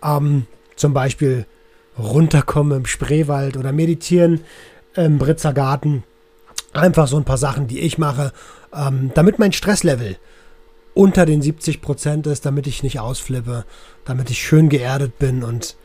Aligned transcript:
Ähm, 0.02 0.46
zum 0.76 0.92
Beispiel 0.92 1.46
runterkommen 1.98 2.78
im 2.78 2.86
Spreewald 2.86 3.56
oder 3.56 3.72
meditieren 3.72 4.40
im 4.94 5.18
Britzer 5.18 5.52
Garten. 5.52 6.04
Einfach 6.72 7.06
so 7.06 7.16
ein 7.16 7.24
paar 7.24 7.38
Sachen, 7.38 7.66
die 7.66 7.80
ich 7.80 7.98
mache, 7.98 8.32
ähm, 8.74 9.10
damit 9.14 9.38
mein 9.38 9.52
Stresslevel 9.52 10.16
unter 10.94 11.26
den 11.26 11.42
70 11.42 11.80
Prozent 11.80 12.26
ist, 12.26 12.46
damit 12.46 12.66
ich 12.66 12.82
nicht 12.82 13.00
ausflippe, 13.00 13.64
damit 14.04 14.30
ich 14.30 14.42
schön 14.42 14.68
geerdet 14.68 15.18
bin 15.18 15.42
und 15.42 15.76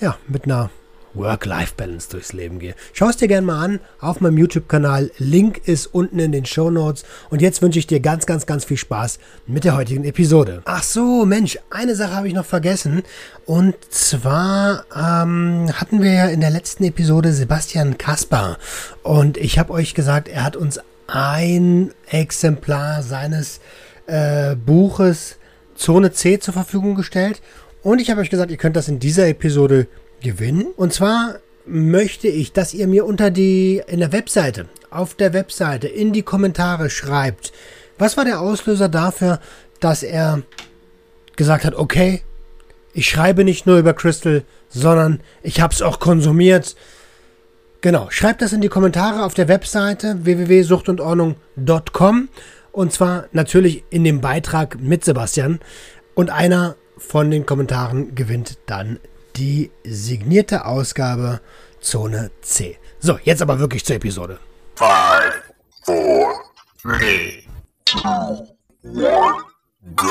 ja, 0.00 0.16
mit 0.28 0.44
einer 0.44 0.70
Work-Life-Balance 1.14 2.08
durchs 2.10 2.32
Leben 2.32 2.58
gehe. 2.58 2.74
Schau 2.92 3.08
es 3.08 3.16
dir 3.16 3.28
gerne 3.28 3.46
mal 3.46 3.64
an 3.64 3.80
auf 3.98 4.20
meinem 4.20 4.38
YouTube-Kanal. 4.38 5.10
Link 5.18 5.66
ist 5.66 5.86
unten 5.86 6.18
in 6.18 6.32
den 6.32 6.46
Show 6.46 6.70
Notes. 6.70 7.04
Und 7.30 7.42
jetzt 7.42 7.62
wünsche 7.62 7.78
ich 7.78 7.86
dir 7.86 8.00
ganz, 8.00 8.26
ganz, 8.26 8.46
ganz 8.46 8.64
viel 8.64 8.76
Spaß 8.76 9.18
mit 9.46 9.64
der 9.64 9.76
heutigen 9.76 10.04
Episode. 10.04 10.62
Ach 10.64 10.82
so, 10.82 11.24
Mensch, 11.26 11.58
eine 11.70 11.96
Sache 11.96 12.14
habe 12.14 12.28
ich 12.28 12.34
noch 12.34 12.44
vergessen. 12.44 13.02
Und 13.44 13.74
zwar 13.90 14.84
ähm, 14.94 15.70
hatten 15.74 16.02
wir 16.02 16.12
ja 16.12 16.26
in 16.26 16.40
der 16.40 16.50
letzten 16.50 16.84
Episode 16.84 17.32
Sebastian 17.32 17.98
Kaspar. 17.98 18.58
Und 19.02 19.36
ich 19.36 19.58
habe 19.58 19.72
euch 19.72 19.94
gesagt, 19.94 20.28
er 20.28 20.44
hat 20.44 20.56
uns 20.56 20.78
ein 21.12 21.92
Exemplar 22.08 23.02
seines 23.02 23.60
äh, 24.06 24.54
Buches 24.54 25.36
Zone 25.74 26.12
C 26.12 26.38
zur 26.38 26.54
Verfügung 26.54 26.94
gestellt. 26.94 27.40
Und 27.82 28.00
ich 28.00 28.10
habe 28.10 28.20
euch 28.20 28.30
gesagt, 28.30 28.50
ihr 28.50 28.56
könnt 28.56 28.76
das 28.76 28.88
in 28.88 28.98
dieser 28.98 29.26
Episode 29.28 29.86
gewinnen. 30.22 30.66
Und 30.76 30.92
zwar 30.92 31.36
möchte 31.66 32.28
ich, 32.28 32.52
dass 32.52 32.74
ihr 32.74 32.86
mir 32.86 33.06
unter 33.06 33.30
die, 33.30 33.82
in 33.86 34.00
der 34.00 34.12
Webseite, 34.12 34.68
auf 34.90 35.14
der 35.14 35.32
Webseite, 35.32 35.88
in 35.88 36.12
die 36.12 36.22
Kommentare 36.22 36.90
schreibt, 36.90 37.52
was 37.98 38.16
war 38.16 38.24
der 38.24 38.40
Auslöser 38.40 38.88
dafür, 38.88 39.40
dass 39.78 40.02
er 40.02 40.42
gesagt 41.36 41.64
hat, 41.64 41.74
okay, 41.74 42.22
ich 42.92 43.08
schreibe 43.08 43.44
nicht 43.44 43.66
nur 43.66 43.78
über 43.78 43.94
Crystal, 43.94 44.42
sondern 44.68 45.20
ich 45.42 45.60
habe 45.60 45.72
es 45.72 45.82
auch 45.82 46.00
konsumiert. 46.00 46.76
Genau, 47.82 48.08
schreibt 48.10 48.42
das 48.42 48.52
in 48.52 48.60
die 48.60 48.68
Kommentare 48.68 49.24
auf 49.24 49.32
der 49.32 49.48
Webseite 49.48 50.22
www.suchtundordnung.com 50.24 52.28
und 52.72 52.92
zwar 52.92 53.24
natürlich 53.32 53.84
in 53.88 54.04
dem 54.04 54.20
Beitrag 54.20 54.78
mit 54.78 55.02
Sebastian. 55.04 55.60
Und 56.14 56.28
einer 56.28 56.76
von 56.98 57.30
den 57.30 57.46
Kommentaren 57.46 58.14
gewinnt 58.14 58.58
dann 58.66 59.00
die 59.36 59.70
signierte 59.84 60.66
Ausgabe 60.66 61.40
Zone 61.80 62.30
C. 62.42 62.76
So, 62.98 63.18
jetzt 63.22 63.40
aber 63.40 63.58
wirklich 63.58 63.82
zur 63.84 63.96
Episode. 63.96 64.38
5, 64.76 64.90
4, 65.86 66.26
3, 66.82 67.44
2, 67.86 68.02
1, 68.84 68.92
go! 69.96 70.04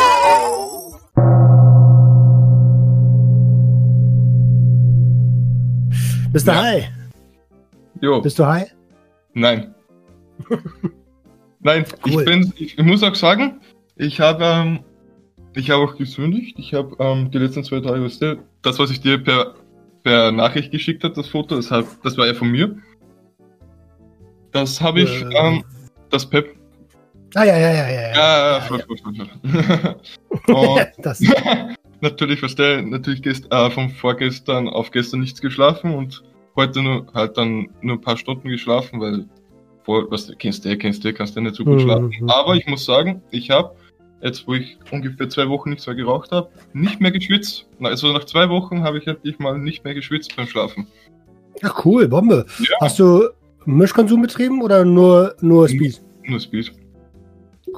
Bist 6.31 6.47
du 6.47 6.51
ja. 6.51 6.98
Jo. 8.01 8.21
Bist 8.21 8.39
du 8.39 8.45
high? 8.45 8.73
Nein. 9.33 9.73
Nein, 11.61 11.85
cool. 12.05 12.21
ich 12.21 12.25
bin, 12.25 12.53
ich, 12.55 12.77
ich, 12.77 12.85
muss 12.85 13.03
auch 13.03 13.15
sagen, 13.15 13.59
ich 13.97 14.19
habe, 14.19 14.43
ähm, 14.43 14.79
ich 15.55 15.69
habe 15.69 15.83
auch 15.83 15.95
gesündigt. 15.97 16.57
Ich 16.57 16.73
habe 16.73 16.95
ähm, 16.99 17.29
die 17.31 17.37
letzten 17.37 17.63
zwei 17.63 17.81
Tage, 17.81 18.39
das, 18.61 18.79
was 18.79 18.91
ich 18.91 19.01
dir 19.01 19.21
per, 19.21 19.55
per 20.03 20.31
Nachricht 20.31 20.71
geschickt 20.71 21.03
habe, 21.03 21.13
das 21.13 21.27
Foto, 21.27 21.55
das, 21.55 21.69
hat, 21.69 21.85
das 22.03 22.17
war 22.17 22.27
ja 22.27 22.33
von 22.33 22.49
mir. 22.49 22.77
Das 24.51 24.79
habe 24.81 25.01
ich, 25.01 25.21
äh, 25.21 25.35
ähm, 25.35 25.63
das 26.09 26.25
Pep. 26.25 26.55
Ah, 27.35 27.43
ja, 27.43 27.57
ja, 27.57 27.71
ja, 27.71 27.89
ja. 27.89 28.01
Ja, 28.01 28.11
ja, 28.13 28.53
ja 28.53 28.61
voll, 28.61 28.83
voll, 28.87 29.13
voll. 30.47 30.87
das. 31.03 31.21
natürlich, 32.01 32.41
du, 32.41 32.81
natürlich 32.83 33.21
gest, 33.21 33.51
äh, 33.51 33.69
von 33.69 33.89
vorgestern 33.89 34.69
auf 34.69 34.91
gestern 34.91 35.19
nichts 35.19 35.41
geschlafen 35.41 35.93
und 35.93 36.23
heute 36.59 36.81
nur, 36.81 37.05
halt 37.13 37.37
dann 37.37 37.69
nur 37.81 37.97
ein 37.97 38.01
paar 38.01 38.17
Stunden 38.17 38.49
geschlafen, 38.49 38.99
weil 38.99 39.25
vor, 39.83 40.09
was 40.11 40.31
kennst 40.37 40.65
du, 40.65 40.77
kennst 40.77 41.03
du, 41.03 41.13
kannst 41.13 41.35
du 41.35 41.41
nicht 41.41 41.55
so 41.55 41.63
gut 41.63 41.81
schlafen. 41.81 42.13
Mhm. 42.19 42.29
Aber 42.29 42.55
ich 42.55 42.67
muss 42.67 42.85
sagen, 42.85 43.21
ich 43.31 43.49
habe 43.49 43.75
jetzt, 44.21 44.47
wo 44.47 44.53
ich 44.53 44.77
ungefähr 44.91 45.29
zwei 45.29 45.47
Wochen 45.49 45.69
nichts 45.69 45.87
mehr 45.87 45.95
geraucht 45.95 46.31
habe, 46.31 46.49
nicht 46.73 46.99
mehr 47.01 47.11
geschwitzt. 47.11 47.67
Also 47.81 48.11
nach 48.13 48.25
zwei 48.25 48.49
Wochen 48.49 48.83
habe 48.83 48.99
ich 48.99 49.07
endlich 49.07 49.39
mal 49.39 49.57
nicht 49.57 49.83
mehr 49.83 49.93
geschwitzt 49.93 50.35
beim 50.35 50.47
Schlafen. 50.47 50.87
Ach 51.63 51.85
cool, 51.85 52.07
Bombe. 52.07 52.45
Ja. 52.59 52.75
Hast 52.81 52.99
du 52.99 53.29
Mischkonsum 53.65 54.21
betrieben 54.21 54.61
oder 54.61 54.85
nur, 54.85 55.35
nur 55.41 55.67
Speed? 55.67 56.01
Nur 56.23 56.39
Speed. 56.39 56.71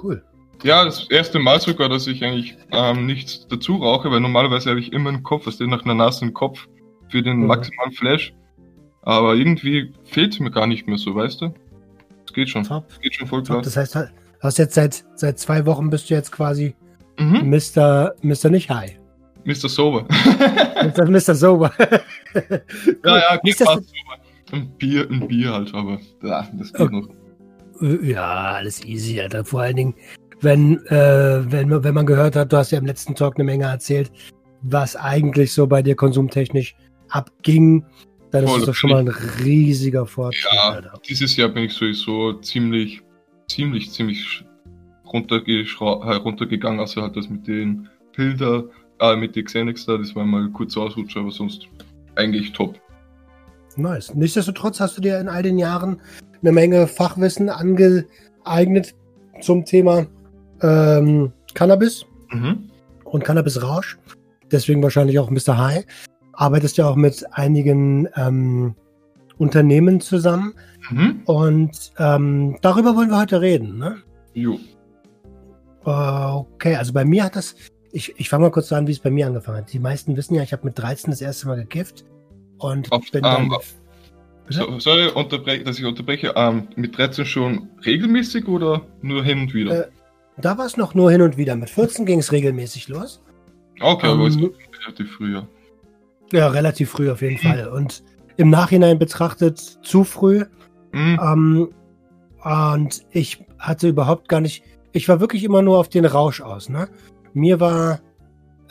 Cool. 0.01 0.23
Ja, 0.63 0.85
das 0.85 1.09
erste 1.09 1.39
Mal 1.39 1.59
sogar, 1.59 1.89
dass 1.89 2.05
ich 2.07 2.23
eigentlich 2.23 2.55
ähm, 2.71 3.05
nichts 3.05 3.47
dazu 3.47 3.77
rauche, 3.77 4.11
weil 4.11 4.19
normalerweise 4.19 4.69
habe 4.69 4.79
ich 4.79 4.93
immer 4.93 5.09
einen 5.09 5.23
Kopf, 5.23 5.47
was 5.47 5.59
nach 5.59 5.83
einer 5.83 5.95
nassen 5.95 6.33
Kopf 6.33 6.67
für 7.09 7.23
den 7.23 7.37
mhm. 7.37 7.47
maximalen 7.47 7.91
Flash. 7.93 8.33
Aber 9.03 9.35
irgendwie 9.35 9.93
fehlt 10.03 10.39
mir 10.39 10.51
gar 10.51 10.67
nicht 10.67 10.87
mehr 10.87 10.97
so, 10.97 11.15
weißt 11.15 11.41
du? 11.41 11.53
Das 12.25 12.33
geht 12.33 12.49
schon. 12.49 12.63
Top. 12.63 12.85
Geht 13.01 13.15
schon 13.15 13.27
voll 13.27 13.43
klar. 13.43 13.61
Das 13.61 13.75
heißt, 13.75 13.95
du 13.95 14.09
hast 14.41 14.57
jetzt 14.57 14.75
seit, 14.75 15.03
seit 15.15 15.39
zwei 15.39 15.65
Wochen 15.65 15.89
bist 15.89 16.09
du 16.09 16.13
jetzt 16.13 16.31
quasi 16.31 16.75
mhm. 17.19 17.49
Mr. 17.49 18.13
Mr. 18.21 18.49
nicht 18.49 18.69
high. 18.69 18.97
Mr. 19.43 19.69
Sober. 19.69 20.05
Mr. 20.83 21.09
Mr. 21.09 21.35
Sober. 21.35 21.71
ja, 23.05 23.17
ja, 23.17 23.37
geht 23.37 23.55
fast 23.55 23.67
sober. 23.67 24.21
Ein 24.51 24.69
Bier, 24.77 25.07
ein 25.09 25.27
Bier 25.27 25.53
halt, 25.53 25.73
aber 25.73 25.99
ja, 26.23 26.47
das 26.53 26.73
geht 26.73 26.81
okay. 26.81 27.07
noch. 27.81 28.03
Ja, 28.03 28.53
alles 28.53 28.83
easy, 28.85 29.19
Alter. 29.19 29.43
Vor 29.43 29.61
allen 29.61 29.75
Dingen, 29.75 29.95
wenn, 30.41 30.85
äh, 30.87 31.51
wenn, 31.51 31.83
wenn 31.83 31.93
man 31.93 32.05
gehört 32.05 32.35
hat, 32.35 32.51
du 32.53 32.57
hast 32.57 32.71
ja 32.71 32.77
im 32.77 32.85
letzten 32.85 33.15
Talk 33.15 33.35
eine 33.35 33.43
Menge 33.45 33.65
erzählt, 33.65 34.11
was 34.61 34.95
eigentlich 34.95 35.53
so 35.53 35.65
bei 35.65 35.81
dir 35.81 35.95
konsumtechnisch 35.95 36.75
abging. 37.09 37.85
Dann 38.31 38.45
ist 38.45 38.67
das 38.67 38.77
schon 38.77 38.91
mal 38.91 38.99
ein 38.99 39.09
riesiger 39.43 40.05
Fortschritt. 40.05 40.53
Ja, 40.53 40.69
Alter. 40.69 40.93
dieses 41.07 41.35
Jahr 41.35 41.49
bin 41.49 41.65
ich 41.65 41.73
sowieso 41.73 42.33
ziemlich, 42.33 43.01
ziemlich, 43.47 43.91
ziemlich 43.91 44.45
runtergegangen, 45.05 46.79
also 46.79 47.01
halt 47.01 47.15
das 47.17 47.29
mit 47.29 47.45
den 47.45 47.89
Pilder, 48.13 48.63
äh, 48.99 49.15
mit 49.15 49.35
den 49.35 49.45
Xanax 49.45 49.85
da, 49.85 49.97
das 49.97 50.15
war 50.15 50.25
mal 50.25 50.49
kurz 50.51 50.77
Ausrutscher, 50.77 51.19
aber 51.19 51.31
sonst 51.31 51.67
eigentlich 52.15 52.53
top. 52.53 52.79
Nice. 53.75 54.13
Nichtsdestotrotz 54.13 54.79
hast 54.79 54.97
du 54.97 55.01
dir 55.01 55.19
in 55.19 55.27
all 55.27 55.43
den 55.43 55.57
Jahren 55.57 56.01
eine 56.41 56.51
Menge 56.51 56.87
Fachwissen 56.87 57.49
angeeignet 57.49 58.95
zum 59.41 59.65
Thema 59.65 60.07
ähm, 60.61 61.31
Cannabis 61.53 62.05
mhm. 62.29 62.69
und 63.05 63.23
Cannabisrausch. 63.23 63.97
Deswegen 64.51 64.83
wahrscheinlich 64.83 65.19
auch 65.19 65.29
Mr. 65.29 65.57
High. 65.57 65.85
Arbeitest 66.41 66.77
ja 66.77 66.89
auch 66.89 66.95
mit 66.95 67.23
einigen 67.33 68.09
ähm, 68.15 68.73
Unternehmen 69.37 70.01
zusammen. 70.01 70.55
Mhm. 70.89 71.21
Und 71.25 71.91
ähm, 71.99 72.57
darüber 72.63 72.95
wollen 72.95 73.11
wir 73.11 73.19
heute 73.19 73.41
reden, 73.41 73.77
ne? 73.77 73.97
Jo. 74.33 74.59
Okay, 75.83 76.75
also 76.75 76.93
bei 76.93 77.05
mir 77.05 77.25
hat 77.25 77.35
das. 77.35 77.55
Ich, 77.91 78.15
ich 78.17 78.27
fange 78.27 78.45
mal 78.45 78.51
kurz 78.51 78.71
an, 78.71 78.87
wie 78.87 78.91
es 78.91 78.99
bei 78.99 79.11
mir 79.11 79.27
angefangen 79.27 79.59
hat. 79.59 79.71
Die 79.71 79.77
meisten 79.77 80.17
wissen 80.17 80.33
ja, 80.33 80.41
ich 80.41 80.51
habe 80.51 80.65
mit 80.65 80.79
13 80.79 81.11
das 81.11 81.21
erste 81.21 81.47
Mal 81.47 81.57
gekifft. 81.57 82.05
Und 82.57 82.91
Auf, 82.91 83.11
bin 83.11 83.21
dann. 83.21 83.51
Um, 83.51 83.57
so, 84.49 84.79
sorry, 84.79 85.11
dass 85.63 85.77
ich 85.77 85.85
unterbreche. 85.85 86.33
Um, 86.33 86.67
mit 86.75 86.97
13 86.97 87.23
schon 87.25 87.69
regelmäßig 87.85 88.47
oder 88.47 88.81
nur 89.03 89.23
hin 89.23 89.41
und 89.41 89.53
wieder? 89.53 89.85
Äh, 89.85 89.91
da 90.37 90.57
war 90.57 90.65
es 90.65 90.75
noch 90.75 90.95
nur 90.95 91.11
hin 91.11 91.21
und 91.21 91.37
wieder. 91.37 91.55
Mit 91.55 91.69
14 91.69 92.07
ging 92.07 92.17
es 92.17 92.31
regelmäßig 92.31 92.87
los. 92.87 93.21
Okay, 93.79 94.07
um, 94.07 94.19
aber 94.19 94.27
es 94.27 94.41
war 94.41 94.49
relativ 94.85 95.11
früh, 95.11 95.35
ja. 95.35 95.47
Ja, 96.31 96.47
relativ 96.47 96.91
früh 96.91 97.11
auf 97.11 97.21
jeden 97.21 97.37
Fall. 97.37 97.67
Und 97.67 98.03
im 98.37 98.49
Nachhinein 98.49 98.97
betrachtet 98.97 99.59
zu 99.59 100.03
früh. 100.03 100.45
Mhm. 100.91 101.19
Ähm, 101.21 101.69
und 102.43 103.05
ich 103.11 103.45
hatte 103.59 103.89
überhaupt 103.89 104.29
gar 104.29 104.41
nicht, 104.41 104.63
ich 104.93 105.07
war 105.07 105.19
wirklich 105.19 105.43
immer 105.43 105.61
nur 105.61 105.77
auf 105.77 105.89
den 105.89 106.05
Rausch 106.05 106.41
aus. 106.41 106.69
Ne? 106.69 106.87
Mir 107.33 107.59
war, 107.59 107.99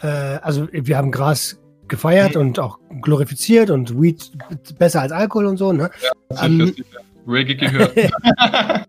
äh, 0.03 0.07
also 0.07 0.69
wir 0.73 0.97
haben 0.97 1.11
Gras 1.11 1.61
gefeiert 1.89 2.35
mhm. 2.35 2.41
und 2.41 2.59
auch 2.59 2.79
glorifiziert 3.01 3.71
und 3.71 4.01
Weed 4.01 4.33
besser 4.79 5.03
als 5.03 5.13
Alkohol 5.13 5.47
und 5.47 5.57
so. 5.57 5.73
Ne? 5.73 5.91
Ja, 6.03 6.45
ähm, 6.45 6.75
Reggae 7.27 7.55
gehört. 7.55 7.95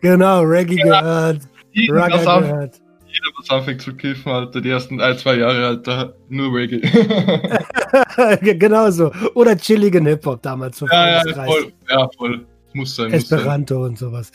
genau, 0.00 0.42
Reggae 0.42 0.78
ja, 0.78 1.00
gehört. 1.00 1.42
Rugger 1.88 2.40
gehört 2.40 2.80
jeder, 3.18 3.36
was 3.38 3.50
anfängt 3.50 3.82
zu 3.82 3.94
kiffen, 3.94 4.30
Alter, 4.30 4.60
die 4.60 4.70
ersten 4.70 5.00
ein, 5.00 5.18
zwei 5.18 5.36
Jahre, 5.36 5.66
Alter, 5.66 6.14
nur 6.28 6.54
Reggae. 6.54 6.80
genau 8.58 8.90
so. 8.90 9.10
Oder 9.34 9.56
chilligen 9.56 10.06
Hip-Hop 10.06 10.42
damals. 10.42 10.80
Ja, 10.80 11.24
ja, 11.24 11.44
voll. 11.44 11.72
Ja, 11.88 12.08
voll. 12.16 12.46
Muss 12.74 12.96
sein. 12.96 13.12
Esperanto 13.12 13.74
muss 13.74 13.82
sein. 13.82 13.90
und 13.90 13.98
sowas. 13.98 14.32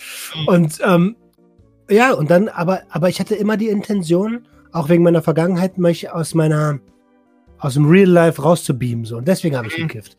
Und 0.47 0.80
ähm, 0.83 1.15
ja, 1.89 2.13
und 2.13 2.30
dann, 2.30 2.50
aber, 2.50 2.81
aber 2.89 3.09
ich 3.09 3.19
hatte 3.19 3.35
immer 3.35 3.57
die 3.57 3.68
Intention, 3.68 4.45
auch 4.71 4.89
wegen 4.89 5.03
meiner 5.03 5.21
Vergangenheit, 5.21 5.77
mich 5.77 6.09
aus 6.09 6.33
meiner, 6.33 6.79
aus 7.59 7.75
dem 7.75 7.86
Real 7.86 8.09
Life 8.09 8.41
rauszubeamen. 8.41 9.06
So. 9.06 9.18
Und 9.18 9.27
deswegen 9.27 9.56
habe 9.56 9.68
ich 9.68 9.77
mhm. 9.77 9.88
gekifft. 9.88 10.18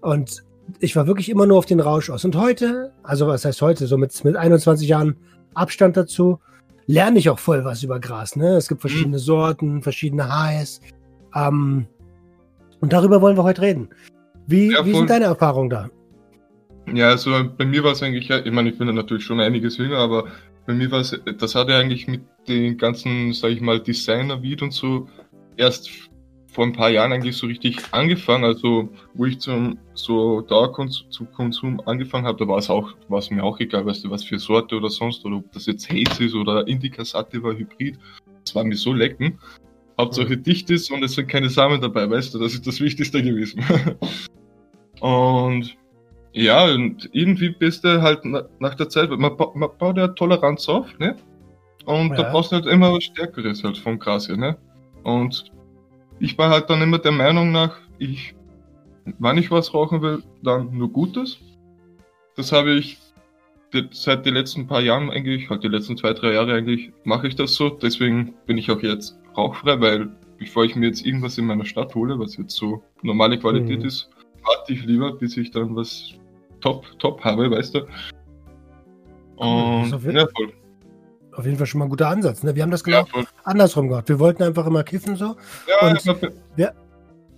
Und 0.00 0.44
ich 0.80 0.94
war 0.96 1.06
wirklich 1.06 1.28
immer 1.28 1.46
nur 1.46 1.58
auf 1.58 1.66
den 1.66 1.80
Rausch 1.80 2.10
aus. 2.10 2.24
Und 2.24 2.36
heute, 2.36 2.92
also 3.02 3.26
was 3.26 3.44
heißt 3.44 3.62
heute, 3.62 3.86
so 3.86 3.96
mit, 3.96 4.24
mit 4.24 4.36
21 4.36 4.88
Jahren 4.88 5.16
Abstand 5.54 5.96
dazu, 5.96 6.40
lerne 6.86 7.18
ich 7.18 7.28
auch 7.30 7.38
voll 7.38 7.64
was 7.64 7.82
über 7.82 8.00
Gras. 8.00 8.36
Ne? 8.36 8.56
Es 8.56 8.68
gibt 8.68 8.82
mhm. 8.82 8.88
verschiedene 8.88 9.18
Sorten, 9.18 9.82
verschiedene 9.82 10.28
Highs. 10.28 10.80
Ähm, 11.34 11.86
und 12.80 12.92
darüber 12.92 13.20
wollen 13.20 13.36
wir 13.36 13.44
heute 13.44 13.62
reden. 13.62 13.88
Wie, 14.46 14.72
ja, 14.72 14.84
wie 14.84 14.94
sind 14.94 15.10
deine 15.10 15.24
Erfahrungen 15.26 15.70
da? 15.70 15.90
Ja, 16.92 17.08
also 17.08 17.32
bei 17.56 17.64
mir 17.64 17.82
war 17.82 17.92
es 17.92 18.02
eigentlich, 18.02 18.30
ich 18.30 18.52
meine, 18.52 18.70
ich 18.70 18.78
bin 18.78 18.94
natürlich 18.94 19.24
schon 19.24 19.40
einiges 19.40 19.76
jünger, 19.76 19.98
aber 19.98 20.26
bei 20.66 20.72
mir 20.74 20.90
war 20.92 21.00
es, 21.00 21.18
das 21.38 21.54
hat 21.54 21.68
ja 21.68 21.78
eigentlich 21.78 22.06
mit 22.06 22.22
den 22.46 22.78
ganzen, 22.78 23.32
sag 23.32 23.50
ich 23.50 23.60
mal, 23.60 23.80
Designer-Weed 23.80 24.62
und 24.62 24.72
so 24.72 25.08
erst 25.56 25.90
vor 26.56 26.64
ein 26.64 26.72
paar 26.72 26.88
Jahren 26.88 27.12
eigentlich 27.12 27.36
so 27.36 27.46
richtig 27.46 27.76
angefangen. 27.92 28.44
Also, 28.44 28.88
wo 29.12 29.26
ich 29.26 29.38
zum 29.40 29.78
so 29.92 30.40
Dauerkonsum 30.40 31.82
angefangen 31.84 32.26
habe, 32.26 32.38
da 32.38 32.48
war 32.48 32.56
es 32.56 32.70
auch, 32.70 32.94
war 33.08 33.18
es 33.18 33.30
mir 33.30 33.44
auch 33.44 33.60
egal, 33.60 33.84
weißt 33.84 34.04
du, 34.04 34.10
was 34.10 34.24
für 34.24 34.38
Sorte 34.38 34.74
oder 34.74 34.88
sonst, 34.88 35.22
oder 35.26 35.36
ob 35.36 35.52
das 35.52 35.66
jetzt 35.66 35.90
Haze 35.90 36.24
ist 36.24 36.34
oder 36.34 36.66
Indica 36.66 37.04
Sativa 37.04 37.52
Hybrid. 37.52 37.98
Das 38.42 38.54
war 38.54 38.64
mir 38.64 38.74
so 38.74 38.94
lecken. 38.94 39.38
Hauptsache 40.00 40.34
mhm. 40.34 40.44
dicht 40.44 40.70
ist 40.70 40.90
und 40.90 41.02
es 41.02 41.12
sind 41.12 41.28
keine 41.28 41.50
Samen 41.50 41.78
dabei, 41.78 42.08
weißt 42.08 42.32
du, 42.32 42.38
das 42.38 42.54
ist 42.54 42.66
das 42.66 42.80
Wichtigste 42.80 43.22
gewesen. 43.22 43.62
und 45.00 45.76
ja, 46.32 46.64
und 46.72 47.10
irgendwie 47.12 47.50
bist 47.50 47.84
du 47.84 48.00
halt 48.00 48.24
nach 48.24 48.74
der 48.76 48.88
Zeit, 48.88 49.10
man, 49.10 49.36
man 49.36 49.70
baut 49.78 49.98
ja 49.98 50.08
Toleranz 50.08 50.70
auf, 50.70 50.98
ne? 50.98 51.16
Und 51.84 52.10
ja. 52.10 52.16
da 52.16 52.30
brauchst 52.30 52.52
du 52.52 52.56
halt 52.56 52.66
immer 52.66 52.94
was 52.94 53.04
Stärkeres 53.04 53.62
halt 53.62 53.76
vom 53.76 53.98
Gras 53.98 54.26
her, 54.28 54.38
ne? 54.38 54.56
Und 55.02 55.52
ich 56.18 56.36
war 56.38 56.50
halt 56.50 56.70
dann 56.70 56.82
immer 56.82 56.98
der 56.98 57.12
Meinung 57.12 57.52
nach, 57.52 57.76
ich, 57.98 58.34
wenn 59.18 59.38
ich 59.38 59.50
was 59.50 59.74
rauchen 59.74 60.02
will, 60.02 60.22
dann 60.42 60.76
nur 60.76 60.90
Gutes. 60.90 61.38
Das 62.36 62.52
habe 62.52 62.72
ich 62.72 62.98
seit 63.90 64.24
den 64.24 64.34
letzten 64.34 64.66
paar 64.66 64.80
Jahren 64.80 65.10
eigentlich, 65.10 65.50
halt 65.50 65.62
die 65.62 65.68
letzten 65.68 65.96
zwei, 65.96 66.12
drei 66.12 66.32
Jahre 66.32 66.54
eigentlich, 66.54 66.92
mache 67.04 67.28
ich 67.28 67.36
das 67.36 67.54
so. 67.54 67.70
Deswegen 67.70 68.34
bin 68.46 68.58
ich 68.58 68.70
auch 68.70 68.82
jetzt 68.82 69.18
rauchfrei, 69.36 69.80
weil 69.80 70.08
bevor 70.38 70.64
ich 70.64 70.76
mir 70.76 70.86
jetzt 70.86 71.04
irgendwas 71.04 71.38
in 71.38 71.46
meiner 71.46 71.64
Stadt 71.64 71.94
hole, 71.94 72.18
was 72.18 72.36
jetzt 72.36 72.56
so 72.56 72.82
normale 73.02 73.38
Qualität 73.38 73.80
mhm. 73.80 73.86
ist, 73.86 74.10
warte 74.44 74.72
ich 74.72 74.84
lieber, 74.84 75.12
bis 75.12 75.36
ich 75.36 75.50
dann 75.50 75.74
was 75.74 76.14
top, 76.60 76.86
top 76.98 77.22
habe, 77.24 77.50
weißt 77.50 77.74
du. 77.74 77.86
Und 79.36 79.90
ja, 79.90 80.26
voll 80.34 80.52
auf 81.36 81.44
jeden 81.44 81.58
Fall 81.58 81.66
schon 81.66 81.78
mal 81.78 81.86
ein 81.86 81.90
guter 81.90 82.08
Ansatz. 82.08 82.42
Ne? 82.42 82.54
Wir 82.54 82.62
haben 82.62 82.70
das 82.70 82.82
genau 82.82 83.06
ja, 83.14 83.24
andersrum 83.44 83.88
gemacht. 83.88 84.08
Wir 84.08 84.18
wollten 84.18 84.42
einfach 84.42 84.66
immer 84.66 84.82
kiffen 84.82 85.16
so. 85.16 85.36
Ja, 85.68 85.88
und 85.88 86.04
wir, 86.56 86.74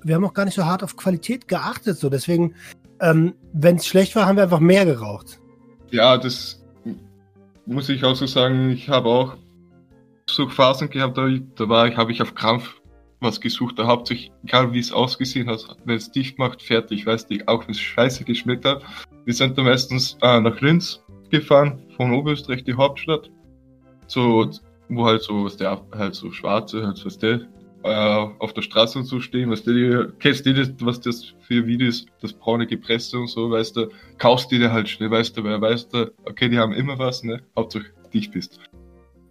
wir 0.03 0.15
haben 0.15 0.25
auch 0.25 0.35
gar 0.35 0.45
nicht 0.45 0.55
so 0.55 0.65
hart 0.65 0.83
auf 0.83 0.97
Qualität 0.97 1.49
geachtet. 1.49 1.99
So. 1.99 2.09
Deswegen, 2.09 2.55
ähm, 3.01 3.35
wenn 3.53 3.77
es 3.77 3.87
schlecht 3.87 4.15
war, 4.17 4.27
haben 4.27 4.37
wir 4.37 4.45
einfach 4.45 4.61
mehr 4.61 4.85
geraucht. 4.85 5.41
Ja, 5.91 6.17
das 6.17 6.65
muss 7.67 7.89
ich 7.89 8.05
auch 8.05 8.15
so 8.15 8.27
sagen. 8.27 8.71
Ich 8.71 8.89
habe 8.89 9.09
auch 9.09 9.37
so 10.31 10.49
Phasen 10.49 10.91
gehabt, 10.91 11.19
da, 11.19 11.29
da 11.57 11.69
war 11.69 11.89
ich, 11.89 11.97
habe 11.97 12.13
ich 12.13 12.23
auf 12.23 12.35
Krampf 12.35 12.75
was 13.21 13.41
gesucht, 13.41 13.79
da 13.79 13.87
hauptsächlich, 13.87 14.31
egal 14.45 14.73
wie 14.73 14.79
es 14.79 14.93
ausgesehen 14.93 15.49
hat, 15.49 15.77
wenn 15.85 15.97
es 15.97 16.13
dicht 16.13 16.39
macht, 16.39 16.63
fertig, 16.63 17.05
weißt 17.05 17.31
du, 17.31 17.49
auch 17.49 17.65
wenn 17.65 17.73
es 17.73 17.81
scheiße 17.81 18.23
geschmeckt 18.23 18.65
hat. 18.65 18.83
Wir 19.25 19.35
sind 19.35 19.59
da 19.59 19.63
meistens 19.63 20.17
äh, 20.23 20.41
nach 20.41 20.61
Linz 20.61 21.03
gefahren, 21.31 21.83
von 21.97 22.13
Oberösterreich, 22.13 22.63
die 22.63 22.75
Hauptstadt 22.75 23.29
so, 24.09 24.51
wo 24.89 25.07
halt 25.07 25.23
so, 25.23 25.45
was 25.45 25.57
der 25.57 25.81
halt 25.97 26.15
so 26.15 26.33
schwarze, 26.33 26.87
halt, 26.87 27.05
was 27.05 27.19
der 27.19 27.41
äh, 27.85 28.27
auf 28.39 28.53
der 28.55 28.63
Straße 28.63 28.99
und 28.99 29.05
so 29.05 29.21
stehen, 29.21 29.51
was 29.51 29.63
der, 29.63 30.09
kennst 30.19 30.45
du 30.47 30.55
das, 30.55 30.73
was 30.81 31.01
das 31.01 31.35
für 31.41 31.67
Videos, 31.67 32.07
das 32.21 32.33
braune 32.33 32.67
Gepresste 32.67 33.19
und 33.19 33.29
so, 33.29 33.51
weißt 33.51 33.77
du, 33.77 33.89
kaufst 34.19 34.51
die 34.51 34.59
dir 34.59 34.73
halt 34.73 34.89
schnell, 34.89 35.11
weißt 35.11 35.37
du, 35.37 35.45
weil 35.45 35.61
weißt 35.61 35.95
du, 35.95 36.13
okay, 36.25 36.49
die 36.49 36.59
haben 36.59 36.73
immer 36.73 36.99
was, 36.99 37.23
ne, 37.23 37.41
Hauptsache 37.57 37.87
dich 38.13 38.31
bist. 38.31 38.59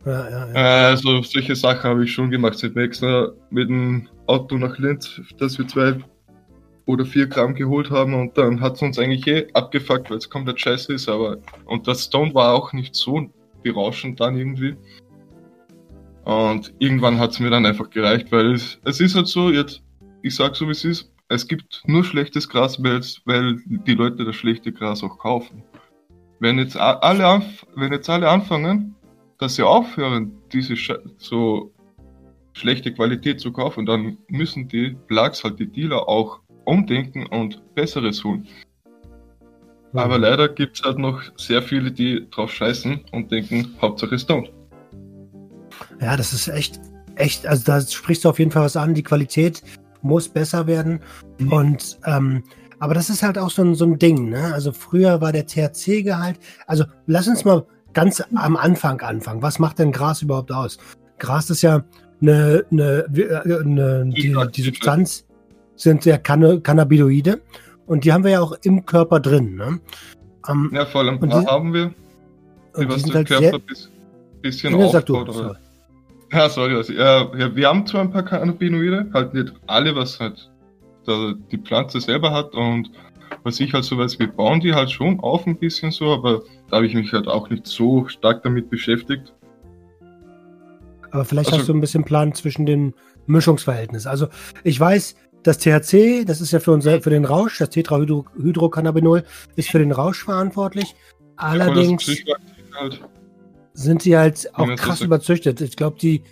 Ja, 0.06 0.30
ja, 0.30 0.54
ja. 0.54 0.88
Also 0.88 1.22
solche 1.22 1.56
Sachen 1.56 1.84
habe 1.84 2.06
ich 2.06 2.14
schon 2.14 2.32
gemacht. 2.32 2.58
Sind 2.58 2.76
wir 2.76 2.84
extra 2.84 3.34
mit 3.50 3.68
dem 3.68 4.08
Auto 4.28 4.56
nach 4.56 4.78
Linz, 4.78 5.20
dass 5.38 5.58
wir 5.58 5.68
zwei 5.68 5.98
oder 6.86 7.06
vier 7.06 7.28
Gramm 7.28 7.54
geholt 7.54 7.92
haben 7.92 8.14
und 8.14 8.38
dann 8.38 8.62
hat 8.62 8.76
es 8.76 8.82
uns 8.82 8.98
eigentlich 8.98 9.28
eh 9.28 9.48
abgefuckt, 9.54 10.10
weil 10.10 10.18
es 10.18 10.30
komplett 10.30 10.62
scheiße 10.62 10.94
ist, 10.94 11.10
aber 11.10 11.38
und 11.66 11.86
das 11.88 12.06
Stone 12.06 12.34
war 12.34 12.54
auch 12.54 12.72
nicht 12.72 12.96
so 12.96 13.30
berauschend 13.64 14.20
dann 14.20 14.38
irgendwie. 14.38 14.76
Und 16.26 16.74
irgendwann 16.80 17.20
hat 17.20 17.32
es 17.32 17.40
mir 17.40 17.50
dann 17.50 17.66
einfach 17.66 17.90
gereicht, 17.90 18.32
weil 18.32 18.54
es, 18.54 18.80
es 18.84 19.00
ist 19.00 19.16
halt 19.16 19.28
so, 19.28 19.50
jetzt, 19.50 19.82
ich 20.22 20.36
sag 20.36 20.56
so 20.56 20.68
wie 20.68 20.72
es 20.72 20.84
ist, 20.84 21.12
es 21.30 21.48
gibt 21.48 21.84
nur 21.86 22.04
schlechtes 22.04 22.48
Gras, 22.50 22.82
weil 22.84 23.58
die 23.66 23.94
Leute 23.94 24.26
das 24.26 24.36
schlechte 24.36 24.72
Gras 24.72 25.04
auch 25.04 25.18
kaufen. 25.18 25.64
Wenn 26.40 26.60
jetzt 26.60 26.78
alle, 26.78 27.42
wenn 27.76 27.92
jetzt 27.92 28.10
alle 28.10 28.30
anfangen, 28.30 28.96
dass 29.40 29.56
sie 29.56 29.64
aufhören, 29.64 30.32
diese 30.52 30.76
so 31.18 31.74
schlechte 32.54 32.94
Qualität 32.94 33.40
zu 33.40 33.52
kaufen, 33.52 33.86
dann 33.86 34.18
müssen 34.30 34.68
die 34.68 34.98
Plugs 35.08 35.44
halt 35.44 35.60
die 35.60 35.68
Dealer 35.68 36.08
auch 36.08 36.40
umdenken 36.66 37.26
und 37.28 37.62
Besseres 37.76 38.24
holen. 38.24 38.48
Aber 39.94 40.18
leider 40.18 40.50
gibt 40.50 40.78
es 40.78 40.84
halt 40.84 40.98
noch 40.98 41.22
sehr 41.38 41.62
viele, 41.62 41.92
die 41.92 42.28
drauf 42.30 42.52
scheißen 42.52 43.02
und 43.12 43.32
denken, 43.32 43.76
Hauptsache 43.82 44.20
Stone. 44.20 44.50
Ja, 46.02 46.18
das 46.18 46.34
ist 46.34 46.48
echt, 46.48 46.80
echt, 47.16 47.48
also 47.48 47.64
da 47.66 47.82
sprichst 47.82 48.26
du 48.26 48.30
auf 48.30 48.40
jeden 48.40 48.52
Fall 48.52 48.64
was 48.64 48.76
an. 48.76 48.94
Die 48.94 49.04
Qualität 49.04 49.64
muss 50.02 50.30
besser 50.30 50.68
werden. 50.68 51.00
Mhm. 51.40 51.52
Und 51.52 52.00
ähm, 52.06 52.44
aber 52.80 52.94
das 52.94 53.10
ist 53.10 53.24
halt 53.24 53.38
auch 53.38 53.50
so 53.50 53.64
ein, 53.64 53.76
so 53.76 53.86
ein 53.86 53.98
Ding, 53.98 54.30
ne? 54.30 54.54
Also 54.54 54.72
früher 54.72 55.20
war 55.20 55.32
der 55.32 55.48
THC-Gehalt. 55.48 56.38
Also 56.68 56.86
lass 57.08 57.28
uns 57.28 57.44
mal 57.44 57.66
ganz 57.94 58.24
am 58.36 58.56
Anfang 58.56 59.02
anfangen. 59.02 59.42
Was 59.42 59.58
macht 59.58 59.80
denn 59.80 59.92
Gras 59.92 60.22
überhaupt 60.22 60.52
aus? 60.52 60.78
Gras 61.18 61.50
ist 61.50 61.64
ja 61.64 61.84
eine, 62.22 62.66
eine, 62.72 63.06
eine 63.10 64.10
die, 64.16 64.36
die 64.56 64.62
Substanz 64.62 65.26
sind 65.76 66.06
ja 66.06 66.18
Cannabinoide 66.18 67.42
und 67.88 68.04
die 68.04 68.14
haben 68.14 68.24
wir 68.24 68.32
ja 68.32 68.42
auch 68.42 68.54
im 68.62 68.86
Körper 68.86 69.20
drin. 69.20 69.56
Ne? 69.56 69.80
Um, 70.48 70.72
ja, 70.74 70.86
vor 70.86 71.02
allem 71.02 71.20
die, 71.20 71.30
haben 71.30 71.74
wir. 71.74 71.94
Die 72.80 72.88
was 72.88 73.04
den 73.04 73.14
halt 73.14 73.28
Körper 73.28 73.50
sehr, 73.50 73.60
bis, 73.60 73.90
bisschen 74.42 74.76
aufbaut. 74.76 75.34
Sorry. 75.34 75.56
Ja, 76.32 76.50
sorry. 76.50 76.76
Also, 76.76 76.94
ja, 76.94 77.36
ja, 77.36 77.56
wir 77.56 77.68
haben 77.68 77.86
zwar 77.88 78.02
ein 78.02 78.12
paar 78.12 78.24
Cannabinoide, 78.24 79.10
halt 79.14 79.34
nicht 79.34 79.54
alle, 79.66 79.96
was 79.96 80.20
halt 80.20 80.52
die 81.08 81.58
Pflanze 81.58 82.02
selber 82.02 82.32
hat 82.32 82.54
und 82.54 82.92
was 83.44 83.62
ich 83.62 83.74
halt 83.74 83.86
so 83.86 83.98
weiß, 83.98 84.20
wir 84.20 84.28
bauen 84.28 84.60
die 84.60 84.74
halt 84.74 84.92
schon 84.92 85.22
auf 85.22 85.48
ein 85.48 85.58
bisschen 85.58 85.92
so, 85.92 86.12
aber 86.12 86.42
da 86.70 86.78
habe 86.78 86.86
ich 86.86 86.94
mich 86.94 87.14
halt 87.14 87.30
auch 87.30 87.50
nicht 87.50 87.66
so 87.66 88.06
stark 88.10 88.44
damit 88.44 88.70
beschäftigt. 88.70 89.34
Aber 91.12 91.24
vielleicht 91.24 91.48
also, 91.50 91.60
hast 91.60 91.70
du 91.70 91.74
ein 91.74 91.80
bisschen 91.80 92.04
Plan 92.04 92.34
zwischen 92.34 92.66
den 92.66 92.94
Mischungsverhältnissen. 93.26 94.10
Also 94.10 94.28
ich 94.66 94.78
weiß, 94.78 95.16
das 95.48 95.60
THC, 95.60 96.26
das 96.26 96.42
ist 96.42 96.52
ja 96.52 96.60
für, 96.60 96.72
unser, 96.72 97.02
für 97.02 97.10
den 97.10 97.24
Rausch, 97.24 97.60
das 97.60 97.70
Tetrahydrocannabinol 97.70 99.24
ist 99.56 99.70
für 99.70 99.80
den 99.80 99.94
Rausch 99.94 100.26
verantwortlich. 100.26 100.96
Allerdings 101.38 102.06
halt. 102.76 103.02
sind 103.74 104.02
sie 104.02 104.18
halt 104.18 104.50
auch 104.54 104.76
krass 104.76 105.02
überzüchtet. 105.02 105.62
Ich 105.62 105.78
glaube, 105.78 105.98
die, 106.00 106.24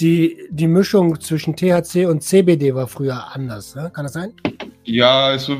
die, 0.00 0.48
die 0.50 0.68
Mischung 0.68 1.20
zwischen 1.20 1.54
THC 1.54 2.06
und 2.06 2.22
CBD 2.22 2.74
war 2.74 2.86
früher 2.86 3.34
anders. 3.34 3.74
Ne? 3.74 3.90
Kann 3.92 4.04
das 4.04 4.14
sein? 4.14 4.32
Ja, 4.84 5.26
also 5.26 5.58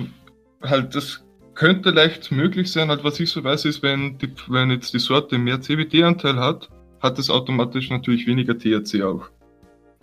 halt 0.62 0.94
das 0.94 1.22
könnte 1.54 1.90
leicht 1.90 2.32
möglich 2.32 2.72
sein. 2.72 2.88
Halt, 2.88 3.04
was 3.04 3.20
ich 3.20 3.30
so 3.30 3.44
weiß, 3.44 3.66
ist, 3.66 3.82
wenn, 3.82 4.16
die, 4.18 4.32
wenn 4.48 4.70
jetzt 4.70 4.94
die 4.94 4.98
Sorte 4.98 5.36
mehr 5.36 5.60
CBD-Anteil 5.60 6.36
hat, 6.36 6.70
hat 7.00 7.18
es 7.18 7.28
automatisch 7.28 7.90
natürlich 7.90 8.26
weniger 8.26 8.56
THC 8.56 9.02
auch. 9.02 9.28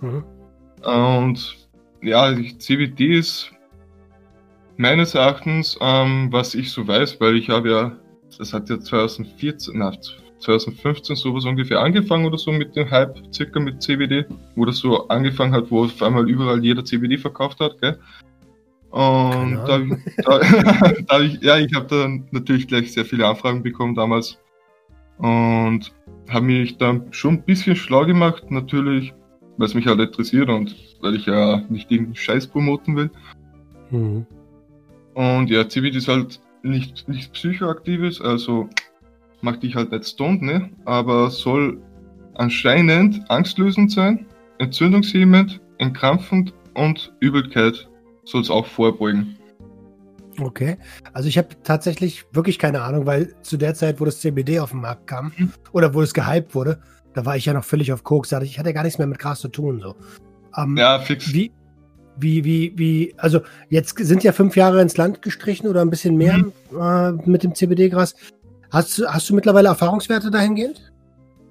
Mhm. 0.02 0.24
Und 0.84 1.69
ja, 2.02 2.36
CBD 2.58 3.18
ist 3.18 3.52
meines 4.78 5.14
Erachtens, 5.16 5.78
ähm, 5.82 6.30
was 6.32 6.56
ich 6.56 6.72
so 6.72 6.88
weiß, 6.88 7.20
weil 7.20 7.36
ich 7.36 7.50
habe 7.50 7.70
ja, 7.70 7.98
das 8.38 8.54
hat 8.54 8.70
ja 8.70 8.80
2014, 8.80 9.78
na, 9.78 9.92
2015 10.40 11.16
sowas 11.16 11.46
ungefähr 11.46 11.82
angefangen 11.82 12.26
oder 12.26 12.38
so 12.38 12.52
mit 12.52 12.76
dem 12.76 12.90
Hype, 12.90 13.22
circa 13.34 13.60
mit 13.60 13.82
CBD, 13.82 14.26
wo 14.56 14.66
das 14.66 14.78
so 14.78 15.08
angefangen 15.10 15.54
hat, 15.54 15.70
wo 15.70 15.84
auf 15.84 16.02
einmal 16.02 16.30
überall 16.30 16.64
jeder 16.64 16.84
CBD 16.84 17.18
verkauft 17.18 17.60
hat, 17.60 17.80
gell? 17.82 18.00
Und 18.92 19.56
da, 19.68 19.80
da, 20.24 20.40
da 21.08 21.20
ich, 21.20 21.42
ja, 21.42 21.58
ich 21.58 21.74
habe 21.76 21.88
da 21.88 22.08
natürlich 22.32 22.68
gleich 22.68 22.92
sehr 22.92 23.06
viele 23.06 23.28
Anfragen 23.28 23.62
bekommen 23.62 23.96
damals 23.96 24.40
und 25.18 25.92
habe 26.30 26.46
mich 26.46 26.78
dann 26.78 27.12
schon 27.12 27.36
ein 27.36 27.44
bisschen 27.44 27.76
schlau 27.76 28.06
gemacht, 28.06 28.50
natürlich, 28.50 29.14
weil 29.58 29.68
es 29.68 29.74
mich 29.74 29.86
halt 29.86 30.00
interessiert 30.00 30.50
und 30.50 30.76
weil 31.02 31.16
ich 31.16 31.26
ja 31.26 31.62
nicht 31.70 31.92
irgendeinen 31.92 32.16
Scheiß 32.16 32.48
promoten 32.48 32.96
will. 32.96 33.12
Mhm. 33.92 34.26
Und 35.14 35.50
ja, 35.50 35.68
CBD 35.68 35.98
ist 35.98 36.08
halt 36.08 36.40
nicht, 36.64 37.08
nichts 37.08 37.28
Psychoaktives, 37.30 38.22
also 38.22 38.70
macht 39.42 39.64
dich 39.64 39.76
halt 39.76 39.92
nicht 39.92 40.08
stoned, 40.08 40.42
ne? 40.42 40.70
Aber 40.86 41.30
soll 41.30 41.82
anscheinend 42.36 43.30
angstlösend 43.30 43.92
sein, 43.92 44.26
entzündungshemmend, 44.60 45.62
entkrampfend 45.78 46.54
und 46.74 47.14
Übelkeit 47.20 47.90
soll 48.24 48.42
es 48.42 48.50
auch 48.50 48.66
vorbeugen. 48.66 49.36
Okay, 50.40 50.78
also 51.12 51.28
ich 51.28 51.38
habe 51.38 51.50
tatsächlich 51.64 52.26
wirklich 52.32 52.60
keine 52.60 52.82
Ahnung, 52.82 53.06
weil 53.06 53.36
zu 53.42 53.58
der 53.58 53.74
Zeit, 53.74 54.00
wo 54.00 54.06
das 54.06 54.22
CBD 54.22 54.60
auf 54.60 54.72
den 54.72 54.82
Markt 54.82 55.08
kam 55.08 55.34
mhm. 55.36 55.52
oder 55.74 55.94
wo 55.94 56.02
es 56.02 56.14
gehypt 56.14 56.56
wurde, 56.56 56.80
da 57.14 57.26
war 57.26 57.36
ich 57.36 57.46
ja 57.46 57.54
noch 57.54 57.66
völlig 57.66 57.92
auf 57.92 58.04
Koks. 58.04 58.32
Ich 58.32 58.60
hatte 58.60 58.74
gar 58.74 58.84
nichts 58.84 59.00
mehr 59.00 59.08
mit 59.08 59.20
Gras 59.20 59.42
zu 59.42 59.50
tun. 59.50 59.82
So. 59.82 59.96
Ähm, 60.64 60.78
ja, 60.78 61.00
fix. 61.00 61.34
Wie, 61.34 61.52
wie, 62.18 62.44
wie, 62.44 62.74
wie, 62.76 63.14
also 63.18 63.42
jetzt 63.70 63.98
sind 63.98 64.24
ja 64.24 64.32
fünf 64.32 64.56
Jahre 64.56 64.82
ins 64.82 64.98
Land 64.98 65.22
gestrichen 65.22 65.68
oder 65.68 65.82
ein 65.82 65.90
bisschen 65.90 66.18
mehr 66.18 66.38
mhm. 66.38 66.52
äh, 66.80 67.12
mit 67.30 67.44
dem 67.44 67.56
CBD-Gras. 67.56 68.16
Hast, 68.72 69.02
hast 69.08 69.30
du 69.30 69.36
mittlerweile 69.36 69.70
Erfahrungswerte 69.70 70.30
dahingehend? 70.30 70.92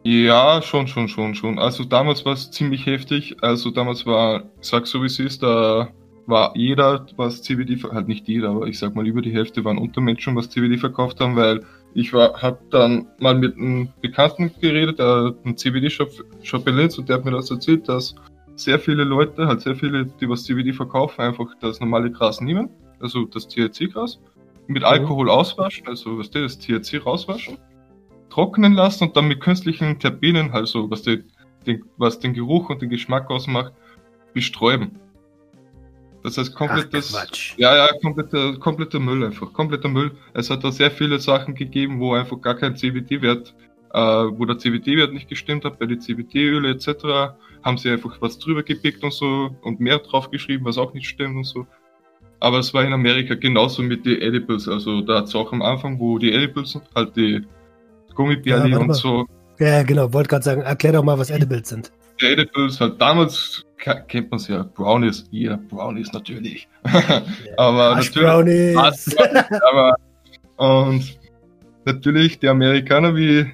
Ja, 0.04 0.62
schon, 0.62 0.86
schon, 0.86 1.08
schon, 1.08 1.34
schon. 1.34 1.58
Also 1.58 1.84
damals 1.84 2.24
war 2.24 2.32
es 2.32 2.50
ziemlich 2.50 2.86
heftig. 2.86 3.36
Also 3.42 3.70
damals 3.70 4.06
war, 4.06 4.44
sag 4.60 4.86
so 4.86 5.02
wie 5.02 5.06
es 5.06 5.18
ist, 5.18 5.42
da 5.42 5.88
war 6.26 6.52
jeder, 6.54 7.06
was 7.16 7.42
CBD, 7.42 7.82
halt 7.90 8.06
nicht 8.06 8.28
jeder, 8.28 8.50
aber 8.50 8.66
ich 8.66 8.78
sag 8.78 8.94
mal 8.94 9.06
über 9.06 9.22
die 9.22 9.32
Hälfte 9.32 9.64
waren 9.64 9.78
Untermenschen, 9.78 10.36
was 10.36 10.50
CBD 10.50 10.76
verkauft 10.76 11.20
haben, 11.20 11.36
weil 11.36 11.64
ich 11.94 12.12
war, 12.12 12.34
hab 12.40 12.70
dann 12.70 13.06
mal 13.18 13.34
mit 13.34 13.56
einem 13.56 13.88
Bekannten 14.02 14.52
geredet, 14.60 14.98
der 14.98 15.34
einen 15.44 15.56
CBD-Shop 15.56 16.10
Shop 16.42 16.64
besitzt 16.64 16.98
und 16.98 17.08
der 17.08 17.16
hat 17.16 17.24
mir 17.24 17.30
das 17.30 17.50
erzählt, 17.50 17.88
dass 17.88 18.14
sehr 18.60 18.78
viele 18.78 19.04
Leute, 19.04 19.46
halt 19.46 19.60
sehr 19.60 19.74
viele, 19.74 20.06
die 20.06 20.28
was 20.28 20.44
CBD 20.44 20.72
verkaufen, 20.72 21.20
einfach 21.20 21.46
das 21.60 21.80
normale 21.80 22.10
Gras 22.10 22.40
nehmen, 22.40 22.70
also 23.00 23.24
das 23.24 23.48
THC-Gras, 23.48 24.20
mit 24.66 24.82
mhm. 24.82 24.88
Alkohol 24.88 25.30
auswaschen, 25.30 25.86
also 25.86 26.18
was 26.18 26.30
das 26.30 26.58
THC 26.58 26.98
rauswaschen, 27.04 27.58
trocknen 28.30 28.74
lassen 28.74 29.04
und 29.04 29.16
dann 29.16 29.28
mit 29.28 29.40
künstlichen 29.40 29.98
Terpenen, 29.98 30.52
also 30.52 30.90
was, 30.90 31.02
die, 31.02 31.24
den, 31.66 31.84
was 31.96 32.18
den 32.18 32.34
Geruch 32.34 32.70
und 32.70 32.82
den 32.82 32.90
Geschmack 32.90 33.30
ausmacht, 33.30 33.72
bestäuben. 34.34 34.98
Das 36.22 36.36
heißt 36.36 36.54
komplettes, 36.54 37.14
Ach, 37.14 37.28
ja, 37.56 37.76
ja, 37.76 37.88
kompletter, 38.02 38.58
kompletter 38.58 38.98
Müll 38.98 39.24
einfach, 39.24 39.52
kompletter 39.52 39.88
Müll. 39.88 40.10
Es 40.34 40.50
hat 40.50 40.64
da 40.64 40.72
sehr 40.72 40.90
viele 40.90 41.18
Sachen 41.20 41.54
gegeben, 41.54 42.00
wo 42.00 42.12
einfach 42.14 42.40
gar 42.40 42.54
kein 42.54 42.76
CBD-Wert, 42.76 43.54
äh, 43.92 43.98
wo 44.00 44.44
der 44.44 44.58
CBD-Wert 44.58 45.12
nicht 45.12 45.28
gestimmt 45.28 45.64
hat, 45.64 45.78
bei 45.78 45.86
den 45.86 46.00
CBD-Öle 46.00 46.70
etc. 46.70 47.34
haben 47.62 47.78
sie 47.78 47.90
einfach 47.90 48.20
was 48.20 48.38
drüber 48.38 48.62
gepickt 48.62 49.02
und 49.02 49.12
so 49.12 49.56
und 49.62 49.80
mehr 49.80 49.98
drauf 49.98 50.30
geschrieben, 50.30 50.64
was 50.64 50.78
auch 50.78 50.94
nicht 50.94 51.08
stimmt 51.08 51.36
und 51.36 51.44
so. 51.44 51.66
Aber 52.40 52.58
es 52.58 52.72
war 52.72 52.84
in 52.84 52.92
Amerika 52.92 53.34
genauso 53.34 53.82
mit 53.82 54.06
den 54.06 54.20
Edibles, 54.20 54.68
also 54.68 55.00
da 55.00 55.18
hat 55.18 55.24
es 55.24 55.34
auch 55.34 55.52
am 55.52 55.62
Anfang, 55.62 55.98
wo 55.98 56.18
die 56.18 56.32
Edibles, 56.32 56.80
halt 56.94 57.16
die 57.16 57.42
Gummibärli 58.14 58.72
ja, 58.72 58.78
und 58.78 58.92
so. 58.94 59.26
Ja, 59.58 59.82
genau, 59.82 60.12
wollte 60.12 60.28
gerade 60.28 60.44
sagen, 60.44 60.62
erklär 60.62 60.92
doch 60.92 61.02
mal, 61.02 61.18
was 61.18 61.30
Edibles 61.30 61.68
sind. 61.68 61.92
Edibles, 62.20 62.80
halt 62.80 63.00
damals 63.00 63.64
kennt 64.08 64.30
man 64.30 64.38
es 64.38 64.48
ja, 64.48 64.62
Brownies, 64.62 65.26
ja, 65.30 65.56
Brownies 65.56 66.12
natürlich. 66.12 66.68
aber 67.56 67.96
Asch 67.96 68.14
natürlich. 68.14 68.74
Brownies. 68.76 69.16
aber, 69.70 69.94
und 70.56 71.18
natürlich, 71.84 72.38
die 72.38 72.48
Amerikaner, 72.48 73.14
wie 73.16 73.46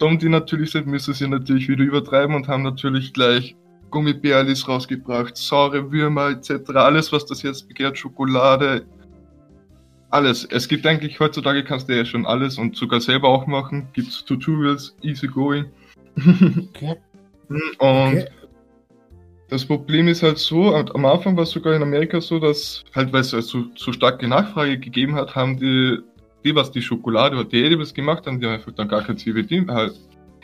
dumm 0.00 0.18
die 0.18 0.28
natürlich 0.28 0.72
sind, 0.72 0.86
müssen 0.86 1.14
sie 1.14 1.28
natürlich 1.28 1.68
wieder 1.68 1.84
übertreiben 1.84 2.34
und 2.34 2.48
haben 2.48 2.62
natürlich 2.62 3.12
gleich 3.12 3.56
Gummibärlis 3.90 4.66
rausgebracht, 4.66 5.36
saure 5.36 5.90
Würmer 5.92 6.30
etc. 6.30 6.70
Alles, 6.74 7.12
was 7.12 7.26
das 7.26 7.42
jetzt 7.42 7.68
begehrt, 7.68 7.98
Schokolade, 7.98 8.86
alles. 10.10 10.44
Es 10.44 10.68
gibt 10.68 10.86
eigentlich 10.86 11.18
heutzutage 11.20 11.64
kannst 11.64 11.88
du 11.88 11.96
ja 11.96 12.04
schon 12.04 12.26
alles 12.26 12.58
und 12.58 12.76
sogar 12.76 13.00
selber 13.00 13.28
auch 13.28 13.46
machen. 13.46 13.88
Gibt's 13.92 14.24
Tutorials, 14.24 14.96
easy 15.02 15.26
going. 15.26 15.66
okay. 16.16 16.96
Und 17.50 17.78
okay. 17.80 18.26
das 19.48 19.64
Problem 19.64 20.06
ist 20.06 20.22
halt 20.22 20.38
so, 20.38 20.72
am 20.72 21.04
Anfang 21.04 21.36
war 21.36 21.42
es 21.42 21.50
sogar 21.50 21.74
in 21.74 21.82
Amerika 21.82 22.20
so, 22.20 22.38
dass 22.38 22.84
halt, 22.94 23.12
weil 23.12 23.22
es 23.22 23.34
also 23.34 23.64
so 23.74 23.92
starke 23.92 24.28
Nachfrage 24.28 24.78
gegeben 24.78 25.16
hat, 25.16 25.34
haben 25.34 25.58
die, 25.58 25.98
die 26.44 26.54
was 26.54 26.70
die 26.70 26.82
Schokolade 26.82 27.36
oder 27.36 27.48
die 27.48 27.64
Edibles 27.64 27.94
gemacht 27.94 28.26
haben, 28.26 28.40
die 28.40 28.46
haben 28.46 28.54
einfach 28.54 28.72
dann 28.72 28.88
gar 28.88 29.02
kein 29.02 29.16
CBD 29.16 29.66
halt. 29.68 29.98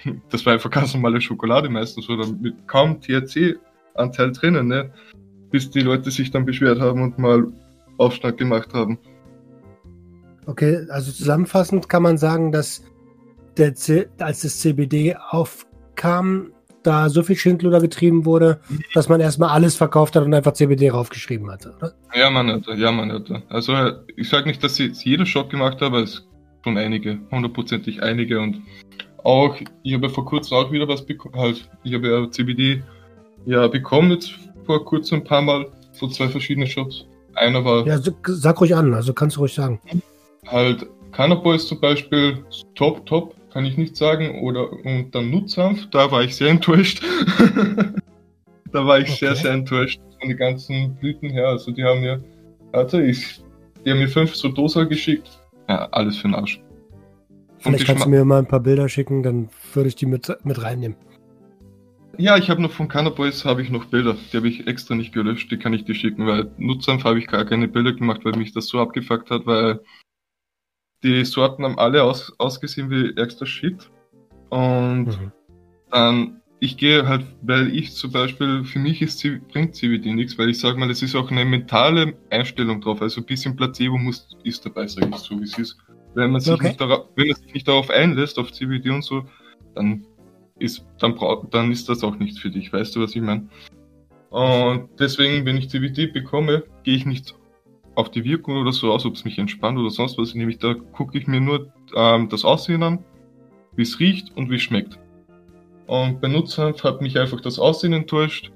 Das 0.30 0.44
war 0.44 0.52
einfach 0.52 0.70
ganz 0.70 0.94
normale 0.94 1.20
Schokolade 1.20 1.68
meistens 1.68 2.08
oder 2.08 2.26
mit 2.28 2.68
kaum 2.68 3.00
THC-Anteil 3.00 4.30
drinnen, 4.32 4.68
ne? 4.68 4.92
Bis 5.50 5.70
die 5.70 5.80
Leute 5.80 6.10
sich 6.10 6.30
dann 6.30 6.44
beschwert 6.44 6.80
haben 6.80 7.02
und 7.02 7.18
mal 7.18 7.50
Aufschlag 7.96 8.36
gemacht 8.36 8.72
haben. 8.74 8.98
Okay, 10.44 10.86
also 10.90 11.10
zusammenfassend 11.10 11.88
kann 11.88 12.02
man 12.02 12.18
sagen, 12.18 12.52
dass 12.52 12.84
der 13.56 13.74
als 14.18 14.42
das 14.42 14.60
CBD 14.60 15.16
aufkam, 15.16 16.52
da 16.86 17.08
so 17.08 17.22
viel 17.22 17.36
Schindluder 17.36 17.80
getrieben 17.80 18.24
wurde, 18.24 18.60
dass 18.94 19.08
man 19.08 19.20
erstmal 19.20 19.50
alles 19.50 19.76
verkauft 19.76 20.16
hat 20.16 20.24
und 20.24 20.34
einfach 20.34 20.52
CBD 20.52 20.90
raufgeschrieben 20.90 21.50
hatte, 21.50 21.74
oder? 21.76 21.92
Ja, 22.14 22.30
man 22.30 22.50
hatte, 22.50 22.74
ja, 22.74 22.92
man 22.92 23.12
hatte. 23.12 23.42
Also 23.48 23.74
ich 24.16 24.28
sage 24.28 24.48
nicht, 24.48 24.62
dass 24.62 24.78
jetzt 24.78 25.04
jeder 25.04 25.26
Shop 25.26 25.50
gemacht 25.50 25.74
hat, 25.74 25.82
aber 25.82 26.02
es 26.02 26.26
schon 26.64 26.78
einige, 26.78 27.18
hundertprozentig 27.30 28.02
einige 28.02 28.40
und 28.40 28.62
auch, 29.22 29.56
ich 29.82 29.94
habe 29.94 30.06
ja 30.06 30.12
vor 30.12 30.24
kurzem 30.24 30.56
auch 30.56 30.70
wieder 30.70 30.86
was 30.86 31.04
bekommen, 31.04 31.34
halt, 31.36 31.68
ich 31.82 31.94
habe 31.94 32.08
ja 32.08 32.30
CBD 32.30 32.82
ja 33.44 33.66
bekommen 33.66 34.10
jetzt 34.12 34.32
vor 34.64 34.84
kurzem 34.84 35.18
ein 35.18 35.24
paar 35.24 35.42
Mal 35.42 35.66
von 35.98 36.10
zwei 36.10 36.28
verschiedenen 36.28 36.68
Shops. 36.68 37.06
Einer 37.34 37.64
war. 37.64 37.86
Ja, 37.86 37.98
sag 38.24 38.60
ruhig 38.60 38.74
an, 38.74 38.94
also 38.94 39.12
kannst 39.12 39.36
du 39.36 39.40
ruhig 39.40 39.54
sagen. 39.54 39.80
Halt, 40.46 40.86
Cannabis 41.12 41.66
zum 41.66 41.80
Beispiel, 41.80 42.44
top, 42.74 43.04
top 43.06 43.34
kann 43.56 43.64
ich 43.64 43.78
nicht 43.78 43.96
sagen. 43.96 44.38
Oder 44.40 44.70
und 44.70 45.14
dann 45.14 45.30
Nutzhanf, 45.30 45.88
da 45.90 46.10
war 46.10 46.22
ich 46.22 46.36
sehr 46.36 46.50
enttäuscht. 46.50 47.02
da 48.72 48.86
war 48.86 48.98
ich 48.98 49.08
okay. 49.08 49.18
sehr, 49.18 49.36
sehr 49.36 49.52
enttäuscht 49.52 49.98
von 50.20 50.28
den 50.28 50.36
ganzen 50.36 50.94
Blüten 50.96 51.30
her. 51.30 51.48
Also 51.48 51.70
die 51.70 51.82
haben 51.82 52.02
mir, 52.02 52.22
warte, 52.72 53.02
ich, 53.02 53.42
die 53.82 53.90
haben 53.90 53.98
mir 53.98 54.10
fünf 54.10 54.36
so 54.36 54.50
Dosen 54.50 54.86
geschickt. 54.90 55.40
Ja, 55.70 55.88
alles 55.92 56.18
für 56.18 56.28
den 56.28 56.34
Arsch. 56.34 56.60
Vielleicht 57.60 57.86
kannst 57.86 58.04
du 58.04 58.10
mir 58.10 58.26
mal 58.26 58.40
ein 58.40 58.46
paar 58.46 58.60
Bilder 58.60 58.90
schicken, 58.90 59.22
dann 59.22 59.48
würde 59.72 59.88
ich 59.88 59.96
die 59.96 60.04
mit, 60.04 60.30
mit 60.44 60.62
reinnehmen. 60.62 60.98
Ja, 62.18 62.36
ich 62.36 62.50
habe 62.50 62.60
noch 62.60 62.72
von 62.72 62.88
Cannabis 62.88 63.46
habe 63.46 63.62
ich 63.62 63.70
noch 63.70 63.86
Bilder. 63.86 64.16
Die 64.32 64.36
habe 64.36 64.48
ich 64.48 64.66
extra 64.66 64.94
nicht 64.94 65.14
gelöscht, 65.14 65.50
die 65.50 65.56
kann 65.56 65.72
ich 65.72 65.86
dir 65.86 65.94
schicken, 65.94 66.26
weil 66.26 66.50
Nutzhanf 66.58 67.04
habe 67.04 67.18
ich 67.18 67.26
gar 67.26 67.46
keine 67.46 67.68
Bilder 67.68 67.94
gemacht, 67.94 68.20
weil 68.24 68.36
mich 68.36 68.52
das 68.52 68.66
so 68.66 68.80
abgefuckt 68.80 69.30
hat, 69.30 69.46
weil 69.46 69.80
die 71.02 71.24
Sorten 71.24 71.64
haben 71.64 71.78
alle 71.78 72.02
aus, 72.02 72.32
ausgesehen 72.38 72.90
wie 72.90 73.16
extra 73.20 73.46
Shit. 73.46 73.90
Und 74.50 75.06
mhm. 75.06 75.32
dann 75.90 76.40
ich 76.58 76.76
gehe 76.76 77.06
halt, 77.06 77.26
weil 77.42 77.74
ich 77.74 77.94
zum 77.94 78.12
Beispiel, 78.12 78.64
für 78.64 78.78
mich 78.78 79.02
ist, 79.02 79.22
bringt 79.52 79.74
CBD 79.74 80.14
nichts, 80.14 80.38
weil 80.38 80.48
ich 80.48 80.58
sage 80.58 80.78
mal, 80.78 80.90
es 80.90 81.02
ist 81.02 81.14
auch 81.14 81.30
eine 81.30 81.44
mentale 81.44 82.14
Einstellung 82.30 82.80
drauf. 82.80 83.02
Also 83.02 83.20
ein 83.20 83.26
bisschen 83.26 83.56
Placebo 83.56 83.98
muss, 83.98 84.28
ist 84.42 84.64
dabei, 84.64 84.86
sage 84.86 85.10
ich 85.10 85.16
so, 85.16 85.38
wie 85.38 85.44
es 85.44 85.58
ist. 85.58 85.76
Wenn 86.14 86.30
man 86.30 86.40
sich, 86.40 86.54
okay. 86.54 86.68
nicht 86.68 86.80
darauf, 86.80 87.08
wenn 87.14 87.28
man 87.28 87.36
sich 87.36 87.52
nicht 87.52 87.68
darauf 87.68 87.90
einlässt, 87.90 88.38
auf 88.38 88.52
CBD 88.52 88.88
und 88.90 89.04
so, 89.04 89.26
dann 89.74 90.06
ist, 90.58 90.86
dann 90.98 91.14
braucht, 91.14 91.52
dann 91.52 91.70
ist 91.70 91.90
das 91.90 92.02
auch 92.02 92.16
nichts 92.16 92.38
für 92.38 92.50
dich. 92.50 92.72
Weißt 92.72 92.96
du, 92.96 93.02
was 93.02 93.14
ich 93.14 93.20
meine? 93.20 93.48
Und 94.30 94.88
deswegen, 94.98 95.44
wenn 95.44 95.58
ich 95.58 95.68
CBD 95.68 96.06
bekomme, 96.06 96.64
gehe 96.84 96.96
ich 96.96 97.04
nicht 97.04 97.34
auf 97.96 98.10
die 98.10 98.24
Wirkung 98.24 98.58
oder 98.58 98.72
so 98.72 98.92
aus, 98.92 99.04
ob 99.04 99.14
es 99.14 99.24
mich 99.24 99.38
entspannt 99.38 99.78
oder 99.78 99.90
sonst 99.90 100.16
was. 100.18 100.34
Nämlich 100.34 100.58
da 100.58 100.74
gucke 100.74 101.18
ich 101.18 101.26
mir 101.26 101.40
nur 101.40 101.72
ähm, 101.96 102.28
das 102.28 102.44
Aussehen 102.44 102.82
an, 102.82 103.04
wie 103.74 103.82
es 103.82 103.98
riecht 103.98 104.36
und 104.36 104.50
wie 104.50 104.56
es 104.56 104.62
schmeckt. 104.62 104.98
Und 105.86 106.20
bei 106.20 106.28
Nutzhanf 106.28 106.82
hat 106.84 107.00
mich 107.00 107.18
einfach 107.18 107.40
das 107.40 107.58
Aussehen 107.58 107.92
enttäuscht, 107.92 108.52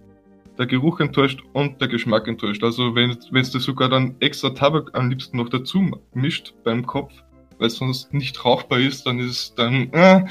der 0.58 0.66
Geruch 0.66 1.00
enttäuscht 1.00 1.40
und 1.54 1.80
der 1.80 1.88
Geschmack 1.88 2.28
enttäuscht. 2.28 2.62
Also 2.62 2.94
wenn 2.94 3.10
es 3.10 3.50
dir 3.50 3.60
sogar 3.60 3.88
dann 3.88 4.14
extra 4.20 4.50
Tabak 4.50 4.90
am 4.92 5.08
liebsten 5.08 5.38
noch 5.38 5.48
dazu 5.48 5.90
mischt 6.12 6.54
beim 6.64 6.84
Kopf, 6.86 7.12
weil 7.58 7.68
es 7.68 7.76
sonst 7.76 8.12
nicht 8.12 8.44
rauchbar 8.44 8.80
ist, 8.80 9.06
dann 9.06 9.20
ist 9.20 9.30
es 9.30 9.54
dann 9.54 9.90
äh, 9.92 10.24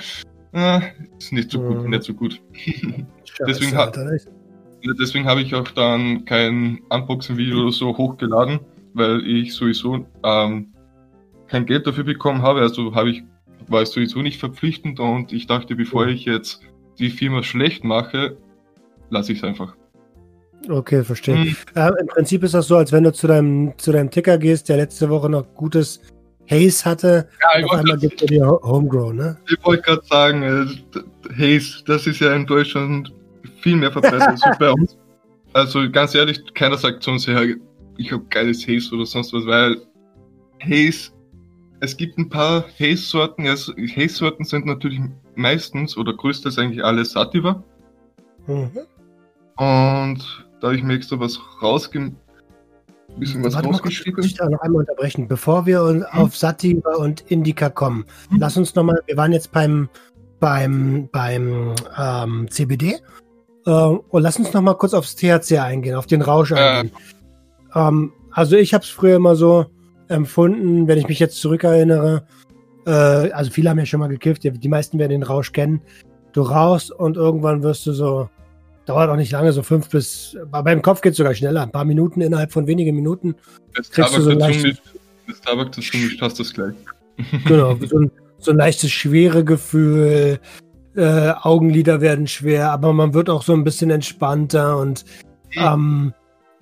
äh, 0.52 0.82
ist 1.18 1.32
nicht 1.32 1.52
so 1.52 1.60
gut, 1.60 1.84
mhm. 1.84 1.90
nicht 1.90 2.04
so 2.04 2.14
gut. 2.14 2.42
deswegen 3.48 3.76
ha 3.76 3.92
deswegen 5.00 5.26
habe 5.26 5.42
ich 5.42 5.56
auch 5.56 5.68
dann 5.70 6.26
kein 6.26 6.80
Unboxing-Video 6.90 7.62
oder 7.62 7.72
so 7.72 7.96
hochgeladen, 7.98 8.60
weil 8.94 9.26
ich 9.26 9.54
sowieso 9.54 10.06
ähm, 10.24 10.74
kein 11.48 11.66
Geld 11.66 11.88
dafür 11.88 12.04
bekommen 12.04 12.42
habe. 12.42 12.62
Also 12.62 12.94
habe 12.96 13.12
ich 13.12 13.24
war 13.68 13.82
es 13.82 13.92
sowieso 13.92 14.22
nicht 14.22 14.40
verpflichtend 14.40 15.00
und 15.00 15.32
ich 15.32 15.48
dachte, 15.48 15.76
bevor 15.76 16.08
ich 16.08 16.26
jetzt 16.26 16.62
die 16.98 17.10
Firma 17.10 17.44
schlecht 17.44 17.84
mache, 17.84 18.38
lasse 19.10 19.32
ich 19.32 19.40
es 19.40 19.44
einfach. 19.44 19.76
Okay, 20.68 21.04
verstehe. 21.04 21.36
Hm. 21.36 21.56
Äh, 21.76 21.92
Im 22.02 22.08
Prinzip 22.08 22.44
ist 22.44 22.54
das 22.54 22.68
so, 22.68 22.78
als 22.78 22.92
wenn 22.92 23.04
du 23.04 23.14
zu 23.14 23.28
deinem, 23.28 23.74
zu 23.78 23.92
deinem 23.92 24.12
Ticker 24.12 24.38
gehst, 24.38 24.70
der 24.70 24.78
letzte 24.78 25.10
Woche 25.10 25.30
noch 25.30 25.46
gutes 25.56 26.02
Haze 26.50 26.90
hatte. 26.90 27.30
Ja, 27.42 27.66
auf 27.66 27.72
einmal 27.72 27.98
gibt 27.98 28.22
er 28.22 28.28
dir 28.28 28.46
Homegrown, 28.64 29.16
ne? 29.16 29.38
Ich 29.50 29.64
wollte 29.64 29.84
gerade 29.84 30.06
sagen, 30.06 30.44
äh, 30.44 31.00
Haze, 31.38 31.84
das 31.86 32.08
ist 32.08 32.20
ja 32.20 32.36
in 32.36 32.46
Deutschland 32.46 33.14
viel 33.62 33.78
mehr 33.78 33.92
verbreitet 33.92 34.44
als 34.44 34.58
bei 34.58 34.72
uns. 34.72 34.98
Also 35.52 35.90
ganz 35.90 36.14
ehrlich, 36.14 36.44
keiner 36.54 36.78
sagt 36.78 37.02
zu 37.02 37.10
uns, 37.10 37.26
ja, 37.26 37.42
ich 38.00 38.12
habe 38.12 38.24
geiles 38.30 38.68
Haze 38.68 38.96
oder 38.96 39.06
sonst 39.06 39.34
was, 39.34 39.46
weil 39.46 39.82
Haze 40.64 41.12
es 41.82 41.96
gibt 41.96 42.18
ein 42.18 42.30
paar 42.30 42.66
Haze-Sorten. 42.80 43.48
Also 43.48 43.74
Haze-Sorten 43.74 44.44
sind 44.44 44.66
natürlich 44.66 45.00
meistens 45.36 45.96
oder 45.98 46.14
größtenteils 46.14 46.58
eigentlich 46.58 46.84
alle 46.84 47.06
Sativa. 47.06 47.64
Mhm. 48.48 48.72
Und 49.56 50.46
da 50.60 50.68
habe 50.68 50.76
ich 50.76 50.84
mir 50.84 50.96
extra 50.96 51.20
was 51.20 51.40
rausge... 51.62 52.12
bisschen 53.18 53.44
was 53.44 53.54
Warte 53.54 53.70
rausgeschrieben. 53.70 54.24
ich 54.24 54.36
da 54.36 54.50
noch 54.50 54.60
einmal 54.60 54.82
unterbrechen. 54.82 55.28
Bevor 55.28 55.66
wir 55.66 55.82
mhm. 55.84 56.04
auf 56.12 56.36
Sativa 56.36 56.96
und 56.96 57.22
Indica 57.28 57.70
kommen, 57.70 58.06
mhm. 58.30 58.40
lass 58.40 58.58
uns 58.58 58.76
nochmal, 58.76 59.02
wir 59.06 59.18
waren 59.18 59.32
jetzt 59.32 59.52
beim, 59.52 59.90
beim, 60.40 61.08
beim 61.12 61.76
ähm, 61.98 62.48
CBD. 62.50 62.98
Äh, 63.66 63.72
und 63.72 64.22
lass 64.22 64.38
uns 64.38 64.52
nochmal 64.54 64.78
kurz 64.78 64.94
aufs 64.94 65.16
THC 65.16 65.60
eingehen, 65.60 65.96
auf 65.96 66.08
den 66.08 66.22
Rausch 66.22 66.52
eingehen. 66.52 66.92
Äh. 67.74 67.80
Ähm, 67.80 68.14
also 68.32 68.56
ich 68.56 68.74
habe 68.74 68.84
es 68.84 68.90
früher 68.90 69.16
immer 69.16 69.36
so, 69.36 69.66
empfunden, 70.10 70.88
wenn 70.88 70.98
ich 70.98 71.08
mich 71.08 71.20
jetzt 71.20 71.40
zurückerinnere. 71.40 72.24
Äh, 72.86 72.92
also 72.92 73.52
viele 73.52 73.70
haben 73.70 73.80
ja 73.80 73.86
schon 73.86 74.00
mal 74.00 74.08
gekifft, 74.08 74.44
die, 74.44 74.68
meisten 74.68 75.00
werden 75.00 75.12
den 75.12 75.24
Rausch 75.24 75.52
kennen. 75.52 75.82
Du 76.34 76.42
rauchst 76.42 76.92
und 76.92 77.16
irgendwann 77.16 77.64
wirst 77.64 77.86
du 77.86 77.94
so, 77.94 78.30
dauert 78.86 79.10
auch 79.10 79.16
nicht 79.16 79.32
lange, 79.32 79.54
so 79.54 79.64
fünf 79.64 79.90
bis, 79.90 80.36
beim 80.52 80.82
Kopf 80.82 81.02
geht 81.02 81.12
es 81.12 81.18
sogar 81.18 81.34
schneller, 81.34 81.62
ein 81.62 81.72
paar 81.72 81.86
Minuten 81.86 82.22
innerhalb 82.22 82.52
von 82.52 82.68
wenigen 82.68 82.96
Minuten. 82.96 83.36
Das 83.76 83.90
kriegst 83.90 84.14
Tabak 84.14 84.26
du 84.26 84.32
so 84.32 84.38
leicht, 84.38 84.82
das 85.28 85.42
Tabak 85.42 85.72
dazu 85.72 85.98
mischt, 85.98 86.22
hast 86.22 86.40
das 86.40 86.54
gleich. 86.54 86.74
genau, 87.46 87.76
so 87.76 88.00
ein, 88.00 88.12
so 88.40 88.52
ein 88.52 88.58
leichtes 88.58 88.92
schwere 88.92 89.44
Gefühl, 89.44 90.40
äh, 90.96 91.32
Augenlider 91.42 92.02
werden 92.02 92.28
schwer, 92.28 92.72
aber 92.72 92.94
man 92.94 93.14
wird 93.14 93.30
auch 93.30 93.44
so 93.44 93.54
ein 93.54 93.64
bisschen 93.64 93.90
entspannter 93.90 94.78
und 94.78 95.06
ähm, 95.56 96.14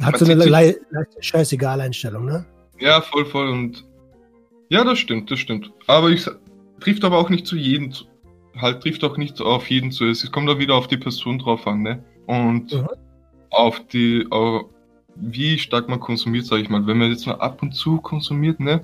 hat 0.01 0.17
so 0.19 0.25
eine 0.25 0.36
le 0.36 0.45
leichte 0.45 0.81
Scheißegal-Einstellung, 1.19 2.25
ne? 2.25 2.45
Ja, 2.79 3.01
voll, 3.01 3.25
voll. 3.25 3.49
Und 3.49 3.83
ja, 4.69 4.83
das 4.83 4.99
stimmt, 4.99 5.31
das 5.31 5.39
stimmt. 5.39 5.71
Aber 5.88 6.10
ich 6.10 6.27
trifft 6.79 7.03
aber 7.03 7.17
auch 7.17 7.29
nicht 7.29 7.47
zu 7.47 7.55
jedem, 7.55 7.91
halt 8.57 8.81
trifft 8.81 9.03
auch 9.03 9.17
nicht 9.17 9.41
auf 9.41 9.69
jeden 9.69 9.91
zu. 9.91 10.05
Es 10.05 10.29
kommt 10.31 10.49
da 10.49 10.60
wieder 10.60 10.75
auf 10.75 10.88
die 10.88 10.97
Person 10.97 11.39
drauf 11.39 11.65
an, 11.67 11.81
ne? 11.81 12.03
Und 12.27 12.73
mhm. 12.73 12.88
auf 13.49 13.86
die, 13.88 14.27
auf, 14.29 14.65
wie 15.15 15.57
stark 15.57 15.89
man 15.89 15.99
konsumiert, 15.99 16.45
sage 16.45 16.62
ich 16.62 16.69
mal. 16.69 16.86
Wenn 16.86 16.97
man 16.97 17.10
jetzt 17.10 17.25
nur 17.25 17.41
ab 17.41 17.62
und 17.62 17.73
zu 17.73 17.97
konsumiert, 17.97 18.60
ne? 18.60 18.83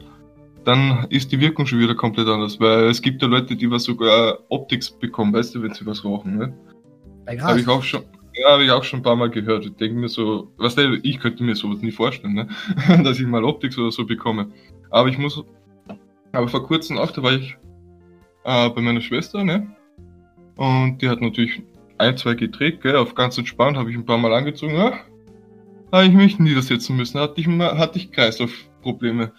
Dann 0.63 1.05
ist 1.09 1.31
die 1.31 1.39
Wirkung 1.41 1.65
schon 1.65 1.79
wieder 1.79 1.93
komplett 1.93 2.27
anders, 2.27 2.57
weil 2.59 2.85
es 2.85 3.01
gibt 3.01 3.21
ja 3.21 3.27
Leute, 3.27 3.55
die 3.55 3.69
was 3.69 3.83
sogar 3.83 4.39
Optics 4.47 4.89
bekommen, 4.89 5.33
weißt 5.33 5.55
du, 5.55 5.61
wenn 5.61 5.73
sie 5.73 5.85
was 5.85 6.05
rauchen, 6.05 6.37
ne? 6.37 6.53
Habe 7.41 7.59
ich 7.59 7.67
auch 7.67 7.83
schon, 7.83 8.03
ja, 8.35 8.51
habe 8.51 8.63
ich 8.63 8.71
auch 8.71 8.83
schon 8.83 8.99
ein 8.99 9.03
paar 9.03 9.15
Mal 9.15 9.29
gehört. 9.29 9.65
Ich 9.65 9.75
denke 9.75 9.99
mir 9.99 10.09
so, 10.09 10.51
was 10.57 10.77
weißt 10.77 10.87
du, 10.87 10.99
ich 11.03 11.19
könnte 11.19 11.43
mir 11.43 11.55
sowas 11.55 11.81
nie 11.81 11.91
vorstellen, 11.91 12.33
ne? 12.33 12.47
dass 13.03 13.19
ich 13.19 13.27
mal 13.27 13.43
Optics 13.43 13.77
oder 13.77 13.91
so 13.91 14.05
bekomme. 14.05 14.51
Aber 14.89 15.09
ich 15.09 15.17
muss, 15.17 15.43
aber 16.31 16.47
vor 16.47 16.65
kurzem 16.65 16.97
auch, 16.97 17.11
da 17.11 17.21
war 17.23 17.33
ich 17.33 17.55
äh, 18.43 18.69
bei 18.69 18.81
meiner 18.81 19.01
Schwester, 19.01 19.43
ne? 19.43 19.67
Und 20.55 20.99
die 21.01 21.09
hat 21.09 21.21
natürlich 21.21 21.61
ein, 21.97 22.17
zwei 22.17 22.33
gedreht, 22.33 22.81
gell, 22.81 22.95
auf 22.95 23.15
ganz 23.15 23.37
entspannt, 23.37 23.77
habe 23.77 23.89
ich 23.89 23.97
ein 23.97 24.05
paar 24.05 24.17
Mal 24.17 24.33
angezogen, 24.33 24.75
ja, 24.75 24.99
habe 25.91 26.05
ich 26.05 26.13
mich 26.13 26.39
niedersetzen 26.39 26.95
müssen, 26.95 27.19
hatte 27.19 27.39
ich, 27.39 27.47
mal, 27.47 27.77
hatte 27.77 27.99
ich 27.99 28.11
Kreislaufprobleme. 28.11 29.31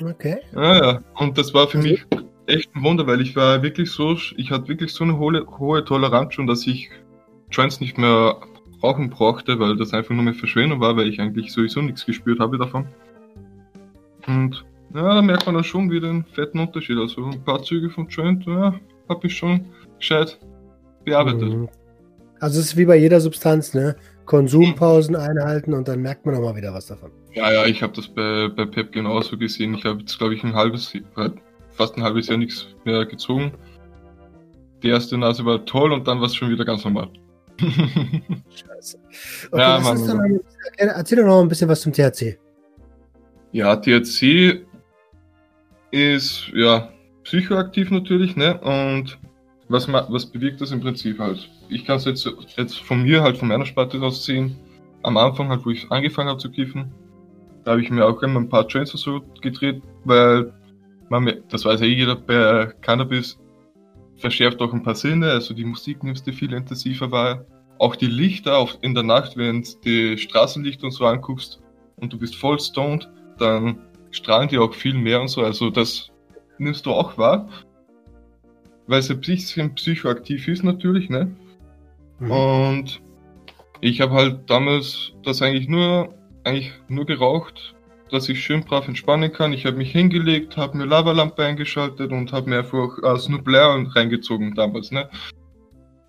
Okay. 0.00 0.38
Ja, 0.54 0.76
ja, 0.76 1.02
und 1.14 1.38
das 1.38 1.54
war 1.54 1.66
für 1.66 1.78
mich 1.78 2.04
echt 2.46 2.74
ein 2.74 2.82
Wunder, 2.82 3.06
weil 3.06 3.20
ich 3.20 3.34
war 3.36 3.62
wirklich 3.62 3.90
so, 3.90 4.16
ich 4.36 4.50
hatte 4.50 4.68
wirklich 4.68 4.92
so 4.92 5.04
eine 5.04 5.18
hohe, 5.18 5.44
hohe 5.58 5.84
Toleranz 5.84 6.34
schon, 6.34 6.46
dass 6.46 6.66
ich 6.66 6.90
Joints 7.50 7.80
nicht 7.80 7.98
mehr 7.98 8.36
rauchen 8.82 9.10
brauchte, 9.10 9.58
weil 9.58 9.76
das 9.76 9.92
einfach 9.92 10.14
nur 10.14 10.24
mehr 10.24 10.34
Verschwendung 10.34 10.80
war, 10.80 10.96
weil 10.96 11.08
ich 11.08 11.20
eigentlich 11.20 11.52
sowieso 11.52 11.82
nichts 11.82 12.06
gespürt 12.06 12.40
habe 12.40 12.58
davon. 12.58 12.86
Und 14.26 14.64
ja, 14.94 15.14
da 15.14 15.22
merkt 15.22 15.46
man 15.46 15.54
dann 15.54 15.64
schon 15.64 15.90
wieder 15.90 16.08
einen 16.08 16.24
fetten 16.24 16.60
Unterschied. 16.60 16.98
Also 16.98 17.24
ein 17.26 17.42
paar 17.44 17.62
Züge 17.62 17.90
von 17.90 18.08
Joint, 18.08 18.46
ja, 18.46 18.74
habe 19.08 19.26
ich 19.26 19.36
schon 19.36 19.66
gescheit 19.98 20.38
bearbeitet. 21.04 21.52
Mhm. 21.52 21.68
Also 22.40 22.60
es 22.60 22.66
ist 22.66 22.76
wie 22.76 22.84
bei 22.84 22.96
jeder 22.96 23.20
Substanz, 23.20 23.74
ne? 23.74 23.96
Konsumpausen 24.26 25.16
einhalten 25.16 25.72
und 25.72 25.88
dann 25.88 26.02
merkt 26.02 26.26
man 26.26 26.34
auch 26.34 26.42
mal 26.42 26.54
wieder 26.54 26.72
was 26.74 26.86
davon. 26.86 27.10
Ja, 27.32 27.50
ja, 27.50 27.64
ich 27.64 27.82
habe 27.82 27.94
das 27.94 28.08
bei, 28.08 28.48
bei 28.48 28.66
Pep 28.66 28.92
genauso 28.92 29.38
gesehen. 29.38 29.74
Ich 29.74 29.84
habe 29.84 30.00
jetzt, 30.00 30.18
glaube 30.18 30.34
ich, 30.34 30.44
ein 30.44 30.54
halbes, 30.54 30.92
fast 31.70 31.96
ein 31.96 32.02
halbes 32.02 32.28
Jahr 32.28 32.36
nichts 32.36 32.66
mehr 32.84 33.06
gezogen. 33.06 33.52
Die 34.82 34.88
erste 34.88 35.16
Nase 35.16 35.44
war 35.46 35.64
toll 35.64 35.92
und 35.92 36.06
dann 36.06 36.20
war 36.20 36.26
es 36.26 36.34
schon 36.34 36.50
wieder 36.50 36.66
ganz 36.66 36.84
normal. 36.84 37.08
Scheiße. 38.50 38.98
Okay, 39.50 39.60
ja, 39.60 39.80
Mann, 39.80 40.06
dann, 40.06 40.40
erzähl 40.76 41.18
doch 41.18 41.26
noch 41.26 41.40
ein 41.40 41.48
bisschen 41.48 41.68
was 41.68 41.80
zum 41.80 41.92
THC. 41.92 42.38
Ja, 43.52 43.76
THC 43.76 44.64
ist 45.90 46.48
ja 46.54 46.90
psychoaktiv 47.24 47.90
natürlich, 47.90 48.36
ne? 48.36 48.58
Und 48.60 49.18
was, 49.68 49.90
was 49.92 50.26
bewirkt 50.26 50.60
das 50.60 50.70
im 50.70 50.80
Prinzip 50.80 51.18
halt? 51.18 51.48
Ich 51.68 51.84
kann 51.84 51.96
es 51.96 52.04
jetzt, 52.04 52.28
jetzt 52.56 52.78
von 52.78 53.02
mir 53.02 53.22
halt 53.22 53.38
von 53.38 53.48
meiner 53.48 53.66
Sparte 53.66 54.00
aus 54.00 54.24
sehen. 54.24 54.56
Am 55.02 55.16
Anfang 55.16 55.48
halt, 55.48 55.64
wo 55.64 55.70
ich 55.70 55.90
angefangen 55.90 56.28
habe 56.28 56.38
zu 56.38 56.50
kiffen, 56.50 56.92
da 57.64 57.72
habe 57.72 57.82
ich 57.82 57.90
mir 57.90 58.06
auch 58.06 58.22
immer 58.22 58.40
ein 58.40 58.48
paar 58.48 58.66
Trains 58.66 58.90
so 58.90 59.20
gedreht, 59.42 59.82
weil 60.04 60.52
man, 61.08 61.42
das 61.50 61.64
weiß 61.64 61.80
ja 61.80 61.86
eh 61.86 61.94
jeder, 61.94 62.16
bei 62.16 62.72
Cannabis 62.80 63.38
verschärft 64.18 64.60
auch 64.60 64.72
ein 64.72 64.82
paar 64.82 64.94
Sinne, 64.94 65.30
also 65.30 65.54
die 65.54 65.64
Musik 65.64 66.02
nimmst 66.02 66.26
du 66.26 66.32
viel 66.32 66.52
intensiver 66.52 67.10
wahr. 67.10 67.44
Auch 67.78 67.96
die 67.96 68.06
Lichter 68.06 68.58
auf, 68.58 68.76
in 68.82 68.94
der 68.94 69.04
Nacht, 69.04 69.36
wenn 69.36 69.62
du 69.62 69.68
die 69.84 70.18
Straßenlichter 70.18 70.84
und 70.84 70.90
so 70.90 71.06
anguckst 71.06 71.60
und 71.96 72.12
du 72.12 72.18
bist 72.18 72.34
voll 72.34 72.58
stoned, 72.58 73.08
dann 73.38 73.78
strahlen 74.10 74.48
die 74.48 74.58
auch 74.58 74.74
viel 74.74 74.94
mehr 74.94 75.20
und 75.20 75.28
so. 75.28 75.42
Also 75.42 75.70
das 75.70 76.10
nimmst 76.58 76.86
du 76.86 76.92
auch 76.92 77.16
wahr. 77.16 77.48
Weil 78.88 79.00
es 79.00 79.10
ein 79.10 79.20
bisschen 79.20 79.74
psychoaktiv 79.74 80.48
ist 80.48 80.64
natürlich, 80.64 81.08
ne? 81.08 81.30
Mhm. 82.18 82.30
Und 82.30 83.00
ich 83.80 84.00
habe 84.00 84.14
halt 84.14 84.50
damals 84.50 85.12
das 85.22 85.42
eigentlich 85.42 85.68
nur, 85.68 86.14
eigentlich 86.42 86.72
nur 86.88 87.06
geraucht, 87.06 87.74
dass 88.10 88.28
ich 88.28 88.42
schön 88.42 88.62
brav 88.62 88.88
entspannen 88.88 89.32
kann. 89.32 89.52
Ich 89.52 89.66
habe 89.66 89.76
mich 89.76 89.92
hingelegt, 89.92 90.56
habe 90.56 90.76
mir 90.76 90.84
Lavalampe 90.84 91.44
eingeschaltet 91.44 92.12
und 92.12 92.32
habe 92.32 92.50
mir 92.50 92.58
einfach 92.58 92.98
äh, 93.02 93.18
Snoop 93.18 93.46
Lion 93.46 93.86
reingezogen 93.86 94.54
damals, 94.54 94.90
ne? 94.90 95.08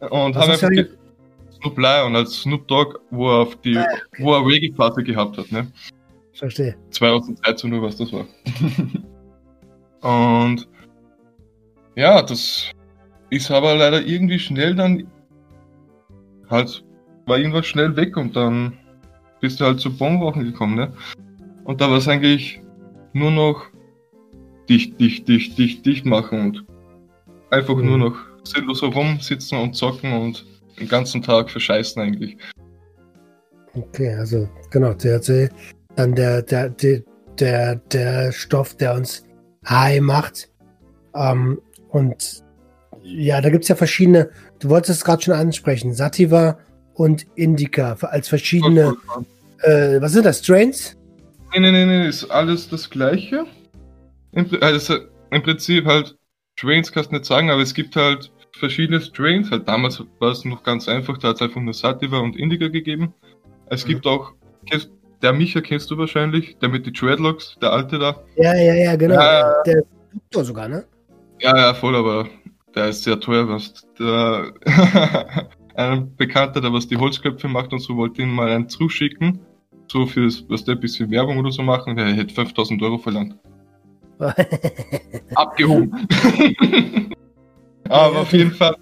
Und 0.09 0.35
habe 0.35 0.53
einfach 0.53 0.71
ja 0.71 0.83
Snoop 1.61 1.77
Lion 1.77 2.15
als 2.15 2.41
Snoop 2.41 2.67
Dogg, 2.67 2.99
wo 3.09 3.29
er 3.29 3.39
auf 3.39 3.55
die, 3.57 3.77
ah, 3.77 3.83
okay. 3.83 4.23
wo 4.23 4.33
er 4.33 4.45
Reggae-Phase 4.45 5.03
gehabt 5.03 5.37
hat, 5.37 5.51
ne? 5.51 5.71
Verstehe. 6.33 6.75
2013 6.91 7.69
nur, 7.69 7.81
was 7.81 7.97
das 7.97 8.13
war. 8.13 8.25
und 10.41 10.67
ja, 11.95 12.21
das 12.21 12.71
ist 13.29 13.51
aber 13.51 13.75
leider 13.75 14.05
irgendwie 14.05 14.39
schnell 14.39 14.73
dann 14.75 15.07
halt 16.49 16.83
war 17.25 17.37
irgendwas 17.37 17.67
schnell 17.67 17.95
weg 17.95 18.17
und 18.17 18.35
dann 18.35 18.77
bist 19.39 19.61
du 19.61 19.65
halt 19.65 19.79
zu 19.79 19.95
Bonwochen 19.95 20.43
gekommen, 20.43 20.75
ne? 20.75 20.93
Und 21.69 21.81
da 21.81 21.87
war 21.87 21.97
es 21.97 22.07
eigentlich 22.07 22.59
nur 23.13 23.29
noch 23.29 23.67
dicht, 24.67 24.99
dicht, 24.99 25.27
dicht, 25.27 25.55
dicht, 25.55 25.85
dicht 25.85 26.03
machen 26.03 26.41
und 26.41 26.65
einfach 27.51 27.75
mhm. 27.75 27.85
nur 27.85 27.97
noch 27.99 28.15
sinnlos 28.43 28.81
herumsitzen 28.81 29.55
und 29.59 29.75
zocken 29.75 30.11
und 30.13 30.47
den 30.79 30.87
ganzen 30.87 31.21
Tag 31.21 31.51
verscheißen 31.51 32.01
eigentlich. 32.01 32.37
Okay, 33.75 34.15
also 34.15 34.49
genau, 34.71 34.95
THC, 34.95 35.49
dann 35.95 36.15
der, 36.15 36.41
der, 36.41 36.69
der, 36.69 37.03
der, 37.37 37.75
der 37.75 38.31
Stoff, 38.31 38.75
der 38.75 38.95
uns 38.95 39.23
high 39.67 40.01
macht. 40.01 40.49
Ähm, 41.13 41.61
und 41.89 42.43
ja, 43.03 43.41
da 43.41 43.51
gibt 43.51 43.65
es 43.65 43.67
ja 43.67 43.75
verschiedene, 43.75 44.31
du 44.57 44.69
wolltest 44.69 45.01
es 45.01 45.05
gerade 45.05 45.21
schon 45.21 45.35
ansprechen, 45.35 45.93
Sativa 45.93 46.57
und 46.95 47.27
Indica 47.35 47.95
als 48.01 48.27
verschiedene, 48.27 48.95
äh, 49.61 50.01
was 50.01 50.13
sind 50.13 50.25
das, 50.25 50.39
Strains? 50.39 50.95
Nee, 51.51 51.59
nee, 51.59 51.71
nee, 51.71 51.85
nee, 51.85 52.07
ist 52.07 52.29
alles 52.29 52.69
das 52.69 52.89
gleiche. 52.89 53.45
Im, 54.31 54.47
also 54.61 54.95
im 55.31 55.43
Prinzip 55.43 55.85
halt, 55.85 56.15
Strains 56.55 56.91
kannst 56.91 57.11
du 57.11 57.15
nicht 57.15 57.25
sagen, 57.25 57.49
aber 57.49 57.61
es 57.61 57.73
gibt 57.73 57.95
halt 57.95 58.31
verschiedene 58.51 59.01
Strains. 59.01 59.49
Halt 59.49 59.67
damals 59.67 60.03
war 60.19 60.31
es 60.31 60.45
noch 60.45 60.63
ganz 60.63 60.87
einfach, 60.87 61.17
da 61.17 61.29
hat 61.29 61.37
es 61.37 61.41
einfach 61.41 61.61
nur 61.61 61.73
Sativa 61.73 62.19
und 62.19 62.37
Indica 62.37 62.67
gegeben. 62.67 63.13
Es 63.67 63.85
mhm. 63.85 63.89
gibt 63.89 64.07
auch, 64.07 64.33
der 65.21 65.33
Micha 65.33 65.61
kennst 65.61 65.89
du 65.91 65.97
wahrscheinlich, 65.97 66.57
der 66.59 66.69
mit 66.69 66.85
den 66.85 66.93
Dreadlocks, 66.93 67.57
der 67.61 67.71
alte 67.71 67.99
da. 67.99 68.23
Ja, 68.35 68.55
ja, 68.55 68.73
ja, 68.73 68.95
genau. 68.95 69.15
Ja, 69.15 69.63
der 69.63 69.83
Doktor 70.13 70.45
sogar, 70.45 70.67
ne? 70.67 70.85
Ja, 71.39 71.55
ja, 71.55 71.73
voll, 71.73 71.95
aber 71.95 72.27
der 72.75 72.89
ist 72.89 73.03
sehr 73.03 73.19
teuer. 73.19 73.47
Was 73.47 73.87
der 73.97 74.53
ein 75.75 76.15
Bekannter, 76.15 76.61
der 76.61 76.73
was 76.73 76.87
die 76.87 76.97
Holzköpfe 76.97 77.47
macht 77.47 77.73
und 77.73 77.79
so, 77.79 77.95
wollte 77.95 78.21
ihn 78.21 78.29
mal 78.29 78.49
einen 78.49 78.69
zuschicken. 78.69 79.39
So 79.91 80.05
fürs, 80.05 80.45
was 80.47 80.63
der 80.63 80.75
ein 80.75 80.79
bisschen 80.79 81.09
Werbung 81.09 81.37
oder 81.37 81.51
so 81.51 81.63
machen. 81.63 81.95
Der 81.95 82.13
hätte 82.13 82.33
5000 82.33 82.81
Euro 82.83 82.97
verlangt. 82.97 83.35
Abgehoben. 85.35 86.07
Aber 87.89 88.19
auf 88.19 88.31
jeden 88.33 88.51
Fall, 88.51 88.75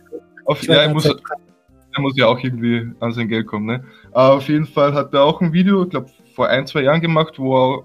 auf, 0.46 0.62
ja, 0.64 0.76
er 0.76 0.94
muss, 0.94 1.06
er 1.06 2.02
muss 2.02 2.18
ja 2.18 2.28
auch 2.28 2.44
irgendwie 2.44 2.92
an 3.00 3.14
sein 3.14 3.30
Geld 3.30 3.48
kommen, 3.48 3.66
ne? 3.66 3.84
Aber 4.12 4.36
auf 4.36 4.50
jeden 4.50 4.66
Fall 4.66 4.94
hat 4.94 5.14
er 5.14 5.24
auch 5.24 5.40
ein 5.42 5.54
Video, 5.54 5.84
ich 5.84 5.92
glaube, 5.92 6.10
vor 6.36 6.48
ein, 6.50 6.68
zwei 6.68 6.82
Jahren 6.82 7.00
gemacht, 7.00 7.40
wo 7.40 7.56
er, 7.56 7.84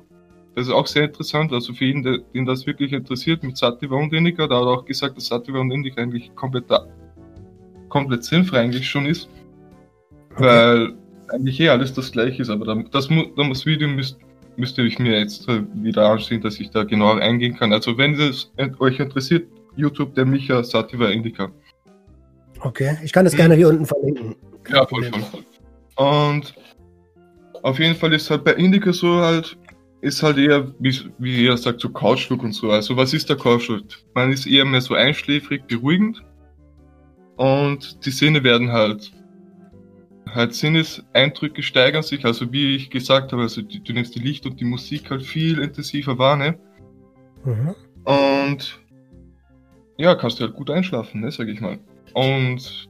das 0.57 0.67
ist 0.67 0.73
auch 0.73 0.87
sehr 0.87 1.05
interessant, 1.05 1.53
also 1.53 1.73
für 1.73 1.85
ihn, 1.85 2.03
den 2.03 2.45
das 2.45 2.67
wirklich 2.67 2.93
interessiert, 2.93 3.45
mit 3.45 3.57
Sativa 3.57 3.95
und 3.97 4.13
Indica, 4.13 4.49
da 4.49 4.57
hat 4.57 4.65
er 4.65 4.79
auch 4.79 4.85
gesagt, 4.85 5.17
dass 5.17 5.27
Sativa 5.27 5.61
und 5.61 5.71
Indica 5.71 6.03
eigentlich 6.03 6.35
komplett, 6.35 6.65
komplett 7.89 8.25
sinnfrei 8.25 8.61
eigentlich 8.61 8.89
schon 8.89 9.07
ist. 9.07 9.29
Okay. 10.35 10.45
Weil 10.45 10.95
eigentlich 11.33 11.61
eh 11.61 11.69
alles 11.69 11.93
das 11.93 12.13
gleiche 12.13 12.43
ist, 12.43 12.51
aber 12.51 12.65
das, 12.91 13.09
das 13.37 13.67
Video 13.67 13.89
müsst, 13.89 14.19
müsste 14.57 14.83
ich 14.83 14.99
mir 14.99 15.19
jetzt 15.19 15.47
wieder 15.49 16.11
ansehen, 16.11 16.41
dass 16.41 16.61
ich 16.61 16.71
da 16.71 16.85
genauer 16.85 17.21
eingehen 17.21 17.57
kann. 17.57 17.73
Also 17.73 17.97
wenn 17.99 18.15
es 18.21 18.53
euch 18.79 19.01
interessiert, 19.01 19.47
YouTube 19.77 20.15
der 20.15 20.27
Micha 20.27 20.63
Sativa 20.63 21.09
Indica. 21.09 21.51
Okay, 22.61 22.97
ich 23.03 23.13
kann 23.13 23.25
das 23.25 23.35
gerne 23.35 23.55
hier 23.55 23.69
unten 23.69 23.87
verlinken. 23.87 24.37
Ja, 24.69 24.87
voll, 24.87 25.05
voll, 25.05 25.23
voll. 25.23 25.45
Und 25.97 26.55
auf 27.63 27.79
jeden 27.79 27.95
Fall 27.95 28.13
ist 28.13 28.31
halt 28.31 28.45
bei 28.45 28.53
Indica 28.55 28.93
so 28.93 29.17
halt, 29.17 29.57
ist 30.01 30.23
halt 30.23 30.37
eher, 30.37 30.73
wie, 30.79 30.95
wie 31.19 31.47
er 31.47 31.57
sagt, 31.57 31.81
so 31.81 31.89
Couchlook 31.89 32.43
und 32.43 32.53
so. 32.53 32.71
Also 32.71 32.97
was 32.97 33.15
ist 33.15 33.29
der 33.29 33.37
Couchlook? 33.37 33.85
Man 34.15 34.33
ist 34.33 34.47
eher 34.47 34.65
mehr 34.65 34.81
so 34.81 34.95
einschläfrig, 34.95 35.67
beruhigend. 35.67 36.23
Und 37.37 38.05
die 38.05 38.11
Sinne 38.11 38.45
werden 38.45 38.71
halt, 38.71 39.13
halt 40.35 40.55
Sinneseindrücke 40.55 41.63
steigern 41.63 42.03
sich. 42.03 42.25
Also 42.25 42.53
wie 42.53 42.77
ich 42.77 42.91
gesagt 42.91 43.33
habe, 43.33 43.43
also 43.43 43.63
du 43.63 43.93
nimmst 43.93 44.15
die 44.15 44.21
Licht 44.21 44.47
und 44.47 44.61
die 44.61 44.65
Musik 44.65 45.11
halt 45.11 45.23
viel 45.23 45.59
intensiver 45.61 46.19
wahr, 46.19 46.37
ne? 46.37 46.59
Mhm. 47.45 47.75
Und 48.05 48.81
ja, 49.97 50.15
kannst 50.15 50.41
du 50.41 50.45
halt 50.45 50.55
gut 50.55 50.71
einschlafen, 50.71 51.21
ne, 51.21 51.31
sag 51.31 51.49
ich 51.49 51.61
mal. 51.61 51.79
Und 52.15 52.89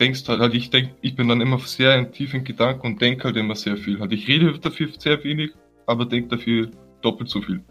denkst 0.00 0.28
halt, 0.28 0.40
halt 0.40 0.54
ich 0.54 0.70
denk, 0.70 0.90
ich 1.00 1.14
bin 1.14 1.28
dann 1.28 1.40
immer 1.40 1.58
sehr 1.58 1.96
in 1.96 2.12
tiefen 2.12 2.44
Gedanken 2.44 2.86
und 2.86 3.00
denke 3.00 3.24
halt 3.24 3.36
immer 3.36 3.54
sehr 3.54 3.76
viel. 3.76 4.00
Halt 4.00 4.12
ich 4.12 4.26
rede 4.28 4.58
dafür 4.58 4.88
sehr 4.98 5.22
wenig, 5.24 5.52
aber 5.86 6.04
denke 6.04 6.36
dafür 6.36 6.70
doppelt 7.00 7.30
so 7.30 7.40
viel. 7.40 7.62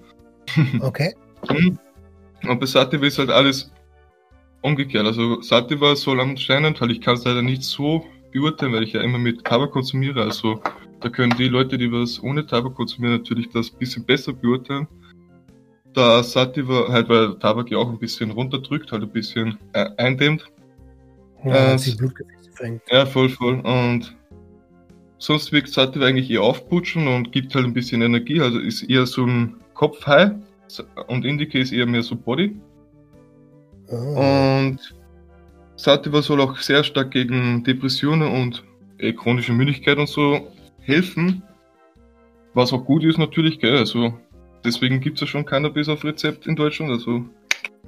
Okay. 0.81 1.13
und 2.43 2.59
bei 2.59 2.65
Sativa 2.65 3.05
ist 3.05 3.19
halt 3.19 3.29
alles 3.29 3.71
umgekehrt. 4.61 5.05
Also 5.05 5.41
Sativa 5.41 5.95
soll 5.95 6.19
anscheinend, 6.21 6.79
halt 6.79 6.91
ich 6.91 7.01
kann 7.01 7.15
es 7.15 7.25
leider 7.25 7.41
nicht 7.41 7.63
so 7.63 8.05
beurteilen, 8.33 8.73
weil 8.73 8.83
ich 8.83 8.93
ja 8.93 9.01
immer 9.01 9.17
mit 9.17 9.43
Tabak 9.43 9.71
konsumiere. 9.71 10.23
Also 10.23 10.61
da 10.99 11.09
können 11.09 11.33
die 11.37 11.47
Leute, 11.47 11.77
die 11.77 11.91
was 11.91 12.21
ohne 12.21 12.45
Tabak 12.45 12.75
konsumieren, 12.75 13.17
natürlich 13.17 13.49
das 13.49 13.69
bisschen 13.69 14.05
besser 14.05 14.33
beurteilen. 14.33 14.87
Da 15.93 16.23
Sativa 16.23 16.87
halt, 16.89 17.07
weil 17.09 17.37
Tabak 17.39 17.69
ja 17.69 17.77
auch 17.77 17.89
ein 17.89 17.99
bisschen 17.99 18.31
runterdrückt, 18.31 18.91
halt 18.91 19.03
ein 19.03 19.09
bisschen 19.11 19.57
äh, 19.73 19.89
eindämmt. 19.97 20.45
Ja, 21.45 21.73
äh, 21.73 21.77
die 21.77 21.95
Blutgefäße 21.95 22.51
fängt. 22.53 22.81
Ja, 22.89 23.05
voll, 23.05 23.29
voll. 23.29 23.59
Und 23.59 24.15
sonst 25.17 25.51
wirkt 25.51 25.69
Sativa 25.69 26.05
eigentlich 26.05 26.31
eher 26.31 26.41
aufputschen 26.41 27.07
und 27.07 27.31
gibt 27.31 27.53
halt 27.53 27.65
ein 27.65 27.73
bisschen 27.73 28.01
Energie. 28.01 28.41
Also 28.41 28.59
ist 28.59 28.83
eher 28.83 29.05
so 29.05 29.25
ein 29.25 29.55
Kopf-High 29.73 30.31
und 31.07 31.25
Indica 31.25 31.59
ist 31.59 31.71
eher 31.71 31.85
mehr 31.85 32.03
so 32.03 32.15
Body. 32.15 32.55
Oh. 33.89 33.95
Und 33.95 34.79
Sativa 35.75 36.21
soll 36.21 36.41
auch 36.41 36.57
sehr 36.57 36.83
stark 36.83 37.11
gegen 37.11 37.63
Depressionen 37.63 38.29
und 38.29 38.63
äh, 38.99 39.13
chronische 39.13 39.53
Müdigkeit 39.53 39.97
und 39.97 40.07
so 40.07 40.47
helfen. 40.81 41.43
Was 42.53 42.71
auch 42.73 42.85
gut 42.85 43.03
ist 43.03 43.17
natürlich, 43.17 43.59
gell? 43.59 43.77
Also 43.77 44.13
deswegen 44.63 44.99
gibt 44.99 45.17
es 45.17 45.21
ja 45.21 45.27
schon 45.27 45.45
Cannabis 45.45 45.89
auf 45.89 46.03
Rezept 46.03 46.45
in 46.47 46.55
Deutschland. 46.55 46.91
Also 46.91 47.25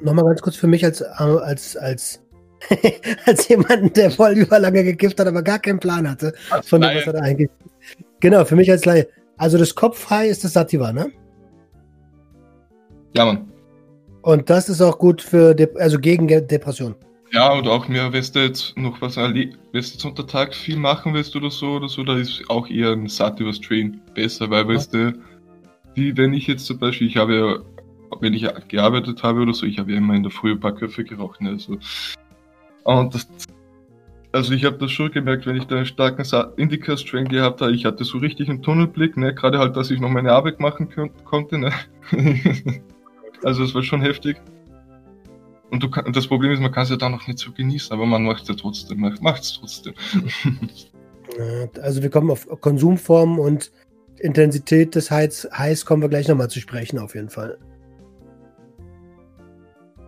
Nochmal 0.02 0.26
ganz 0.26 0.42
kurz 0.42 0.56
für 0.56 0.68
mich 0.68 0.84
als, 0.84 1.02
als, 1.02 1.78
als 1.78 2.22
als 3.26 3.48
jemanden, 3.48 3.94
der 3.94 4.12
voll 4.12 4.34
überlange 4.34 4.84
gekifft 4.84 5.20
hat, 5.20 5.28
aber 5.28 5.44
gar 5.44 5.60
keinen 5.60 5.80
Plan 5.80 6.10
hatte, 6.10 6.34
als 6.50 6.68
von 6.68 6.82
dem, 6.82 6.96
was 6.96 7.08
er 7.08 7.14
da 7.14 7.20
eigentlich. 7.20 7.50
Genau, 8.20 8.46
für 8.46 8.56
mich 8.56 8.72
als 8.72 8.86
Laie. 8.86 9.08
Also 9.38 9.58
das 9.58 9.76
Kopfhai 9.76 10.28
ist 10.28 10.44
das 10.44 10.54
Sativa, 10.54 10.92
ne? 10.92 11.12
Ja, 13.16 13.26
Mann. 13.26 13.52
Und 14.22 14.50
das 14.50 14.70
ist 14.70 14.82
auch 14.82 14.98
gut 14.98 15.22
für, 15.22 15.54
De 15.54 15.70
also 15.78 16.00
gegen 16.00 16.28
Depression. 16.28 16.96
Ja, 17.32 17.52
und 17.54 17.68
auch 17.68 17.88
mehr, 17.88 18.14
wenn 18.14 18.24
du 18.24 18.40
jetzt 18.40 18.78
noch 18.78 19.02
was 19.02 19.18
wenn 19.18 19.34
du 19.34 19.58
jetzt 19.74 20.06
unter 20.06 20.26
Tag 20.26 20.54
viel 20.54 20.78
machen 20.78 21.14
willst 21.14 21.36
oder 21.36 21.50
so 21.50 21.74
oder 21.74 21.90
so, 21.90 22.04
da 22.04 22.18
ist 22.18 22.44
auch 22.50 22.70
eher 22.70 22.92
ein 22.92 23.08
Sativa 23.08 23.52
Strain 23.52 24.02
besser, 24.14 24.50
weil, 24.50 24.68
weißt 24.68 24.94
du, 24.94 25.14
wie 25.96 26.16
wenn 26.16 26.34
ich 26.34 26.48
jetzt 26.48 26.66
zum 26.66 26.78
Beispiel, 26.78 27.08
ich 27.08 27.18
habe 27.18 27.36
ja, 27.36 28.18
wenn 28.22 28.34
ich 28.34 28.48
gearbeitet 28.68 29.24
habe 29.24 29.42
oder 29.42 29.54
so, 29.54 29.66
ich 29.66 29.80
habe 29.80 29.92
ja 29.92 29.98
immer 29.98 30.14
in 30.14 30.24
der 30.24 30.32
Früh 30.32 30.52
ein 30.52 30.60
paar 30.60 30.76
Köpfe 30.76 31.04
geraucht, 31.04 31.42
ne, 31.42 31.50
also 31.52 31.78
und 32.86 33.16
das, 33.16 33.28
also 34.32 34.54
ich 34.54 34.66
habe 34.66 34.78
das 34.78 34.92
schon 34.92 35.12
gemerkt, 35.12 35.48
wenn 35.48 35.56
ich 35.56 35.66
da 35.66 35.78
einen 35.78 35.86
starken 35.86 36.26
Indica-Strain 36.58 37.28
gehabt 37.28 37.62
habe, 37.62 37.74
ich 37.74 37.86
hatte 37.86 38.04
so 38.04 38.18
richtig 38.18 38.50
einen 38.50 38.62
Tunnelblick, 38.62 39.18
ne? 39.18 39.34
gerade 39.34 39.60
halt, 39.60 39.76
dass 39.76 39.92
ich 39.92 40.00
noch 40.00 40.10
meine 40.10 40.34
Arbeit 40.34 40.60
machen 40.60 40.90
konnte. 41.24 41.58
Ne? 41.58 41.72
also 43.44 43.64
es 43.64 43.74
war 43.74 43.82
schon 43.82 44.02
heftig. 44.02 44.38
Und 45.76 45.84
du 45.84 45.90
kann, 45.90 46.14
das 46.14 46.28
Problem 46.28 46.54
ist, 46.54 46.62
man 46.62 46.72
kann 46.72 46.84
es 46.84 46.90
ja 46.90 46.96
dann 46.96 47.12
noch 47.12 47.28
nicht 47.28 47.38
so 47.38 47.52
genießen, 47.52 47.92
aber 47.92 48.06
man 48.06 48.24
macht 48.24 48.44
es 48.44 48.48
ja 48.48 48.56
trotzdem, 48.56 49.02
macht 49.20 49.44
es 49.44 49.60
trotzdem. 49.60 49.94
also 51.82 52.02
wir 52.02 52.10
kommen 52.10 52.32
auf 52.32 52.48
Konsumformen 52.62 53.40
und 53.40 53.74
Intensität 54.20 54.96
des 54.96 55.12
Heiß, 55.12 55.50
Heiß 55.52 55.86
kommen 55.86 56.02
wir 56.02 56.08
gleich 56.08 56.30
nochmal 56.30 56.50
zu 56.50 56.62
sprechen, 56.62 56.98
auf 56.98 57.14
jeden 57.14 57.28
Fall. 57.28 57.58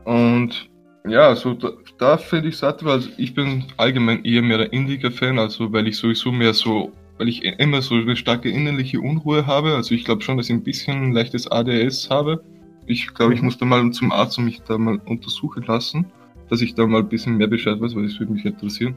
Und 0.06 0.70
ja, 1.06 1.28
also 1.28 1.54
da, 1.54 1.72
da 1.98 2.18
finde 2.18 2.48
ich 2.48 2.58
satt, 2.58 2.86
weil 2.86 3.02
ich 3.18 3.34
bin 3.34 3.66
allgemein 3.76 4.24
eher 4.24 4.44
mehr 4.44 4.60
der 4.60 4.72
Indica-Fan, 4.72 5.38
also 5.38 5.74
weil 5.74 5.90
ich 5.90 5.98
sowieso 5.98 6.32
mehr 6.32 6.54
so, 6.54 6.94
weil 7.18 7.28
ich 7.28 7.44
immer 7.44 7.82
so 7.82 7.96
eine 7.96 8.16
starke 8.16 8.50
innerliche 8.50 9.02
Unruhe 9.02 9.46
habe. 9.46 9.76
Also 9.76 9.94
ich 9.94 10.06
glaube 10.06 10.22
schon, 10.22 10.38
dass 10.38 10.46
ich 10.46 10.54
ein 10.54 10.64
bisschen 10.64 11.08
ein 11.08 11.12
leichtes 11.12 11.52
ADS 11.52 12.10
habe. 12.10 12.42
Ich 12.88 13.14
glaube, 13.14 13.34
ich 13.34 13.42
muss 13.42 13.58
da 13.58 13.66
mal 13.66 13.92
zum 13.92 14.12
Arzt 14.12 14.38
und 14.38 14.46
mich 14.46 14.62
da 14.62 14.78
mal 14.78 15.00
untersuchen 15.06 15.64
lassen, 15.64 16.06
dass 16.50 16.62
ich 16.62 16.74
da 16.74 16.88
mal 16.88 17.02
ein 17.02 17.10
bisschen 17.10 17.38
mehr 17.38 17.48
Bescheid 17.48 17.80
weiß, 17.80 17.96
weil 17.96 18.08
das 18.08 18.20
würde 18.20 18.34
mich 18.34 18.46
interessieren. 18.46 18.96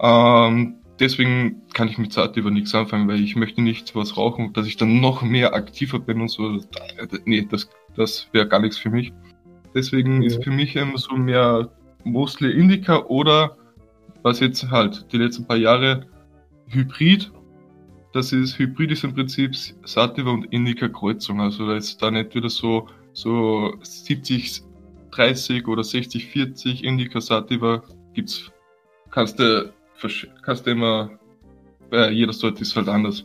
Ähm, 0.00 0.76
deswegen 0.98 1.62
kann 1.74 1.88
ich 1.88 1.98
mit 1.98 2.12
Sativa 2.12 2.50
nichts 2.50 2.74
anfangen, 2.74 3.06
weil 3.06 3.20
ich 3.20 3.36
möchte 3.36 3.62
nicht 3.62 3.94
was 3.94 4.16
rauchen, 4.16 4.52
dass 4.54 4.66
ich 4.66 4.76
dann 4.76 5.00
noch 5.00 5.22
mehr 5.22 5.54
aktiver 5.54 5.98
bin 5.98 6.22
und 6.22 6.30
so. 6.30 6.58
Nee, 7.26 7.46
das, 7.50 7.68
das 7.96 8.28
wäre 8.32 8.48
gar 8.48 8.60
nichts 8.60 8.78
für 8.78 8.90
mich. 8.90 9.12
Deswegen 9.74 10.22
ja. 10.22 10.28
ist 10.28 10.42
für 10.42 10.50
mich 10.50 10.74
immer 10.76 10.98
so 10.98 11.16
mehr 11.16 11.70
mostly 12.04 12.50
Indica 12.50 13.04
oder 13.04 13.56
was 14.22 14.40
jetzt 14.40 14.70
halt 14.70 15.06
die 15.12 15.18
letzten 15.18 15.46
paar 15.46 15.56
Jahre 15.56 16.06
Hybrid. 16.68 17.30
Das 18.14 18.32
ist 18.32 18.56
Hybrid 18.60 18.92
ist 18.92 19.02
im 19.02 19.12
Prinzip 19.12 19.56
Sativa 19.84 20.30
und 20.30 20.44
Indica 20.52 20.88
Kreuzung. 20.88 21.40
Also 21.40 21.66
da 21.66 21.76
ist 21.76 22.00
da 22.00 22.12
nicht 22.12 22.32
wieder 22.32 22.48
so, 22.48 22.86
so 23.12 23.74
70, 23.82 24.62
30 25.10 25.66
oder 25.66 25.82
60, 25.82 26.24
40 26.26 26.84
Indica 26.84 27.20
Sativa 27.20 27.82
gibt's, 28.14 28.52
kannst 29.10 29.40
du 29.40 29.72
kannst 30.42 30.64
du 30.66 30.70
immer, 30.70 31.10
bei 31.90 32.10
jeder 32.10 32.32
Sorte 32.32 32.62
ist 32.62 32.76
halt 32.76 32.88
anders. 32.88 33.24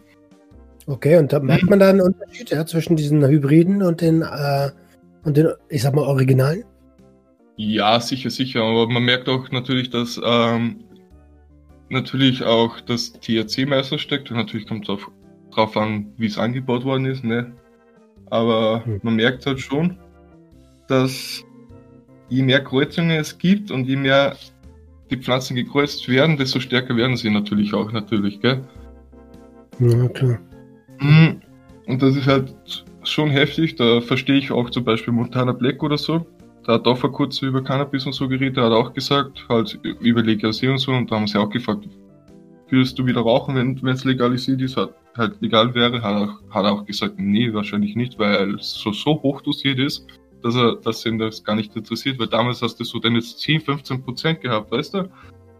Okay, 0.87 1.17
und 1.17 1.31
da 1.31 1.39
merkt 1.39 1.69
man 1.69 1.77
da 1.77 1.89
einen 1.89 2.01
Unterschied 2.01 2.49
ja, 2.49 2.65
zwischen 2.65 2.95
diesen 2.95 3.23
Hybriden 3.23 3.83
und 3.83 4.01
den, 4.01 4.23
äh, 4.23 4.71
und 5.23 5.37
den, 5.37 5.49
ich 5.69 5.83
sag 5.83 5.93
mal, 5.93 6.01
Originalen? 6.01 6.63
Ja, 7.57 7.99
sicher, 7.99 8.31
sicher. 8.31 8.63
Aber 8.63 8.87
man 8.87 9.03
merkt 9.03 9.29
auch 9.29 9.51
natürlich, 9.51 9.91
dass 9.91 10.19
ähm, 10.23 10.83
natürlich 11.89 12.43
auch 12.43 12.79
das 12.81 13.13
THC-Meister 13.13 13.97
steckt. 13.97 14.31
Und 14.31 14.37
natürlich 14.37 14.67
kommt 14.67 14.87
es 14.87 14.97
darauf 15.51 15.77
an, 15.77 16.13
wie 16.17 16.27
es 16.27 16.37
angebaut 16.37 16.85
worden 16.85 17.05
ist. 17.05 17.23
Ne? 17.23 17.53
Aber 18.29 18.85
hm. 18.85 18.99
man 19.03 19.15
merkt 19.15 19.45
halt 19.45 19.59
schon, 19.59 19.97
dass 20.87 21.43
je 22.29 22.43
mehr 22.43 22.63
Kreuzungen 22.63 23.11
es 23.11 23.37
gibt 23.37 23.71
und 23.71 23.85
je 23.85 23.95
mehr 23.95 24.35
die 25.09 25.17
Pflanzen 25.17 25.55
gekreuzt 25.55 26.07
werden, 26.07 26.37
desto 26.37 26.59
stärker 26.59 26.95
werden 26.95 27.17
sie 27.17 27.31
natürlich 27.31 27.73
auch, 27.73 27.91
natürlich, 27.91 28.39
gell? 28.41 28.61
Ja, 29.79 30.07
klar. 30.09 30.39
Mhm. 30.99 31.41
Und 31.87 32.01
das 32.03 32.15
ist 32.15 32.27
halt 32.27 32.53
schon 33.03 33.29
heftig. 33.29 33.75
Da 33.75 34.01
verstehe 34.01 34.37
ich 34.37 34.51
auch 34.51 34.69
zum 34.69 34.83
Beispiel 34.83 35.13
Montana 35.13 35.53
Black 35.53 35.81
oder 35.81 35.97
so. 35.97 36.25
Da 36.69 36.75
hat 36.75 36.85
auch 36.85 36.99
vor 36.99 37.11
kurzem 37.11 37.47
über 37.47 37.63
Cannabis 37.63 38.05
und 38.05 38.13
so 38.13 38.27
geredet. 38.27 38.57
Er 38.57 38.65
hat 38.65 38.73
auch 38.73 38.93
gesagt, 38.93 39.43
halt 39.49 39.79
über 40.01 40.21
Legalisierung 40.21 40.75
und 40.75 40.79
so. 40.79 40.91
Und 40.91 41.09
da 41.09 41.15
haben 41.15 41.25
sie 41.25 41.39
auch 41.39 41.49
gefragt, 41.49 41.89
würdest 42.67 42.99
du 42.99 43.07
wieder 43.07 43.21
rauchen, 43.21 43.55
wenn 43.55 43.87
es 43.87 44.03
legalisiert 44.03 44.61
ist, 44.61 44.77
halt, 44.77 44.91
halt 45.17 45.41
legal 45.41 45.73
wäre? 45.73 45.99
Hat 45.99 46.21
er, 46.21 46.27
hat 46.51 46.65
er 46.65 46.73
auch 46.73 46.85
gesagt, 46.85 47.15
nee, 47.17 47.51
wahrscheinlich 47.51 47.95
nicht, 47.95 48.19
weil 48.19 48.53
es 48.53 48.71
so, 48.71 48.91
so 48.91 49.19
hoch 49.23 49.41
dosiert 49.41 49.79
ist, 49.79 50.05
dass 50.43 50.53
er, 50.55 50.75
dass 50.75 51.03
ihn 51.07 51.17
das 51.17 51.43
gar 51.43 51.55
nicht 51.55 51.75
interessiert. 51.75 52.19
Weil 52.19 52.27
damals 52.27 52.61
hast 52.61 52.79
du 52.79 52.83
so 52.83 52.99
deine 52.99 53.19
10, 53.19 53.61
15 53.61 54.03
Prozent 54.03 54.41
gehabt, 54.41 54.71
weißt 54.71 54.93
du? 54.93 55.09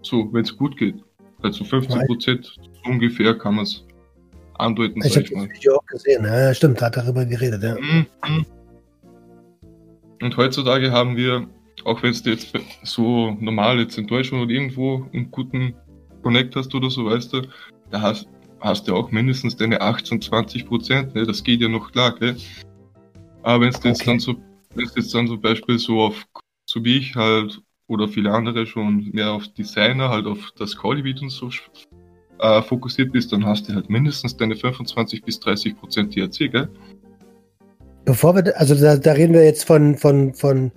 So, 0.03 0.31
wenn 0.31 0.43
es 0.43 0.55
gut 0.55 0.77
geht. 0.77 0.97
Also 1.41 1.63
15 1.63 2.05
Prozent 2.05 2.55
ungefähr 2.85 3.35
kann 3.35 3.55
man 3.55 3.63
es 3.63 3.83
andeuten. 4.59 5.01
Ich 5.03 5.15
habe 5.15 5.23
das 5.27 5.49
Video 5.49 5.75
auch 5.75 5.85
gesehen, 5.87 6.23
ja, 6.23 6.53
stimmt, 6.53 6.79
hat 6.83 6.97
darüber 6.97 7.25
geredet, 7.25 7.63
ja. 7.63 7.73
Mhm, 7.79 8.05
mhm. 8.27 8.45
Und 10.21 10.35
heutzutage 10.37 10.91
haben 10.91 11.15
wir, 11.15 11.47
auch 11.85 12.03
wenn 12.03 12.11
es 12.11 12.25
jetzt 12.25 12.53
so 12.83 13.37
normal 13.39 13.79
jetzt 13.79 13.97
in 13.97 14.07
Deutschland 14.07 14.43
oder 14.43 14.51
irgendwo 14.51 15.07
einen 15.13 15.31
guten 15.31 15.73
Connect 16.23 16.55
hast 16.55 16.73
oder 16.75 16.89
so, 16.89 17.05
weißt 17.05 17.33
du, 17.33 17.41
da 17.91 18.01
hast, 18.01 18.27
hast 18.59 18.87
du 18.87 18.95
auch 18.95 19.11
mindestens 19.11 19.55
deine 19.55 19.79
18, 19.79 20.21
20 20.21 20.65
Prozent, 20.65 21.15
ne? 21.15 21.25
das 21.25 21.43
geht 21.43 21.61
ja 21.61 21.69
noch 21.69 21.91
klar, 21.91 22.15
gell? 22.15 22.35
Aber 23.43 23.61
wenn 23.61 23.69
es 23.69 23.81
jetzt 23.83 24.01
okay. 24.01 24.11
dann 24.11 24.19
so, 24.19 24.35
wenn 24.75 24.85
es 24.85 24.95
jetzt 24.95 25.13
dann 25.15 25.27
zum 25.27 25.39
Beispiel 25.39 25.79
so 25.79 26.01
auf, 26.01 26.25
so 26.65 26.83
wie 26.83 26.97
ich 26.97 27.15
halt, 27.15 27.61
oder 27.87 28.07
viele 28.07 28.31
andere 28.31 28.67
schon 28.67 29.09
mehr 29.13 29.31
auf 29.31 29.47
Designer, 29.53 30.09
halt 30.09 30.27
auf 30.27 30.51
das 30.57 30.77
Quality 30.77 31.23
und 31.23 31.29
so 31.29 31.49
äh, 32.39 32.61
fokussiert 32.61 33.11
bist, 33.11 33.31
dann 33.31 33.45
hast 33.45 33.67
du 33.67 33.73
halt 33.73 33.89
mindestens 33.89 34.37
deine 34.37 34.55
25 34.55 35.23
bis 35.23 35.39
30 35.39 35.79
Prozent 35.79 36.13
THC, 36.13 36.49
gell? 36.49 36.69
Bevor 38.09 38.33
wir, 38.35 38.59
also 38.59 38.73
da, 38.73 38.97
da 38.97 39.11
reden 39.11 39.35
wir 39.35 39.43
jetzt 39.43 39.65
von, 39.65 39.95
von, 39.95 40.33
von 40.33 40.71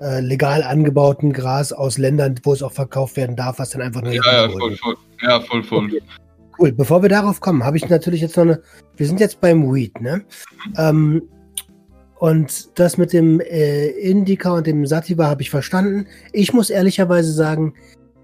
äh, 0.00 0.20
legal 0.20 0.62
angebautem 0.62 1.34
Gras 1.34 1.70
aus 1.70 1.98
Ländern, 1.98 2.36
wo 2.44 2.54
es 2.54 2.62
auch 2.62 2.72
verkauft 2.72 3.18
werden 3.18 3.36
darf, 3.36 3.58
was 3.58 3.68
dann 3.68 3.82
einfach 3.82 4.00
nur. 4.00 4.14
Ja, 4.14 4.22
ja, 4.24 4.48
voll, 4.48 4.74
voll. 4.78 4.96
Ja, 5.20 5.40
voll, 5.42 5.62
voll. 5.62 5.84
Okay. 5.84 6.00
Cool. 6.58 6.72
Bevor 6.72 7.02
wir 7.02 7.10
darauf 7.10 7.40
kommen, 7.40 7.62
habe 7.62 7.76
ich 7.76 7.86
natürlich 7.90 8.22
jetzt 8.22 8.38
noch 8.38 8.44
eine. 8.44 8.62
Wir 8.96 9.06
sind 9.06 9.20
jetzt 9.20 9.38
beim 9.42 9.70
Weed, 9.70 10.00
ne? 10.00 10.24
Ähm, 10.78 11.28
und 12.20 12.78
das 12.78 12.96
mit 12.96 13.12
dem 13.12 13.40
äh, 13.40 13.88
Indica 13.88 14.52
und 14.52 14.66
dem 14.66 14.86
Sativa 14.86 15.26
habe 15.26 15.42
ich 15.42 15.50
verstanden. 15.50 16.06
Ich 16.32 16.54
muss 16.54 16.70
ehrlicherweise 16.70 17.32
sagen, 17.32 17.74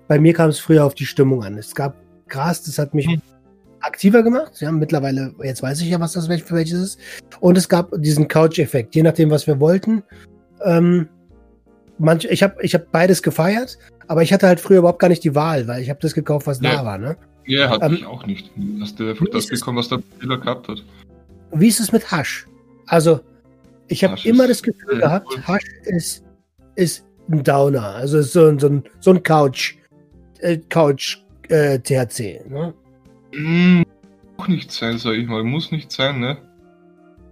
bei 0.09 0.19
mir 0.19 0.33
kam 0.33 0.49
es 0.49 0.59
früher 0.59 0.87
auf 0.87 0.95
die 0.95 1.05
Stimmung 1.05 1.45
an. 1.45 1.59
Es 1.59 1.75
gab 1.75 1.97
Gras, 2.29 2.63
das 2.63 2.79
hat 2.79 2.95
mich 2.95 3.09
hm. 3.09 3.21
Aktiver 3.85 4.23
gemacht. 4.23 4.61
Ja, 4.61 4.73
mittlerweile, 4.73 5.35
jetzt 5.43 5.63
weiß 5.63 5.81
ich 5.81 5.89
ja, 5.89 6.01
was 6.01 6.13
das 6.13 6.27
für 6.27 6.55
welches 6.55 6.81
ist. 6.81 7.01
Und 7.41 7.59
es 7.59 7.69
gab 7.69 7.91
diesen 7.97 8.29
Couch-Effekt, 8.29 8.95
je 8.95 9.03
nachdem, 9.03 9.31
was 9.31 9.47
wir 9.47 9.61
wollten. 9.61 10.03
Ähm, 10.65 11.09
manch, 11.99 12.25
ich 12.25 12.43
habe 12.43 12.57
ich 12.63 12.75
hab 12.75 12.91
beides 12.91 13.23
gefeiert, 13.23 13.79
aber 14.09 14.23
ich 14.23 14.33
hatte 14.33 14.47
halt 14.47 14.61
früher 14.61 14.79
überhaupt 14.79 14.99
gar 14.99 15.09
nicht 15.09 15.25
die 15.25 15.35
Wahl, 15.35 15.67
weil 15.69 15.83
ich 15.83 15.91
habe 15.91 16.01
das 16.01 16.15
gekauft, 16.15 16.47
was 16.47 16.61
ja. 16.61 16.77
da 16.77 16.85
war. 16.85 16.99
Ne? 16.99 17.17
Ja, 17.47 17.71
hatte 17.71 17.87
ähm, 17.87 17.95
ich 17.95 18.07
auch 18.07 18.27
nicht. 18.27 18.51
Hast 18.81 18.99
du 18.99 19.09
einfach 19.09 19.27
das 19.33 19.47
bekommen, 19.47 19.79
was 19.79 19.89
der 19.89 20.01
Spieler 20.17 20.39
gehabt 20.39 20.69
hat. 20.69 20.83
Wie 21.53 21.69
ist 21.69 21.81
es 21.81 21.93
mit 21.93 22.11
Hasch? 22.11 22.47
Also, 22.87 23.21
ich 23.89 24.03
habe 24.03 24.17
immer 24.25 24.49
das 24.49 24.63
Gefühl 24.63 24.99
gehabt, 24.99 25.29
Hasch 25.47 25.65
ist, 25.85 26.25
ist 26.75 27.05
ein 27.31 27.43
Downer. 27.43 27.95
Also 27.95 28.23
so, 28.23 28.59
so, 28.59 28.69
ein, 28.69 28.85
so 29.01 29.11
ein 29.11 29.23
Couch, 29.23 29.77
äh, 30.41 30.59
Couch 30.69 31.19
äh, 31.49 31.79
THC, 31.79 32.49
ne? 32.49 32.75
Mm, 33.37 33.83
auch 34.37 34.49
nicht 34.49 34.71
sein, 34.71 34.99
sag 34.99 35.15
ich 35.15 35.27
mal. 35.27 35.45
Muss 35.45 35.73
nicht 35.73 35.91
sein, 35.91 36.21
ne? 36.21 36.37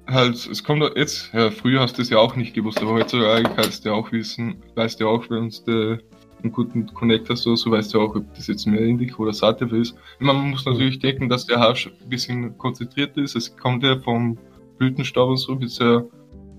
Halt, 0.07 0.35
es 0.35 0.65
kommt 0.65 0.83
doch 0.83 0.97
jetzt, 0.97 1.33
ja, 1.33 1.51
früher 1.51 1.81
hast 1.81 1.97
du 1.97 2.03
es 2.03 2.11
ja 2.11 2.19
auch 2.19 2.35
nicht 2.35 2.55
gewusst, 2.55 2.83
aber 2.83 2.93
heutzutage 2.93 3.45
kannst 3.55 3.85
du 3.85 3.91
ja 3.91 3.95
auch 3.95 4.11
wissen, 4.11 4.57
weißt 4.75 5.01
du 5.01 5.09
auch, 5.09 5.31
wenn 5.31 5.49
du 5.65 5.99
einen 6.43 6.53
guten 6.53 6.87
Connect 6.93 7.31
hast 7.31 7.43
so, 7.43 7.55
weißt 7.71 7.95
du 7.95 8.01
auch, 8.01 8.17
ob 8.17 8.35
das 8.35 8.49
jetzt 8.49 8.67
mehr 8.67 8.81
Indica 8.81 9.17
oder 9.19 9.33
Sativa 9.33 9.77
ist. 9.77 9.95
Man 10.19 10.51
muss 10.51 10.65
natürlich 10.65 10.99
denken, 10.99 11.29
dass 11.29 11.47
der 11.47 11.61
Hasch 11.61 11.87
ein 11.87 12.09
bisschen 12.09 12.59
konzentriert 12.59 13.17
ist. 13.17 13.37
Es 13.37 13.57
kommt 13.57 13.85
ja 13.85 13.99
vom 14.01 14.37
Blütenstaub 14.79 15.31
und 15.31 15.37
so, 15.37 15.61
wird 15.61 15.79
ja 15.79 16.03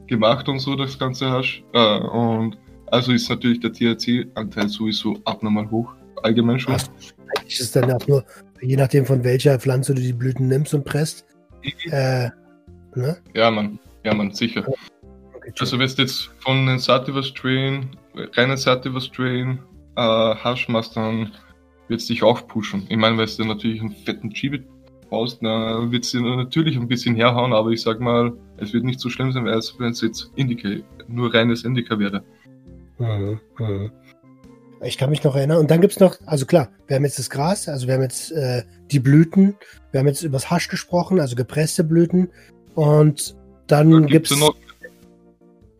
gemacht 0.07 0.47
und 0.47 0.59
so, 0.59 0.75
das 0.75 0.97
ganze 0.97 1.29
Hasch. 1.29 1.63
Äh, 1.73 1.99
und 1.99 2.57
also 2.87 3.11
ist 3.11 3.29
natürlich 3.29 3.59
der 3.59 3.73
THC-Anteil 3.73 4.69
sowieso 4.69 5.17
abnormal 5.25 5.69
hoch, 5.69 5.93
allgemein 6.21 6.59
schon. 6.59 6.75
Eigentlich 6.75 7.59
ist 7.59 7.75
dann 7.75 7.91
auch 7.91 8.07
nur, 8.07 8.23
je 8.63 8.77
nachdem 8.77 9.05
von 9.05 9.23
welcher 9.23 9.59
Pflanze 9.59 9.93
du 9.93 10.01
die 10.01 10.13
Blüten 10.13 10.47
nimmst 10.47 10.73
und 10.73 10.85
presst. 10.85 11.25
Mhm. 11.63 11.91
Äh, 11.91 12.29
ne? 12.95 13.17
Ja, 13.33 13.51
man, 13.51 13.79
ja, 14.03 14.13
man, 14.13 14.31
sicher. 14.31 14.67
Okay, 15.35 15.53
also, 15.59 15.77
wenn 15.77 15.87
du 15.87 16.01
jetzt 16.01 16.31
von 16.39 16.57
einem 16.57 16.79
Sativa 16.79 17.23
Strain, 17.23 17.89
reinen 18.33 18.57
Sativa 18.57 18.99
Strain, 19.01 19.59
äh, 19.95 20.01
Hasch 20.01 20.67
machst, 20.69 20.95
dann 20.95 21.31
wird 21.87 22.01
es 22.01 22.07
dich 22.07 22.23
auch 22.23 22.47
pushen. 22.47 22.85
Ich 22.89 22.97
meine, 22.97 23.17
weil 23.17 23.27
du 23.27 23.43
natürlich 23.45 23.81
einen 23.81 23.91
fetten 23.91 24.29
Chibi 24.29 24.63
baust, 25.09 25.43
dann 25.43 25.91
wird 25.91 26.05
es 26.05 26.13
natürlich 26.13 26.77
ein 26.77 26.87
bisschen 26.87 27.15
herhauen, 27.15 27.53
aber 27.53 27.69
ich 27.69 27.81
sag 27.81 27.99
mal, 27.99 28.33
es 28.57 28.73
wird 28.73 28.83
nicht 28.83 28.99
so 28.99 29.09
schlimm 29.09 29.31
sein, 29.31 29.47
als 29.47 29.75
wenn 29.79 29.91
es 29.91 30.01
jetzt 30.01 30.31
Indica, 30.35 30.69
nur 31.07 31.33
reines 31.33 31.63
Indica 31.63 31.99
wäre. 31.99 32.23
Mhm, 32.97 33.39
mhm. 33.59 33.91
Ich 34.83 34.97
kann 34.97 35.09
mich 35.09 35.23
noch 35.23 35.35
erinnern. 35.35 35.59
Und 35.59 35.71
dann 35.71 35.81
gibt 35.81 35.93
es 35.93 35.99
noch, 35.99 36.17
also 36.25 36.45
klar, 36.45 36.69
wir 36.87 36.95
haben 36.95 37.05
jetzt 37.05 37.19
das 37.19 37.29
Gras, 37.29 37.67
also 37.67 37.87
wir 37.87 37.93
haben 37.95 38.01
jetzt 38.01 38.31
äh, 38.31 38.63
die 38.91 38.99
Blüten, 38.99 39.55
wir 39.91 39.99
haben 39.99 40.07
jetzt 40.07 40.23
über 40.23 40.33
das 40.33 40.49
Hasch 40.49 40.67
gesprochen, 40.67 41.19
also 41.19 41.35
gepresste 41.35 41.83
Blüten. 41.83 42.29
Und 42.75 43.35
dann, 43.67 43.91
dann 43.91 44.07
gibt 44.07 44.29
es 44.29 44.39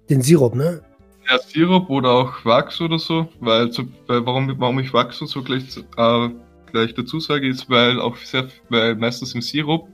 den 0.09 0.21
Sirup, 0.21 0.55
ne? 0.55 0.81
Ja, 1.29 1.39
Sirup 1.39 1.89
oder 1.89 2.11
auch 2.11 2.45
Wachs 2.45 2.81
oder 2.81 2.99
so, 2.99 3.27
weil, 3.39 3.71
zu, 3.71 3.87
weil 4.07 4.25
warum, 4.25 4.53
warum 4.59 4.79
ich 4.79 4.93
Wachs 4.93 5.21
und 5.21 5.27
so 5.27 5.41
gleich, 5.41 5.63
äh, 5.97 6.29
gleich 6.71 6.93
dazu 6.93 7.19
sage, 7.19 7.47
ist, 7.47 7.69
weil 7.69 7.99
auch 7.99 8.17
sehr, 8.17 8.47
weil 8.69 8.95
meistens 8.95 9.33
im 9.33 9.41
Sirup 9.41 9.87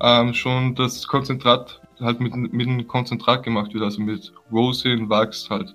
ähm, 0.00 0.32
schon 0.34 0.74
das 0.76 1.06
Konzentrat 1.06 1.80
halt 2.00 2.20
mit, 2.20 2.34
mit 2.34 2.68
einem 2.68 2.86
Konzentrat 2.86 3.42
gemacht 3.42 3.74
wird, 3.74 3.82
also 3.82 4.00
mit 4.00 4.32
Rosin, 4.52 5.08
Wachs 5.08 5.50
halt, 5.50 5.74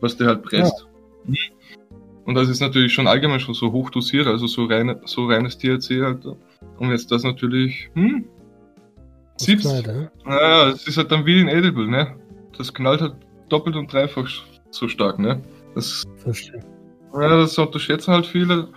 was 0.00 0.16
der 0.16 0.28
halt 0.28 0.42
presst. 0.42 0.86
Ja. 1.28 1.34
Und 2.30 2.36
das 2.36 2.48
ist 2.48 2.60
natürlich 2.60 2.92
schon 2.92 3.08
allgemein 3.08 3.40
schon 3.40 3.54
so 3.54 3.72
hoch 3.72 3.90
dosiert, 3.90 4.28
also 4.28 4.46
so, 4.46 4.66
reine, 4.66 5.00
so 5.04 5.26
reines 5.26 5.58
THC 5.58 6.00
halt. 6.00 6.24
Und 6.78 6.90
jetzt 6.92 7.10
das 7.10 7.24
natürlich, 7.24 7.90
hm, 7.94 8.24
sieht's. 9.36 9.64
Naja, 9.64 10.68
es 10.68 10.86
ist 10.86 10.96
halt 10.96 11.10
dann 11.10 11.26
wie 11.26 11.40
ein 11.40 11.48
Edible, 11.48 11.88
ne? 11.88 12.14
Das 12.56 12.72
knallt 12.72 13.00
halt 13.00 13.14
doppelt 13.48 13.74
und 13.74 13.92
dreifach 13.92 14.28
so 14.70 14.86
stark, 14.86 15.18
ne? 15.18 15.42
Das, 15.74 16.04
Verstehe. 16.18 16.60
Ja, 17.14 17.36
das 17.36 17.58
unterschätzen 17.58 18.14
halt 18.14 18.26
viele. 18.26 18.68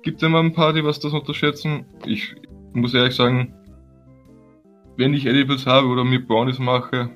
Gibt 0.00 0.22
immer 0.22 0.38
ein 0.38 0.54
paar, 0.54 0.72
die 0.72 0.82
was 0.82 0.98
das 0.98 1.12
unterschätzen. 1.12 1.84
Ich 2.06 2.36
muss 2.72 2.94
ehrlich 2.94 3.16
sagen, 3.16 3.52
wenn 4.96 5.12
ich 5.12 5.26
Edibles 5.26 5.66
habe 5.66 5.88
oder 5.88 6.04
mir 6.04 6.26
Brownies 6.26 6.58
mache, 6.58 7.10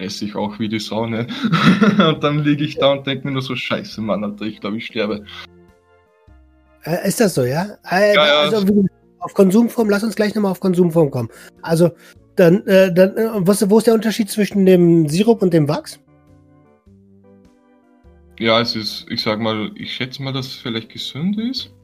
fresse 0.00 0.24
ich 0.24 0.34
auch 0.34 0.58
wie 0.58 0.68
die 0.68 0.78
Sau, 0.78 1.06
ne? 1.06 1.26
und 2.08 2.24
dann 2.24 2.42
liege 2.42 2.64
ich 2.64 2.78
da 2.78 2.92
und 2.92 3.06
denke 3.06 3.26
mir 3.26 3.32
nur 3.32 3.42
so, 3.42 3.54
scheiße, 3.54 4.00
Mann, 4.00 4.24
Alter, 4.24 4.46
ich 4.46 4.60
glaube, 4.60 4.78
ich 4.78 4.86
sterbe. 4.86 5.24
Äh, 6.84 7.06
ist 7.06 7.20
das 7.20 7.34
so, 7.34 7.44
ja? 7.44 7.76
Äh, 7.90 8.14
ja, 8.14 8.26
ja 8.26 8.40
also, 8.40 8.86
auf 9.18 9.34
Konsumform, 9.34 9.90
lass 9.90 10.02
uns 10.02 10.16
gleich 10.16 10.34
nochmal 10.34 10.52
auf 10.52 10.60
Konsumform 10.60 11.10
kommen. 11.10 11.28
Also, 11.60 11.90
dann, 12.36 12.66
äh, 12.66 12.92
dann 12.92 13.16
äh, 13.16 13.28
was, 13.34 13.68
wo 13.68 13.78
ist 13.78 13.86
der 13.86 13.94
Unterschied 13.94 14.30
zwischen 14.30 14.64
dem 14.64 15.08
Sirup 15.08 15.42
und 15.42 15.52
dem 15.52 15.68
Wachs? 15.68 16.00
Ja, 18.38 18.58
es 18.60 18.74
ist, 18.74 19.06
ich 19.10 19.20
sag 19.20 19.38
mal, 19.38 19.70
ich 19.74 19.92
schätze 19.92 20.22
mal, 20.22 20.32
dass 20.32 20.46
es 20.46 20.54
vielleicht 20.54 20.88
gesünder 20.88 21.42
ist. 21.42 21.74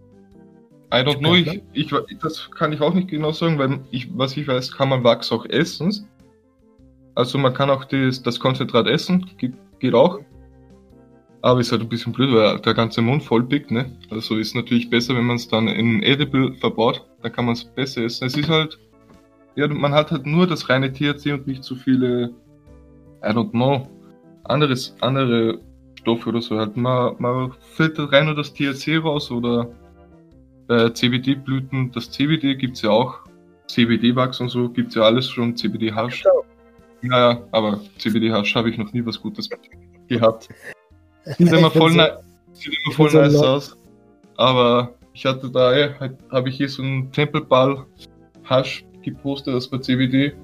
I 0.91 0.99
don't 0.99 1.19
know, 1.19 1.35
ich, 1.35 1.63
ich, 1.75 1.93
das 2.23 2.51
kann 2.53 2.73
ich 2.73 2.81
auch 2.81 2.95
nicht 2.95 3.09
genau 3.09 3.33
sagen, 3.33 3.59
weil 3.59 3.81
ich, 3.91 4.09
was 4.17 4.37
ich 4.37 4.49
weiß, 4.49 4.73
kann 4.73 4.89
man 4.89 5.05
Wachs 5.05 5.31
auch 5.33 5.45
essen. 5.47 6.09
Also 7.17 7.39
man 7.39 7.55
kann 7.55 7.71
auch 7.71 7.85
das, 7.87 8.23
das 8.23 8.39
Konzentrat 8.39 8.87
essen, 8.87 9.27
geht, 9.39 9.55
geht 9.81 9.95
auch. 9.95 10.21
Aber 11.41 11.61
ist 11.61 11.73
halt 11.73 11.83
ein 11.83 11.89
bisschen 11.89 12.13
blöd, 12.13 12.35
weil 12.35 12.59
der 12.61 12.75
ganze 12.75 13.01
Mund 13.01 13.23
voll 13.23 13.43
pickt, 13.43 13.71
ne? 13.71 13.91
Also 14.11 14.37
ist 14.37 14.55
natürlich 14.55 14.91
besser, 14.91 15.17
wenn 15.17 15.25
man 15.25 15.37
es 15.37 15.49
dann 15.49 15.67
in 15.67 16.03
Edible 16.03 16.53
verbaut, 16.55 17.05
dann 17.23 17.33
kann 17.33 17.47
man 17.47 17.55
es 17.55 17.65
besser 17.65 18.03
essen. 18.03 18.27
Es 18.27 18.37
ist 18.37 18.49
halt, 18.49 18.79
ja, 19.55 19.67
man 19.67 19.93
hat 19.93 20.11
halt 20.11 20.27
nur 20.27 20.47
das 20.47 20.69
reine 20.69 20.93
THC 20.93 21.33
und 21.33 21.47
nicht 21.47 21.65
so 21.65 21.75
viele, 21.75 22.35
I 23.25 23.29
don't 23.29 23.51
know, 23.51 23.89
anderes, 24.45 24.95
andere 25.01 25.61
Stoffe 25.99 26.29
oder 26.29 26.43
so. 26.43 26.59
Halt 26.59 26.77
man, 26.77 27.17
man 27.19 27.53
filtert 27.75 28.13
rein 28.13 28.27
nur 28.27 28.35
das 28.35 28.53
THC 28.53 28.99
raus 28.99 29.31
oder 29.31 29.71
bei 30.67 30.91
CBD-Blüten, 30.91 31.93
das 31.93 32.11
CBD 32.11 32.57
gibt's 32.57 32.83
ja 32.83 32.91
auch. 32.91 33.21
CBD-Wachs 33.69 34.41
und 34.41 34.51
so 34.51 34.69
gibt's 34.69 34.97
ja 34.97 35.03
alles 35.03 35.31
schon, 35.31 35.57
CBD-Hasch. 35.57 36.25
Naja, 37.09 37.43
aber 37.53 37.81
CBD-Hasch 37.99 38.55
habe 38.55 38.71
ich 38.71 38.79
noch 38.79 38.93
nie 38.93 39.05
was 39.05 39.21
Gutes 39.21 39.49
gehabt. 40.09 40.49
Sieht 41.25 41.53
immer 41.53 41.71
voll, 41.71 41.93
so, 41.93 42.03
sieht 42.53 42.75
immer 42.85 42.95
voll 42.95 43.13
nice 43.13 43.33
so 43.33 43.47
aus. 43.47 43.77
Aber 44.37 44.95
ich 45.13 45.25
hatte 45.25 45.51
da, 45.51 45.75
eh, 45.75 45.91
habe 46.31 46.49
ich 46.49 46.57
hier 46.57 46.69
so 46.69 46.83
einen 46.83 47.11
Tempelball 47.13 47.85
Hasch 48.45 48.85
gepostet, 49.03 49.55
das 49.55 49.71
war 49.73 49.81
CBD. 49.81 50.35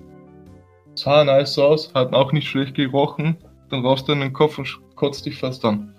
Sah 0.94 1.24
nice 1.24 1.58
aus, 1.58 1.92
hat 1.94 2.12
auch 2.12 2.32
nicht 2.32 2.48
schlecht 2.48 2.74
gerochen. 2.74 3.36
Dann 3.70 3.84
raus 3.84 4.04
du 4.04 4.12
in 4.12 4.20
den 4.20 4.32
Kopf 4.32 4.58
und 4.58 4.68
kotzt 4.96 5.24
dich 5.24 5.38
fast 5.38 5.64
an. 5.64 5.94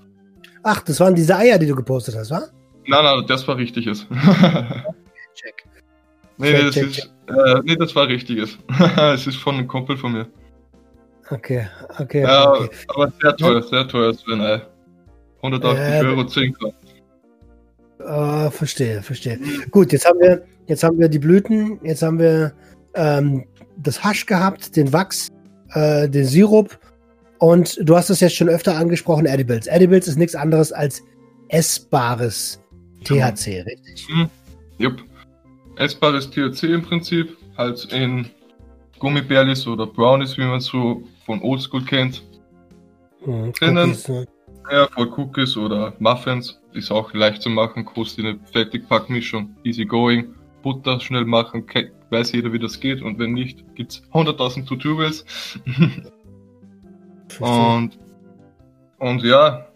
Ach, 0.63 0.81
das 0.81 0.99
waren 0.99 1.15
diese 1.15 1.35
Eier, 1.35 1.57
die 1.57 1.67
du 1.67 1.75
gepostet 1.75 2.15
hast, 2.15 2.31
wa? 2.31 2.43
Nein, 2.85 3.03
nein, 3.03 3.23
das 3.27 3.47
war 3.47 3.57
richtiges. 3.57 4.05
check. 5.35 5.63
Nee, 6.37 6.51
check, 6.51 6.61
das 6.61 6.73
check, 6.73 6.87
ist, 6.87 6.95
check. 6.95 7.09
Äh, 7.27 7.61
nee, 7.63 7.75
das 7.75 7.95
war 7.95 8.07
richtiges. 8.07 8.57
es 8.97 9.27
ist 9.27 9.37
von 9.37 9.55
einem 9.55 9.67
Kumpel 9.67 9.97
von 9.97 10.13
mir. 10.13 10.27
Okay, 11.29 11.67
okay. 11.99 12.21
Ja, 12.21 12.51
okay. 12.51 12.69
aber 12.89 13.13
sehr 13.21 13.35
teuer, 13.37 13.63
sehr 13.63 13.87
teuer 13.87 14.13
Ei. 14.27 14.61
180 15.37 15.79
äh, 15.79 16.05
Euro 16.05 16.25
10 16.25 16.53
Gramm. 16.53 16.73
Uh, 17.99 18.49
verstehe, 18.49 19.01
verstehe. 19.01 19.39
Gut, 19.71 19.91
jetzt 19.93 20.05
haben 20.05 20.19
wir, 20.19 20.43
jetzt 20.67 20.83
haben 20.83 20.99
wir 20.99 21.07
die 21.07 21.19
Blüten, 21.19 21.79
jetzt 21.83 22.01
haben 22.01 22.19
wir 22.19 22.53
ähm, 22.95 23.45
das 23.77 24.03
Hasch 24.03 24.25
gehabt, 24.25 24.75
den 24.75 24.91
Wachs, 24.91 25.29
äh, 25.73 26.09
den 26.09 26.25
Sirup 26.25 26.77
und 27.39 27.77
du 27.81 27.95
hast 27.95 28.09
es 28.09 28.19
jetzt 28.19 28.35
schon 28.35 28.49
öfter 28.49 28.75
angesprochen, 28.75 29.25
Edibles. 29.25 29.67
Edibles 29.67 30.07
ist 30.07 30.17
nichts 30.17 30.35
anderes 30.35 30.71
als 30.71 31.01
essbares 31.49 32.61
THC, 33.03 33.61
richtig? 33.61 34.07
Mhm. 34.09 34.29
Jupp. 34.77 35.03
Essbares 35.75 36.29
THC 36.29 36.73
im 36.73 36.83
Prinzip, 36.83 37.35
halt 37.57 37.85
in 37.91 38.27
Gummibärlis 38.99 39.67
oder 39.67 39.87
Brownies, 39.87 40.37
wie 40.37 40.45
man 40.45 40.59
so 40.59 41.03
von 41.25 41.41
Oldschool 41.41 41.83
kennt. 41.83 42.23
Mhm, 43.25 43.53
drinnen. 43.53 43.91
Cookies, 43.91 44.07
ne? 44.07 44.25
Ja, 44.71 44.87
voll 44.87 45.11
Cookies 45.17 45.57
oder 45.57 45.93
Muffins. 45.99 46.59
Ist 46.73 46.91
auch 46.91 47.13
leicht 47.13 47.41
zu 47.41 47.49
machen, 47.49 47.85
kostet 47.85 48.25
eine 48.25 48.39
Fertigpackmischung, 48.51 49.55
easy 49.63 49.85
going. 49.85 50.33
Butter 50.61 50.99
schnell 50.99 51.25
machen, 51.25 51.65
weiß 52.09 52.31
jeder, 52.31 52.53
wie 52.53 52.59
das 52.59 52.79
geht. 52.79 53.01
Und 53.01 53.19
wenn 53.19 53.33
nicht, 53.33 53.63
gibt's 53.75 54.01
100.000 54.13 54.65
Tutorials. 54.65 55.25
und, 57.39 57.91
und 58.99 59.23
ja, 59.23 59.67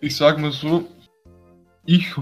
ich 0.00 0.16
sag 0.16 0.38
mal 0.38 0.52
so, 0.52 0.86
ich, 1.84 2.14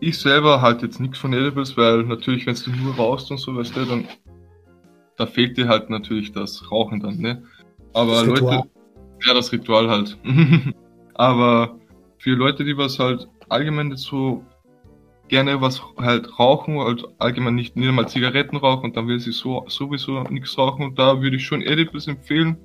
ich 0.00 0.18
selber 0.18 0.62
halte 0.62 0.86
jetzt 0.86 0.98
nichts 0.98 1.18
von 1.18 1.32
Edibles, 1.34 1.76
weil 1.76 2.04
natürlich, 2.04 2.46
wenn 2.46 2.54
du 2.54 2.70
nur 2.82 2.96
rauchst 2.96 3.30
und 3.30 3.38
so, 3.38 3.54
weißt 3.54 3.76
du, 3.76 3.84
dann 3.84 4.08
da 5.18 5.26
fehlt 5.26 5.58
dir 5.58 5.68
halt 5.68 5.90
natürlich 5.90 6.32
das 6.32 6.70
Rauchen 6.70 7.00
dann, 7.00 7.18
ne? 7.18 7.42
Aber 7.92 8.24
Leute, 8.24 8.62
ja, 9.26 9.34
das 9.34 9.52
Ritual 9.52 9.90
halt. 9.90 10.16
Aber 11.14 11.78
für 12.18 12.30
Leute, 12.30 12.64
die 12.64 12.76
was 12.76 12.98
halt 12.98 13.28
allgemein 13.48 13.96
so 13.96 14.44
gerne 15.26 15.60
was 15.60 15.82
halt 15.98 16.38
rauchen, 16.38 16.78
halt 16.78 17.04
allgemein 17.18 17.54
nicht, 17.54 17.76
nicht 17.76 17.88
einmal 17.88 18.08
Zigaretten 18.08 18.56
rauchen 18.56 18.84
und 18.84 18.96
dann 18.96 19.08
will 19.08 19.20
sie 19.20 19.32
so 19.32 19.64
sowieso 19.68 20.22
nichts 20.24 20.56
rauchen 20.56 20.84
und 20.84 20.98
da 20.98 21.20
würde 21.20 21.36
ich 21.36 21.44
schon 21.44 21.62
Edibles 21.62 22.06
empfehlen. 22.06 22.56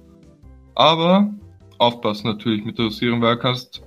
Aber 0.75 1.33
aufpassen 1.79 2.27
natürlich 2.27 2.63
mit 2.63 2.77
der 2.77 2.85
Dosierung, 2.85 3.21
weil 3.21 3.35
du 3.35 3.41
kannst 3.41 3.83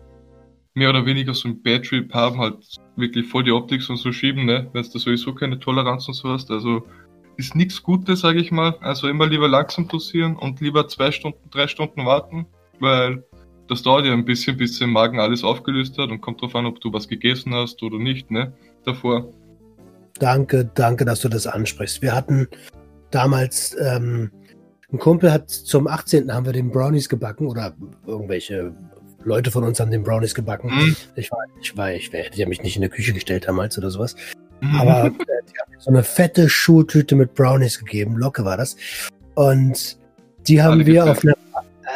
mehr 0.75 0.91
oder 0.91 1.07
weniger 1.07 1.33
so 1.33 1.49
ein 1.49 1.63
Bad 1.63 1.87
Trip 1.87 2.13
haben, 2.13 2.39
halt 2.39 2.77
wirklich 2.97 3.27
voll 3.27 3.45
die 3.45 3.53
Optik 3.53 3.89
und 3.89 3.97
so 3.97 4.13
schieben, 4.13 4.45
ne? 4.45 4.69
Wenn 4.73 4.83
du 4.83 4.99
sowieso 4.99 5.35
keine 5.35 5.59
Toleranz 5.59 6.07
und 6.09 6.15
so 6.15 6.29
hast. 6.29 6.51
Also 6.51 6.87
ist 7.37 7.55
nichts 7.55 7.83
Gutes, 7.83 8.21
sage 8.21 8.41
ich 8.41 8.51
mal. 8.51 8.77
Also 8.81 9.09
immer 9.09 9.27
lieber 9.27 9.49
langsam 9.49 9.89
dosieren 9.89 10.37
und 10.37 10.61
lieber 10.61 10.89
zwei 10.89 11.11
Stunden, 11.11 11.51
drei 11.51 11.67
Stunden 11.67 12.05
warten, 12.07 12.47
weil 12.81 13.25
das 13.69 13.83
dauert 13.83 14.07
ja 14.07 14.13
ein 14.13 14.25
bisschen, 14.25 14.57
bis 14.57 14.81
im 14.81 14.91
Magen 14.91 15.19
alles 15.21 15.45
aufgelöst 15.45 15.99
hat 15.99 16.11
und 16.11 16.21
kommt 16.21 16.41
drauf 16.41 16.55
an, 16.55 16.67
ob 16.67 16.81
du 16.81 16.93
was 16.93 17.09
gegessen 17.09 17.55
hast 17.55 17.83
oder 17.83 17.99
nicht, 17.99 18.31
ne? 18.31 18.53
Davor. 18.85 19.33
Danke, 20.19 20.71
danke, 20.75 21.05
dass 21.05 21.21
du 21.21 21.29
das 21.29 21.47
ansprichst. 21.47 22.01
Wir 22.01 22.15
hatten 22.15 22.49
damals, 23.11 23.77
ähm, 23.81 24.31
ein 24.93 24.99
Kumpel 24.99 25.33
hat 25.33 25.51
zum 25.51 25.89
18. 25.89 26.33
haben 26.33 26.47
wir 26.47 26.53
den 26.53 26.71
Brownies 26.71 27.09
gebacken 27.09 27.49
oder 27.49 27.75
irgendwelche 28.07 28.73
Leute 29.25 29.51
von 29.51 29.65
uns 29.65 29.81
haben 29.81 29.91
den 29.91 30.05
Brownies 30.05 30.35
gebacken. 30.35 30.71
Mhm. 30.71 30.97
Ich 31.17 31.33
war, 31.33 31.41
ich 31.61 31.77
war, 31.77 31.93
ich 31.93 32.13
hätte 32.13 32.39
ja 32.39 32.47
mich 32.47 32.63
nicht 32.63 32.77
in 32.77 32.83
der 32.83 32.91
Küche 32.91 33.13
gestellt 33.13 33.49
damals 33.49 33.77
oder 33.77 33.91
sowas. 33.91 34.15
Mhm. 34.61 34.81
Aber 34.81 35.07
äh, 35.07 35.11
die 35.11 35.59
haben 35.59 35.73
so 35.79 35.91
eine 35.91 36.03
fette 36.03 36.49
Schultüte 36.49 37.15
mit 37.15 37.35
Brownies 37.35 37.79
gegeben, 37.79 38.17
Locke 38.17 38.45
war 38.45 38.57
das. 38.57 38.77
Und 39.35 39.99
die 40.49 40.63
haben 40.63 40.75
Alle 40.75 40.87
wir 40.87 41.11
auf 41.11 41.23
einer, 41.25 41.35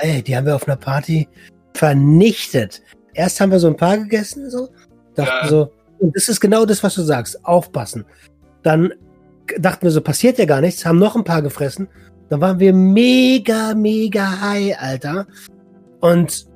ey, 0.03 0.23
die 0.23 0.37
haben 0.37 0.47
wir 0.47 0.55
auf 0.55 0.69
einer 0.69 0.77
Party 0.77 1.29
vernichtet. 1.75 2.83
Erst 3.15 3.41
haben 3.41 3.51
wir 3.51 3.59
so 3.59 3.69
ein 3.69 3.77
paar 3.77 3.99
gegessen, 3.99 4.51
so, 4.51 4.69
dachten 5.15 5.45
ja. 5.45 5.49
so, 5.49 5.73
und 5.99 6.17
das 6.17 6.29
ist 6.29 6.41
genau 6.41 6.65
das, 6.65 6.83
was 6.83 6.95
du 6.95 7.03
sagst, 7.03 7.45
aufpassen. 7.45 8.05
Dann 8.63 8.93
dachten 9.59 9.83
wir 9.83 9.91
so, 9.91 10.01
passiert 10.01 10.39
ja 10.39 10.45
gar 10.45 10.61
nichts, 10.61 10.85
haben 10.85 10.99
noch 10.99 11.17
ein 11.17 11.25
paar 11.25 11.43
gefressen. 11.43 11.89
Dann 12.29 12.41
waren 12.41 12.59
wir 12.59 12.73
mega, 12.73 13.75
mega 13.75 14.41
high, 14.41 14.81
Alter. 14.81 15.27
Und, 16.01 16.47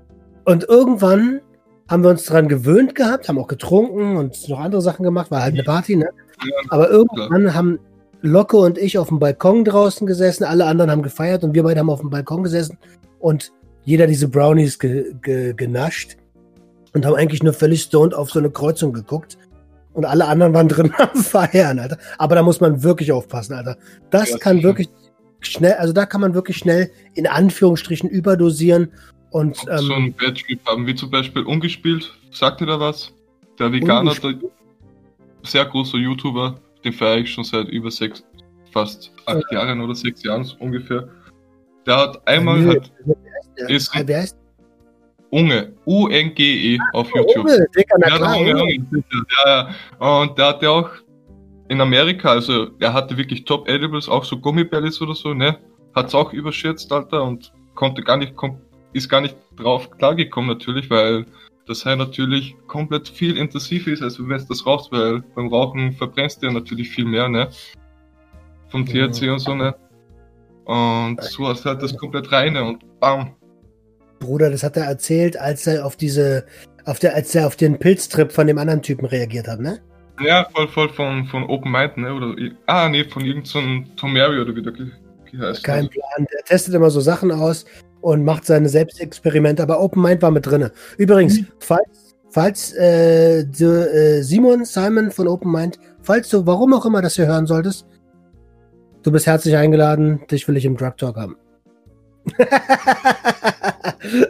und 0.45 0.65
irgendwann 0.65 1.41
haben 1.89 2.03
wir 2.03 2.11
uns 2.11 2.25
daran 2.25 2.49
gewöhnt 2.49 2.95
gehabt, 2.95 3.29
haben 3.29 3.39
auch 3.39 3.49
getrunken 3.49 4.17
und 4.17 4.49
noch 4.49 4.61
andere 4.61 4.83
Sachen 4.83 5.03
gemacht, 5.03 5.31
war 5.31 5.43
halt 5.43 5.55
eine 5.55 5.65
Party, 5.65 5.97
ne? 5.97 6.09
Aber 6.71 6.89
irgendwann 6.91 7.55
haben 7.55 7.79
Locke 8.23 8.57
und 8.57 8.79
ich 8.79 8.99
auf 8.99 9.09
dem 9.09 9.19
Balkon 9.19 9.65
draußen 9.65 10.07
gesessen, 10.07 10.45
alle 10.45 10.65
anderen 10.65 10.91
haben 10.91 11.03
gefeiert 11.03 11.45
und 11.45 11.55
wir 11.55 11.63
beide 11.63 11.81
haben 11.81 11.91
auf 11.91 12.01
dem 12.01 12.11
Balkon 12.11 12.43
gesessen 12.43 12.79
und 13.19 13.53
jeder 13.85 14.07
diese 14.07 14.29
Brownies 14.29 14.79
ge 14.79 15.15
ge 15.21 15.53
genascht 15.55 16.17
und 16.95 17.05
haben 17.05 17.17
eigentlich 17.17 17.43
nur 17.43 17.53
völlig 17.53 17.83
stoned 17.83 18.15
auf 18.15 18.31
so 18.31 18.39
eine 18.39 18.51
Kreuzung 18.51 18.93
geguckt. 18.93 19.37
Und 19.93 20.07
alle 20.07 20.27
anderen 20.27 20.55
waren 20.55 20.69
drin 20.71 20.93
am 20.97 21.23
Feiern, 21.23 21.79
Alter. 21.79 21.99
Aber 22.19 22.35
da 22.35 22.43
muss 22.43 22.61
man 22.61 22.83
wirklich 22.83 23.13
aufpassen, 23.13 23.55
Alter. 23.55 23.77
Das 24.11 24.31
ja, 24.31 24.39
kann 24.39 24.63
wirklich 24.63 24.89
schnell, 25.41 25.75
also 25.75 25.93
da 25.93 26.07
kann 26.07 26.21
man 26.21 26.35
wirklich 26.35 26.57
schnell 26.57 26.91
in 27.13 27.27
Anführungsstrichen 27.27 28.09
überdosieren 28.09 28.93
und, 29.35 29.59
ähm, 29.69 29.79
so 29.79 29.95
ein 29.95 30.15
Bad 30.15 30.39
Trip 30.39 30.61
haben, 30.65 30.87
wie 30.87 30.95
zum 30.95 31.11
Beispiel 31.11 31.43
Ungespielt, 31.43 32.17
sagt 32.31 32.61
ihr 32.61 32.69
da 32.69 32.79
was? 32.79 33.13
Der 33.59 33.73
Veganer, 33.73 34.15
der 34.15 34.37
sehr 35.43 35.65
großer 35.65 35.99
YouTuber, 35.99 36.55
den 36.85 36.93
feiere 36.93 37.19
ich 37.19 37.33
schon 37.33 37.43
seit 37.43 37.69
über 37.69 37.91
sechs, 37.91 38.25
fast 38.73 39.11
acht 39.27 39.43
ja. 39.51 39.59
Jahren 39.59 39.81
oder 39.81 39.97
sechs 39.97 40.23
Jahren 40.23 40.49
ungefähr. 40.61 41.09
Der 41.85 41.97
hat 41.97 42.29
einmal 42.29 42.61
nee, 42.61 42.77
hat, 42.77 42.93
ist, 43.69 43.91
wer 44.07 44.19
heißt 44.19 44.39
Unge, 45.31 45.73
U-N-G-E 45.85 46.79
ah, 46.79 46.99
auf 46.99 47.09
YouTube. 47.13 47.45
Unge, 47.45 47.67
Dicker, 47.77 47.97
na 47.99 48.17
klar, 48.17 48.39
Unge, 48.39 48.55
Unge. 48.55 48.87
Ja, 49.45 49.69
ja. 50.01 50.23
Und 50.23 50.39
der 50.39 50.47
hatte 50.47 50.71
auch 50.71 50.91
in 51.67 51.81
Amerika, 51.81 52.31
also 52.31 52.69
er 52.79 52.93
hatte 52.93 53.17
wirklich 53.17 53.45
Top 53.45 53.69
Edibles, 53.69 54.09
auch 54.09 54.23
so 54.23 54.39
Gummibärlis 54.39 55.01
oder 55.01 55.17
so, 55.17 55.35
ne? 55.35 55.59
Hat's 55.93 56.15
auch 56.15 56.33
überschätzt, 56.33 56.93
Alter, 56.93 57.25
und 57.25 57.53
konnte 57.75 58.03
gar 58.03 58.17
nicht 58.17 58.37
kom 58.37 58.61
ist 58.95 59.09
gar 59.09 59.21
nicht 59.21 59.37
drauf 59.57 59.91
klargekommen 59.91 60.49
natürlich, 60.49 60.89
weil 60.89 61.27
das 61.67 61.85
halt 61.85 61.99
natürlich 61.99 62.57
komplett 62.67 63.09
viel 63.09 63.37
intensiver 63.37 63.91
ist, 63.91 64.03
als 64.03 64.19
wenn 64.19 64.29
du 64.29 64.45
das 64.49 64.67
rauchst, 64.67 64.93
weil 64.93 65.21
beim 65.35 65.49
Rauchen 65.49 65.93
verbrennst 65.93 66.43
du 66.43 66.47
ja 66.47 66.53
natürlich 66.53 66.91
viel 66.91 67.05
mehr, 67.05 67.29
ne? 67.29 67.49
Vom 68.69 68.87
THC 68.87 69.23
ja. 69.23 69.33
und 69.33 69.39
so, 69.39 69.55
ne? 69.55 69.75
Und 70.65 71.23
so 71.23 71.49
hast 71.49 71.65
du 71.65 71.71
halt 71.71 71.83
das 71.83 71.97
komplett 71.97 72.33
reine 72.33 72.65
und 72.65 73.01
bam. 73.01 73.35
Bruder, 74.21 74.51
das 74.51 74.63
hat 74.63 74.77
er 74.77 74.85
erzählt, 74.85 75.37
als 75.39 75.67
er 75.67 75.85
auf 75.85 75.97
diese, 75.97 76.47
auf 76.87 76.99
der, 76.99 77.15
als 77.15 77.35
er 77.35 77.47
auf 77.47 77.57
den 77.57 77.79
Pilztrip 77.79 78.33
von 78.33 78.47
dem 78.47 78.59
anderen 78.59 78.83
Typen 78.83 79.07
reagiert 79.07 79.49
hat, 79.49 79.61
ne? 79.61 79.81
Ja, 80.21 80.49
voll, 80.55 80.69
voll 80.69 80.89
von, 80.91 81.27
von 81.27 81.45
Open 81.45 81.73
Mind, 81.73 81.97
ne? 81.97 82.15
Oder, 82.15 82.35
ah, 82.67 82.89
nee, 82.89 83.05
von 83.05 83.25
irgendeinem 83.25 83.87
so 83.87 83.97
Tomary 83.97 84.41
oder 84.41 84.55
wie 84.55 84.63
der 84.63 84.73
heißt. 85.39 85.65
Kein 85.65 85.89
Plan. 85.89 86.27
Der 86.33 86.45
testet 86.45 86.75
immer 86.75 86.91
so 86.91 87.01
Sachen 87.01 87.31
aus 87.31 87.65
und 88.05 88.23
macht 88.23 88.45
seine 88.45 88.69
Selbstexperimente, 88.69 89.63
aber 89.63 89.81
Open 89.81 90.03
Mind 90.03 90.21
war 90.21 90.31
mit 90.31 90.45
drin. 90.45 90.69
Übrigens, 90.99 91.41
mhm. 91.41 91.47
falls, 91.59 92.15
falls 92.29 92.75
äh, 92.75 93.47
de, 93.47 94.19
äh, 94.19 94.23
Simon, 94.23 94.67
Simon 94.67 95.11
von 95.11 95.27
Open 95.27 95.51
Mind, 95.51 95.79
falls 96.03 96.29
du, 96.29 96.45
warum 96.47 96.75
auch 96.75 96.85
immer 96.85 97.01
das 97.01 97.17
hier 97.17 97.27
hören 97.27 97.47
solltest, 97.47 97.87
du 99.03 99.11
bist 99.11 99.27
herzlich 99.27 99.57
eingeladen, 99.57 100.21
dich 100.31 100.47
will 100.47 100.59
ich 100.59 100.67
im 100.67 100.77
Drug 100.77 100.99
Talk 100.99 101.17
haben. 101.17 101.37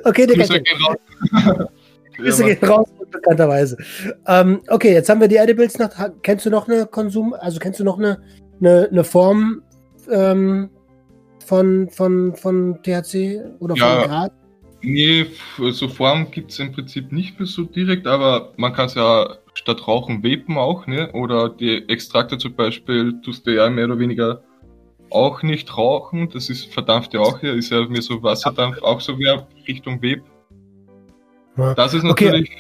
okay, 0.05 0.27
Digga. 0.29 0.47
Grüße 2.17 2.45
gehen 2.45 2.59
raus, 2.69 2.87
bekannterweise. 3.11 3.77
Ähm, 4.29 4.61
okay, 4.69 4.93
jetzt 4.93 5.09
haben 5.09 5.21
wir 5.21 5.27
die 5.27 5.39
Edibles 5.39 5.81
noch. 5.81 5.91
Kennst 6.23 6.47
du 6.47 6.51
noch 6.51 6.69
eine 6.69 6.87
Konsum, 6.87 7.35
also 7.35 7.59
kennst 7.59 7.81
du 7.81 7.85
noch 7.85 7.99
eine, 7.99 8.23
eine, 8.61 8.89
eine 8.89 9.03
Form 9.03 9.63
ähm, 10.09 10.71
von, 11.45 11.89
von, 11.91 12.35
von 12.37 12.79
THC 12.83 13.41
oder 13.61 13.75
Ja. 13.77 14.01
von 14.01 14.09
Grad? 14.09 14.33
Nee, 14.83 15.27
so 15.71 15.89
Form 15.89 16.31
gibt 16.31 16.51
es 16.51 16.59
im 16.59 16.73
Prinzip 16.73 17.11
nicht 17.11 17.39
mehr 17.39 17.47
so 17.47 17.63
direkt, 17.63 18.07
aber 18.07 18.53
man 18.57 18.73
kann 18.75 18.87
es 18.87 18.95
ja 18.95 19.37
statt 19.55 19.89
Rauchen 19.89 20.23
vapen 20.23 20.59
auch, 20.59 20.87
ne? 20.87 21.11
Oder 21.13 21.49
die 21.49 21.89
Extrakte 21.89 22.37
zum 22.37 22.55
Beispiel 22.55 23.19
tust 23.23 23.47
du 23.47 23.55
ja 23.55 23.71
mehr 23.71 23.87
oder 23.87 23.99
weniger 23.99 24.43
auch 25.11 25.43
nicht 25.43 25.75
rauchen. 25.77 26.29
Das 26.31 26.51
ist 26.51 26.73
verdampft 26.73 27.15
ja 27.15 27.21
auch 27.21 27.41
hier, 27.41 27.55
ist 27.55 27.71
ja 27.71 27.87
mehr 27.89 28.03
so 28.03 28.23
Wasserdampf, 28.23 28.83
auch 28.83 29.01
so 29.01 29.17
mehr 29.17 29.47
Richtung. 29.67 30.01
Ja. 31.57 31.75
Das 31.75 31.95
ist 31.95 32.05
Okay. 32.05 32.27
natürlich. 32.27 32.51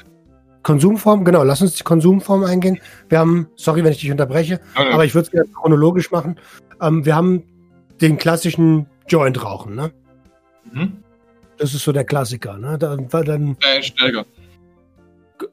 Konsumform, 0.62 1.26
genau, 1.26 1.42
lass 1.42 1.60
uns 1.60 1.74
die 1.74 1.84
Konsumform 1.84 2.44
eingehen. 2.44 2.80
Wir 3.10 3.18
haben, 3.18 3.48
sorry, 3.54 3.84
wenn 3.84 3.92
ich 3.92 4.00
dich 4.00 4.10
unterbreche, 4.10 4.60
ja. 4.78 4.90
aber 4.94 5.04
ich 5.04 5.14
würde 5.14 5.26
es 5.26 5.30
gerne 5.30 5.48
chronologisch 5.52 6.10
machen. 6.10 6.36
Ähm, 6.80 7.04
wir 7.04 7.14
haben 7.14 7.42
den 8.00 8.16
klassischen 8.18 8.86
Joint 9.08 9.42
rauchen, 9.42 9.74
ne? 9.74 9.92
Mhm. 10.72 11.04
Das 11.56 11.74
ist 11.74 11.84
so 11.84 11.92
der 11.92 12.04
Klassiker, 12.04 12.58
ne? 12.58 12.78
Dann, 12.78 13.08
dann 13.08 13.56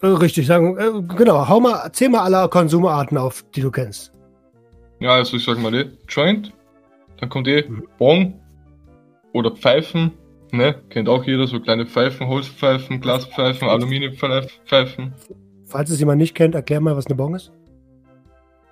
äh, 0.02 0.08
richtig 0.08 0.48
sagen, 0.48 0.78
äh, 0.78 1.16
genau, 1.16 1.48
hau 1.48 1.60
mal, 1.60 1.92
zähl 1.92 2.10
mal 2.10 2.22
alle 2.22 2.48
Konsumarten 2.50 3.18
auf, 3.18 3.44
die 3.56 3.62
du 3.62 3.72
kennst. 3.72 4.12
Ja, 5.00 5.16
also 5.16 5.38
ich 5.38 5.44
sag 5.44 5.60
mal, 5.60 5.72
ne, 5.72 5.92
Joint, 6.08 6.54
dann 7.20 7.30
kommt 7.30 7.48
eh 7.48 7.64
Mhm. 7.68 7.88
Bong 7.98 8.40
oder 9.34 9.52
Pfeifen, 9.52 10.12
ne, 10.52 10.76
kennt 10.90 11.10
auch 11.10 11.24
jeder, 11.24 11.48
so 11.48 11.60
kleine 11.60 11.86
Pfeifen, 11.86 12.28
Holzpfeifen, 12.28 13.02
Glaspfeifen, 13.02 13.68
Aluminiumpfeifen. 13.68 15.14
Falls 15.66 15.90
es 15.90 16.00
jemand 16.00 16.20
nicht 16.20 16.36
kennt, 16.36 16.56
erklär 16.56 16.82
mal, 16.82 16.96
was 16.96 17.08
eine 17.08 17.16
Bong 17.16 17.36
ist. 17.36 17.52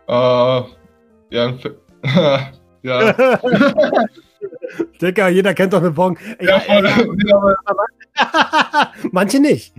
Äh, 0.08 0.12
ja, 0.12 1.46
ein 1.48 1.60
ja, 2.84 3.14
Dicker, 5.02 5.30
jeder 5.30 5.54
kennt 5.54 5.74
doch 5.74 5.82
eine 5.82 5.92
Bong. 5.92 6.18
ja, 6.40 6.62
ja, 6.68 7.56
aber- 7.66 7.86
Manche 9.12 9.40
nicht. 9.40 9.74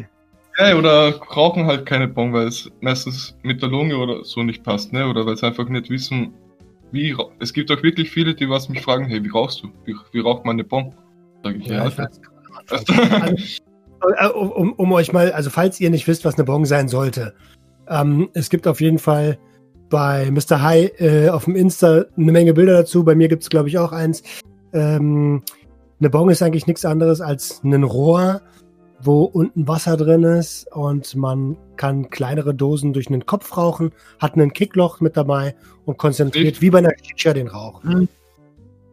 ja, 0.58 0.74
oder 0.76 1.16
rauchen 1.16 1.66
halt 1.66 1.86
keine 1.86 2.08
Bong, 2.08 2.32
weil 2.32 2.46
es 2.48 2.70
meistens 2.80 3.36
mit 3.42 3.62
der 3.62 3.68
Lunge 3.68 3.96
oder 3.96 4.24
so 4.24 4.42
nicht 4.42 4.62
passt, 4.62 4.92
ne, 4.92 5.06
oder 5.06 5.24
weil 5.26 5.36
sie 5.36 5.46
einfach 5.46 5.68
nicht 5.68 5.90
wissen, 5.90 6.32
wie, 6.92 7.16
es 7.38 7.52
gibt 7.52 7.70
auch 7.70 7.82
wirklich 7.82 8.10
viele, 8.10 8.34
die 8.34 8.48
was 8.50 8.68
mich 8.68 8.82
fragen, 8.82 9.04
hey, 9.06 9.22
wie 9.22 9.28
rauchst 9.30 9.62
du? 9.62 9.68
Wie, 9.84 9.94
wie 10.12 10.20
raucht 10.20 10.44
man 10.44 10.56
eine 10.56 10.64
Bong? 10.64 10.94
Sag 11.44 11.56
ich, 11.56 11.66
ja, 11.66 11.86
ja. 11.88 12.08
um, 14.34 14.50
um, 14.52 14.72
um 14.72 14.92
euch 14.92 15.12
mal, 15.12 15.32
also 15.32 15.50
falls 15.50 15.80
ihr 15.80 15.90
nicht 15.90 16.06
wisst, 16.08 16.24
was 16.24 16.34
eine 16.34 16.44
Bong 16.44 16.64
sein 16.66 16.88
sollte, 16.88 17.34
ähm, 17.88 18.28
es 18.34 18.50
gibt 18.50 18.66
auf 18.66 18.80
jeden 18.80 18.98
Fall 18.98 19.38
bei 19.90 20.30
Mr. 20.30 20.62
High 20.62 21.00
äh, 21.00 21.28
auf 21.28 21.44
dem 21.44 21.56
Insta 21.56 22.04
eine 22.16 22.32
Menge 22.32 22.54
Bilder 22.54 22.74
dazu. 22.74 23.04
Bei 23.04 23.14
mir 23.14 23.28
gibt 23.28 23.42
es, 23.42 23.50
glaube 23.50 23.68
ich, 23.68 23.76
auch 23.78 23.92
eins. 23.92 24.22
Ähm, 24.72 25.42
eine 25.98 26.10
Bong 26.10 26.30
ist 26.30 26.42
eigentlich 26.42 26.66
nichts 26.66 26.84
anderes 26.84 27.20
als 27.20 27.62
ein 27.62 27.82
Rohr, 27.84 28.40
wo 29.02 29.24
unten 29.24 29.68
Wasser 29.68 29.96
drin 29.96 30.22
ist 30.22 30.70
und 30.72 31.14
man 31.16 31.56
kann 31.76 32.08
kleinere 32.08 32.54
Dosen 32.54 32.92
durch 32.92 33.08
einen 33.08 33.26
Kopf 33.26 33.56
rauchen, 33.56 33.92
hat 34.18 34.34
einen 34.34 34.52
Kickloch 34.52 35.00
mit 35.00 35.16
dabei 35.16 35.54
und 35.84 35.98
konzentriert 35.98 36.56
Ich- 36.56 36.60
wie 36.62 36.70
bei 36.70 36.78
einer 36.78 36.92
Shisha 37.02 37.34
den 37.34 37.48
Rauch. 37.48 37.82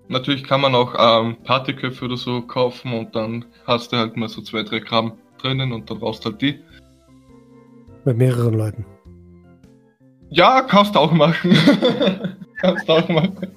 Natürlich 0.09 0.45
kann 0.45 0.61
man 0.61 0.73
auch 0.73 0.95
ähm, 0.97 1.35
Partyköpfe 1.43 2.05
oder 2.05 2.15
so 2.17 2.41
kaufen 2.41 2.93
und 2.93 3.13
dann 3.15 3.45
hast 3.65 3.91
du 3.91 3.97
halt 3.97 4.15
mal 4.15 4.29
so 4.29 4.41
zwei, 4.41 4.63
drei 4.63 4.79
Gramm 4.79 5.13
drinnen 5.37 5.73
und 5.73 5.89
dann 5.89 5.97
rauchst 5.97 6.25
halt 6.25 6.41
die. 6.41 6.59
Mit 8.05 8.17
mehreren 8.17 8.53
Leuten. 8.53 8.85
Ja, 10.29 10.61
kannst 10.61 10.95
auch 10.97 11.11
machen. 11.11 11.51
kannst 12.57 12.89
auch 12.89 13.07
machen. 13.09 13.47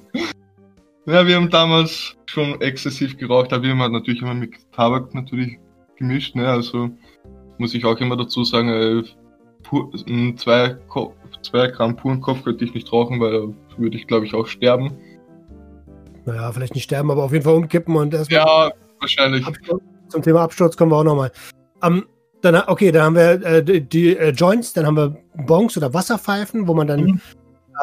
Ja, 1.06 1.26
wir 1.26 1.36
haben 1.36 1.50
damals 1.50 2.16
schon 2.26 2.60
exzessiv 2.60 3.16
geraucht, 3.16 3.52
aber 3.52 3.64
wir 3.64 3.70
haben 3.70 3.82
halt 3.82 3.92
natürlich 3.92 4.22
immer 4.22 4.34
mit 4.34 4.54
Tabak 4.72 5.14
natürlich 5.14 5.58
gemischt, 5.96 6.36
ne? 6.36 6.48
Also 6.48 6.90
muss 7.58 7.74
ich 7.74 7.84
auch 7.84 7.98
immer 7.98 8.16
dazu 8.16 8.44
sagen, 8.44 8.68
äh, 8.68 9.02
pur, 9.62 9.90
zwei, 10.36 10.76
Ko 10.88 11.14
zwei 11.42 11.68
Gramm 11.68 11.96
puren 11.96 12.20
Kopf 12.20 12.44
könnte 12.44 12.64
ich 12.64 12.74
nicht 12.74 12.92
rauchen, 12.92 13.20
weil 13.20 13.32
da 13.32 13.78
würde 13.78 13.96
ich 13.96 14.06
glaube 14.06 14.26
ich 14.26 14.34
auch 14.34 14.46
sterben. 14.46 14.96
Naja, 16.26 16.52
vielleicht 16.52 16.74
nicht 16.74 16.84
sterben, 16.84 17.10
aber 17.10 17.24
auf 17.24 17.32
jeden 17.32 17.44
Fall 17.44 17.54
umkippen 17.54 17.96
und 17.96 18.14
erstmal 18.14 18.40
Ja, 18.40 18.72
wahrscheinlich. 19.00 19.46
Absturz, 19.46 19.82
zum 20.08 20.22
Thema 20.22 20.42
Absturz 20.42 20.76
kommen 20.76 20.92
wir 20.92 20.96
auch 20.96 21.04
nochmal. 21.04 21.32
Ähm, 21.82 22.04
dann, 22.42 22.62
okay, 22.66 22.90
dann 22.92 23.02
haben 23.02 23.14
wir 23.16 23.30
äh, 23.44 23.64
die, 23.64 23.80
die 23.80 24.16
äh, 24.16 24.30
Joints, 24.30 24.72
dann 24.72 24.86
haben 24.86 24.96
wir 24.96 25.16
Bongs 25.46 25.76
oder 25.76 25.92
Wasserpfeifen, 25.92 26.66
wo 26.66 26.74
man 26.74 26.86
dann. 26.86 27.02
Mhm. 27.02 27.20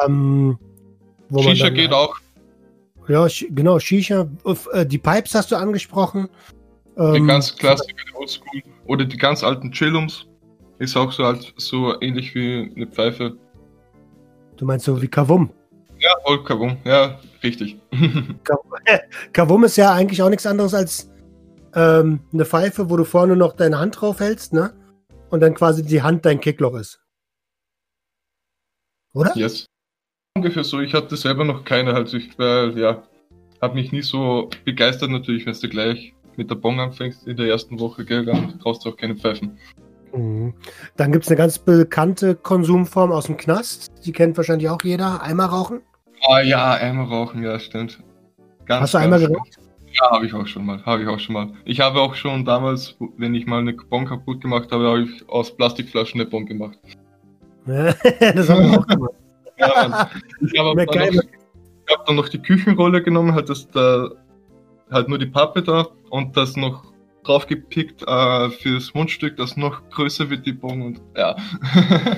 Ähm, 0.04 0.58
wo 1.28 1.42
man 1.42 1.54
Shisha 1.54 1.66
dann, 1.66 1.74
geht 1.74 1.92
auch. 1.92 2.16
Ja, 3.08 3.26
genau, 3.50 3.78
Shisha. 3.78 4.28
Äh, 4.72 4.86
die 4.86 4.98
Pipes 4.98 5.34
hast 5.34 5.50
du 5.50 5.56
angesprochen. 5.56 6.28
Die 6.96 7.02
Ähm, 7.02 7.26
ganz 7.26 7.56
Klassiker, 7.56 8.02
die 8.10 8.16
Oldschool. 8.16 8.62
Oder 8.86 9.04
die 9.04 9.16
ganz 9.16 9.42
alten 9.42 9.70
Chillums. 9.70 10.26
Ist 10.78 10.96
auch 10.96 11.10
so 11.10 11.24
alt, 11.24 11.52
so 11.56 12.00
ähnlich 12.00 12.34
wie 12.34 12.72
eine 12.74 12.86
Pfeife. 12.86 13.36
Du 14.56 14.64
meinst 14.64 14.86
so 14.86 15.00
wie 15.00 15.08
Kavum. 15.08 15.50
Ja, 16.00 16.10
Vollkabum. 16.24 16.76
Ja, 16.84 17.18
richtig. 17.42 17.78
Kavum 19.32 19.64
ist 19.64 19.76
ja 19.76 19.92
eigentlich 19.92 20.22
auch 20.22 20.30
nichts 20.30 20.46
anderes 20.46 20.74
als 20.74 21.10
ähm, 21.78 22.20
eine 22.32 22.44
Pfeife, 22.44 22.90
wo 22.90 22.96
du 22.96 23.04
vorne 23.04 23.36
noch 23.36 23.54
deine 23.54 23.78
Hand 23.78 24.00
drauf 24.00 24.18
hältst, 24.18 24.52
ne? 24.52 24.74
Und 25.30 25.40
dann 25.40 25.54
quasi 25.54 25.84
die 25.84 26.02
Hand 26.02 26.26
dein 26.26 26.40
Kickloch 26.40 26.74
ist. 26.74 27.00
Oder? 29.14 29.36
yes. 29.36 29.66
Ungefähr 30.36 30.64
so. 30.64 30.80
Ich 30.80 30.94
hatte 30.94 31.16
selber 31.16 31.44
noch 31.44 31.64
keine, 31.64 31.94
also 31.94 32.16
ich 32.16 32.38
war, 32.38 32.76
ja, 32.76 33.02
habe 33.60 33.74
mich 33.74 33.92
nie 33.92 34.02
so 34.02 34.50
begeistert 34.64 35.10
natürlich, 35.10 35.46
wenn 35.46 35.54
du 35.54 35.68
gleich 35.68 36.14
mit 36.36 36.50
der 36.50 36.56
Bong 36.56 36.80
anfängst 36.80 37.26
in 37.26 37.36
der 37.36 37.46
ersten 37.48 37.80
Woche, 37.80 38.04
gell, 38.04 38.24
dann 38.24 38.58
brauchst 38.58 38.84
du 38.84 38.90
auch 38.90 38.96
keine 38.96 39.16
Pfeifen. 39.16 39.58
Mhm. 40.12 40.54
Dann 40.96 41.12
gibt 41.12 41.24
es 41.24 41.30
eine 41.30 41.36
ganz 41.36 41.58
bekannte 41.58 42.34
Konsumform 42.34 43.12
aus 43.12 43.26
dem 43.26 43.36
Knast. 43.36 43.92
Die 44.04 44.12
kennt 44.12 44.36
wahrscheinlich 44.36 44.68
auch 44.68 44.82
jeder. 44.82 45.22
Eimer 45.22 45.46
rauchen. 45.46 45.82
Ah 46.26 46.40
ja, 46.40 46.74
einmal 46.74 47.06
rauchen, 47.06 47.42
ja, 47.42 47.58
stimmt. 47.58 47.98
Ganz, 48.66 48.82
Hast 48.82 48.94
du 48.94 48.98
einmal 48.98 49.20
geraucht? 49.20 49.58
Ja, 50.00 50.10
habe 50.10 50.26
ich 50.26 50.34
auch 50.34 50.46
schon 50.46 50.66
mal, 50.66 50.84
habe 50.84 51.02
ich 51.02 51.08
auch 51.08 51.18
schon 51.18 51.34
mal. 51.34 51.48
Ich 51.64 51.80
habe 51.80 52.00
auch 52.00 52.14
schon 52.14 52.44
damals, 52.44 52.96
wenn 53.16 53.34
ich 53.34 53.46
mal 53.46 53.60
eine 53.60 53.72
Bon 53.72 54.06
kaputt 54.06 54.40
gemacht 54.40 54.70
habe, 54.70 54.86
habe 54.86 55.02
ich 55.02 55.28
aus 55.28 55.54
Plastikflaschen 55.56 56.20
eine 56.20 56.30
Bon 56.30 56.46
gemacht. 56.46 56.78
das 57.66 58.48
haben 58.48 58.70
wir 58.70 58.78
auch 58.78 58.86
gemacht. 58.86 59.14
Ja, 59.58 59.88
Mann. 59.88 60.06
ich 60.40 60.58
habe 60.58 60.86
dann, 60.86 61.14
noch- 61.14 61.22
ich 61.22 61.96
hab 61.96 62.06
dann 62.06 62.16
noch 62.16 62.28
die 62.28 62.38
Küchenrolle 62.38 63.02
genommen, 63.02 63.34
halt 63.34 63.48
das 63.48 63.68
da, 63.70 64.08
halt 64.90 65.08
nur 65.08 65.18
die 65.18 65.26
Pappe 65.26 65.62
da 65.62 65.88
und 66.10 66.36
das 66.36 66.56
noch 66.56 66.92
draufgepickt 67.24 68.02
äh, 68.06 68.50
fürs 68.50 68.94
Mundstück, 68.94 69.36
das 69.36 69.56
noch 69.56 69.88
größer 69.90 70.30
wird, 70.30 70.46
die 70.46 70.52
Bon 70.52 70.80
und 70.80 71.00
ja. 71.16 71.36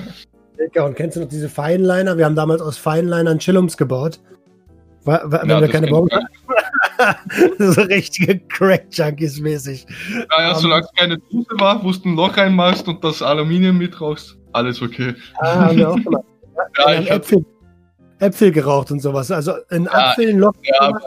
Dicker, 0.59 0.85
Und 0.85 0.95
kennst 0.95 1.17
du 1.17 1.21
noch 1.21 1.27
diese 1.27 1.49
Feinliner? 1.49 2.17
Wir 2.17 2.25
haben 2.25 2.35
damals 2.35 2.61
aus 2.61 2.77
Feinlinern 2.77 3.39
Chillums 3.39 3.75
gebaut. 3.77 4.19
Wenn 5.03 5.49
ja, 5.49 5.59
wir 5.59 5.67
keine 5.67 5.87
Bon 5.87 6.07
keiner. 6.07 6.27
so 7.59 7.81
richtige 7.81 8.39
Crack-Junkies-mäßig. 8.39 9.85
ja, 10.13 10.43
ja, 10.43 10.49
Ähm, 10.51 10.55
solange 10.59 10.85
es 10.85 10.91
keine 10.99 11.17
Dose 11.17 11.49
war, 11.59 11.83
wo 11.83 11.91
du 11.91 12.09
ein 12.09 12.15
Loch 12.15 12.37
reinmachst 12.37 12.87
und 12.87 13.03
das 13.03 13.21
Aluminium 13.21 13.77
mit 13.77 13.99
raus, 13.99 14.37
alles 14.53 14.81
okay. 14.81 15.15
Ah, 15.39 15.65
haben 15.67 15.77
wir 15.77 15.89
auch 15.89 15.95
gemacht. 15.95 16.23
Ja, 16.77 16.85
hab, 16.85 17.09
Äpfel, 17.09 17.43
Äpfel 18.19 18.51
geraucht 18.51 18.91
und 18.91 18.99
sowas. 19.01 19.31
Also 19.31 19.53
in 19.71 19.85
Ja, 19.85 19.91
Apfel 19.91 20.29
ein 20.29 20.37
Loch. 20.39 20.53
ja, 20.63 20.87
gemacht. 20.87 21.03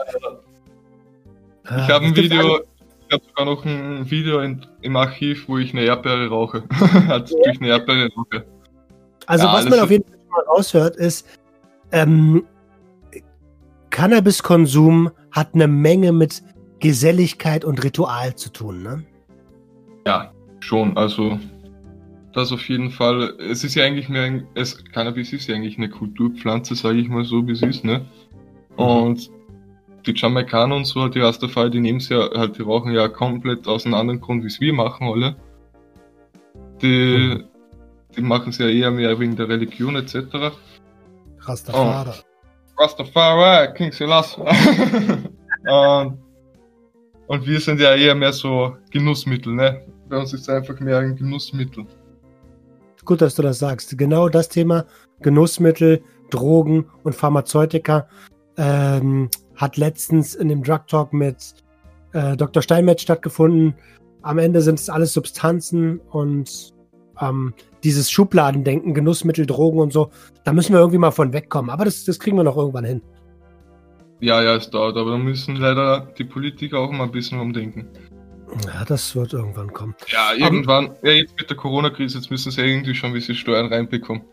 Ah, 1.65 1.85
ich 1.85 1.89
habe 1.93 2.05
ein 2.05 2.15
Video, 2.15 2.59
ich 3.07 3.13
habe 3.13 3.23
sogar 3.25 3.45
noch 3.45 3.63
ein 3.65 4.09
Video 4.09 4.39
in, 4.41 4.65
im 4.81 4.95
Archiv, 4.97 5.47
wo 5.47 5.57
ich 5.57 5.71
eine 5.71 5.83
Erdbeere 5.85 6.27
rauche. 6.27 6.63
halt 7.07 7.31
durch 7.31 7.57
eine 7.61 7.69
Erdbeere 7.69 8.09
rauche. 8.17 8.45
Also 9.27 9.45
Ja, 9.45 9.53
was 9.53 9.69
man 9.69 9.79
auf 9.79 9.91
jeden 9.91 10.05
Fall 10.05 10.17
mal 10.29 10.43
raushört, 10.53 10.95
ist, 10.97 11.25
ähm, 11.91 12.43
Cannabiskonsum 13.91 15.09
hat 15.35 15.53
eine 15.53 15.67
Menge 15.67 16.13
mit 16.13 16.41
Geselligkeit 16.79 17.65
und 17.65 17.83
Ritual 17.83 18.35
zu 18.35 18.49
tun, 18.51 18.83
ne? 18.83 19.03
Ja, 20.07 20.31
schon. 20.61 20.95
Also, 20.95 21.39
das 22.33 22.51
auf 22.53 22.67
jeden 22.69 22.89
Fall. 22.89 23.33
Es 23.39 23.63
ist 23.63 23.75
ja 23.75 23.83
eigentlich 23.83 24.07
mehr, 24.07 24.23
ein- 24.23 24.47
es, 24.55 24.83
Cannabis 24.93 25.33
ist 25.33 25.47
ja 25.47 25.55
eigentlich 25.55 25.77
eine 25.77 25.89
Kulturpflanze, 25.89 26.75
sage 26.75 26.99
ich 26.99 27.09
mal 27.09 27.25
so, 27.25 27.45
wie 27.47 27.51
es 27.51 27.61
ist, 27.61 27.83
ne? 27.83 28.05
Und 28.77 29.29
die 30.05 30.13
Jamaikaner 30.15 30.75
und 30.75 30.85
so, 30.85 31.07
die 31.09 31.19
Rastafari, 31.19 31.69
die 31.71 31.79
nehmen 31.81 31.97
es 31.97 32.09
ja, 32.09 32.29
halt, 32.33 32.57
die 32.57 32.61
rauchen 32.61 32.91
ja 32.93 33.07
komplett 33.07 33.67
aus 33.67 33.85
einem 33.85 33.95
anderen 33.95 34.21
Grund, 34.21 34.43
wie 34.43 34.47
es 34.47 34.61
wir 34.61 34.71
machen, 34.73 35.07
alle. 35.07 35.35
Die, 36.81 37.43
die 38.15 38.21
machen 38.21 38.49
es 38.49 38.57
ja 38.59 38.67
eher 38.67 38.91
mehr 38.91 39.19
wegen 39.19 39.35
der 39.35 39.49
Religion 39.49 39.95
etc. 39.95 40.15
Rastafari. 41.39 42.11
Rastafari, 42.77 43.73
King 43.73 43.91
Selassie. 43.91 44.41
und 45.65 46.25
Und 47.27 47.47
wir 47.47 47.59
sind 47.59 47.79
ja 47.79 47.95
eher 47.95 48.15
mehr 48.15 48.33
so 48.33 48.75
Genussmittel, 48.91 49.53
ne? 49.53 49.81
Bei 50.09 50.17
uns 50.17 50.33
ist 50.33 50.41
es 50.41 50.49
einfach 50.49 50.79
mehr 50.79 50.99
ein 50.99 51.15
Genussmittel. 51.15 51.85
Gut, 53.03 53.21
dass 53.21 53.35
du 53.35 53.41
das 53.41 53.59
sagst. 53.59 53.97
Genau 53.97 54.29
das 54.29 54.49
Thema 54.49 54.85
Genussmittel, 55.21 56.01
Drogen 56.29 56.85
und 57.03 57.15
Pharmazeutika 57.15 58.07
ähm, 58.57 59.29
hat 59.55 59.77
letztens 59.77 60.35
in 60.35 60.49
dem 60.49 60.63
Drug 60.63 60.87
Talk 60.87 61.13
mit 61.13 61.55
äh, 62.13 62.35
Dr. 62.35 62.61
Steinmetz 62.61 63.01
stattgefunden. 63.01 63.75
Am 64.21 64.37
Ende 64.37 64.61
sind 64.61 64.79
es 64.79 64.89
alles 64.89 65.13
Substanzen 65.13 65.99
und 66.11 66.73
ähm, 67.21 67.53
dieses 67.83 68.11
Schubladendenken, 68.11 68.93
Genussmittel, 68.93 69.45
Drogen 69.45 69.79
und 69.79 69.93
so, 69.93 70.09
da 70.43 70.53
müssen 70.53 70.73
wir 70.73 70.79
irgendwie 70.79 70.97
mal 70.97 71.11
von 71.11 71.33
wegkommen. 71.33 71.69
Aber 71.71 71.85
das, 71.85 72.03
das 72.05 72.19
kriegen 72.19 72.37
wir 72.37 72.43
noch 72.43 72.57
irgendwann 72.57 72.85
hin. 72.85 73.01
Ja, 74.25 74.41
ja, 74.41 74.55
es 74.55 74.71
dauert, 74.71 74.97
aber 74.97 75.11
da 75.11 75.17
müssen 75.19 75.55
leider 75.57 76.11
die 76.17 76.23
Politiker 76.23 76.79
auch 76.79 76.91
mal 76.91 77.03
ein 77.03 77.11
bisschen 77.11 77.39
umdenken. 77.39 77.87
Ja, 78.65 78.83
das 78.83 79.15
wird 79.15 79.33
irgendwann 79.33 79.71
kommen. 79.71 79.93
Ja, 80.07 80.33
irgendwann. 80.35 80.87
Um, 80.87 80.95
ja, 81.03 81.11
jetzt 81.11 81.35
mit 81.37 81.47
der 81.47 81.55
Corona-Krise, 81.55 82.17
jetzt 82.17 82.31
müssen 82.31 82.51
sie 82.51 82.61
irgendwie 82.61 82.95
schon 82.95 83.11
ein 83.11 83.13
bisschen 83.13 83.35
Steuern 83.35 83.71
reinbekommen. 83.71 84.23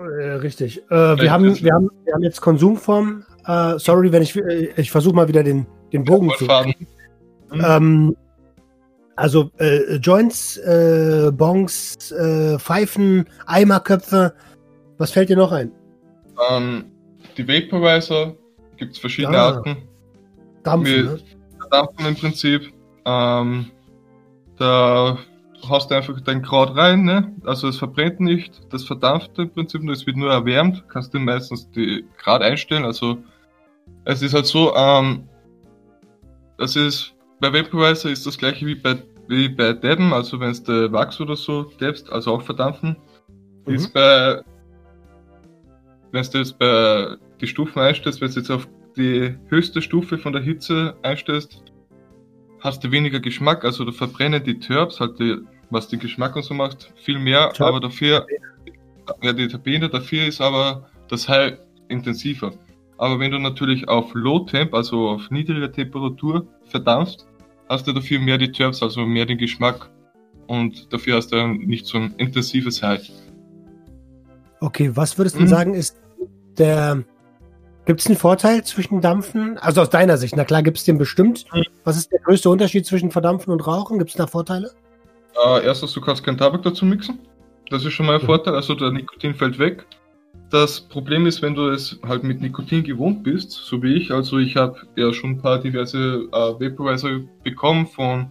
Äh, 0.00 0.32
richtig. 0.32 0.78
Äh, 0.90 1.20
wir, 1.20 1.30
haben, 1.30 1.44
wir, 1.62 1.72
haben, 1.72 1.88
wir 2.04 2.14
haben 2.14 2.22
jetzt 2.24 2.40
Konsumform. 2.40 3.24
Äh, 3.46 3.78
sorry, 3.78 4.10
wenn 4.10 4.22
ich, 4.22 4.34
ich 4.34 4.90
versuche 4.90 5.14
mal 5.14 5.28
wieder 5.28 5.44
den, 5.44 5.68
den 5.92 6.04
Bogen 6.04 6.32
zu 6.36 6.48
kriegen. 6.48 6.88
Mhm. 7.52 7.64
Ähm, 7.64 8.16
also 9.14 9.52
äh, 9.58 9.98
Joints, 9.98 10.56
äh, 10.56 11.30
Bongs, 11.32 12.10
äh, 12.10 12.58
Pfeifen, 12.58 13.26
Eimerköpfe. 13.46 14.34
Was 14.98 15.12
fällt 15.12 15.28
dir 15.28 15.36
noch 15.36 15.52
ein? 15.52 15.70
Ähm, 16.50 16.86
die 17.36 17.46
Vaporizer 17.46 18.34
gibt 18.82 18.94
es 18.94 18.98
verschiedene 18.98 19.38
ah, 19.38 19.48
Arten. 19.48 19.76
Dampfen, 20.64 21.04
ne? 21.04 21.18
Dampfen 21.70 22.06
im 22.06 22.16
Prinzip. 22.16 22.72
Ähm, 23.04 23.70
da 24.58 25.18
hast 25.68 25.90
du 25.90 25.94
einfach 25.94 26.20
dein 26.20 26.42
Kraut 26.42 26.76
rein, 26.76 27.04
ne? 27.04 27.32
Also 27.44 27.68
es 27.68 27.78
verbrennt 27.78 28.18
nicht, 28.18 28.60
das 28.70 28.84
verdampft 28.84 29.38
im 29.38 29.50
Prinzip 29.50 29.82
nur, 29.82 29.94
es 29.94 30.06
wird 30.06 30.16
nur 30.16 30.32
erwärmt, 30.32 30.84
kannst 30.88 31.14
du 31.14 31.20
meistens 31.20 31.70
die 31.70 32.04
Grad 32.18 32.42
einstellen. 32.42 32.84
Also 32.84 33.18
es 34.04 34.20
ist 34.22 34.34
halt 34.34 34.46
so, 34.46 34.74
ähm, 34.74 35.28
das 36.58 36.74
ist 36.74 37.14
bei 37.40 37.52
Vaporizer 37.52 38.10
ist 38.10 38.26
das 38.26 38.38
gleiche 38.38 38.66
wie 38.66 38.74
bei 38.74 38.96
wie 39.28 39.48
bei 39.48 39.72
Debben, 39.72 40.12
also 40.12 40.40
wenn 40.40 40.50
es 40.50 40.64
der 40.64 40.92
Wachs 40.92 41.20
oder 41.20 41.36
so 41.36 41.62
deppst, 41.62 42.10
also 42.10 42.32
auch 42.32 42.42
verdampfen. 42.42 42.96
Mhm. 43.66 43.74
Ist 43.74 43.94
bei 43.94 44.42
wenn 46.10 46.24
du 46.24 46.38
jetzt 46.38 46.58
bei 46.58 47.16
die 47.42 47.48
Stufen 47.48 47.80
einstellst, 47.80 48.20
wenn 48.20 48.30
du 48.30 48.38
jetzt 48.38 48.50
auf 48.50 48.68
die 48.96 49.34
höchste 49.48 49.82
Stufe 49.82 50.16
von 50.16 50.32
der 50.32 50.42
Hitze 50.42 50.96
einstellst, 51.02 51.62
hast 52.60 52.84
du 52.84 52.90
weniger 52.90 53.20
Geschmack, 53.20 53.64
also 53.64 53.84
da 53.84 53.92
verbrennen 53.92 54.42
die 54.42 54.58
Turbs, 54.58 55.00
halt 55.00 55.18
die, 55.18 55.38
was 55.70 55.88
den 55.88 55.98
Geschmack 55.98 56.36
und 56.36 56.44
so 56.44 56.54
macht, 56.54 56.92
viel 56.96 57.18
mehr, 57.18 57.50
Turb. 57.50 57.68
aber 57.68 57.80
dafür, 57.80 58.26
ja, 59.22 59.32
die 59.32 59.48
Terpene, 59.48 59.88
dafür 59.88 60.26
ist 60.26 60.40
aber 60.40 60.88
das 61.08 61.28
High 61.28 61.58
intensiver. 61.88 62.52
Aber 62.98 63.18
wenn 63.18 63.32
du 63.32 63.38
natürlich 63.38 63.88
auf 63.88 64.14
Low 64.14 64.40
Temp, 64.40 64.72
also 64.74 65.08
auf 65.08 65.30
niedriger 65.30 65.72
Temperatur 65.72 66.46
verdampfst, 66.66 67.26
hast 67.68 67.86
du 67.88 67.92
dafür 67.92 68.20
mehr 68.20 68.38
die 68.38 68.52
Turbs, 68.52 68.82
also 68.82 69.04
mehr 69.04 69.26
den 69.26 69.38
Geschmack 69.38 69.90
und 70.46 70.92
dafür 70.92 71.16
hast 71.16 71.32
du 71.32 71.46
nicht 71.48 71.86
so 71.86 71.98
ein 71.98 72.14
intensives 72.18 72.82
High. 72.82 73.10
Okay, 74.60 74.92
was 74.94 75.18
würdest 75.18 75.36
du 75.36 75.42
mhm. 75.42 75.48
sagen, 75.48 75.74
ist 75.74 76.00
der 76.56 77.02
Gibt 77.84 78.00
es 78.00 78.06
einen 78.06 78.16
Vorteil 78.16 78.62
zwischen 78.62 79.00
Dampfen? 79.00 79.58
Also 79.58 79.80
aus 79.80 79.90
deiner 79.90 80.16
Sicht, 80.16 80.36
na 80.36 80.44
klar, 80.44 80.62
gibt 80.62 80.78
es 80.78 80.84
den 80.84 80.98
bestimmt. 80.98 81.44
Mhm. 81.52 81.64
Was 81.84 81.96
ist 81.96 82.12
der 82.12 82.20
größte 82.20 82.48
Unterschied 82.48 82.86
zwischen 82.86 83.10
Verdampfen 83.10 83.52
und 83.52 83.66
Rauchen? 83.66 83.98
Gibt 83.98 84.10
es 84.10 84.16
da 84.16 84.26
Vorteile? 84.26 84.70
Äh, 85.44 85.64
erstens, 85.64 85.92
du 85.92 86.00
kannst 86.00 86.22
keinen 86.22 86.38
Tabak 86.38 86.62
dazu 86.62 86.84
mixen. 86.84 87.18
Das 87.70 87.84
ist 87.84 87.92
schon 87.92 88.06
mal 88.06 88.16
ein 88.16 88.22
mhm. 88.22 88.26
Vorteil. 88.26 88.54
Also 88.54 88.74
der 88.74 88.92
Nikotin 88.92 89.34
fällt 89.34 89.58
weg. 89.58 89.84
Das 90.50 90.80
Problem 90.80 91.26
ist, 91.26 91.42
wenn 91.42 91.54
du 91.54 91.70
es 91.70 91.98
halt 92.06 92.22
mit 92.22 92.40
Nikotin 92.40 92.84
gewohnt 92.84 93.22
bist, 93.22 93.50
so 93.50 93.82
wie 93.82 93.94
ich. 93.94 94.12
Also 94.12 94.38
ich 94.38 94.56
habe 94.56 94.76
ja 94.96 95.12
schon 95.12 95.30
ein 95.30 95.42
paar 95.42 95.58
diverse 95.58 96.28
äh, 96.30 96.60
Vaporizer 96.60 97.20
bekommen 97.42 97.86
von 97.86 98.30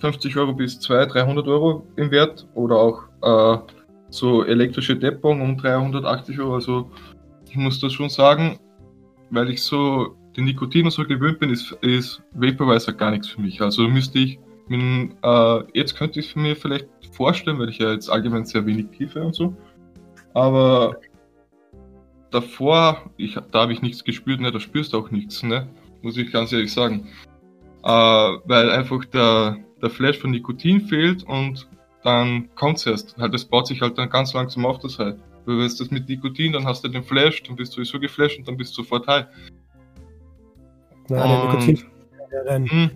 50 0.00 0.36
Euro 0.36 0.52
bis 0.52 0.78
200, 0.80 1.14
300 1.14 1.48
Euro 1.48 1.86
im 1.96 2.10
Wert 2.10 2.46
oder 2.54 2.76
auch 2.76 3.02
äh, 3.22 3.58
so 4.10 4.44
elektrische 4.44 4.94
Deppung 4.94 5.40
um 5.40 5.56
380 5.56 6.38
Euro. 6.38 6.54
Also 6.54 6.90
ich 7.52 7.58
muss 7.58 7.80
das 7.80 7.92
schon 7.92 8.08
sagen, 8.08 8.58
weil 9.28 9.50
ich 9.50 9.62
so 9.62 10.16
den 10.36 10.44
Nikotin 10.46 10.88
so 10.90 11.04
gewöhnt 11.04 11.38
bin, 11.38 11.50
ist, 11.50 11.72
ist 11.82 12.22
Vaporizer 12.32 12.94
gar 12.94 13.10
nichts 13.10 13.28
für 13.28 13.42
mich. 13.42 13.60
Also 13.60 13.86
müsste 13.88 14.20
ich, 14.20 14.38
mit, 14.68 15.14
äh, 15.22 15.62
jetzt 15.74 15.94
könnte 15.96 16.18
ich 16.18 16.30
es 16.30 16.36
mir 16.36 16.56
vielleicht 16.56 16.88
vorstellen, 17.12 17.58
weil 17.58 17.68
ich 17.68 17.76
ja 17.76 17.92
jetzt 17.92 18.08
allgemein 18.08 18.46
sehr 18.46 18.64
wenig 18.64 18.86
tiefe 18.96 19.22
und 19.22 19.34
so. 19.34 19.54
Aber 20.32 20.96
davor, 22.30 23.10
ich, 23.18 23.38
da 23.50 23.60
habe 23.60 23.74
ich 23.74 23.82
nichts 23.82 24.02
gespürt, 24.02 24.40
ne, 24.40 24.50
da 24.50 24.58
spürst 24.58 24.94
du 24.94 24.98
auch 24.98 25.10
nichts, 25.10 25.42
ne? 25.42 25.68
Muss 26.00 26.16
ich 26.16 26.32
ganz 26.32 26.52
ehrlich 26.52 26.72
sagen. 26.72 27.08
Äh, 27.84 27.88
weil 27.88 28.70
einfach 28.70 29.04
der, 29.04 29.58
der 29.82 29.90
Flash 29.90 30.18
von 30.18 30.30
Nikotin 30.30 30.80
fehlt 30.80 31.22
und 31.24 31.68
dann 32.02 32.48
kommt 32.54 32.78
es 32.78 32.86
erst. 32.86 33.18
Halt, 33.18 33.34
das 33.34 33.44
baut 33.44 33.66
sich 33.66 33.82
halt 33.82 33.98
dann 33.98 34.08
ganz 34.08 34.32
langsam 34.32 34.64
auf 34.64 34.78
das 34.78 34.98
halt. 34.98 35.20
Weil 35.44 35.58
wenn 35.58 35.64
das 35.66 35.90
mit 35.90 36.08
Nikotin, 36.08 36.52
dann 36.52 36.64
hast 36.64 36.84
du 36.84 36.88
den 36.88 37.02
Flash, 37.02 37.42
dann 37.42 37.56
bist 37.56 37.72
du 37.72 37.76
sowieso 37.76 38.00
geflasht 38.00 38.38
und 38.38 38.48
dann 38.48 38.56
bist 38.56 38.76
du 38.76 38.82
sofort 38.82 39.06
high. 39.06 39.26
Ja, 41.08 41.26
der 41.26 41.44
Nikotin. 41.44 41.78
Ja, 42.32 42.44
dann, 42.44 42.66
hm. 42.66 42.90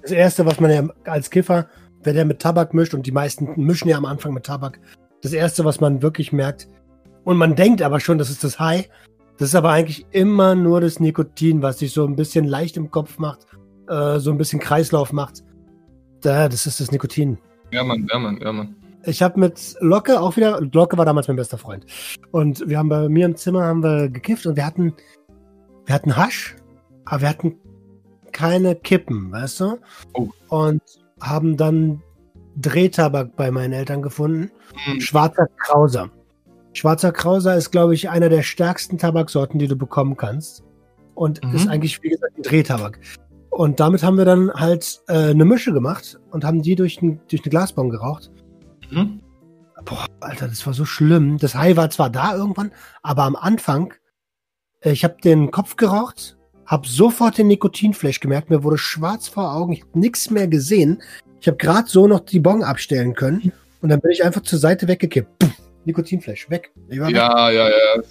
Das 0.00 0.10
erste, 0.10 0.46
was 0.46 0.60
man 0.60 0.70
ja 0.70 0.88
als 1.04 1.30
Kiffer, 1.30 1.68
wenn 2.02 2.14
der 2.14 2.24
mit 2.24 2.40
Tabak 2.40 2.74
mischt, 2.74 2.94
und 2.94 3.06
die 3.06 3.12
meisten 3.12 3.52
mischen 3.56 3.88
ja 3.88 3.96
am 3.96 4.06
Anfang 4.06 4.32
mit 4.32 4.44
Tabak, 4.44 4.80
das 5.22 5.32
erste, 5.32 5.64
was 5.64 5.80
man 5.80 6.02
wirklich 6.02 6.32
merkt, 6.32 6.68
und 7.24 7.36
man 7.36 7.54
denkt 7.54 7.82
aber 7.82 8.00
schon, 8.00 8.18
das 8.18 8.30
ist 8.30 8.42
das 8.42 8.58
High, 8.58 8.88
das 9.38 9.50
ist 9.50 9.54
aber 9.54 9.70
eigentlich 9.70 10.06
immer 10.10 10.54
nur 10.54 10.80
das 10.80 11.00
Nikotin, 11.00 11.62
was 11.62 11.78
sich 11.78 11.92
so 11.92 12.04
ein 12.06 12.16
bisschen 12.16 12.44
leicht 12.46 12.76
im 12.76 12.90
Kopf 12.90 13.18
macht, 13.18 13.46
äh, 13.88 14.18
so 14.18 14.30
ein 14.30 14.38
bisschen 14.38 14.60
Kreislauf 14.60 15.12
macht. 15.12 15.42
Da, 16.20 16.48
das 16.48 16.66
ist 16.66 16.80
das 16.80 16.90
Nikotin. 16.90 17.38
Ja, 17.70 17.82
Mann, 17.84 18.06
ja, 18.10 18.18
Mann, 18.18 18.38
ja, 18.40 18.52
Mann. 18.52 18.76
Ich 19.04 19.22
habe 19.22 19.40
mit 19.40 19.76
Locke 19.80 20.20
auch 20.20 20.36
wieder, 20.36 20.60
Locke 20.60 20.96
war 20.96 21.04
damals 21.04 21.28
mein 21.28 21.36
bester 21.36 21.58
Freund. 21.58 21.86
Und 22.30 22.68
wir 22.68 22.78
haben 22.78 22.88
bei 22.88 23.08
mir 23.08 23.26
im 23.26 23.36
Zimmer 23.36 23.64
haben 23.64 23.82
wir 23.82 24.08
gekifft 24.08 24.46
und 24.46 24.56
wir 24.56 24.64
hatten, 24.64 24.94
wir 25.86 25.94
hatten 25.94 26.16
Hasch, 26.16 26.56
aber 27.04 27.22
wir 27.22 27.28
hatten 27.28 27.56
keine 28.32 28.74
Kippen, 28.74 29.30
weißt 29.32 29.60
du? 29.60 29.78
Oh. 30.14 30.28
Und 30.48 30.82
haben 31.20 31.56
dann 31.56 32.02
Drehtabak 32.56 33.36
bei 33.36 33.50
meinen 33.50 33.72
Eltern 33.72 34.02
gefunden. 34.02 34.50
Mhm. 34.86 35.00
Schwarzer 35.00 35.48
Krauser. 35.58 36.10
Schwarzer 36.72 37.12
Krauser 37.12 37.56
ist, 37.56 37.70
glaube 37.70 37.94
ich, 37.94 38.08
einer 38.08 38.28
der 38.28 38.42
stärksten 38.42 38.98
Tabaksorten, 38.98 39.58
die 39.58 39.68
du 39.68 39.76
bekommen 39.76 40.16
kannst. 40.16 40.64
Und 41.14 41.44
mhm. 41.44 41.54
ist 41.54 41.68
eigentlich, 41.68 42.02
wie 42.02 42.08
gesagt, 42.08 42.36
ein 42.38 42.42
Drehtabak. 42.42 42.98
Und 43.50 43.80
damit 43.80 44.02
haben 44.02 44.16
wir 44.16 44.24
dann 44.24 44.50
halt 44.54 45.02
äh, 45.08 45.30
eine 45.30 45.44
Mische 45.44 45.72
gemacht 45.72 46.18
und 46.30 46.44
haben 46.44 46.62
die 46.62 46.74
durch, 46.74 47.02
ein, 47.02 47.20
durch 47.28 47.42
eine 47.42 47.50
Glasbombe 47.50 47.92
geraucht. 47.92 48.30
Mhm. 48.92 49.20
Boah, 49.84 50.06
Alter, 50.20 50.48
das 50.48 50.64
war 50.66 50.74
so 50.74 50.84
schlimm. 50.84 51.38
Das 51.38 51.54
Hai 51.54 51.76
war 51.76 51.90
zwar 51.90 52.10
da 52.10 52.36
irgendwann, 52.36 52.72
aber 53.02 53.24
am 53.24 53.36
Anfang, 53.36 53.94
äh, 54.80 54.92
ich 54.92 55.02
habe 55.04 55.16
den 55.22 55.50
Kopf 55.50 55.76
geraucht, 55.76 56.36
habe 56.66 56.86
sofort 56.86 57.38
den 57.38 57.48
Nikotinflash 57.48 58.20
gemerkt, 58.20 58.50
mir 58.50 58.62
wurde 58.62 58.78
schwarz 58.78 59.28
vor 59.28 59.54
Augen, 59.54 59.72
ich 59.72 59.82
habe 59.82 59.98
nichts 59.98 60.30
mehr 60.30 60.46
gesehen. 60.46 61.02
Ich 61.40 61.48
habe 61.48 61.56
gerade 61.56 61.88
so 61.88 62.06
noch 62.06 62.20
die 62.20 62.38
Bon 62.38 62.62
abstellen 62.62 63.14
können 63.14 63.52
und 63.80 63.88
dann 63.88 64.00
bin 64.00 64.12
ich 64.12 64.22
einfach 64.22 64.42
zur 64.42 64.60
Seite 64.60 64.86
weggekippt. 64.86 65.38
Puh, 65.40 65.50
Nikotinflash, 65.84 66.48
weg. 66.50 66.70
ja, 66.88 67.06
weg. 67.08 67.14
ja, 67.14 67.50
ja. 67.50 68.02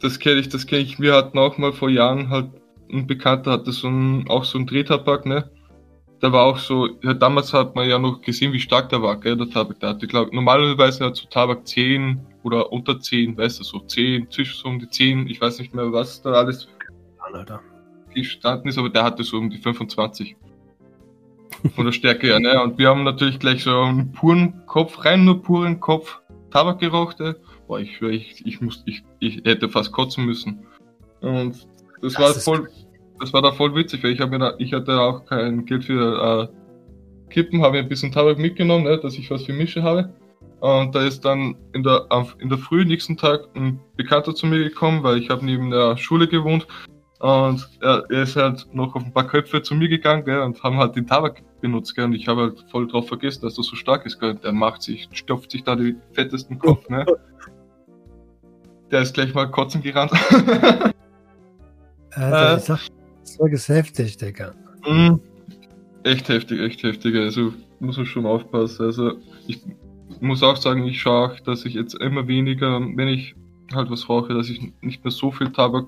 Das 0.00 0.18
kenne 0.18 0.40
ich, 0.40 0.48
das 0.48 0.66
kenne 0.66 0.82
ich. 0.82 0.98
Wir 0.98 1.14
hatten 1.14 1.38
auch 1.38 1.58
mal 1.58 1.72
vor 1.72 1.90
Jahren 1.90 2.30
halt 2.30 2.50
ein 2.92 3.06
Bekannter 3.06 3.52
hatte 3.52 3.72
so 3.72 3.88
ein, 3.88 4.28
auch 4.28 4.44
so 4.44 4.58
ein 4.58 4.66
Drehtabak, 4.66 5.26
ne? 5.26 5.50
Da 6.22 6.32
war 6.32 6.44
auch 6.44 6.58
so, 6.58 6.88
ja, 7.02 7.14
damals 7.14 7.52
hat 7.52 7.74
man 7.74 7.88
ja 7.88 7.98
noch 7.98 8.22
gesehen, 8.22 8.52
wie 8.52 8.60
stark 8.60 8.88
der 8.90 9.02
war, 9.02 9.18
gell, 9.18 9.36
der 9.36 9.50
Tabak. 9.50 9.80
Der 9.80 9.88
hatte, 9.88 10.06
glaube 10.06 10.32
normalerweise 10.32 11.04
hat 11.04 11.16
so 11.16 11.26
Tabak 11.26 11.66
10 11.66 12.20
oder 12.44 12.70
unter 12.70 13.00
10, 13.00 13.36
weißt 13.36 13.58
du, 13.58 13.64
so 13.64 13.80
10, 13.80 14.30
zwischen 14.30 14.56
so 14.56 14.68
um 14.68 14.78
die 14.78 14.88
10, 14.88 15.26
ich 15.26 15.40
weiß 15.40 15.58
nicht 15.58 15.74
mehr, 15.74 15.92
was 15.92 16.22
da 16.22 16.34
alles 16.34 16.68
Alter. 17.18 17.60
gestanden 18.14 18.68
ist, 18.68 18.78
aber 18.78 18.88
der 18.88 19.02
hatte 19.02 19.24
so 19.24 19.36
um 19.36 19.50
die 19.50 19.58
25. 19.58 20.36
Von 21.74 21.86
der 21.86 21.92
Stärke 21.92 22.28
her, 22.28 22.38
ne? 22.38 22.62
Und 22.62 22.78
wir 22.78 22.88
haben 22.88 23.02
natürlich 23.02 23.40
gleich 23.40 23.64
so 23.64 23.80
einen 23.80 24.12
puren 24.12 24.64
Kopf, 24.66 25.04
rein 25.04 25.24
nur 25.24 25.42
puren 25.42 25.80
Kopf 25.80 26.20
Tabak 26.52 26.78
geraucht, 26.78 27.20
ey. 27.20 27.34
Boah, 27.66 27.80
ich 27.80 28.00
ich, 28.00 28.46
ich, 28.46 28.60
muss, 28.60 28.84
ich, 28.86 29.02
ich 29.18 29.42
hätte 29.44 29.68
fast 29.68 29.90
kotzen 29.90 30.24
müssen. 30.24 30.64
Und 31.20 31.66
das, 32.00 32.12
das 32.14 32.18
war 32.20 32.34
voll, 32.34 32.68
das 33.22 33.32
war 33.32 33.40
da 33.40 33.52
voll 33.52 33.72
witzig, 33.76 34.02
weil 34.02 34.10
ich 34.10 34.20
habe 34.20 34.36
da, 34.36 34.54
ich 34.58 34.72
hatte 34.72 35.00
auch 35.00 35.24
kein 35.24 35.64
Geld 35.64 35.84
für 35.84 36.50
äh, 36.50 37.32
Kippen, 37.32 37.62
habe 37.62 37.78
ein 37.78 37.88
bisschen 37.88 38.10
Tabak 38.10 38.36
mitgenommen, 38.36 38.84
ne, 38.84 38.98
dass 38.98 39.14
ich 39.14 39.30
was 39.30 39.44
für 39.44 39.52
Mische 39.52 39.84
habe. 39.84 40.12
Und 40.58 40.92
da 40.94 41.04
ist 41.04 41.24
dann 41.24 41.54
in 41.72 41.84
der, 41.84 42.08
in 42.40 42.48
der 42.48 42.58
Früh 42.58 42.84
nächsten 42.84 43.16
Tag 43.16 43.42
ein 43.54 43.78
Bekannter 43.96 44.34
zu 44.34 44.46
mir 44.46 44.58
gekommen, 44.58 45.04
weil 45.04 45.18
ich 45.18 45.30
habe 45.30 45.44
neben 45.44 45.70
der 45.70 45.96
Schule 45.96 46.26
gewohnt. 46.26 46.66
Und 47.20 47.68
er, 47.80 48.02
er, 48.10 48.22
ist 48.22 48.34
halt 48.34 48.66
noch 48.72 48.96
auf 48.96 49.04
ein 49.04 49.12
paar 49.12 49.28
Köpfe 49.28 49.62
zu 49.62 49.76
mir 49.76 49.88
gegangen 49.88 50.24
gell, 50.24 50.40
und 50.40 50.60
haben 50.64 50.76
halt 50.78 50.96
den 50.96 51.06
Tabak 51.06 51.42
benutzt. 51.60 51.94
Gell, 51.94 52.06
und 52.06 52.14
ich 52.14 52.26
habe 52.26 52.40
halt 52.40 52.64
voll 52.72 52.88
drauf 52.88 53.06
vergessen, 53.06 53.42
dass 53.42 53.56
er 53.56 53.62
so 53.62 53.76
stark 53.76 54.04
ist. 54.04 54.18
Gell. 54.18 54.34
Der 54.34 54.52
macht 54.52 54.82
sich, 54.82 55.08
stopft 55.12 55.52
sich 55.52 55.62
da 55.62 55.76
den 55.76 56.02
fettesten 56.12 56.58
Kopf. 56.58 56.88
Ne? 56.88 57.06
Der 58.90 59.02
ist 59.02 59.14
gleich 59.14 59.32
mal 59.32 59.48
kotzen 59.48 59.80
gerannt. 59.80 60.10
Alter, 62.14 62.74
äh, 62.74 62.78
das 63.22 63.36
ist 63.36 63.68
heftig, 63.68 64.16
Digga. 64.16 64.54
Mh, 64.86 65.18
echt 66.04 66.28
heftig, 66.28 66.60
echt 66.60 66.82
heftig. 66.82 67.16
Also 67.16 67.52
muss 67.80 67.96
man 67.96 68.06
schon 68.06 68.26
aufpassen. 68.26 68.86
Also 68.86 69.12
ich 69.46 69.60
muss 70.20 70.42
auch 70.42 70.56
sagen, 70.56 70.86
ich 70.86 71.00
schaue 71.00 71.30
auch, 71.30 71.40
dass 71.40 71.64
ich 71.64 71.74
jetzt 71.74 71.94
immer 71.94 72.26
weniger, 72.28 72.80
wenn 72.80 73.08
ich 73.08 73.34
halt 73.74 73.90
was 73.90 74.08
rauche, 74.08 74.34
dass 74.34 74.48
ich 74.48 74.72
nicht 74.80 75.04
mehr 75.04 75.10
so 75.10 75.30
viel 75.30 75.50
Tabak 75.50 75.86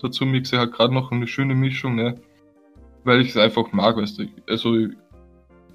dazu 0.00 0.26
mixe, 0.26 0.58
halt 0.58 0.72
gerade 0.72 0.92
noch 0.92 1.10
eine 1.10 1.26
schöne 1.26 1.54
Mischung, 1.54 1.94
ne? 1.94 2.20
Weil 3.04 3.20
ich 3.20 3.30
es 3.30 3.36
einfach 3.36 3.72
mag, 3.72 3.96
weißt 3.96 4.18
du. 4.18 4.26
Also 4.48 4.88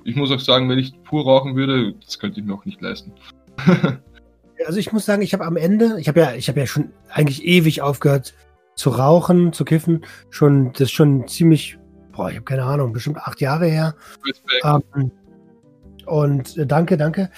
ich 0.03 0.15
muss 0.15 0.31
auch 0.31 0.39
sagen, 0.39 0.69
wenn 0.69 0.79
ich 0.79 0.93
pur 1.03 1.23
rauchen 1.23 1.55
würde, 1.55 1.93
das 2.05 2.19
könnte 2.19 2.39
ich 2.39 2.45
mir 2.45 2.53
auch 2.53 2.65
nicht 2.65 2.81
leisten. 2.81 3.11
also 4.65 4.79
ich 4.79 4.91
muss 4.91 5.05
sagen, 5.05 5.21
ich 5.21 5.33
habe 5.33 5.45
am 5.45 5.57
Ende, 5.57 5.97
ich 5.99 6.07
habe 6.07 6.19
ja, 6.19 6.33
ich 6.33 6.47
habe 6.47 6.59
ja 6.59 6.67
schon 6.67 6.91
eigentlich 7.09 7.43
ewig 7.43 7.81
aufgehört 7.81 8.33
zu 8.79 8.91
rauchen, 8.91 9.51
zu 9.51 9.65
kiffen, 9.65 10.05
schon 10.29 10.71
das 10.71 10.83
ist 10.83 10.91
schon 10.91 11.27
ziemlich, 11.27 11.77
boah, 12.13 12.29
ich 12.29 12.37
habe 12.37 12.45
keine 12.45 12.63
Ahnung, 12.63 12.93
bestimmt 12.93 13.17
acht 13.17 13.41
Jahre 13.41 13.67
her. 13.67 13.93
Ähm, 14.63 15.11
und 16.05 16.57
äh, 16.57 16.65
danke, 16.65 16.95
danke. 16.95 17.29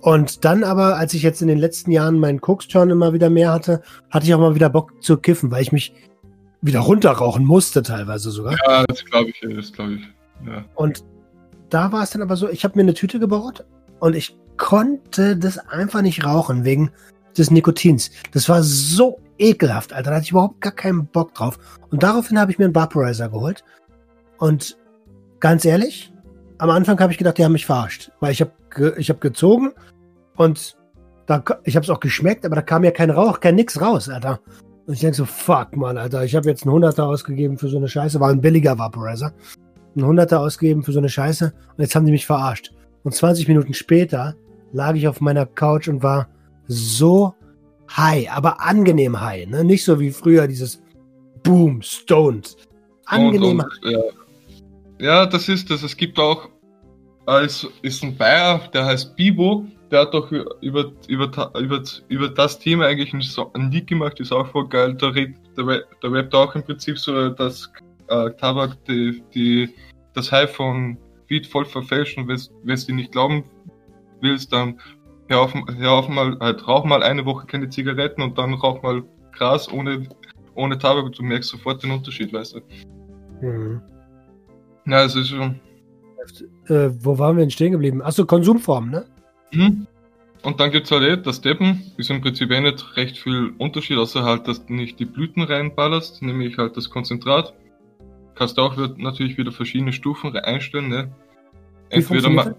Und 0.00 0.44
dann 0.44 0.64
aber, 0.64 0.96
als 0.96 1.12
ich 1.12 1.22
jetzt 1.22 1.42
in 1.42 1.48
den 1.48 1.58
letzten 1.58 1.90
Jahren 1.90 2.18
meinen 2.18 2.40
Koksturn 2.40 2.88
immer 2.88 3.12
wieder 3.12 3.28
mehr 3.28 3.52
hatte, 3.52 3.82
hatte 4.10 4.24
ich 4.24 4.34
auch 4.34 4.40
mal 4.40 4.54
wieder 4.54 4.70
Bock 4.70 5.02
zu 5.02 5.18
kiffen, 5.18 5.50
weil 5.50 5.62
ich 5.62 5.72
mich 5.72 5.92
wieder 6.62 6.80
runterrauchen 6.80 7.44
musste, 7.44 7.82
teilweise 7.82 8.30
sogar. 8.30 8.56
Ja, 8.66 8.84
das 8.86 9.04
glaube 9.04 9.30
ich, 9.30 9.54
das 9.54 9.72
glaube 9.72 9.94
ich. 9.94 10.02
Ja. 10.46 10.64
Und 10.74 11.04
da 11.68 11.92
war 11.92 12.02
es 12.04 12.10
dann 12.10 12.22
aber 12.22 12.36
so, 12.36 12.48
ich 12.48 12.64
habe 12.64 12.76
mir 12.76 12.82
eine 12.82 12.94
Tüte 12.94 13.18
gebaut 13.18 13.66
und 14.00 14.16
ich 14.16 14.34
konnte 14.56 15.36
das 15.36 15.58
einfach 15.58 16.00
nicht 16.00 16.24
rauchen 16.24 16.64
wegen 16.64 16.90
des 17.36 17.50
Nikotins. 17.50 18.10
Das 18.32 18.48
war 18.48 18.62
so 18.62 19.20
ekelhaft, 19.38 19.92
Alter. 19.92 20.10
Da 20.10 20.16
hatte 20.16 20.24
ich 20.24 20.30
überhaupt 20.30 20.60
gar 20.60 20.72
keinen 20.72 21.06
Bock 21.06 21.34
drauf. 21.34 21.58
Und 21.90 22.02
daraufhin 22.02 22.38
habe 22.38 22.50
ich 22.50 22.58
mir 22.58 22.66
einen 22.66 22.74
Vaporizer 22.74 23.28
geholt. 23.28 23.64
Und 24.38 24.76
ganz 25.40 25.64
ehrlich, 25.64 26.12
am 26.58 26.70
Anfang 26.70 26.98
habe 27.00 27.12
ich 27.12 27.18
gedacht, 27.18 27.38
die 27.38 27.44
haben 27.44 27.52
mich 27.52 27.66
verarscht. 27.66 28.10
Weil 28.20 28.32
ich 28.32 28.40
habe 28.40 28.52
ich 28.98 29.08
hab 29.08 29.20
gezogen 29.20 29.72
und 30.36 30.76
da, 31.26 31.42
ich 31.64 31.76
habe 31.76 31.84
es 31.84 31.90
auch 31.90 32.00
geschmeckt, 32.00 32.44
aber 32.44 32.56
da 32.56 32.62
kam 32.62 32.84
ja 32.84 32.90
kein 32.90 33.10
Rauch, 33.10 33.40
kein 33.40 33.54
nix 33.54 33.80
raus, 33.80 34.08
Alter. 34.08 34.40
Und 34.86 34.94
ich 34.94 35.00
denke 35.00 35.16
so, 35.16 35.24
fuck, 35.24 35.76
Mann, 35.76 35.98
Alter, 35.98 36.24
ich 36.24 36.36
habe 36.36 36.48
jetzt 36.48 36.62
einen 36.62 36.72
Hunderter 36.72 37.06
ausgegeben 37.06 37.58
für 37.58 37.68
so 37.68 37.78
eine 37.78 37.88
Scheiße, 37.88 38.20
war 38.20 38.30
ein 38.30 38.40
billiger 38.40 38.78
Vaporizer. 38.78 39.32
Ein 39.96 40.04
Hunderter 40.04 40.40
ausgegeben 40.40 40.82
für 40.82 40.92
so 40.92 40.98
eine 40.98 41.08
Scheiße 41.08 41.46
und 41.46 41.82
jetzt 41.82 41.96
haben 41.96 42.04
die 42.04 42.12
mich 42.12 42.26
verarscht. 42.26 42.72
Und 43.02 43.14
20 43.14 43.48
Minuten 43.48 43.74
später 43.74 44.36
lag 44.72 44.94
ich 44.94 45.08
auf 45.08 45.20
meiner 45.20 45.46
Couch 45.46 45.88
und 45.88 46.02
war 46.02 46.28
so 46.68 47.34
high, 47.94 48.30
aber 48.30 48.60
angenehm 48.60 49.20
high, 49.20 49.46
ne? 49.46 49.64
Nicht 49.64 49.84
so 49.84 49.98
wie 50.00 50.10
früher 50.10 50.46
dieses 50.46 50.82
Boom, 51.42 51.82
Stoned. 51.82 52.56
Angenehm. 53.06 53.60
Und, 53.60 53.84
und, 53.84 53.92
ja. 53.92 54.00
ja, 54.98 55.26
das 55.26 55.48
ist 55.48 55.70
das. 55.70 55.82
Es 55.82 55.96
gibt 55.96 56.18
auch, 56.18 56.48
es 57.26 57.66
ist 57.82 58.02
ein 58.02 58.16
Bayer, 58.16 58.68
der 58.72 58.86
heißt 58.86 59.16
Bibo, 59.16 59.66
der 59.90 60.00
hat 60.00 60.14
doch 60.14 60.30
über, 60.32 60.92
über, 61.08 61.32
über, 61.54 61.82
über 62.08 62.28
das 62.28 62.58
Thema 62.58 62.86
eigentlich 62.86 63.12
ein, 63.12 63.22
ein 63.54 63.70
Lied 63.70 63.86
gemacht, 63.86 64.18
ist 64.20 64.32
auch 64.32 64.48
voll 64.48 64.68
geil. 64.68 64.94
Da, 64.94 65.08
red, 65.08 65.34
der, 65.56 65.84
der 66.02 66.12
rappt 66.12 66.34
auch 66.34 66.54
im 66.54 66.64
Prinzip 66.64 66.98
so, 66.98 67.30
dass 67.30 67.70
äh, 68.08 68.30
Tabak 68.32 68.76
die, 68.86 69.22
die, 69.34 69.68
das 70.14 70.32
High 70.32 70.50
von 70.50 70.98
Weed 71.28 71.46
voll 71.46 71.64
verfälscht 71.64 72.18
und 72.18 72.28
wenn 72.28 72.80
du 72.86 72.94
nicht 72.94 73.12
glauben 73.12 73.44
willst, 74.20 74.52
dann 74.52 74.80
hör 75.28 75.40
auf, 75.40 75.54
hör 75.54 75.92
auf 75.92 76.08
mal, 76.08 76.38
halt, 76.40 76.66
rauch 76.66 76.84
mal 76.84 77.02
eine 77.02 77.24
Woche 77.24 77.46
keine 77.46 77.68
Zigaretten 77.68 78.22
und 78.22 78.38
dann 78.38 78.54
rauch 78.54 78.82
mal 78.82 79.02
Gras 79.32 79.70
ohne, 79.72 80.08
ohne 80.54 80.78
Tabak 80.78 81.04
und 81.04 81.18
du 81.18 81.22
merkst 81.22 81.50
sofort 81.50 81.82
den 81.82 81.90
Unterschied, 81.90 82.32
weißt 82.32 82.56
du. 82.56 83.46
Mhm. 83.46 83.82
Na, 84.84 85.02
es 85.02 85.14
ist 85.16 85.28
schon. 85.28 85.60
Äh, 86.68 86.90
wo 87.00 87.18
waren 87.18 87.36
wir 87.36 87.42
denn 87.42 87.50
stehen 87.50 87.72
geblieben? 87.72 88.02
Achso, 88.02 88.24
Konsumform, 88.24 88.90
ne? 88.90 89.04
Mhm. 89.52 89.86
Und 90.42 90.60
dann 90.60 90.70
gibt's 90.70 90.90
halt 90.90 91.02
eh, 91.02 91.16
das 91.20 91.40
Deppen 91.40 91.92
ist 91.96 92.10
im 92.10 92.20
Prinzip 92.20 92.50
eh 92.50 92.60
nicht 92.60 92.96
recht 92.96 93.18
viel 93.18 93.52
Unterschied, 93.58 93.98
außer 93.98 94.22
halt, 94.22 94.46
dass 94.46 94.64
du 94.64 94.74
nicht 94.74 94.98
die 95.00 95.04
Blüten 95.04 95.42
reinballerst, 95.42 96.22
nämlich 96.22 96.56
halt 96.56 96.76
das 96.76 96.88
Konzentrat. 96.90 97.52
Kannst 98.34 98.58
du 98.58 98.62
auch 98.62 98.76
natürlich 98.96 99.38
wieder 99.38 99.50
verschiedene 99.50 99.92
Stufen 99.92 100.36
einstellen, 100.36 100.88
ne? 100.88 101.10
Entweder 101.88 102.30
mal, 102.30 102.56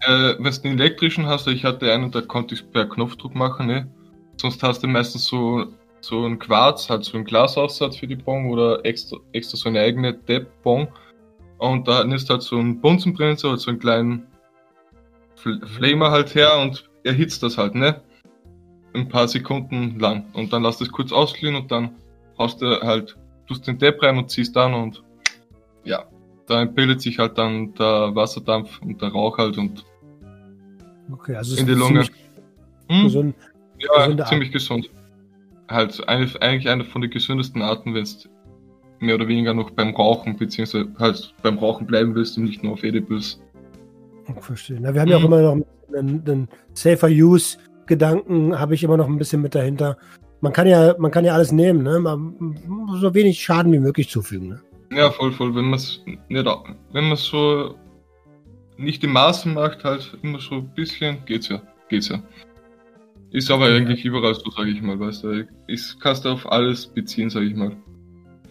äh, 0.00 0.34
wenn 0.38 0.52
du 0.52 0.60
den 0.60 0.78
elektrischen 0.78 1.26
hast, 1.26 1.46
ich 1.48 1.64
hatte 1.64 1.92
einen, 1.92 2.10
da 2.10 2.20
konnte 2.20 2.54
ich 2.54 2.70
per 2.70 2.86
Knopfdruck 2.86 3.34
machen, 3.34 3.66
ne? 3.66 3.90
Sonst 4.40 4.62
hast 4.62 4.82
du 4.82 4.86
meistens 4.86 5.26
so, 5.26 5.66
so 6.00 6.24
ein 6.24 6.38
Quarz, 6.38 6.88
halt 6.88 7.04
so 7.04 7.18
ein 7.18 7.24
Glasaussatz 7.24 7.96
für 7.96 8.06
die 8.06 8.16
Bong 8.16 8.50
oder 8.50 8.84
extra, 8.84 9.18
extra 9.32 9.56
so 9.56 9.68
eine 9.68 9.80
eigene 9.80 10.14
Depp-Bong. 10.14 10.88
Und 11.58 11.88
da 11.88 12.04
nimmst 12.04 12.28
du 12.28 12.34
halt 12.34 12.42
so 12.42 12.56
einen 12.56 12.80
Bunsenbrenner, 12.80 13.36
halt 13.42 13.60
so 13.60 13.70
einen 13.70 13.80
kleinen 13.80 14.26
Flamer 15.34 16.10
halt 16.10 16.34
her 16.34 16.58
und 16.60 16.88
erhitzt 17.04 17.42
das 17.42 17.58
halt, 17.58 17.74
ne? 17.74 18.00
Ein 18.94 19.08
paar 19.08 19.28
Sekunden 19.28 19.98
lang. 19.98 20.26
Und 20.34 20.52
dann 20.52 20.62
lass 20.62 20.78
das 20.78 20.90
kurz 20.90 21.12
ausglühen 21.12 21.56
und 21.56 21.70
dann 21.70 21.96
haust 22.38 22.62
du 22.62 22.80
halt, 22.80 23.16
tust 23.48 23.66
den 23.66 23.78
Depp 23.78 24.02
rein 24.02 24.18
und 24.18 24.30
ziehst 24.30 24.54
dann 24.54 24.74
und 24.74 25.02
ja, 25.84 26.04
da 26.46 26.64
bildet 26.64 27.00
sich 27.00 27.18
halt 27.18 27.38
dann 27.38 27.74
der 27.74 28.14
Wasserdampf 28.14 28.80
und 28.82 29.00
der 29.02 29.10
Rauch 29.10 29.38
halt 29.38 29.58
und 29.58 29.84
okay, 31.12 31.36
also 31.36 31.56
in 31.56 31.66
die 31.66 31.74
Lunge. 31.74 32.06
Hm? 32.88 33.04
Gesund, 33.04 33.34
ja, 33.78 34.26
ziemlich 34.26 34.52
gesund. 34.52 34.90
Halt 35.68 36.08
eine, 36.08 36.28
eigentlich 36.40 36.68
eine 36.68 36.84
von 36.84 37.02
den 37.02 37.10
gesündesten 37.10 37.60
Arten, 37.62 37.94
wenn 37.94 38.02
es 38.02 38.28
mehr 39.00 39.14
oder 39.14 39.28
weniger 39.28 39.54
noch 39.54 39.70
beim 39.70 39.94
Rauchen, 39.94 40.36
beziehungsweise 40.36 40.88
halt 40.98 41.34
beim 41.42 41.58
Rauchen 41.58 41.86
bleiben 41.86 42.14
willst 42.14 42.38
und 42.38 42.44
nicht 42.44 42.62
nur 42.62 42.72
auf 42.72 42.82
Edibles 42.82 43.40
Verstehe. 44.40 44.78
Na, 44.80 44.92
wir 44.92 45.00
haben 45.00 45.08
mhm. 45.08 45.12
ja 45.12 45.16
auch 45.16 45.20
mhm. 45.20 45.26
immer 45.26 45.42
noch 45.42 45.66
einen, 45.96 46.22
einen 46.26 46.48
Safer 46.74 47.08
Use 47.08 47.58
Gedanken, 47.86 48.58
habe 48.58 48.74
ich 48.74 48.84
immer 48.84 48.98
noch 48.98 49.06
ein 49.06 49.16
bisschen 49.16 49.40
mit 49.40 49.54
dahinter. 49.54 49.96
Man 50.40 50.52
kann 50.52 50.66
ja, 50.66 50.94
man 50.98 51.10
kann 51.10 51.24
ja 51.24 51.34
alles 51.34 51.52
nehmen, 51.52 51.82
ne? 51.82 51.98
Man, 51.98 52.56
so 53.00 53.14
wenig 53.14 53.42
Schaden 53.42 53.72
wie 53.72 53.78
möglich 53.78 54.10
zufügen, 54.10 54.48
ne? 54.48 54.60
Ja, 54.92 55.10
voll, 55.10 55.32
voll. 55.32 55.54
Wenn 55.54 55.64
man 55.64 55.78
es 55.78 56.04
wenn 56.28 57.08
man 57.08 57.16
so 57.16 57.74
nicht 58.78 59.04
im 59.04 59.12
Maßen 59.12 59.52
macht, 59.52 59.84
halt 59.84 60.16
immer 60.22 60.40
so 60.40 60.56
ein 60.56 60.68
bisschen, 60.74 61.24
geht's 61.26 61.48
ja, 61.48 61.60
geht's 61.88 62.08
ja. 62.08 62.22
Ist 63.30 63.50
aber 63.50 63.68
ja. 63.68 63.76
eigentlich 63.76 64.04
überall 64.04 64.34
so, 64.34 64.50
sage 64.50 64.70
ich 64.70 64.80
mal, 64.80 64.98
weißt 64.98 65.24
du. 65.24 65.46
Ist, 65.66 66.00
kannst 66.00 66.24
du 66.24 66.30
auf 66.30 66.50
alles 66.50 66.86
beziehen, 66.86 67.28
sage 67.28 67.46
ich 67.46 67.54
mal. 67.54 67.76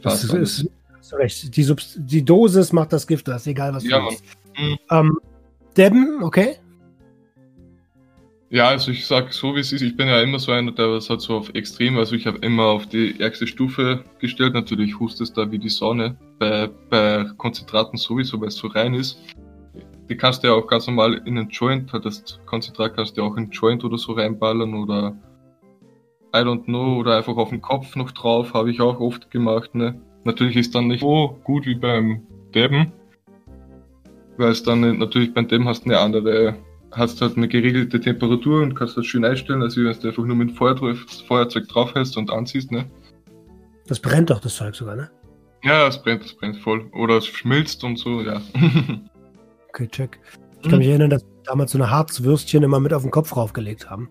Fast 0.02 0.26
das 0.26 0.34
ist, 0.34 0.70
ist, 1.02 1.14
recht. 1.14 1.56
Die, 1.56 1.64
Subst 1.64 1.98
die 1.98 2.24
Dosis 2.24 2.72
macht 2.74 2.94
das 2.94 3.08
Gift, 3.08 3.28
das 3.28 3.42
ist 3.42 3.48
egal, 3.48 3.74
was 3.74 3.84
ja, 3.84 3.98
du 3.98 4.06
machst. 4.06 4.24
Mhm. 4.58 4.78
Ähm, 4.92 5.20
Debben, 5.76 6.24
okay? 6.24 6.58
Ja, 8.50 8.70
also 8.70 8.92
ich 8.92 9.06
sag 9.06 9.34
so 9.34 9.56
wie 9.56 9.60
es 9.60 9.74
ist, 9.74 9.82
ich 9.82 9.98
bin 9.98 10.08
ja 10.08 10.22
immer 10.22 10.40
so 10.40 10.54
einer, 10.54 10.72
der 10.72 10.90
was 10.90 11.10
hat 11.10 11.20
so 11.20 11.36
auf 11.36 11.54
extrem, 11.54 11.98
also 11.98 12.16
ich 12.16 12.26
habe 12.26 12.38
immer 12.40 12.66
auf 12.66 12.86
die 12.88 13.20
ärgste 13.20 13.46
Stufe 13.46 14.06
gestellt, 14.20 14.54
natürlich 14.54 15.00
hustest 15.00 15.38
da 15.38 15.52
wie 15.52 15.60
die 15.60 15.70
Sonne, 15.70 16.16
bei, 16.40 16.70
bei 16.90 17.26
Konzentraten 17.38 17.98
sowieso, 17.98 18.40
weil 18.40 18.48
es 18.48 18.56
so 18.56 18.68
rein 18.68 18.94
ist. 18.94 19.20
Die 20.10 20.16
kannst 20.16 20.44
du 20.44 20.48
ja 20.48 20.54
auch 20.54 20.68
ganz 20.68 20.88
normal 20.88 21.16
in 21.26 21.38
einen 21.38 21.50
Joint, 21.50 21.92
halt 21.92 22.06
das 22.06 22.40
Konzentrat 22.46 22.96
kannst 22.96 23.18
du 23.18 23.22
ja 23.22 23.28
auch 23.28 23.34
in 23.34 23.44
einen 23.44 23.52
Joint 23.52 23.84
oder 23.84 23.98
so 23.98 24.14
reinballern 24.14 24.74
oder 24.74 25.16
I 26.36 26.40
don't 26.40 26.66
know, 26.66 26.98
oder 26.98 27.18
einfach 27.18 27.36
auf 27.38 27.50
den 27.50 27.62
Kopf 27.62 27.96
noch 27.96 28.12
drauf, 28.12 28.54
habe 28.54 28.72
ich 28.72 28.82
auch 28.82 29.00
oft 29.00 29.32
gemacht, 29.32 29.76
ne. 29.76 30.00
Natürlich 30.24 30.56
ist 30.58 30.76
dann 30.76 30.88
nicht 30.88 31.02
so 31.02 31.40
gut 31.44 31.66
wie 31.66 31.76
beim 31.76 32.22
Deben, 32.54 32.92
weil 34.38 34.52
es 34.52 34.64
dann 34.64 34.98
natürlich 34.98 35.34
bei 35.34 35.42
dem 35.44 35.68
hast 35.68 35.86
eine 35.86 36.00
andere, 36.00 36.56
hast 36.92 37.22
halt 37.22 37.38
eine 37.38 37.48
geregelte 37.48 38.00
Temperatur 38.00 38.62
und 38.62 38.76
kannst 38.76 38.98
das 38.98 39.06
schön 39.06 39.26
einstellen, 39.26 39.62
als 39.62 39.78
wenn 39.78 39.86
du 39.86 39.90
einfach 39.90 40.24
nur 40.24 40.36
mit 40.36 40.50
dem 40.50 40.56
Feuerzeug 40.56 41.68
draufhältst 41.68 42.18
und 42.18 42.30
anziehst, 42.32 42.72
ne? 42.72 42.90
Das 43.88 44.00
brennt 44.00 44.30
doch 44.30 44.40
das 44.40 44.56
Zeug 44.56 44.76
sogar, 44.76 44.96
ne? 44.96 45.10
Ja, 45.64 45.88
es 45.88 46.02
brennt, 46.02 46.24
es 46.24 46.34
brennt 46.34 46.58
voll. 46.58 46.90
Oder 46.94 47.18
es 47.18 47.26
schmilzt 47.26 47.84
und 47.84 47.98
so, 47.98 48.22
ja. 48.22 48.42
okay, 49.78 49.88
check. 49.88 50.20
Ich 50.62 50.70
kann 50.70 50.80
mich 50.80 50.88
erinnern, 50.88 51.10
dass 51.10 51.24
wir 51.24 51.44
damals 51.44 51.72
so 51.72 51.78
eine 51.78 51.90
Harzwürstchen 51.90 52.64
immer 52.64 52.80
mit 52.80 52.94
auf 52.94 53.04
den 53.04 53.12
Kopf 53.12 53.36
raufgelegt 53.36 53.90
haben. 53.90 54.10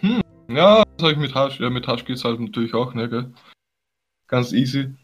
Hm. 0.00 0.22
Ja, 0.48 0.82
das 0.96 1.02
habe 1.02 1.12
ich 1.12 1.18
mit 1.18 1.34
Hasch. 1.34 1.60
Ja, 1.60 1.70
mit 1.70 1.86
Hasch 1.86 2.04
geht's 2.04 2.24
halt 2.24 2.40
natürlich 2.40 2.74
auch, 2.74 2.94
ne, 2.94 3.08
gell? 3.08 3.32
Ganz 4.26 4.52
easy. 4.52 4.94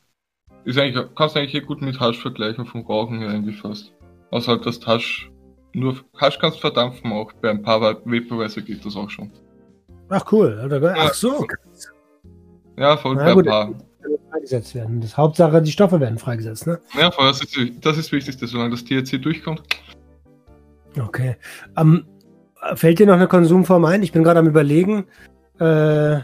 Ist 0.64 0.78
eigentlich, 0.78 1.06
kannst 1.14 1.34
du 1.34 1.40
eigentlich 1.40 1.52
hier 1.52 1.62
gut 1.62 1.82
mit 1.82 2.00
Hasch 2.00 2.18
vergleichen 2.18 2.66
vom 2.66 2.82
Rauchen 2.82 3.20
her 3.20 3.30
eigentlich 3.30 3.58
fast. 3.58 3.92
Außer 4.30 4.52
halt 4.52 4.66
das 4.66 4.86
Hasch. 4.86 5.30
Nur 5.72 5.96
Hasch 6.16 6.38
kannst 6.38 6.58
du 6.58 6.60
verdampfen 6.60 7.12
auch. 7.12 7.32
Bei 7.34 7.50
ein 7.50 7.62
paar 7.62 7.80
Vaporizer 7.80 8.62
geht 8.62 8.84
das 8.84 8.96
auch 8.96 9.10
schon. 9.10 9.30
Ach 10.08 10.24
cool. 10.32 10.94
Ach 10.96 11.14
so. 11.14 11.46
Ja, 12.76 12.96
voll 12.96 13.16
ja, 13.16 13.34
bei 13.34 13.40
ein 13.40 13.44
paar. 13.44 13.74
Freigesetzt 14.30 14.74
werden. 14.74 15.00
Das 15.00 15.16
Hauptsache, 15.16 15.62
die 15.62 15.72
Stoffe 15.72 16.00
werden 16.00 16.18
freigesetzt, 16.18 16.66
ne? 16.66 16.78
Ja, 16.98 17.10
das 17.10 17.42
ist 17.42 17.56
das, 17.80 17.98
ist 17.98 18.12
Wichtigste, 18.12 18.46
solange 18.46 18.70
das 18.70 18.84
THC 18.84 19.18
durchkommt. 19.18 19.62
Okay. 20.98 21.36
Um, 21.76 22.04
ähm, 22.62 22.76
fällt 22.76 22.98
dir 22.98 23.06
noch 23.06 23.14
eine 23.14 23.28
Konsumform 23.28 23.84
ein? 23.84 24.02
Ich 24.02 24.12
bin 24.12 24.22
gerade 24.22 24.40
am 24.40 24.46
überlegen. 24.46 25.04
Äh, 25.60 26.18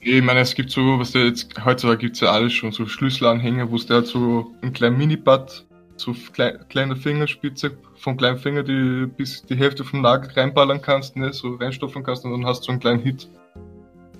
ich 0.00 0.22
meine, 0.22 0.40
es 0.40 0.54
gibt 0.54 0.70
so, 0.70 0.98
was 0.98 1.12
der 1.12 1.26
jetzt, 1.26 1.64
heutzutage 1.64 1.98
gibt 1.98 2.14
es 2.14 2.20
ja 2.20 2.30
alles 2.30 2.52
schon, 2.52 2.70
so 2.70 2.86
Schlüsselanhänger, 2.86 3.70
wo 3.70 3.76
es 3.76 3.86
der 3.86 4.04
so 4.04 4.52
einen 4.62 4.72
kleinen 4.72 4.96
Minipad, 4.96 5.66
so 5.96 6.14
klein, 6.32 6.58
kleine 6.68 6.94
Fingerspitze 6.94 7.72
vom 7.96 8.16
kleinen 8.16 8.38
Finger, 8.38 8.62
die 8.62 9.06
bis 9.06 9.42
die 9.42 9.56
Hälfte 9.56 9.82
vom 9.84 10.02
Nagel 10.02 10.30
reinballern 10.30 10.80
kannst, 10.80 11.16
ne, 11.16 11.32
so 11.32 11.56
reinstoffen 11.56 12.04
kannst 12.04 12.24
und 12.24 12.30
dann 12.30 12.46
hast 12.46 12.60
du 12.60 12.66
so 12.66 12.72
einen 12.72 12.80
kleinen 12.80 13.00
Hit. 13.00 13.28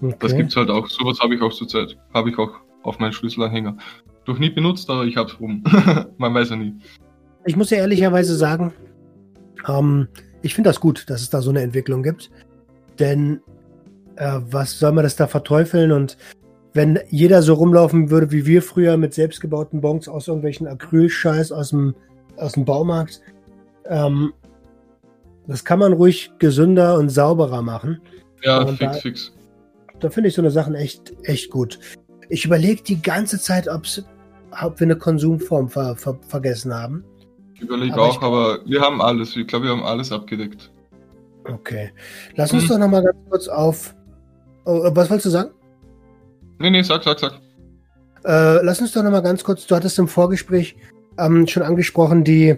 Okay. 0.03 0.17
Das 0.19 0.37
gibt's 0.37 0.57
halt 0.57 0.71
auch. 0.71 0.89
Sowas 0.89 1.21
habe 1.21 1.35
ich 1.35 1.43
auch 1.43 1.53
zurzeit. 1.53 1.97
Habe 2.13 2.31
ich 2.31 2.39
auch 2.39 2.51
auf 2.83 2.99
meinen 2.99 3.13
Schlüsselanhänger. 3.13 3.77
Doch 4.25 4.39
nie 4.39 4.51
benutzt, 4.51 4.91
aber 4.91 5.05
ich 5.05 5.17
hab's 5.17 5.41
rum. 5.41 5.65
Man 6.19 6.35
weiß 6.35 6.51
ja 6.51 6.57
nie. 6.57 6.75
Ich 7.47 7.57
muss 7.57 7.71
ja 7.71 7.79
ehrlicherweise 7.79 8.37
sagen, 8.37 8.73
ähm, 9.67 10.09
ich 10.43 10.55
finde 10.55 10.71
das 10.71 10.81
gut, 10.81 11.09
dass 11.09 11.23
es 11.23 11.31
da 11.31 11.41
so 11.41 11.51
eine 11.51 11.63
Entwicklung 11.63 12.03
gibt. 12.03 12.31
Denn 12.99 13.41
äh, 14.17 14.41
was 14.51 14.79
soll 14.79 14.93
man 14.93 15.05
das 15.05 15.17
da 15.17 15.27
verteufeln? 15.27 15.93
Und 15.93 16.17
wenn 16.75 16.99
jeder 17.09 17.43
so 17.43 17.55
rumlaufen 17.55 18.11
würde 18.11 18.31
wie 18.31 18.47
wir 18.47 18.63
früher 18.63 18.97
mit 18.97 19.15
selbstgebauten 19.15 19.81
Bons 19.81 20.09
aus 20.09 20.29
irgendwelchen 20.29 20.67
Acrylscheiß 20.67 21.53
aus 21.53 21.71
dem, 21.71 21.95
aus 22.37 22.53
dem 22.53 22.65
Baumarkt, 22.65 23.21
ähm, 23.87 24.33
das 25.47 25.65
kann 25.65 25.79
man 25.79 25.95
ruhig 25.95 26.31
gesünder 26.39 26.99
und 26.99 27.09
sauberer 27.09 27.63
machen. 27.63 28.01
Ja, 28.43 28.61
und 28.61 28.77
fix, 28.77 28.79
da, 28.79 28.93
fix. 28.93 29.33
Da 30.01 30.11
finde 30.11 30.29
ich 30.29 30.35
so 30.35 30.43
eine 30.43 30.51
Sachen 30.51 30.75
echt, 30.75 31.15
echt 31.23 31.51
gut. 31.51 31.79
Ich 32.29 32.45
überlege 32.45 32.83
die 32.83 33.01
ganze 33.01 33.41
Zeit, 33.41 33.69
ob's, 33.69 34.03
ob 34.63 34.81
wir 34.81 34.87
eine 34.87 34.97
Konsumform 34.97 35.69
ver, 35.69 35.97
ver, 35.97 36.19
vergessen 36.29 36.75
haben. 36.75 37.05
Ich 37.55 37.63
überlege 37.63 37.97
auch, 38.01 38.17
ich, 38.17 38.23
aber 38.23 38.61
wir 38.67 38.81
haben 38.81 39.01
alles. 39.01 39.35
Ich 39.35 39.47
glaube, 39.47 39.67
wir 39.67 39.73
haben 39.73 39.83
alles 39.83 40.13
abgedeckt. 40.13 40.71
Okay. 41.45 41.91
Lass 42.37 42.53
uns 42.53 42.65
hm. 42.65 42.69
doch 42.69 42.79
nochmal 42.79 43.03
ganz 43.03 43.17
kurz 43.29 43.49
auf. 43.49 43.95
Oh, 44.65 44.85
äh, 44.85 44.95
was 44.95 45.09
wolltest 45.09 45.27
du 45.27 45.31
sagen? 45.31 45.51
Nee, 46.59 46.71
nee, 46.71 46.83
sag, 46.83 47.03
sag, 47.03 47.19
sag. 47.19 47.41
Äh, 48.25 48.65
lass 48.65 48.81
uns 48.81 48.93
doch 48.93 49.03
nochmal 49.03 49.23
ganz 49.23 49.43
kurz, 49.45 49.67
du 49.67 49.75
hattest 49.75 49.99
im 49.99 50.09
Vorgespräch 50.09 50.77
ähm, 51.19 51.47
schon 51.47 51.63
angesprochen, 51.63 52.25
die, 52.25 52.57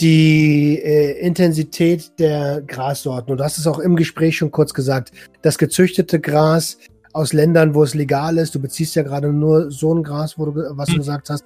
die 0.00 0.78
äh, 0.78 1.18
Intensität 1.20 2.18
der 2.18 2.62
Grassorten. 2.62 3.32
Und 3.32 3.38
du 3.38 3.44
hast 3.44 3.58
es 3.58 3.66
auch 3.66 3.78
im 3.78 3.96
Gespräch 3.96 4.36
schon 4.36 4.50
kurz 4.50 4.72
gesagt. 4.72 5.12
Das 5.42 5.58
gezüchtete 5.58 6.20
Gras 6.20 6.78
aus 7.14 7.32
Ländern, 7.32 7.74
wo 7.74 7.82
es 7.82 7.94
legal 7.94 8.36
ist, 8.36 8.54
du 8.54 8.60
beziehst 8.60 8.94
ja 8.96 9.02
gerade 9.02 9.32
nur 9.32 9.70
so 9.70 9.94
ein 9.94 10.02
Gras, 10.02 10.36
wo 10.36 10.46
du, 10.46 10.54
was 10.76 10.88
du 10.88 10.94
hm. 10.94 10.98
gesagt 10.98 11.30
hast, 11.30 11.44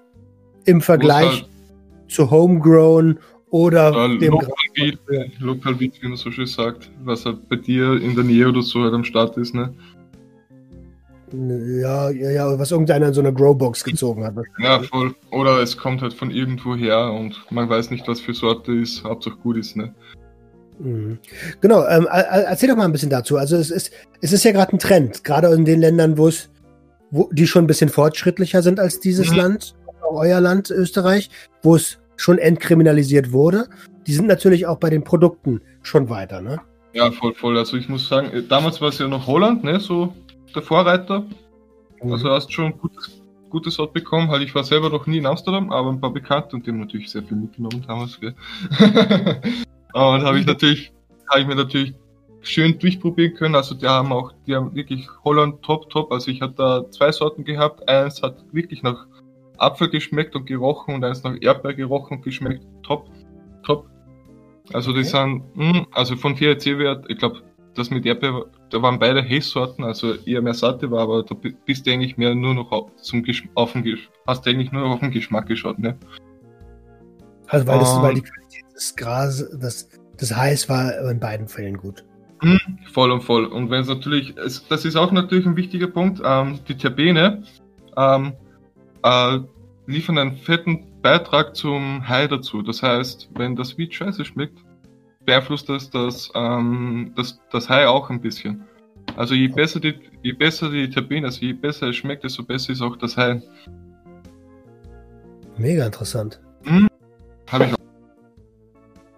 im 0.65 0.81
Vergleich 0.81 1.43
halt 1.43 1.49
zu 2.09 2.31
Homegrown 2.31 3.19
oder 3.51 3.93
ja, 3.93 4.09
dem 4.19 4.33
Local 4.33 4.53
Beat, 4.75 4.99
Local 5.39 5.75
Beat, 5.75 6.03
wie 6.03 6.09
man 6.09 6.17
so 6.17 6.31
schön 6.31 6.47
sagt, 6.47 6.91
was 7.05 7.25
halt 7.25 7.49
bei 7.49 7.57
dir 7.57 8.01
in 8.03 8.15
der 8.15 8.25
Nähe 8.25 8.49
oder 8.49 8.63
so 8.63 8.83
halt 8.83 8.95
am 8.95 9.05
Start 9.05 9.37
ist, 9.37 9.55
ne? 9.55 9.73
Ja, 11.33 12.09
ja, 12.09 12.31
ja, 12.31 12.59
was 12.59 12.71
irgendeiner 12.71 13.09
in 13.09 13.15
so 13.15 13.21
eine 13.21 13.35
Growbox 13.35 13.85
gezogen 13.85 14.25
hat. 14.25 14.35
Ja, 14.59 14.81
voll. 14.81 15.15
Oder 15.31 15.61
es 15.61 15.77
kommt 15.77 16.01
halt 16.01 16.15
von 16.15 16.31
irgendwo 16.31 16.75
her 16.75 17.13
und 17.13 17.39
man 17.51 17.69
weiß 17.69 17.91
nicht, 17.91 18.09
was 18.09 18.21
für 18.21 18.33
Sorte 18.33 18.73
ist, 18.73 19.05
Hauptsache 19.05 19.37
gut 19.37 19.59
ist, 19.59 19.77
ne? 19.77 19.95
Mhm. 20.79 21.19
Genau, 21.61 21.87
ähm, 21.87 22.07
erzähl 22.11 22.69
doch 22.69 22.77
mal 22.77 22.85
ein 22.85 22.93
bisschen 22.93 23.11
dazu. 23.11 23.37
Also 23.37 23.57
es 23.57 23.71
ist, 23.71 23.93
es 24.21 24.33
ist 24.33 24.45
ja 24.45 24.53
gerade 24.53 24.73
ein 24.73 24.79
Trend, 24.79 25.25
gerade 25.25 25.49
in 25.49 25.65
den 25.65 25.81
Ländern, 25.81 26.19
wo 26.19 26.29
es, 26.29 26.51
wo 27.11 27.29
die 27.33 27.47
schon 27.47 27.65
ein 27.65 27.67
bisschen 27.67 27.89
fortschrittlicher 27.89 28.63
sind 28.63 28.81
als 28.81 29.01
dieses 29.01 29.31
mhm. 29.31 29.37
Land, 29.37 29.75
euer 30.11 30.41
Land, 30.41 30.71
Österreich, 30.71 31.31
wo 31.63 31.77
es 31.77 31.99
schon 32.17 32.39
entkriminalisiert 32.39 33.33
wurde. 33.33 33.69
Die 34.07 34.15
sind 34.15 34.27
natürlich 34.27 34.67
auch 34.67 34.79
bei 34.79 34.91
den 34.91 35.05
Produkten 35.05 35.61
schon 35.83 36.09
weiter, 36.09 36.41
ne? 36.41 36.61
Ja, 36.95 37.11
voll, 37.11 37.35
voll. 37.35 37.57
Also 37.59 37.77
ich 37.77 37.89
muss 37.89 38.09
sagen, 38.09 38.31
damals 38.49 38.81
war 38.81 38.89
es 38.89 38.99
ja 38.99 39.07
noch 39.07 39.27
Holland, 39.27 39.63
ne, 39.63 39.79
so 39.79 40.15
der 40.55 40.63
Vorreiter. 40.63 41.25
Mhm. 42.03 42.13
Also 42.13 42.31
hast 42.31 42.53
schon 42.53 42.77
gutes, 42.79 43.21
gutes 43.51 43.79
Ort 43.79 43.93
bekommen. 43.93 44.29
Halt, 44.29 44.43
ich 44.43 44.55
war 44.55 44.65
selber 44.65 44.91
noch 44.91 45.07
nie 45.07 45.19
in 45.19 45.27
Amsterdam, 45.27 45.71
aber 45.71 45.91
ein 45.91 46.01
paar 46.01 46.13
Bekannte 46.13 46.57
und 46.57 46.67
die 46.67 46.71
haben 46.71 46.81
natürlich 46.81 47.11
sehr 47.11 47.23
viel 47.23 47.37
mitgenommen 47.37 47.85
damals. 47.87 48.19
Gell? 48.19 48.35
und 49.95 50.23
habe 50.23 50.39
ich 50.39 50.47
natürlich, 50.47 50.93
habe 51.31 51.41
ich 51.41 51.47
mir 51.47 51.55
natürlich 51.55 51.95
schön 52.41 52.79
durchprobieren 52.79 53.35
können. 53.35 53.55
Also 53.55 53.75
die 53.75 53.87
haben 53.87 54.13
auch, 54.13 54.33
die 54.47 54.55
haben 54.55 54.75
wirklich 54.75 55.09
Holland 55.25 55.63
top, 55.63 55.91
top. 55.91 56.13
Also 56.13 56.31
ich 56.31 56.41
hatte 56.41 56.55
da 56.55 56.91
zwei 56.91 57.13
Sorten 57.13 57.45
gehabt. 57.45 57.89
Eins 57.89 58.23
hat 58.23 58.37
wirklich 58.53 58.83
nach 58.83 59.07
Apfel 59.59 59.89
geschmeckt 59.89 60.37
und 60.37 60.47
gerochen 60.47 60.95
und 60.95 61.05
eins 61.05 61.23
nach 61.25 61.37
Erdbeer 61.41 61.75
gerochen 61.75 62.19
und 62.19 62.23
geschmeckt. 62.23 62.65
Top, 62.83 63.09
top. 63.65 63.89
Also 64.73 64.93
die 64.93 65.01
okay. 65.01 65.09
sind, 65.09 65.57
mh, 65.57 65.87
also 65.93 66.17
von 66.17 66.37
THC-Wert, 66.37 67.07
ich 67.09 67.19
glaube, 67.19 67.43
das 67.75 67.91
mit 67.91 68.05
Erdbeer, 68.05 68.45
da 68.71 68.83
waren 68.83 68.99
beide 68.99 69.23
Haze-Sorten, 69.23 69.85
also 69.85 70.15
eher 70.27 70.43
mehr 70.43 70.55
satte 70.55 70.91
war, 70.91 71.03
aber 71.03 71.23
da 71.23 71.35
bist 71.65 71.87
du 71.87 71.93
eigentlich 71.93 72.17
mehr 72.17 72.35
nur 72.35 72.55
noch 72.55 72.71
auf, 72.71 72.95
zum 72.97 73.25
auf 73.55 73.73
den, 73.73 73.99
hast 74.27 74.45
du 74.45 74.51
eigentlich 74.51 74.73
nur 74.73 74.83
noch 74.83 74.95
auf 74.95 75.01
den 75.01 75.11
Geschmack 75.11 75.47
geschaut, 75.47 75.79
ne? 75.79 75.97
Also 77.47 77.67
weil, 77.67 77.79
das, 77.79 78.03
weil 78.03 78.15
die 78.15 78.23
Des 78.79 78.95
Gras, 78.95 79.45
das, 79.61 79.89
das 80.17 80.37
Heiß 80.37 80.69
war 80.69 81.11
in 81.11 81.19
beiden 81.19 81.49
Fällen 81.49 81.77
gut. 81.77 82.05
Mh, 82.43 82.59
voll 82.93 83.11
und 83.11 83.23
voll. 83.23 83.47
Und 83.47 83.71
wenn 83.71 83.81
es 83.81 83.89
natürlich, 83.89 84.35
das 84.37 84.85
ist 84.85 84.97
auch 84.97 85.11
natürlich 85.11 85.47
ein 85.47 85.57
wichtiger 85.57 85.89
Punkt, 85.89 86.23
ähm, 86.25 86.61
die 86.69 86.77
Terpene 86.77 87.43
ähm, 87.97 88.33
äh, 89.03 89.39
liefern 89.87 90.19
einen 90.19 90.37
fetten 90.37 90.87
Beitrag 91.03 91.57
zum 91.57 92.09
High 92.09 92.29
dazu. 92.29 92.63
Das 92.63 92.83
heißt, 92.83 93.31
wenn 93.35 93.57
das 93.57 93.77
Weed 93.77 93.93
scheiße 93.93 94.25
schmeckt, 94.25 94.59
beeinflusst 95.25 95.69
das 95.69 95.91
das, 95.91 96.31
ähm, 96.37 97.13
das, 97.17 97.41
das 97.51 97.69
High 97.69 97.89
auch 97.89 98.11
ein 98.11 98.21
bisschen. 98.21 98.65
Also 99.17 99.35
je 99.35 99.49
besser 99.49 99.81
die, 99.81 99.95
je 100.23 100.33
besser 100.33 100.71
die 100.71 100.89
Terpene, 100.89 101.27
also 101.27 101.41
je 101.41 101.53
besser 101.53 101.89
es 101.89 101.97
schmeckt, 101.97 102.23
desto 102.23 102.45
besser 102.45 102.73
ist 102.73 102.83
auch 102.83 102.97
das 102.97 103.17
High. 103.17 103.43
Mega 105.57 105.87
interessant. 105.87 106.41
Hm, 106.65 106.87
Habe 107.51 107.65
ich 107.65 107.73
auch 107.73 107.78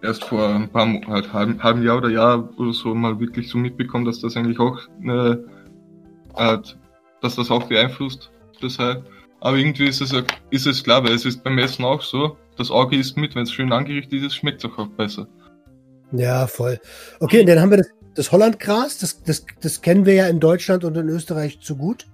erst 0.03 0.25
vor 0.25 0.49
ein 0.49 0.69
paar 0.69 0.87
halt, 1.07 1.33
halben, 1.33 1.63
halben 1.63 1.83
Jahr 1.83 1.99
oder 1.99 2.09
Jahr 2.09 2.49
oder 2.59 2.73
so 2.73 2.95
mal 2.95 3.19
wirklich 3.21 3.49
so 3.49 3.59
mitbekommen, 3.59 4.05
dass 4.05 4.21
das 4.21 4.37
eigentlich 4.37 4.59
auch 4.59 4.79
eine, 5.03 5.45
halt, 6.35 6.77
dass 7.21 7.37
das 7.37 7.51
auch 7.51 7.65
beeinflusst, 7.65 8.31
das 8.61 8.79
High. 8.79 8.99
Aber 9.41 9.57
irgendwie 9.57 9.87
ist 9.87 10.01
es, 10.01 10.13
ist 10.51 10.67
es 10.67 10.85
klar, 10.85 11.03
weil 11.05 11.13
es 11.13 11.25
ist 11.25 11.43
beim 11.43 11.59
Essen 11.59 11.85
auch 11.85 12.03
so, 12.03 12.37
das 12.57 12.71
Auge 12.71 12.97
isst 12.97 13.17
mit, 13.17 13.35
wenn 13.35 13.45
es 13.45 13.53
schön 13.53 13.73
angerichtet 13.73 14.23
ist, 14.23 14.35
schmeckt 14.35 14.65
es 14.65 14.71
auch 14.71 14.87
besser. 14.89 15.27
Ja, 16.13 16.47
voll. 16.47 16.79
Okay, 17.21 17.41
und 17.41 17.49
dann 17.49 17.61
haben 17.61 17.71
wir 17.71 17.79
das, 17.79 17.91
das 18.15 18.33
Hollandgras, 18.33 18.99
das, 18.99 19.23
das, 19.23 19.47
das 19.61 19.81
kennen 19.81 20.05
wir 20.05 20.15
ja 20.15 20.27
in 20.27 20.41
Deutschland 20.41 20.85
und 20.85 20.97
in 20.97 21.09
Österreich 21.09 21.61
zu 21.61 21.77
gut. 21.77 22.07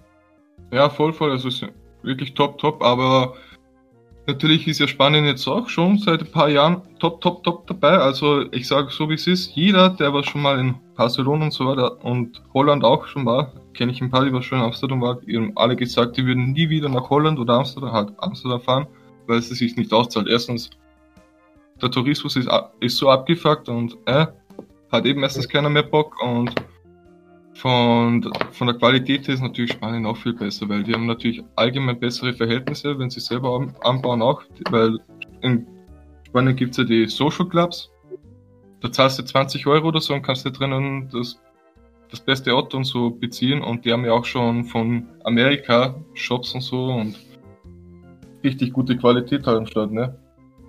Ja, 0.73 0.91
voll, 0.91 1.13
voll. 1.13 1.31
Also 1.31 1.49
ist 1.49 1.65
wirklich 2.03 2.35
top, 2.35 2.59
top. 2.59 2.83
Aber 2.83 3.35
natürlich 4.27 4.67
ist 4.67 4.81
ja 4.81 4.89
Spanien 4.89 5.25
jetzt 5.25 5.47
auch 5.47 5.69
schon 5.69 5.99
seit 5.99 6.21
ein 6.21 6.31
paar 6.31 6.49
Jahren 6.49 6.83
top, 6.99 7.21
top, 7.21 7.43
top 7.45 7.67
dabei. 7.67 7.99
Also 7.99 8.51
ich 8.53 8.67
sage 8.67 8.91
so 8.91 9.09
wie 9.09 9.15
es 9.15 9.27
ist, 9.27 9.55
jeder, 9.55 9.91
der 9.91 10.13
was 10.13 10.27
schon 10.27 10.43
mal 10.43 10.59
in 10.59 10.75
Barcelona 10.97 11.45
und 11.45 11.53
so 11.53 11.67
weiter 11.67 12.05
und 12.05 12.43
Holland 12.55 12.85
auch 12.85 13.07
schon 13.07 13.27
war, 13.27 13.53
kenne 13.75 13.93
ich 13.93 14.01
ein 14.01 14.11
paar, 14.11 14.25
die 14.25 14.33
was 14.33 14.45
schon 14.45 14.59
in 14.59 14.65
Amsterdam 14.65 15.01
waren, 15.01 15.21
die 15.27 15.37
haben 15.37 15.53
alle 15.57 15.77
gesagt, 15.77 16.17
die 16.17 16.27
würden 16.27 16.53
nie 16.53 16.69
wieder 16.69 16.89
nach 16.89 17.11
Holland 17.11 17.39
oder 17.39 17.55
Amsterdam, 17.55 17.93
halt 17.93 18.13
Amsterdam 18.19 18.61
fahren, 18.61 18.87
weil 19.27 19.39
es 19.39 19.49
sich 19.49 19.77
nicht 19.77 19.93
auszahlt. 19.93 20.29
Erstens 20.29 20.71
der 21.81 21.91
Tourismus 21.91 22.37
ist, 22.37 22.49
ist 22.81 22.97
so 22.97 23.11
abgefuckt 23.11 23.69
und 23.69 23.97
äh, 24.07 24.27
hat 24.91 25.05
eben 25.05 25.21
meistens 25.21 25.49
keiner 25.49 25.69
mehr 25.69 25.83
Bock 25.83 26.15
und 26.23 26.51
von, 27.57 28.31
von 28.53 28.67
der 28.67 28.77
Qualität 28.77 29.29
ist 29.29 29.41
natürlich 29.41 29.73
Spanien 29.73 30.07
auch 30.07 30.17
viel 30.17 30.35
besser, 30.35 30.69
weil 30.69 30.83
die 30.83 30.93
haben 30.93 31.07
natürlich 31.07 31.43
allgemein 31.55 31.99
bessere 31.99 32.35
Verhältnisse, 32.35 32.99
wenn 32.99 33.11
sie 33.11 33.21
selber 33.21 33.67
anbauen 33.81 34.23
auch, 34.23 34.43
weil 34.71 34.99
in 35.41 35.67
Spanien 36.27 36.57
gibt 36.57 36.73
es 36.73 36.79
ja 36.79 36.85
die 36.85 37.07
Social 37.07 37.49
Clubs, 37.49 37.91
da 38.81 38.93
zahlst 38.93 39.19
du 39.19 39.25
20 39.25 39.67
Euro 39.67 39.89
oder 39.89 40.01
so 40.01 40.13
und 40.13 40.23
kannst 40.23 40.45
dir 40.45 40.53
drinnen 40.53 41.09
das, 41.11 41.41
das 42.11 42.21
beste 42.21 42.53
Auto 42.53 42.77
und 42.77 42.85
so 42.85 43.11
beziehen 43.11 43.63
und 43.63 43.85
die 43.85 43.93
haben 43.93 44.05
ja 44.05 44.13
auch 44.13 44.25
schon 44.25 44.65
von 44.65 45.09
Amerika 45.25 45.95
Shops 46.15 46.55
und 46.55 46.61
so 46.61 46.87
und 46.87 47.19
richtig 48.45 48.73
gute 48.75 48.97
Qualität 48.97 49.47
halt 49.47 49.59
am 49.59 49.67
Start, 49.67 49.93
ne? 49.93 50.19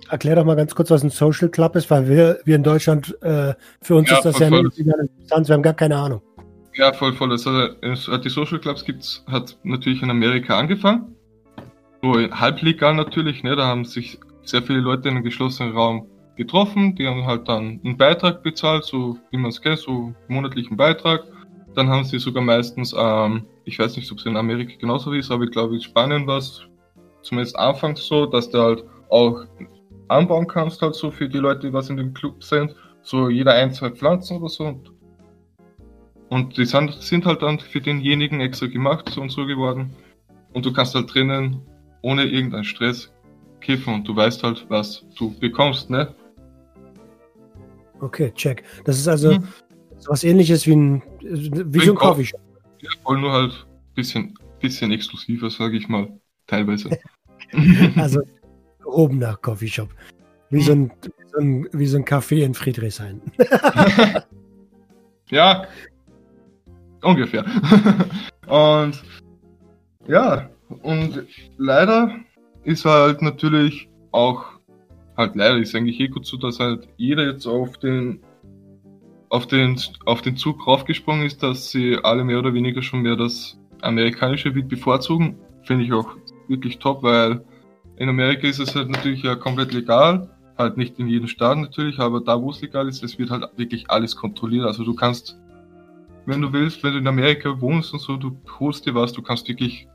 erklär 0.08 0.36
doch 0.36 0.44
mal 0.44 0.56
ganz 0.56 0.74
kurz, 0.74 0.90
was 0.90 1.02
ein 1.02 1.10
Social 1.10 1.48
Club 1.48 1.76
ist, 1.76 1.90
weil 1.90 2.08
wir, 2.08 2.38
wir 2.44 2.56
in 2.56 2.62
Deutschland, 2.62 3.16
äh, 3.22 3.54
für 3.82 3.96
uns 3.96 4.08
ja, 4.10 4.16
ist 4.16 4.24
das 4.24 4.38
ja 4.38 4.48
nicht 4.48 4.78
interessant, 4.78 5.48
wir 5.48 5.54
haben 5.54 5.62
gar 5.62 5.74
keine 5.74 5.96
Ahnung. 5.96 6.22
Ja, 6.78 6.92
voll, 6.92 7.12
voll. 7.12 7.32
Also, 7.32 8.16
die 8.18 8.28
Social 8.28 8.60
Clubs 8.60 8.84
gibt's, 8.84 9.24
hat 9.26 9.58
natürlich 9.64 10.00
in 10.00 10.10
Amerika 10.10 10.56
angefangen. 10.56 11.16
So 12.02 12.12
halb 12.30 12.62
legal 12.62 12.94
natürlich, 12.94 13.42
ne? 13.42 13.56
Da 13.56 13.66
haben 13.66 13.84
sich 13.84 14.18
sehr 14.44 14.62
viele 14.62 14.78
Leute 14.78 15.08
in 15.08 15.16
einem 15.16 15.24
geschlossenen 15.24 15.72
Raum 15.72 16.06
getroffen, 16.36 16.94
die 16.94 17.08
haben 17.08 17.26
halt 17.26 17.48
dann 17.48 17.80
einen 17.84 17.96
Beitrag 17.96 18.44
bezahlt, 18.44 18.84
so 18.84 19.18
wie 19.32 19.38
man 19.38 19.50
es 19.50 19.60
kennt, 19.60 19.80
so 19.80 20.14
monatlichen 20.28 20.76
Beitrag. 20.76 21.24
Dann 21.74 21.88
haben 21.88 22.04
sie 22.04 22.20
sogar 22.20 22.44
meistens 22.44 22.94
ähm, 22.96 23.44
ich 23.64 23.78
weiß 23.78 23.96
nicht, 23.96 24.10
ob 24.12 24.18
es 24.18 24.26
in 24.26 24.36
Amerika 24.36 24.74
genauso 24.78 25.12
ist, 25.12 25.32
aber 25.32 25.44
ich 25.44 25.50
glaube, 25.50 25.74
in 25.74 25.82
Spanien 25.82 26.28
war 26.28 26.38
es 26.38 26.62
zumindest 27.22 27.58
anfangs 27.58 28.06
so, 28.06 28.24
dass 28.26 28.48
du 28.50 28.58
halt 28.62 28.84
auch 29.10 29.44
anbauen 30.06 30.46
kannst, 30.46 30.80
halt 30.80 30.94
so 30.94 31.10
für 31.10 31.28
die 31.28 31.38
Leute, 31.38 31.66
die 31.66 31.72
was 31.72 31.90
in 31.90 31.96
dem 31.96 32.14
Club 32.14 32.44
sind. 32.44 32.76
So 33.02 33.28
jeder 33.28 33.54
ein, 33.54 33.72
zwei 33.72 33.90
Pflanzen 33.90 34.38
oder 34.38 34.48
so. 34.48 34.64
Und, 34.64 34.92
und 36.30 36.56
die 36.56 36.64
sind, 36.64 36.92
sind 37.00 37.24
halt 37.26 37.42
dann 37.42 37.58
für 37.58 37.80
denjenigen 37.80 38.40
extra 38.40 38.66
gemacht 38.66 39.08
so 39.08 39.20
und 39.20 39.30
so 39.30 39.46
geworden. 39.46 39.94
Und 40.52 40.64
du 40.64 40.72
kannst 40.72 40.94
halt 40.94 41.12
drinnen 41.12 41.60
ohne 42.02 42.24
irgendeinen 42.24 42.64
Stress 42.64 43.12
kiffen 43.60 43.94
und 43.94 44.08
du 44.08 44.14
weißt 44.14 44.42
halt, 44.42 44.66
was 44.68 45.04
du 45.16 45.36
bekommst, 45.38 45.90
ne? 45.90 46.14
Okay, 48.00 48.32
check. 48.34 48.62
Das 48.84 48.98
ist 48.98 49.08
also 49.08 49.32
hm. 49.32 49.48
was 50.06 50.22
ähnliches 50.24 50.66
wie 50.66 50.76
ein, 50.76 51.02
wie 51.20 51.80
so 51.80 51.92
ein 51.92 51.96
Coffeeshop. 51.96 52.40
Ja, 52.80 52.90
voll 53.02 53.20
nur 53.20 53.32
halt 53.32 53.66
bisschen, 53.94 54.34
bisschen 54.60 54.92
exklusiver, 54.92 55.50
sage 55.50 55.76
ich 55.76 55.88
mal, 55.88 56.08
teilweise. 56.46 56.96
also 57.96 58.20
oben 58.84 59.18
nach 59.18 59.40
Coffeeshop. 59.40 59.88
Wie 60.50 60.62
so 60.62 60.72
ein, 60.72 60.92
so 61.32 61.40
ein, 61.40 61.68
wie 61.72 61.86
so 61.86 61.98
ein 61.98 62.04
Café 62.04 62.44
in 62.44 62.54
Friedrichshain. 62.54 63.20
ja, 65.30 65.66
ungefähr. 67.02 67.44
und 68.46 69.02
ja, 70.06 70.48
und 70.82 71.24
leider 71.56 72.10
ist 72.64 72.84
halt 72.84 73.22
natürlich 73.22 73.88
auch, 74.12 74.44
halt 75.16 75.36
leider 75.36 75.58
ist 75.58 75.74
eigentlich 75.74 76.00
eh 76.00 76.08
gut 76.08 76.26
so, 76.26 76.36
dass 76.36 76.58
halt 76.60 76.88
jeder 76.96 77.26
jetzt 77.30 77.46
auf 77.46 77.78
den 77.78 78.20
auf 79.30 79.46
den, 79.46 79.78
auf 80.06 80.22
den 80.22 80.36
Zug 80.36 80.66
raufgesprungen 80.66 81.26
ist, 81.26 81.42
dass 81.42 81.70
sie 81.70 81.98
alle 82.02 82.24
mehr 82.24 82.38
oder 82.38 82.54
weniger 82.54 82.82
schon 82.82 83.02
mehr 83.02 83.16
das 83.16 83.58
amerikanische 83.82 84.54
Weed 84.54 84.68
bevorzugen. 84.68 85.38
Finde 85.64 85.84
ich 85.84 85.92
auch 85.92 86.16
wirklich 86.48 86.78
top, 86.78 87.02
weil 87.02 87.44
in 87.96 88.08
Amerika 88.08 88.46
ist 88.46 88.58
es 88.58 88.74
halt 88.74 88.88
natürlich 88.88 89.22
ja 89.22 89.34
komplett 89.34 89.72
legal. 89.72 90.30
Halt 90.56 90.76
nicht 90.76 90.98
in 90.98 91.08
jedem 91.08 91.28
Staat 91.28 91.58
natürlich, 91.58 91.98
aber 91.98 92.20
da 92.20 92.40
wo 92.40 92.50
es 92.50 92.60
legal 92.60 92.88
ist, 92.88 93.04
es 93.04 93.18
wird 93.18 93.30
halt 93.30 93.44
wirklich 93.56 93.90
alles 93.90 94.16
kontrolliert. 94.16 94.66
Also 94.66 94.82
du 94.82 94.94
kannst, 94.94 95.38
wenn 96.28 96.42
du 96.42 96.52
willst, 96.52 96.84
wenn 96.84 96.92
du 96.92 96.98
in 96.98 97.06
Amerika 97.06 97.58
wohnst 97.58 97.94
und 97.94 98.00
so, 98.00 98.16
du 98.16 98.36
holst 98.60 98.84
dir 98.84 98.94
was, 98.94 99.12
du 99.12 99.22
kannst 99.22 99.48
wirklich 99.48 99.88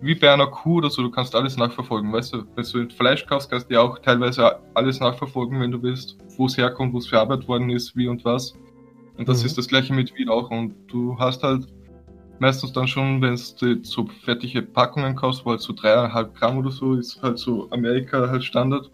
wie 0.00 0.16
bei 0.16 0.32
einer 0.32 0.48
Kuh 0.48 0.78
oder 0.78 0.90
so, 0.90 1.00
du 1.00 1.12
kannst 1.12 1.36
alles 1.36 1.56
nachverfolgen, 1.56 2.12
weißt 2.12 2.34
du? 2.34 2.44
Wenn 2.56 2.88
du 2.88 2.94
Fleisch 2.94 3.24
kaufst, 3.24 3.48
kannst 3.48 3.70
du 3.70 3.74
ja 3.74 3.80
auch 3.82 4.00
teilweise 4.00 4.58
alles 4.74 4.98
nachverfolgen, 4.98 5.60
wenn 5.60 5.70
du 5.70 5.80
willst, 5.80 6.18
wo 6.36 6.46
es 6.46 6.56
herkommt, 6.56 6.92
wo 6.92 6.98
es 6.98 7.06
verarbeitet 7.06 7.46
worden 7.46 7.70
ist, 7.70 7.96
wie 7.96 8.08
und 8.08 8.24
was. 8.24 8.54
Und 9.16 9.28
das 9.28 9.40
mhm. 9.40 9.46
ist 9.46 9.58
das 9.58 9.68
gleiche 9.68 9.92
mit 9.92 10.12
Weed 10.18 10.28
auch. 10.28 10.50
Und 10.50 10.74
du 10.88 11.16
hast 11.20 11.44
halt 11.44 11.68
meistens 12.40 12.72
dann 12.72 12.88
schon, 12.88 13.22
wenn 13.22 13.38
du 13.60 13.84
so 13.84 14.06
fertige 14.24 14.62
Packungen 14.62 15.14
kaufst, 15.14 15.46
wo 15.46 15.50
halt 15.50 15.60
so 15.60 15.72
dreieinhalb 15.72 16.34
Gramm 16.34 16.58
oder 16.58 16.72
so, 16.72 16.94
ist 16.94 17.22
halt 17.22 17.38
so 17.38 17.70
Amerika 17.70 18.28
halt 18.28 18.42
Standard. 18.42 18.90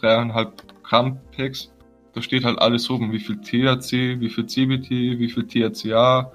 Dreieinhalb 0.00 0.64
Gramm 0.82 1.20
Packs. 1.30 1.72
Da 2.14 2.22
steht 2.22 2.44
halt 2.44 2.58
alles 2.60 2.88
oben, 2.88 3.12
wie 3.12 3.18
viel 3.18 3.36
THC, 3.40 4.20
wie 4.20 4.30
viel 4.30 4.46
CBT, 4.46 4.90
wie 4.90 5.28
viel 5.28 5.46
THCA, 5.46 6.32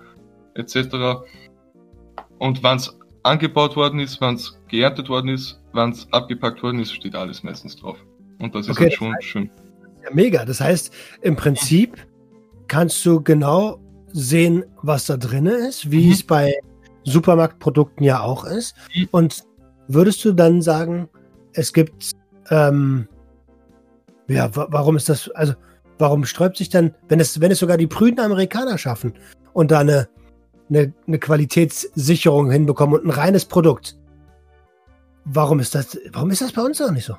etc. 0.55 1.23
Und 2.37 2.61
wann 2.63 2.77
es 2.77 2.97
angebaut 3.23 3.75
worden 3.75 3.99
ist, 3.99 4.19
wann 4.19 4.35
es 4.35 4.59
geerntet 4.67 5.09
worden 5.09 5.29
ist, 5.29 5.59
wann 5.73 5.91
es 5.91 6.07
abgepackt 6.11 6.61
worden 6.63 6.79
ist, 6.79 6.93
steht 6.93 7.15
alles 7.15 7.43
meistens 7.43 7.75
drauf. 7.77 7.97
Und 8.39 8.55
das 8.55 8.67
ist 8.67 8.71
okay, 8.71 8.83
halt 8.85 8.93
schon 8.93 9.13
heißt, 9.13 9.23
schön. 9.23 9.49
Ja, 10.03 10.09
mega. 10.13 10.45
Das 10.45 10.59
heißt, 10.59 10.93
im 11.21 11.35
Prinzip 11.35 11.97
kannst 12.67 13.05
du 13.05 13.21
genau 13.21 13.79
sehen, 14.11 14.65
was 14.81 15.05
da 15.05 15.17
drin 15.17 15.45
ist, 15.45 15.91
wie 15.91 16.07
mhm. 16.07 16.11
es 16.11 16.23
bei 16.23 16.53
Supermarktprodukten 17.03 18.03
ja 18.03 18.21
auch 18.21 18.43
ist. 18.45 18.75
Mhm. 18.95 19.07
Und 19.11 19.43
würdest 19.87 20.23
du 20.25 20.33
dann 20.33 20.61
sagen, 20.61 21.09
es 21.53 21.73
gibt, 21.73 22.11
ähm, 22.49 23.07
ja, 24.27 24.49
warum 24.53 24.95
ist 24.95 25.09
das, 25.09 25.29
also 25.31 25.53
warum 25.99 26.25
sträubt 26.25 26.57
sich 26.57 26.69
dann, 26.69 26.95
wenn 27.07 27.19
es, 27.19 27.39
wenn 27.39 27.51
es 27.51 27.59
sogar 27.59 27.77
die 27.77 27.87
prüden 27.87 28.19
Amerikaner 28.19 28.77
schaffen 28.77 29.13
und 29.53 29.71
da 29.71 29.79
eine, 29.79 30.09
eine, 30.69 30.93
eine 31.07 31.19
Qualitätssicherung 31.19 32.49
hinbekommen 32.49 32.99
und 32.99 33.05
ein 33.05 33.11
reines 33.11 33.45
Produkt, 33.45 33.95
warum 35.25 35.59
ist 35.59 35.75
das, 35.75 35.99
warum 36.11 36.31
ist 36.31 36.41
das 36.41 36.51
bei 36.51 36.61
uns 36.61 36.81
auch 36.81 36.91
nicht 36.91 37.05
so? 37.05 37.13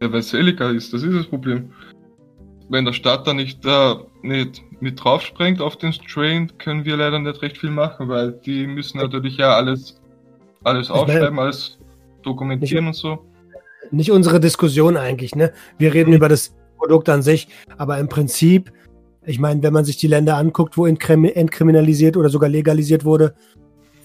Ja, 0.00 0.12
weil 0.12 0.20
es 0.20 0.32
illegal 0.32 0.76
ist, 0.76 0.92
das 0.92 1.02
ist 1.02 1.14
das 1.14 1.26
Problem 1.26 1.70
wenn 2.68 2.84
der 2.84 2.92
Staat 2.92 3.26
da 3.26 3.34
nicht, 3.34 3.64
äh, 3.64 3.94
nicht 4.22 4.62
mit 4.80 5.02
drauf 5.02 5.22
springt 5.22 5.60
auf 5.60 5.76
den 5.76 5.92
Strain, 5.92 6.50
können 6.58 6.84
wir 6.84 6.96
leider 6.96 7.18
nicht 7.18 7.42
recht 7.42 7.58
viel 7.58 7.70
machen, 7.70 8.08
weil 8.08 8.32
die 8.32 8.66
müssen 8.66 8.98
natürlich 8.98 9.36
ja 9.36 9.54
alles, 9.54 10.00
alles 10.62 10.90
aufschreiben, 10.90 11.38
alles 11.38 11.78
dokumentieren 12.22 12.86
nicht, 12.86 13.04
und 13.04 13.16
so. 13.16 13.24
Nicht 13.90 14.10
unsere 14.10 14.40
Diskussion 14.40 14.96
eigentlich, 14.96 15.34
ne? 15.34 15.52
Wir 15.78 15.94
reden 15.94 16.10
mhm. 16.10 16.16
über 16.16 16.28
das 16.28 16.54
Produkt 16.78 17.08
an 17.08 17.22
sich, 17.22 17.48
aber 17.76 17.98
im 17.98 18.08
Prinzip, 18.08 18.72
ich 19.24 19.38
meine, 19.38 19.62
wenn 19.62 19.72
man 19.72 19.84
sich 19.84 19.96
die 19.96 20.06
Länder 20.06 20.36
anguckt, 20.36 20.76
wo 20.76 20.86
entkriminalisiert 20.86 22.16
oder 22.16 22.28
sogar 22.28 22.48
legalisiert 22.48 23.04
wurde, 23.04 23.34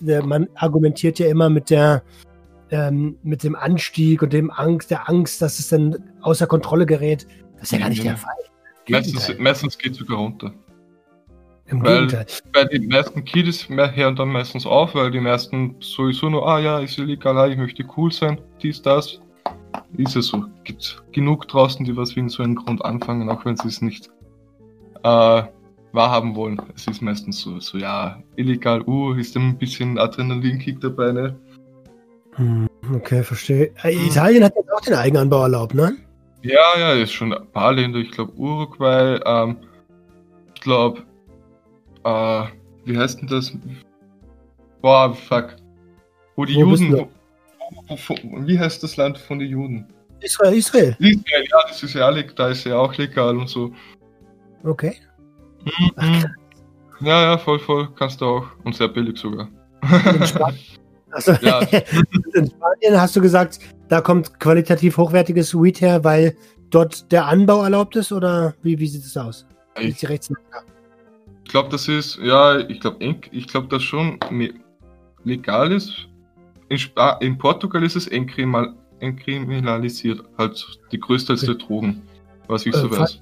man 0.01 0.47
argumentiert 0.55 1.19
ja 1.19 1.27
immer 1.27 1.49
mit 1.49 1.69
der 1.69 2.03
ähm, 2.71 3.17
mit 3.23 3.43
dem 3.43 3.55
Anstieg 3.55 4.21
und 4.21 4.33
dem 4.33 4.51
Angst, 4.51 4.91
der 4.91 5.09
Angst, 5.09 5.41
dass 5.41 5.59
es 5.59 5.69
dann 5.69 5.97
außer 6.21 6.47
Kontrolle 6.47 6.85
gerät. 6.85 7.25
Das 7.53 7.63
ist 7.63 7.71
ja 7.71 7.79
gar 7.79 7.89
nicht 7.89 8.03
ja. 8.03 8.11
der 8.11 8.17
Fall. 8.17 8.35
Meistens, 8.87 9.37
meistens 9.39 9.77
geht 9.77 9.93
es 9.93 9.97
sogar 9.97 10.17
runter. 10.17 10.53
Im 11.67 11.83
weil, 11.83 12.07
Gegenteil. 12.07 12.25
Weil 12.53 12.67
die 12.67 12.87
meisten 12.87 13.23
Kiddies 13.23 13.69
hören 13.69 14.15
dann 14.15 14.29
meistens 14.29 14.65
auf, 14.65 14.95
weil 14.95 15.11
die 15.11 15.19
meisten 15.19 15.75
sowieso 15.79 16.29
nur, 16.29 16.47
ah 16.47 16.59
ja, 16.59 16.79
ist 16.79 16.97
illegal, 16.97 17.37
ah, 17.37 17.47
ich 17.47 17.57
möchte 17.57 17.83
cool 17.97 18.11
sein, 18.11 18.39
dies, 18.61 18.81
das. 18.81 19.19
Ist 19.97 20.15
es 20.15 20.27
so. 20.27 20.45
Gibt 20.63 21.03
genug 21.11 21.47
draußen, 21.47 21.85
die 21.85 21.95
was 21.95 22.15
wegen 22.15 22.29
so 22.29 22.43
einem 22.43 22.55
Grund 22.55 22.83
anfangen, 22.85 23.29
auch 23.29 23.45
wenn 23.45 23.57
sie 23.57 23.67
es 23.67 23.81
nicht 23.81 24.09
äh, 25.03 25.43
wahrhaben 25.91 26.35
wollen. 26.35 26.61
Es 26.75 26.87
ist 26.87 27.01
meistens 27.01 27.39
so, 27.41 27.59
so 27.59 27.77
ja, 27.77 28.21
illegal, 28.35 28.81
uh, 28.83 29.13
ist 29.13 29.35
ein 29.35 29.57
bisschen 29.57 29.97
Adrenalinkick 29.97 30.79
dabei, 30.81 31.11
ne? 31.11 31.35
Hm, 32.35 32.67
okay, 32.93 33.23
verstehe. 33.23 33.71
Äh, 33.83 33.95
Italien 34.07 34.43
hat 34.43 34.53
jetzt 34.55 34.71
auch 34.71 34.81
den 34.81 34.93
Eigenanbau 34.93 35.43
erlaubt, 35.43 35.73
ne? 35.73 35.97
Ja, 36.41 36.77
ja, 36.79 36.93
ist 36.93 37.11
schon 37.11 37.33
ein 37.33 37.47
paar 37.51 37.73
Länder. 37.73 37.99
Ich 37.99 38.11
glaube 38.11 38.33
Uruguay, 38.37 39.19
ähm, 39.25 39.57
ich 40.55 40.61
glaube, 40.61 41.03
äh, 42.03 42.43
wie 42.85 42.97
heißt 42.97 43.21
denn 43.21 43.27
das? 43.27 43.51
Boah, 44.81 45.13
fuck. 45.13 45.55
Wo 46.35 46.45
die 46.45 46.55
Wo 46.55 46.59
Juden. 46.61 47.07
Wie 47.87 48.59
heißt 48.59 48.83
das 48.83 48.97
Land 48.97 49.17
von 49.17 49.39
den 49.39 49.49
Juden? 49.49 49.87
Israel, 50.21 50.53
Israel. 50.53 50.95
Israel, 50.99 51.45
ja, 51.49 51.57
das 51.67 51.83
ist 51.83 51.93
ja, 51.93 52.11
da 52.11 52.49
ist 52.49 52.65
ja 52.65 52.75
auch 52.75 52.95
legal 52.97 53.37
und 53.37 53.47
so. 53.47 53.73
Okay. 54.63 54.95
Mhm. 55.63 56.25
Ja, 57.01 57.21
ja, 57.21 57.37
voll, 57.37 57.59
voll. 57.59 57.89
Kannst 57.95 58.21
du 58.21 58.25
auch. 58.25 58.47
Und 58.63 58.75
sehr 58.75 58.89
billig 58.89 59.17
sogar. 59.17 59.47
In 59.81 60.25
Spanien, 60.25 60.59
also, 61.11 61.31
ja. 61.41 61.59
in 62.33 62.47
Spanien 62.47 62.99
hast 62.99 63.15
du 63.15 63.21
gesagt, 63.21 63.59
da 63.87 64.01
kommt 64.01 64.39
qualitativ 64.39 64.97
hochwertiges 64.97 65.55
Weed 65.55 65.79
her, 65.81 66.03
weil 66.03 66.35
dort 66.69 67.11
der 67.11 67.25
Anbau 67.25 67.63
erlaubt 67.63 67.95
ist 67.95 68.11
oder 68.11 68.53
wie, 68.61 68.77
wie 68.77 68.87
sieht 68.87 69.05
es 69.05 69.15
aus? 69.15 69.45
Ich, 69.79 70.03
ich 70.03 70.29
glaube, 71.49 71.69
das 71.69 71.87
ist, 71.87 72.19
ja, 72.21 72.59
ich 72.59 72.81
glaube, 72.81 73.15
ich 73.31 73.47
glaube, 73.47 73.67
das 73.69 73.81
schon 73.81 74.19
legal 75.23 75.71
ist. 75.71 76.08
In, 76.69 76.77
Sp 76.77 76.93
in 77.21 77.37
Portugal 77.37 77.83
ist 77.83 77.95
es 77.95 78.07
entkriminalisiert, 78.07 80.23
halt 80.37 80.79
die 80.91 80.99
größte 80.99 81.33
okay. 81.33 81.45
der 81.47 81.55
Drogen, 81.55 82.01
was 82.47 82.65
ich 82.65 82.75
äh, 82.75 82.77
so 82.77 82.91
weiß. 82.91 83.21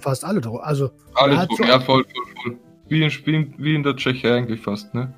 Fast 0.00 0.24
alle 0.24 0.40
Drogen, 0.40 0.60
also. 0.60 0.90
Alle 1.14 1.46
Drogen, 1.46 1.68
ja, 1.68 1.80
voll, 1.80 2.04
voll, 2.04 2.24
voll. 2.42 2.58
Wie 2.88 3.02
in, 3.02 3.54
wie 3.58 3.74
in 3.74 3.82
der 3.82 3.96
Tschechei 3.96 4.36
eigentlich 4.36 4.60
fast, 4.60 4.94
ne? 4.94 5.12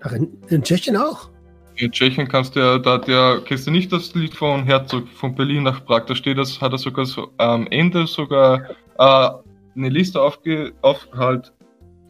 Ach, 0.00 0.12
in, 0.12 0.28
in 0.48 0.62
Tschechien 0.62 0.96
auch? 0.96 1.28
In 1.76 1.90
Tschechien 1.90 2.28
kannst 2.28 2.54
du 2.54 2.60
ja, 2.60 2.78
da 2.78 2.98
der, 2.98 3.40
kennst 3.44 3.66
du 3.66 3.72
nicht 3.72 3.92
das 3.92 4.14
Lied 4.14 4.34
von 4.34 4.64
Herzog 4.64 5.08
von 5.08 5.34
Berlin 5.34 5.64
nach 5.64 5.84
Prag? 5.84 6.06
Da 6.06 6.14
steht 6.14 6.38
das, 6.38 6.60
hat 6.60 6.72
er 6.72 6.78
sogar 6.78 7.04
so 7.04 7.30
am 7.38 7.66
Ende 7.66 8.06
sogar 8.06 8.70
äh, 8.98 9.30
eine 9.76 9.88
Liste 9.88 10.20
aufge, 10.20 10.72
auf, 10.82 11.08
halt 11.16 11.52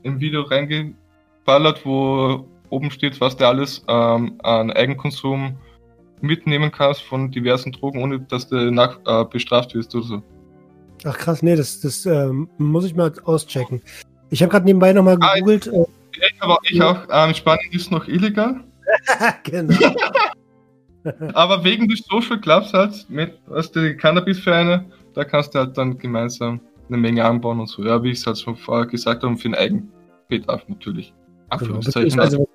im 0.02 0.20
Video 0.20 0.42
reingeballert, 0.42 1.86
wo 1.86 2.46
oben 2.70 2.90
steht, 2.90 3.20
was 3.20 3.36
du 3.36 3.46
alles 3.46 3.84
ähm, 3.88 4.38
an 4.42 4.70
Eigenkonsum 4.70 5.56
mitnehmen 6.20 6.72
kannst 6.72 7.02
von 7.02 7.30
diversen 7.30 7.72
Drogen, 7.72 8.02
ohne 8.02 8.20
dass 8.20 8.48
du 8.48 8.70
nach, 8.70 8.98
äh, 9.06 9.24
bestraft 9.24 9.74
wirst 9.74 9.94
oder 9.94 10.04
so. 10.04 10.22
Ach 11.04 11.16
krass, 11.16 11.42
nee, 11.42 11.54
das, 11.54 11.80
das 11.80 12.06
ähm, 12.06 12.48
muss 12.58 12.84
ich 12.84 12.94
mal 12.94 13.12
auschecken. 13.24 13.82
Ich 14.30 14.42
habe 14.42 14.50
gerade 14.50 14.64
nebenbei 14.64 14.92
nochmal 14.92 15.18
ah, 15.20 15.34
gegoogelt. 15.34 15.68
Ah, 15.72 15.84
ich, 16.12 16.42
aber 16.42 16.58
ich 16.62 16.82
auch. 16.82 16.98
Ähm, 17.10 17.34
Spanien 17.34 17.72
ist 17.72 17.90
noch 17.90 18.08
illegal. 18.08 18.64
genau. 19.42 19.74
Aber 21.34 21.62
wegen 21.62 21.86
des 21.86 22.00
Social 22.08 22.40
Clubs 22.40 22.72
halt, 22.72 23.04
mit 23.10 23.38
was 23.46 23.70
die 23.70 23.94
Cannabis-Vereine, 23.94 24.86
da 25.12 25.24
kannst 25.24 25.54
du 25.54 25.58
halt 25.58 25.76
dann 25.76 25.98
gemeinsam 25.98 26.60
eine 26.88 26.96
Menge 26.96 27.24
anbauen 27.24 27.60
und 27.60 27.68
so. 27.68 27.84
Ja, 27.84 28.02
wie 28.02 28.10
ich 28.10 28.18
es 28.18 28.26
halt 28.26 28.38
schon 28.38 28.56
vorher 28.56 28.86
gesagt 28.86 29.22
habe, 29.22 29.36
für 29.36 29.48
den 29.48 29.54
Eigen, 29.54 29.92
Bedarf 30.28 30.66
natürlich. 31.50 31.92
Genau, 31.94 32.22
also 32.22 32.48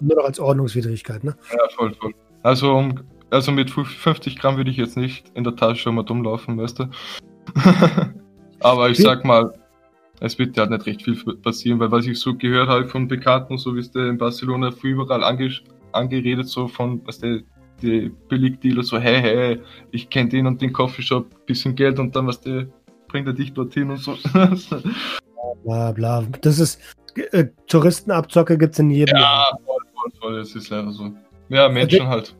nur 0.00 0.16
noch 0.16 0.24
als 0.24 0.40
Ordnungswidrigkeit, 0.40 1.24
ne? 1.24 1.36
Ja, 1.52 1.68
voll, 1.76 1.94
voll. 1.94 2.14
Also, 2.42 2.90
also 3.30 3.52
mit 3.52 3.70
50 3.70 4.38
Gramm 4.38 4.56
würde 4.56 4.70
ich 4.70 4.76
jetzt 4.76 4.96
nicht 4.96 5.30
in 5.34 5.44
der 5.44 5.56
Tasche 5.56 5.90
mal 5.92 6.02
dumm 6.02 6.24
laufen, 6.24 6.58
weißt 6.58 6.80
du? 6.80 6.84
Aber 8.60 8.90
ich 8.90 8.98
sag 8.98 9.24
mal, 9.24 9.54
es 10.20 10.38
wird 10.38 10.56
ja 10.56 10.66
nicht 10.66 10.86
recht 10.86 11.02
viel 11.02 11.16
passieren, 11.36 11.80
weil 11.80 11.90
was 11.90 12.06
ich 12.06 12.18
so 12.18 12.34
gehört 12.34 12.68
habe 12.68 12.88
von 12.88 13.08
Bekannten, 13.08 13.58
so 13.58 13.74
wie 13.74 13.80
es 13.80 13.90
der 13.90 14.08
in 14.08 14.18
Barcelona 14.18 14.70
für 14.70 14.88
überall 14.88 15.24
ange 15.24 15.50
angeredet, 15.92 16.48
so 16.48 16.66
von, 16.66 17.00
was 17.06 17.18
der 17.18 17.40
die 17.82 18.10
Billigdealer 18.28 18.82
so, 18.82 18.98
hey, 18.98 19.20
hey, 19.20 19.60
ich 19.90 20.08
kenne 20.08 20.28
den 20.28 20.46
und 20.46 20.62
den 20.62 20.72
Coffeeshop, 20.72 21.46
bisschen 21.46 21.74
Geld 21.74 21.98
und 21.98 22.14
dann 22.14 22.26
was 22.26 22.40
der 22.40 22.66
bringt 23.08 23.26
er 23.26 23.32
dich 23.32 23.52
dorthin 23.52 23.90
und 23.90 23.98
so. 23.98 24.16
bla 25.64 25.92
bla. 25.92 26.24
Das 26.40 26.58
ist 26.58 26.80
äh, 27.16 27.46
Touristenabzocke 27.66 28.58
gibt's 28.58 28.78
in 28.78 28.90
jedem. 28.90 29.16
Ja, 29.16 29.44
voll, 29.64 29.82
voll, 29.94 30.12
voll, 30.20 30.38
das 30.38 30.54
ist 30.54 30.70
leider 30.70 30.92
so. 30.92 31.12
Ja, 31.48 31.68
Menschen 31.68 32.02
okay. 32.02 32.10
halt. 32.10 32.34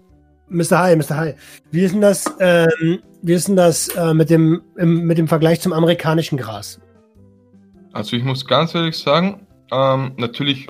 Mr. 0.48 0.78
Hi, 0.78 0.96
Mr. 0.96 1.16
Hi. 1.16 1.34
Wie 1.70 1.82
ist 1.82 1.92
denn 1.92 2.00
das, 2.00 2.24
ähm, 2.38 3.00
wie 3.22 3.32
ist 3.32 3.48
denn 3.48 3.56
das 3.56 3.88
äh, 3.88 4.14
mit, 4.14 4.30
dem, 4.30 4.62
im, 4.76 5.04
mit 5.06 5.18
dem 5.18 5.28
Vergleich 5.28 5.60
zum 5.60 5.72
amerikanischen 5.72 6.36
Gras? 6.36 6.80
Also 7.92 8.16
ich 8.16 8.24
muss 8.24 8.44
ganz 8.44 8.74
ehrlich 8.74 8.96
sagen, 8.96 9.46
ähm, 9.72 10.12
natürlich 10.16 10.68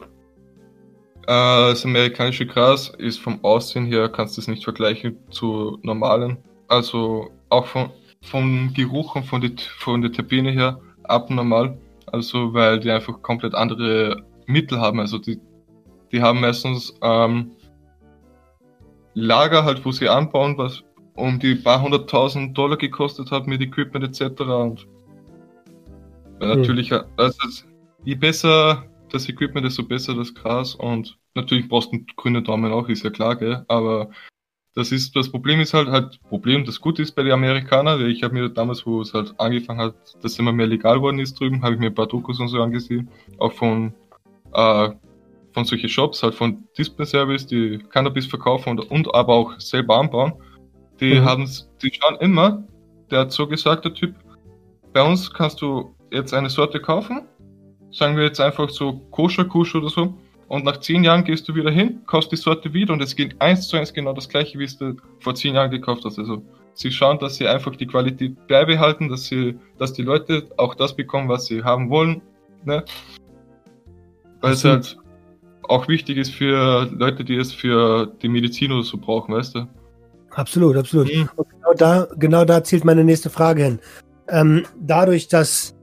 äh, 1.26 1.70
das 1.70 1.84
amerikanische 1.84 2.46
Gras 2.46 2.92
ist 2.98 3.18
vom 3.18 3.42
Aussehen 3.44 3.86
her, 3.86 4.09
kannst 4.09 4.36
du 4.36 4.42
es 4.42 4.48
nicht 4.48 4.62
vergleichen 4.62 5.16
zu 5.30 5.78
normalen. 5.82 6.38
Also 6.68 7.30
auch 7.48 7.66
von, 7.66 7.90
vom 8.22 8.72
Geruch 8.74 9.16
und 9.16 9.24
von 9.24 9.40
der 9.40 9.50
von 9.78 10.02
die 10.02 10.11
Terpene 10.11 10.50
her 10.50 10.80
abnormal. 11.05 11.76
Also 12.07 12.55
weil 12.55 12.80
die 12.80 12.90
einfach 12.90 13.22
komplett 13.22 13.55
andere 13.55 14.24
Mittel 14.46 14.80
haben. 14.80 15.00
Also 15.00 15.18
die, 15.18 15.40
die 16.12 16.22
haben 16.22 16.40
meistens 16.40 16.94
ähm, 17.02 17.52
Lager 19.14 19.64
halt, 19.64 19.84
wo 19.84 19.92
sie 19.92 20.09
anbauen, 20.09 20.59
was 20.59 20.82
um 21.14 21.38
die 21.38 21.55
paar 21.55 21.80
hunderttausend 21.80 22.59
Dollar 22.59 22.76
gekostet 22.76 23.30
hat 23.30 23.46
mit 23.46 23.61
Equipment 23.61 24.05
etc. 24.05 24.40
Und 24.42 24.86
hm. 26.40 26.48
natürlich, 26.48 26.92
also 26.92 27.64
je 28.05 28.14
besser 28.16 28.84
das 29.11 29.28
Equipment, 29.28 29.64
desto 29.64 29.84
besser 29.84 30.14
das 30.14 30.34
Gras 30.34 30.74
und 30.74 31.16
natürlich 31.34 31.68
brauchst 31.68 31.92
du 31.92 31.96
einen 31.96 32.07
grünen 32.16 32.44
Daumen 32.44 32.72
auch, 32.72 32.88
ist 32.88 33.05
ja 33.05 33.11
klar, 33.11 33.36
gell? 33.36 33.64
aber 33.68 34.11
das 34.74 34.90
ist, 34.90 35.14
das 35.14 35.30
Problem 35.30 35.60
ist 35.60 35.72
halt, 35.72 35.88
halt, 35.88 36.20
Problem, 36.28 36.64
das 36.64 36.80
Gute 36.80 37.02
ist 37.02 37.14
bei 37.14 37.22
den 37.22 37.32
Amerikanern, 37.32 38.04
ich 38.06 38.22
habe 38.24 38.34
mir 38.34 38.48
damals, 38.48 38.84
wo 38.84 39.00
es 39.00 39.14
halt 39.14 39.32
angefangen 39.38 39.80
hat, 39.80 39.94
dass 40.20 40.38
immer 40.38 40.52
mehr 40.52 40.66
legal 40.66 41.00
worden 41.00 41.20
ist 41.20 41.38
drüben, 41.38 41.62
habe 41.62 41.74
ich 41.74 41.80
mir 41.80 41.86
ein 41.86 41.94
paar 41.94 42.08
Dokus 42.08 42.40
und 42.40 42.48
so 42.48 42.60
angesehen, 42.60 43.08
auch 43.38 43.52
von, 43.52 43.94
äh, 44.52 44.90
von 45.52 45.64
solchen 45.64 45.88
Shops, 45.88 46.22
halt 46.24 46.34
von 46.34 46.64
Display 46.76 47.06
Service, 47.06 47.46
die 47.46 47.78
Cannabis 47.90 48.26
verkaufen 48.26 48.70
und, 48.70 48.90
und 48.90 49.14
aber 49.14 49.34
auch 49.34 49.60
selber 49.60 49.98
anbauen, 49.98 50.32
die 51.00 51.20
mhm. 51.20 51.24
haben, 51.24 51.50
die 51.80 51.92
schauen 51.92 52.16
immer, 52.16 52.64
der 53.10 53.20
hat 53.20 53.32
so 53.32 53.46
gesagt, 53.46 53.84
der 53.84 53.94
Typ, 53.94 54.16
bei 54.92 55.02
uns 55.02 55.32
kannst 55.32 55.62
du 55.62 55.94
jetzt 56.10 56.34
eine 56.34 56.50
Sorte 56.50 56.80
kaufen, 56.80 57.22
sagen 57.92 58.16
wir 58.16 58.24
jetzt 58.24 58.40
einfach 58.40 58.68
so 58.70 58.94
Koscher 59.12 59.44
Kusch 59.44 59.76
oder 59.76 59.88
so, 59.88 60.14
und 60.49 60.64
nach 60.64 60.80
zehn 60.80 61.05
Jahren 61.05 61.24
gehst 61.24 61.49
du 61.49 61.55
wieder 61.55 61.70
hin, 61.70 62.01
kaufst 62.07 62.32
die 62.32 62.36
Sorte 62.36 62.72
wieder 62.72 62.92
und 62.92 63.03
es 63.03 63.16
geht 63.16 63.40
eins 63.40 63.68
zu 63.68 63.76
eins 63.76 63.92
genau 63.92 64.12
das 64.12 64.28
gleiche, 64.28 64.59
wie 64.59 64.66
du 64.66 64.97
vor 65.20 65.34
zehn 65.34 65.55
Jahren 65.55 65.70
gekauft 65.70 66.05
hast. 66.05 66.18
Also 66.18 66.42
sie 66.74 66.90
schauen, 66.90 67.18
dass 67.18 67.36
sie 67.36 67.47
einfach 67.47 67.74
die 67.76 67.86
Qualität 67.86 68.47
beibehalten, 68.47 69.09
dass 69.09 69.26
sie, 69.26 69.59
dass 69.78 69.92
die 69.92 70.03
Leute 70.03 70.47
auch 70.57 70.74
das 70.74 70.95
bekommen, 70.95 71.28
was 71.28 71.47
sie 71.47 71.62
haben 71.62 71.90
wollen. 71.90 72.20
Ne? 72.64 72.84
Weil 74.40 74.53
es 74.53 74.64
halt 74.64 74.99
auch 75.62 75.88
wichtig 75.88 76.18
ist 76.18 76.34
für 76.34 76.88
Leute, 76.92 77.24
die 77.24 77.36
es 77.36 77.53
für 77.53 78.12
die 78.22 78.28
Medizin 78.28 78.72
oder 78.72 78.82
so 78.82 78.99
brauchen, 78.99 79.34
weißt 79.34 79.55
du? 79.55 79.68
Absolut, 80.30 80.76
absolut. 80.76 81.07
Mhm. 81.14 81.28
genau 81.36 81.74
da, 81.76 82.09
genau 82.16 82.45
da 82.45 82.62
zielt 82.62 82.84
meine 82.84 83.05
nächste 83.05 83.30
Frage 83.30 83.64
hin. 83.64 83.78
Ähm, 84.28 84.66
dadurch, 84.78 85.28
dass, 85.28 85.74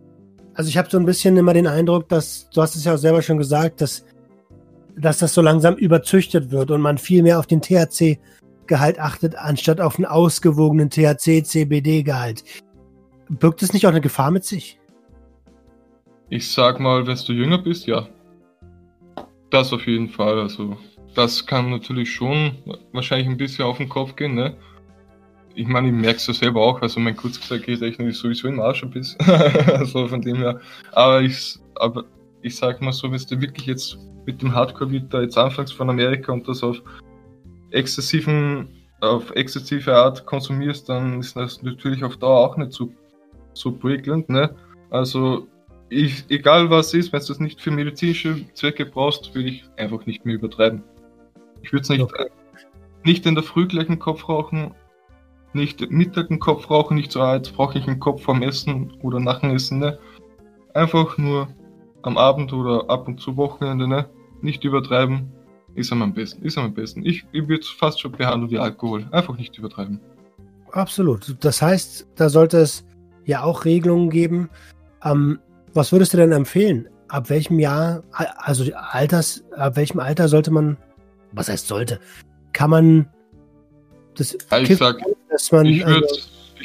also 0.54 0.68
ich 0.68 0.78
habe 0.78 0.90
so 0.90 0.98
ein 0.98 1.06
bisschen 1.06 1.38
immer 1.38 1.54
den 1.54 1.68
Eindruck, 1.68 2.10
dass, 2.10 2.50
du 2.50 2.62
hast 2.62 2.76
es 2.76 2.84
ja 2.84 2.94
auch 2.94 2.98
selber 2.98 3.22
schon 3.22 3.38
gesagt, 3.38 3.82
dass 3.82 4.06
dass 4.98 5.20
das 5.20 5.34
so 5.34 5.42
langsam 5.42 5.76
überzüchtet 5.76 6.52
wird 6.52 6.72
und 6.72 6.82
man 6.82 6.98
viel 6.98 7.24
mehr 7.24 7.40
auf 7.40 7.48
den 7.48 7.62
THC-Gehalt 7.62 9.00
achtet, 9.00 9.36
anstatt 9.36 9.82
auf 9.82 9.98
einen 9.98 10.06
ausgewogenen 10.06 10.90
THC-CBD-Gehalt. 10.90 12.44
Birgt 13.30 13.64
es 13.64 13.74
nicht 13.74 13.86
auch 13.86 13.92
eine 13.92 14.02
Gefahr 14.02 14.32
mit 14.32 14.44
sich? 14.44 14.80
Ich 16.30 16.52
sag 16.52 16.80
mal, 16.80 17.06
wenn 17.08 17.18
du 17.28 17.34
jünger 17.34 17.58
bist, 17.58 17.88
ja. 17.88 18.08
Das 19.50 19.74
auf 19.74 19.86
jeden 19.86 20.10
Fall. 20.10 20.40
Also, 20.40 20.78
das 21.14 21.46
kann 21.46 21.70
natürlich 21.70 22.12
schon 22.12 22.56
wahrscheinlich 22.94 23.28
ein 23.28 23.38
bisschen 23.38 23.66
auf 23.66 23.78
den 23.78 23.90
Kopf 23.90 24.16
gehen, 24.16 24.36
ne? 24.36 24.56
Ich 25.54 25.68
meine, 25.68 25.90
ich 25.90 25.94
merke 25.94 26.18
es 26.18 26.28
ja 26.28 26.34
selber 26.34 26.62
auch, 26.62 26.82
also 26.82 27.02
mein 27.02 27.18
Kurzgesagt 27.18 27.66
geht 27.66 27.82
echt 27.82 28.00
nicht 28.00 28.18
sowieso 28.18 28.48
im 28.48 28.62
Arsch 28.62 28.84
ein 28.84 28.92
bisschen. 28.92 29.20
also 29.74 30.08
von 30.08 30.22
dem 30.22 30.38
her. 30.38 30.62
Aber 30.94 31.22
ich, 31.22 31.58
aber 31.76 32.06
ich 32.42 32.56
sag 32.56 32.82
mal 32.82 32.94
so, 32.94 33.12
wenn 33.12 33.20
du 33.20 33.42
wirklich 33.42 33.66
jetzt 33.66 33.98
mit 34.26 34.42
dem 34.42 34.54
Hardcore-Beat 34.54 35.14
da 35.14 35.22
jetzt 35.22 35.38
anfangs 35.38 35.72
von 35.72 35.90
Amerika 35.90 36.32
und 36.32 36.48
das 36.48 36.64
auf 36.64 36.82
exzessiven, 37.72 38.70
auf 39.00 39.32
exzessive 39.32 39.96
Art 39.96 40.26
konsumierst, 40.26 40.90
dann 40.90 41.20
ist 41.20 41.36
das 41.36 41.62
natürlich 41.64 42.04
auf 42.04 42.18
Dauer 42.18 42.40
auch 42.40 42.58
nicht 42.58 42.74
so, 42.74 42.92
so 43.54 43.72
prickelnd, 43.72 44.30
ne? 44.30 44.56
Also, 44.90 45.48
ich, 45.90 46.26
egal 46.30 46.70
was 46.70 46.94
ist, 46.94 47.12
wenn 47.12 47.22
du 47.22 47.34
es 47.34 47.40
nicht 47.40 47.62
für 47.62 47.72
medizinische 47.72 48.46
Zwecke 48.54 48.86
brauchst, 48.86 49.34
würde 49.36 49.50
ich 49.50 49.66
einfach 49.78 50.06
nicht 50.06 50.26
mehr 50.26 50.36
übertreiben. 50.36 50.84
Ich 51.62 51.72
würde 51.72 51.84
es 51.84 51.90
nicht, 51.90 52.02
okay. 52.02 52.28
nicht 53.04 53.26
in 53.26 53.36
der 53.36 53.44
Früh 53.44 53.68
gleich 53.68 53.90
einen 53.90 54.00
Kopf 54.00 54.28
rauchen, 54.30 54.74
nicht 55.54 55.92
Mittag 55.92 56.30
einen 56.30 56.40
Kopf 56.40 56.70
rauchen, 56.70 56.96
nicht 56.96 57.12
so, 57.12 57.22
ah, 57.22 57.36
jetzt 57.36 57.56
brauche 57.56 57.78
ich 57.78 57.88
einen 57.88 58.00
Kopf 58.00 58.24
vorm 58.24 58.42
Essen 58.42 58.94
oder 59.02 59.20
nach 59.20 59.42
dem 59.42 59.52
Essen, 59.52 59.80
ne? 59.80 60.00
Einfach 60.74 61.18
nur 61.18 61.50
am 62.04 62.18
Abend 62.18 62.54
oder 62.54 62.90
ab 62.90 63.08
und 63.08 63.20
zu 63.20 63.38
Wochenende, 63.38 63.88
ne? 63.88 64.08
Nicht 64.42 64.64
übertreiben. 64.64 65.32
Ist 65.76 65.92
am 65.92 66.14
besten. 66.14 66.44
Ist 66.44 66.58
am 66.58 66.74
besten. 66.74 67.06
Ich, 67.06 67.26
ich 67.32 67.48
würde 67.48 67.66
fast 67.66 68.02
schon 68.02 68.12
behandeln 68.12 68.52
wie 68.52 68.60
Alkohol. 68.60 69.08
Einfach 69.12 69.38
nicht 69.38 69.58
übertreiben. 69.58 70.00
Absolut. 70.72 71.36
Das 71.40 71.62
heißt, 71.62 72.08
da 72.16 72.30
sollte 72.30 72.58
es 72.58 72.86
ja 73.26 73.44
auch 73.44 73.66
Regelungen 73.66 74.10
geben. 74.10 74.50
Ähm, 75.04 75.40
was 75.74 75.92
würdest 75.92 76.14
du 76.14 76.18
denn 76.18 76.32
empfehlen? 76.32 76.90
Ab 77.08 77.30
welchem 77.30 77.60
Jahr, 77.60 78.04
also 78.12 78.66
Alters, 78.74 79.44
ab 79.56 79.76
welchem 79.76 80.00
Alter 80.00 80.28
sollte 80.28 80.52
man, 80.52 80.78
was 81.34 81.50
heißt 81.50 81.68
sollte, 81.68 82.00
kann 82.54 82.70
man 82.70 83.08
das 84.16 84.38
ich 84.60 84.78
sag, 84.78 84.98
dass 85.30 85.52
man, 85.52 85.66
ich 85.66 85.86
würde 85.86 86.06
also, 86.08 86.22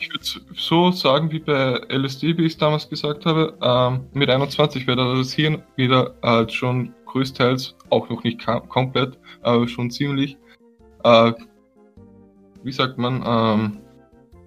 ich 0.07 0.13
würde 0.13 0.57
so 0.57 0.91
sagen 0.91 1.31
wie 1.31 1.41
bei 1.41 1.81
LSD, 1.89 2.37
wie 2.39 2.45
ich 2.45 2.53
es 2.53 2.59
damals 2.59 2.89
gesagt 2.89 3.27
habe, 3.27 3.57
ähm, 3.61 4.07
mit 4.13 4.31
21 4.31 4.87
wäre 4.87 5.17
das 5.17 5.33
hier 5.33 5.63
wieder 5.77 6.15
halt 6.23 6.53
schon 6.53 6.95
größtenteils, 7.07 7.75
auch 7.91 8.09
noch 8.09 8.23
nicht 8.23 8.45
komplett, 8.69 9.19
aber 9.43 9.67
schon 9.67 9.91
ziemlich, 9.91 10.37
äh, 11.05 11.33
wie 12.63 12.73
sagt 12.73 12.99
man, 12.99 13.23
ähm, 13.27 13.79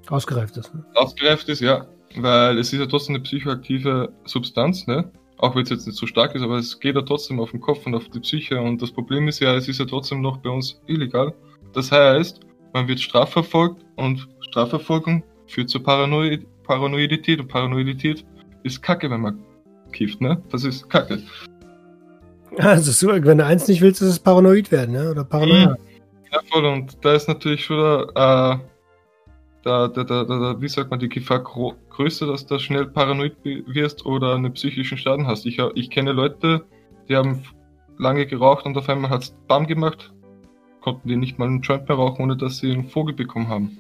ausgereift 0.10 0.58
ist. 0.58 0.74
Ne? 0.74 0.86
Ausgereift 0.96 1.50
ist, 1.50 1.62
ja, 1.62 1.86
weil 2.16 2.58
es 2.58 2.74
ist 2.74 2.80
ja 2.80 2.86
trotzdem 2.86 3.16
eine 3.16 3.24
psychoaktive 3.24 4.12
Substanz, 4.26 4.88
ne? 4.88 5.12
Auch 5.38 5.56
wenn 5.56 5.64
es 5.64 5.70
jetzt 5.70 5.88
nicht 5.88 5.98
so 5.98 6.06
stark 6.06 6.36
ist, 6.36 6.42
aber 6.42 6.58
es 6.58 6.80
geht 6.80 6.96
ja 6.96 7.02
trotzdem 7.02 7.40
auf 7.40 7.52
den 7.52 7.62
Kopf 7.62 7.86
und 7.86 7.96
auf 7.96 8.10
die 8.10 8.20
Psyche 8.20 8.60
und 8.60 8.82
das 8.82 8.92
Problem 8.92 9.28
ist 9.28 9.40
ja, 9.40 9.56
es 9.56 9.68
ist 9.68 9.80
ja 9.80 9.86
trotzdem 9.86 10.22
noch 10.22 10.38
bei 10.38 10.50
uns 10.50 10.82
illegal. 10.88 11.34
Das 11.74 11.92
heißt, 11.92 12.42
man 12.74 12.88
wird 12.88 13.00
strafverfolgt 13.00 13.86
und 13.96 14.28
Strafverfolgung 14.42 15.24
führt 15.50 15.70
zur 15.70 15.84
Paranoid 15.84 16.46
Paranoidität 16.64 17.40
und 17.40 17.48
Paranoidität 17.48 18.24
ist 18.62 18.82
kacke, 18.84 19.10
wenn 19.10 19.22
man 19.22 19.40
kifft, 19.92 20.22
ne? 20.22 20.42
Das 20.52 20.64
ist 20.64 20.88
kacke. 20.88 21.20
Also 22.58 22.92
so, 22.92 23.08
wenn 23.08 23.38
du 23.40 23.46
eins 23.46 23.68
nicht 23.68 23.82
willst, 23.82 24.02
ist 24.02 24.08
es 24.10 24.20
paranoid 24.20 24.72
werden, 24.72 24.92
ne? 24.92 25.10
Oder 25.10 25.24
Paranoia. 25.24 25.78
Ja, 26.32 26.40
voll. 26.52 26.66
Und 26.66 26.98
da 27.04 27.14
ist 27.14 27.28
natürlich 27.28 27.66
schon 27.66 27.78
da, 28.14 28.54
äh, 28.54 28.60
da, 29.64 29.88
da, 29.88 30.04
da, 30.04 30.24
da, 30.24 30.62
wie 30.62 30.68
sagt 30.68 30.92
man, 30.92 31.00
die 31.00 31.10
Gefahr 31.10 31.44
größer, 31.44 32.28
dass 32.28 32.46
du 32.46 32.60
schnell 32.60 32.86
paranoid 32.86 33.36
wirst 33.44 34.06
oder 34.06 34.36
einen 34.36 34.54
psychischen 34.54 34.98
Schaden 34.98 35.26
hast. 35.26 35.46
Ich, 35.48 35.60
ich 35.76 35.90
kenne 35.90 36.12
Leute, 36.12 36.66
die 37.08 37.16
haben 37.16 37.44
lange 37.98 38.26
geraucht 38.28 38.66
und 38.66 38.78
auf 38.78 38.88
einmal 38.90 39.10
hat 39.10 39.24
es 39.24 39.36
BAM 39.48 39.66
gemacht, 39.66 40.14
konnten 40.82 41.08
die 41.08 41.18
nicht 41.18 41.40
mal 41.40 41.48
einen 41.48 41.62
Joint 41.62 41.88
mehr 41.88 41.98
rauchen, 41.98 42.22
ohne 42.22 42.38
dass 42.38 42.60
sie 42.60 42.72
einen 42.72 42.88
Vogel 42.88 43.16
bekommen 43.16 43.50
haben. 43.50 43.78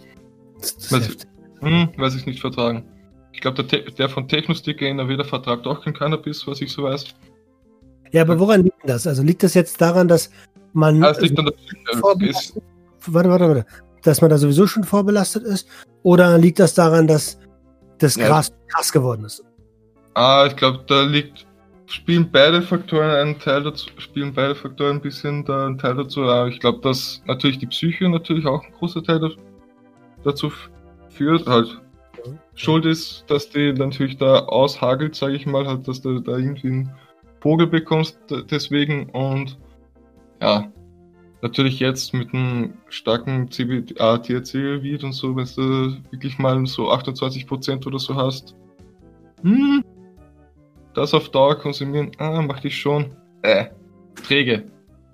Das, 0.59 0.89
sie, 0.89 1.17
hm, 1.62 1.89
sie 1.97 2.18
es 2.18 2.26
nicht 2.26 2.41
vertragen. 2.41 2.84
Ich 3.32 3.41
glaube, 3.41 3.64
der, 3.64 3.82
der 3.82 4.10
von 4.10 4.28
Technosticker 4.28 4.88
in 4.88 4.97
der 4.97 5.07
Weder 5.07 5.24
vertragt 5.24 5.68
auch 5.68 5.84
kein 5.84 5.93
Cannabis, 5.93 6.47
was 6.47 6.62
ich 6.62 6.72
so 6.72 6.84
weiß. 6.84 7.05
Ja, 8.12 8.24
aber 8.24 8.39
woran 8.39 8.64
liegt 8.64 8.78
das? 8.86 9.05
Also 9.05 9.22
liegt 9.22 9.43
das 9.43 9.53
jetzt 9.53 9.80
daran, 9.80 10.07
dass 10.07 10.32
man. 10.74 11.01
Ja, 11.01 11.12
liegt 11.20 11.38
an 11.38 11.45
der 11.45 11.51
Psyche. 11.51 12.62
Warte, 13.07 13.30
warte, 13.30 13.47
warte. 13.47 13.66
Dass 14.03 14.22
man 14.22 14.30
da 14.30 14.38
sowieso 14.38 14.66
schon 14.66 14.84
vorbelastet 14.84 15.43
ist? 15.43 15.68
Oder 16.03 16.38
liegt 16.38 16.60
das 16.60 16.74
daran, 16.74 17.07
dass 17.07 17.38
das 17.99 18.16
Gras 18.16 18.49
ja. 18.49 18.55
krass 18.74 18.91
geworden 18.91 19.26
ist? 19.26 19.43
Ah, 20.16 20.45
ich 20.47 20.55
glaube, 20.55 20.84
da 20.88 21.03
liegt 21.03 21.45
spielen 21.89 22.30
beide 22.32 22.62
Faktoren 22.62 23.10
einen 23.10 23.39
Teil 23.39 23.64
dazu, 23.64 23.89
spielen 23.97 24.34
beide 24.34 24.55
Faktoren 24.55 24.97
ein 24.97 25.01
bisschen 25.01 25.43
da 25.45 25.66
einen 25.66 25.78
Teil 25.78 25.95
dazu. 25.95 26.24
Ich 26.47 26.60
glaube, 26.60 26.80
dass 26.82 27.22
natürlich 27.26 27.57
die 27.60 27.68
Psyche 27.68 28.07
natürlich 28.10 28.45
auch 28.45 28.64
ein 28.64 28.72
großer 28.74 29.03
Teil 29.03 29.20
dazu 30.24 30.51
führt, 31.20 31.45
halt 31.47 31.82
schuld 32.55 32.86
ist, 32.86 33.26
dass 33.28 33.49
die 33.49 33.74
natürlich 33.74 34.17
da 34.17 34.39
aushagelt, 34.45 35.15
sage 35.15 35.36
ich 35.36 35.45
mal, 35.45 35.67
halt, 35.67 35.88
dass 35.88 36.01
du 36.01 36.20
da 36.20 36.38
irgendwie 36.38 36.67
einen 36.67 36.91
Vogel 37.41 37.67
bekommst 37.67 38.17
deswegen. 38.49 39.09
Und 39.09 39.57
ja, 40.41 40.72
natürlich 41.41 41.80
jetzt 41.80 42.13
mit 42.13 42.34
einem 42.34 42.74
starken 42.88 43.51
CBD, 43.51 43.95
äh, 43.97 44.17
THC-Weed 44.17 45.03
und 45.03 45.11
so, 45.11 45.36
wenn 45.36 45.45
du 45.45 45.97
wirklich 46.11 46.39
mal 46.39 46.65
so 46.65 46.89
28% 46.89 47.86
oder 47.86 47.99
so 47.99 48.15
hast, 48.15 48.55
hm, 49.41 49.84
das 50.93 51.13
auf 51.13 51.30
Dauer 51.30 51.57
konsumieren, 51.57 52.11
ah, 52.17 52.41
macht 52.41 52.63
dich 52.63 52.78
schon, 52.78 53.11
äh, 53.41 53.65
träge, 54.15 54.63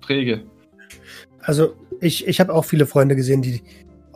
träge. 0.00 0.44
Also 1.40 1.74
ich, 2.00 2.26
ich 2.26 2.40
habe 2.40 2.54
auch 2.54 2.64
viele 2.64 2.86
Freunde 2.86 3.16
gesehen, 3.16 3.42
die 3.42 3.62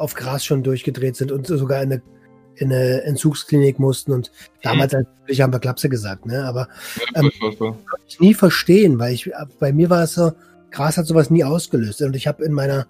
auf 0.01 0.14
Gras 0.14 0.44
schon 0.44 0.62
durchgedreht 0.62 1.16
sind 1.16 1.30
und 1.30 1.46
sogar 1.46 1.82
in 1.82 1.92
eine, 1.92 2.03
in 2.57 2.72
eine 2.72 3.03
Entzugsklinik 3.03 3.78
mussten 3.78 4.12
und 4.12 4.32
damals 4.62 4.92
hm. 4.92 5.01
natürlich 5.01 5.40
haben 5.40 5.53
wir 5.53 5.61
Klapse 5.61 5.88
gesagt, 5.88 6.26
ne? 6.26 6.44
Aber 6.44 6.68
ähm, 7.14 7.30
ja, 7.40 7.74
ich 8.07 8.20
nie 8.20 8.34
verstehen, 8.34 8.98
weil 8.98 9.12
ich 9.12 9.30
bei 9.59 9.72
mir 9.72 9.90
war 9.90 10.05
es 10.05 10.14
so, 10.14 10.32
Gras 10.70 10.96
hat 10.96 11.07
sowas 11.07 11.30
nie 11.30 11.44
ausgelöst. 11.44 12.01
Und 12.03 12.16
ich 12.16 12.26
habe 12.26 12.44
in 12.44 12.53
meiner 12.53 12.86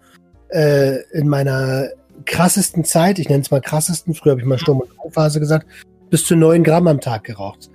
äh, 0.48 1.00
in 1.12 1.28
meiner 1.28 1.88
krassesten 2.26 2.84
Zeit, 2.84 3.18
ich 3.18 3.28
nenne 3.28 3.42
es 3.42 3.50
mal 3.50 3.60
krassesten, 3.60 4.14
früher 4.14 4.32
habe 4.32 4.40
ich 4.40 4.46
mal 4.46 4.58
Sturm- 4.58 4.82
und 4.82 5.14
Phase 5.14 5.40
gesagt, 5.40 5.66
bis 6.10 6.24
zu 6.24 6.36
neun 6.36 6.62
Gramm 6.62 6.86
am 6.86 7.00
Tag 7.00 7.24
geraucht. 7.24 7.70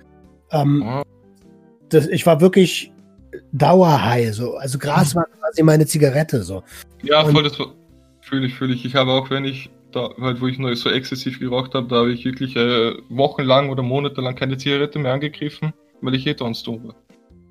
Ähm, 0.50 1.02
das, 1.88 2.06
ich 2.06 2.24
war 2.26 2.40
wirklich 2.40 2.92
dauerhigh, 3.52 4.32
so. 4.32 4.56
Also 4.56 4.78
Gras 4.78 5.14
war 5.14 5.26
quasi 5.40 5.62
meine 5.62 5.86
Zigarette, 5.86 6.42
so. 6.42 6.62
Ja, 7.02 7.24
voll, 7.24 7.42
das 7.42 7.58
fühle 8.26 8.46
ich, 8.46 8.54
fühle 8.54 8.74
ich. 8.74 8.84
Ich 8.84 8.94
habe 8.94 9.12
auch, 9.12 9.30
wenn 9.30 9.44
ich 9.44 9.70
da, 9.92 10.10
halt, 10.20 10.40
wo 10.40 10.46
ich 10.46 10.58
noch 10.58 10.74
so 10.74 10.90
exzessiv 10.90 11.38
geraucht 11.38 11.74
habe, 11.74 11.86
da 11.88 11.96
habe 11.96 12.12
ich 12.12 12.24
wirklich 12.24 12.56
äh, 12.56 12.94
wochenlang 13.08 13.70
oder 13.70 13.82
monatelang 13.82 14.34
keine 14.34 14.56
Zigarette 14.56 14.98
mehr 14.98 15.12
angegriffen, 15.12 15.72
weil 16.00 16.14
ich 16.14 16.26
eh 16.26 16.34
dumm 16.34 16.54
war. 16.54 16.94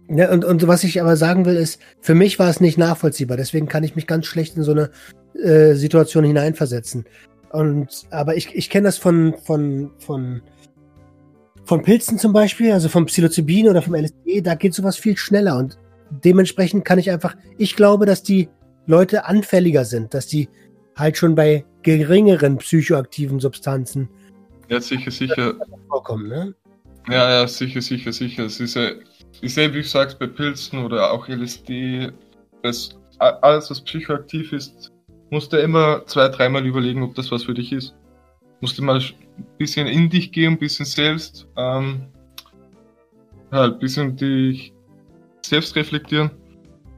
Ja, 0.07 0.31
und, 0.31 0.45
und 0.45 0.67
was 0.67 0.83
ich 0.83 1.01
aber 1.01 1.15
sagen 1.15 1.45
will, 1.45 1.55
ist, 1.55 1.81
für 2.01 2.13
mich 2.13 2.37
war 2.37 2.49
es 2.49 2.61
nicht 2.61 2.77
nachvollziehbar. 2.77 3.37
Deswegen 3.37 3.67
kann 3.67 3.83
ich 3.83 3.95
mich 3.95 4.05
ganz 4.05 4.27
schlecht 4.27 4.55
in 4.55 4.63
so 4.63 4.71
eine 4.71 4.91
äh, 5.33 5.73
Situation 5.73 6.23
hineinversetzen. 6.23 7.05
Und, 7.51 8.03
aber 8.11 8.35
ich, 8.35 8.53
ich 8.53 8.69
kenne 8.69 8.87
das 8.87 8.97
von, 8.97 9.33
von, 9.43 9.91
von, 9.97 10.41
von 11.63 11.81
Pilzen 11.81 12.19
zum 12.19 12.33
Beispiel, 12.33 12.71
also 12.73 12.89
vom 12.89 13.05
Psilocybin 13.05 13.69
oder 13.69 13.81
vom 13.81 13.95
LSD, 13.95 14.41
da 14.41 14.55
geht 14.55 14.73
sowas 14.73 14.97
viel 14.97 15.17
schneller 15.17 15.57
und 15.57 15.79
dementsprechend 16.11 16.85
kann 16.85 16.99
ich 16.99 17.09
einfach, 17.09 17.35
ich 17.57 17.75
glaube, 17.75 18.05
dass 18.05 18.21
die 18.21 18.49
Leute 18.87 19.25
anfälliger 19.25 19.85
sind, 19.85 20.13
dass 20.13 20.27
die 20.27 20.49
halt 20.95 21.17
schon 21.17 21.35
bei 21.35 21.65
geringeren 21.83 22.57
psychoaktiven 22.57 23.39
Substanzen 23.39 24.09
ja, 24.67 24.81
sicher, 24.81 25.11
sicher. 25.11 25.53
vorkommen, 25.89 26.27
ne? 26.27 26.55
Ja, 27.07 27.29
ja, 27.29 27.47
sicher, 27.47 27.81
sicher, 27.81 28.11
sicher. 28.11 28.45
Es 28.45 28.59
ist 28.59 28.75
ja 28.75 28.89
ich 29.41 29.53
sehe, 29.53 29.73
wie 29.73 29.81
du 29.81 29.87
sagst, 29.87 30.19
bei 30.19 30.27
Pilzen 30.27 30.83
oder 30.83 31.11
auch 31.11 31.27
LSD, 31.27 32.11
das, 32.63 32.97
alles, 33.19 33.69
was 33.69 33.81
psychoaktiv 33.81 34.53
ist, 34.53 34.91
musst 35.29 35.51
du 35.53 35.57
immer 35.57 36.05
zwei, 36.05 36.29
dreimal 36.29 36.65
überlegen, 36.65 37.03
ob 37.03 37.15
das 37.15 37.31
was 37.31 37.43
für 37.43 37.53
dich 37.53 37.71
ist. 37.71 37.95
Musst 38.61 38.77
du 38.77 38.83
mal 38.83 38.99
ein 38.99 39.45
bisschen 39.57 39.87
in 39.87 40.09
dich 40.09 40.31
gehen, 40.31 40.53
ein 40.53 40.59
bisschen 40.59 40.85
selbst, 40.85 41.47
ähm, 41.57 42.07
halt, 43.51 43.73
ein 43.73 43.79
bisschen 43.79 44.15
dich 44.15 44.73
selbst 45.41 45.75
reflektieren 45.75 46.31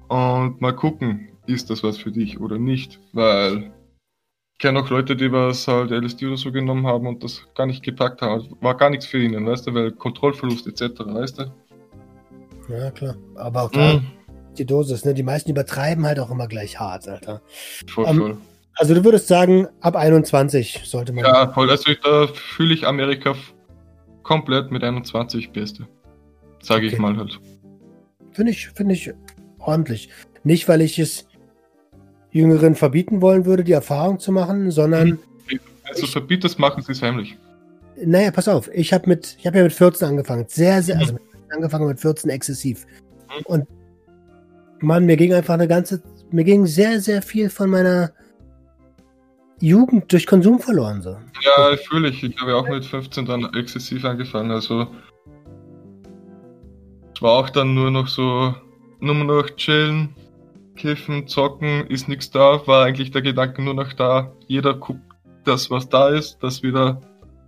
und 0.08 0.62
mal 0.62 0.74
gucken, 0.74 1.30
ist 1.48 1.70
das 1.70 1.84
was 1.84 1.98
für 1.98 2.12
dich 2.12 2.40
oder 2.40 2.58
nicht, 2.58 3.00
weil 3.14 3.58
ich 3.58 3.72
kenne 4.60 4.80
auch 4.80 4.90
Leute, 4.90 5.16
die 5.16 5.32
was 5.32 5.68
halt 5.68 5.92
LSD 5.92 6.28
oder 6.28 6.38
so 6.38 6.52
genommen 6.52 6.88
haben 6.88 7.08
und 7.08 7.24
das 7.24 7.46
gar 7.56 7.66
nicht 7.66 7.84
gepackt 7.84 8.22
haben. 8.22 8.56
War 8.62 8.76
gar 8.76 8.90
nichts 8.90 9.06
für 9.06 9.22
ihnen, 9.22 9.46
weißt 9.46 9.68
du, 9.68 9.74
weil 9.74 9.92
Kontrollverlust 9.92 10.68
etc., 10.68 11.00
weißt 11.00 11.40
du? 11.40 11.54
Ja, 12.70 12.92
klar. 12.92 13.16
Aber 13.36 13.64
auch 13.64 13.72
da 13.72 13.94
mhm. 13.94 14.08
die 14.58 14.66
Dosis, 14.66 15.06
ne? 15.06 15.14
Die 15.14 15.24
meisten 15.24 15.52
übertreiben 15.52 16.06
halt 16.06 16.20
auch 16.20 16.32
immer 16.32 16.48
gleich 16.48 16.80
hart, 16.80 17.08
Alter. 17.08 17.42
Voll, 17.88 18.06
um, 18.06 18.10
ähm, 18.10 18.18
voll. 18.18 18.38
Also 18.76 18.94
du 18.94 19.04
würdest 19.04 19.28
sagen, 19.28 19.68
ab 19.82 19.96
21 19.96 20.82
sollte 20.86 21.14
man. 21.14 21.26
Ja, 21.26 21.52
voll. 21.52 21.70
Also 21.70 21.92
da 22.04 22.28
fühle 22.28 22.74
ich 22.74 22.86
Amerika 22.86 23.36
komplett 24.24 24.72
mit 24.72 24.84
21 24.84 25.52
Beste. 25.52 25.88
Sage 26.62 26.86
okay. 26.86 26.96
ich 26.96 27.00
mal 27.00 27.16
halt. 27.18 27.40
Finde 28.34 28.52
ich, 28.52 28.68
finde 28.70 28.94
ich 28.94 29.12
ordentlich. 29.60 30.10
Nicht, 30.44 30.68
weil 30.68 30.82
ich 30.82 31.00
es 31.00 31.27
Jüngeren 32.32 32.76
verbieten 32.76 33.22
wollen 33.22 33.46
würde, 33.46 33.64
die 33.64 33.72
Erfahrung 33.72 34.20
zu 34.20 34.32
machen, 34.32 34.72
sondern. 34.72 35.20
Also 35.84 36.06
verbietest, 36.06 36.60
machen 36.60 36.84
sie 36.84 36.92
es 36.92 37.02
heimlich. 37.02 37.38
Naja, 38.04 38.32
pass 38.32 38.48
auf. 38.48 38.70
Ich 38.74 38.94
habe 38.94 39.08
mit, 39.08 39.38
ich 39.40 39.48
habe 39.48 39.58
ja 39.58 39.64
mit 39.64 39.74
14 39.74 40.08
angefangen. 40.10 40.46
Sehr, 40.48 40.84
sehr, 40.84 41.00
also 41.00 41.14
mit 41.14 41.22
angefangen 41.50 41.88
mit 41.88 42.00
14 42.00 42.30
exzessiv. 42.30 42.86
Mhm. 42.86 43.46
Und 43.46 43.68
Mann, 44.80 45.06
mir 45.06 45.18
ging 45.18 45.34
einfach 45.34 45.54
eine 45.54 45.68
ganze, 45.68 46.02
mir 46.32 46.44
ging 46.44 46.66
sehr, 46.66 47.00
sehr 47.00 47.22
viel 47.22 47.50
von 47.50 47.70
meiner 47.70 48.12
Jugend 49.60 50.12
durch 50.12 50.28
Konsum 50.28 50.60
verloren. 50.60 51.02
So. 51.02 51.18
Ja, 51.42 51.76
fühle 51.78 52.10
ich. 52.10 52.24
Ich 52.24 52.40
habe 52.40 52.52
ja 52.52 52.58
auch 52.58 52.68
mit 52.68 52.86
15 52.86 53.26
dann 53.26 53.46
exzessiv 53.54 54.06
angefangen. 54.06 54.52
Also 54.52 54.88
es 57.16 57.22
war 57.22 57.32
auch 57.32 57.50
dann 57.50 57.74
nur 57.74 57.90
noch 57.90 58.08
so, 58.08 58.54
nur 59.00 59.16
noch 59.16 59.50
chillen, 59.56 60.10
kiffen, 60.78 61.28
zocken, 61.28 61.88
ist 61.88 62.08
nichts 62.08 62.32
da. 62.32 62.66
War 62.68 62.86
eigentlich 62.86 63.12
der 63.12 63.22
Gedanke 63.22 63.62
nur 63.62 63.74
noch 63.74 63.94
da. 63.94 64.32
Jeder 64.48 64.74
guckt 64.76 65.02
das, 65.44 65.70
was 65.70 65.90
da 65.90 66.10
ist, 66.10 66.42
dass 66.42 66.64
wieder 66.64 67.02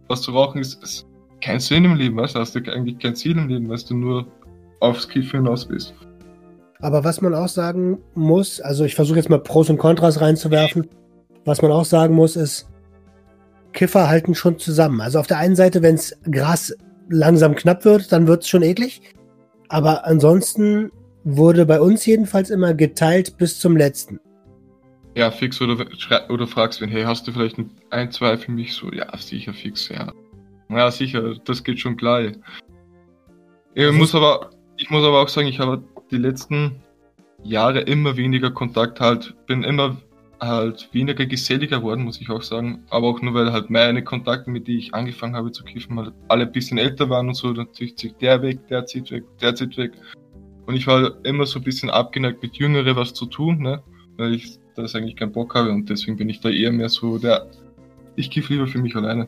was 0.07 0.21
zu 0.21 0.31
rauchen 0.31 0.59
ist. 0.59 0.83
Es 0.83 1.05
keinen 1.41 1.59
Sinn 1.59 1.85
im 1.85 1.95
Leben, 1.95 2.17
weißt 2.17 2.35
du, 2.35 2.39
hast 2.39 2.55
du 2.55 2.59
eigentlich 2.59 2.99
kein 2.99 3.15
Ziel 3.15 3.37
im 3.37 3.47
Leben, 3.47 3.69
weil 3.69 3.77
du 3.77 3.95
nur 3.95 4.27
aufs 4.79 5.07
Kiffen 5.07 5.43
hinaus 5.43 5.65
bist. 5.65 5.93
Aber 6.81 7.03
was 7.03 7.21
man 7.21 7.33
auch 7.33 7.47
sagen 7.47 7.99
muss, 8.15 8.61
also 8.61 8.85
ich 8.85 8.95
versuche 8.95 9.17
jetzt 9.17 9.29
mal 9.29 9.39
Pros 9.39 9.69
und 9.69 9.77
Kontras 9.77 10.21
reinzuwerfen, 10.21 10.87
was 11.45 11.61
man 11.61 11.71
auch 11.71 11.85
sagen 11.85 12.15
muss, 12.15 12.35
ist, 12.35 12.67
Kiffer 13.73 14.09
halten 14.09 14.33
schon 14.33 14.57
zusammen. 14.57 15.01
Also 15.01 15.19
auf 15.19 15.27
der 15.27 15.37
einen 15.37 15.55
Seite, 15.55 15.81
wenn 15.81 15.95
es 15.95 16.17
Gras 16.29 16.73
langsam 17.09 17.55
knapp 17.55 17.85
wird, 17.85 18.11
dann 18.11 18.27
wird 18.27 18.43
es 18.43 18.49
schon 18.49 18.63
eklig. 18.63 19.01
Aber 19.67 20.05
ansonsten 20.05 20.91
wurde 21.37 21.65
bei 21.65 21.79
uns 21.79 22.05
jedenfalls 22.05 22.49
immer 22.49 22.73
geteilt 22.73 23.37
bis 23.37 23.59
zum 23.59 23.77
letzten. 23.77 24.19
Ja, 25.15 25.31
fix 25.31 25.61
oder, 25.61 25.85
oder 26.29 26.47
fragst 26.47 26.81
wen, 26.81 26.89
hey, 26.89 27.03
hast 27.03 27.27
du 27.27 27.31
vielleicht 27.31 27.57
ein, 27.89 28.11
zwei 28.11 28.37
für 28.37 28.51
mich? 28.51 28.73
So, 28.73 28.91
ja, 28.91 29.15
sicher 29.17 29.53
fix, 29.53 29.89
ja. 29.89 30.11
Ja, 30.69 30.91
sicher, 30.91 31.35
das 31.45 31.63
geht 31.63 31.79
schon 31.79 31.97
klar. 31.97 32.21
Ich 33.73 33.91
muss 33.91 34.13
aber, 34.13 34.51
ich 34.77 34.89
muss 34.89 35.03
aber 35.03 35.21
auch 35.21 35.29
sagen, 35.29 35.47
ich 35.47 35.59
habe 35.59 35.83
die 36.11 36.17
letzten 36.17 36.75
Jahre 37.43 37.81
immer 37.81 38.17
weniger 38.17 38.51
Kontakt 38.51 38.99
halt, 38.99 39.35
bin 39.47 39.63
immer 39.63 39.97
halt 40.39 40.89
weniger 40.93 41.25
geselliger 41.25 41.79
geworden, 41.79 42.03
muss 42.03 42.21
ich 42.21 42.29
auch 42.29 42.41
sagen. 42.41 42.83
Aber 42.89 43.07
auch 43.07 43.21
nur, 43.21 43.33
weil 43.33 43.51
halt 43.51 43.69
meine 43.69 44.03
Kontakte, 44.03 44.49
mit 44.49 44.67
denen 44.67 44.79
ich 44.79 44.93
angefangen 44.93 45.35
habe 45.35 45.51
zu 45.51 45.63
kiffen, 45.63 45.99
halt 45.99 46.13
alle 46.27 46.45
ein 46.45 46.51
bisschen 46.51 46.77
älter 46.77 47.09
waren 47.09 47.27
und 47.27 47.35
so, 47.35 47.51
dann 47.51 47.73
zieht 47.73 48.21
der 48.21 48.41
weg, 48.41 48.67
der 48.67 48.85
zieht 48.85 49.11
weg, 49.11 49.23
der 49.41 49.55
zieht 49.55 49.75
weg. 49.77 49.93
Und 50.69 50.75
ich 50.75 50.85
war 50.85 51.13
immer 51.25 51.47
so 51.47 51.57
ein 51.57 51.63
bisschen 51.63 51.89
abgeneigt, 51.89 52.43
mit 52.43 52.57
Jüngere 52.57 52.95
was 52.95 53.15
zu 53.15 53.25
tun, 53.25 53.57
ne? 53.57 53.81
Weil 54.17 54.35
ich 54.35 54.59
das 54.75 54.93
eigentlich 54.93 55.15
keinen 55.15 55.31
Bock 55.31 55.55
habe 55.55 55.71
und 55.71 55.89
deswegen 55.89 56.15
bin 56.15 56.29
ich 56.29 56.41
da 56.41 56.49
eher 56.49 56.71
mehr 56.71 56.89
so 56.89 57.17
der, 57.17 57.47
ich 58.15 58.29
kiff 58.29 58.49
lieber 58.49 58.67
für 58.67 58.77
mich 58.77 58.95
alleine. 58.95 59.27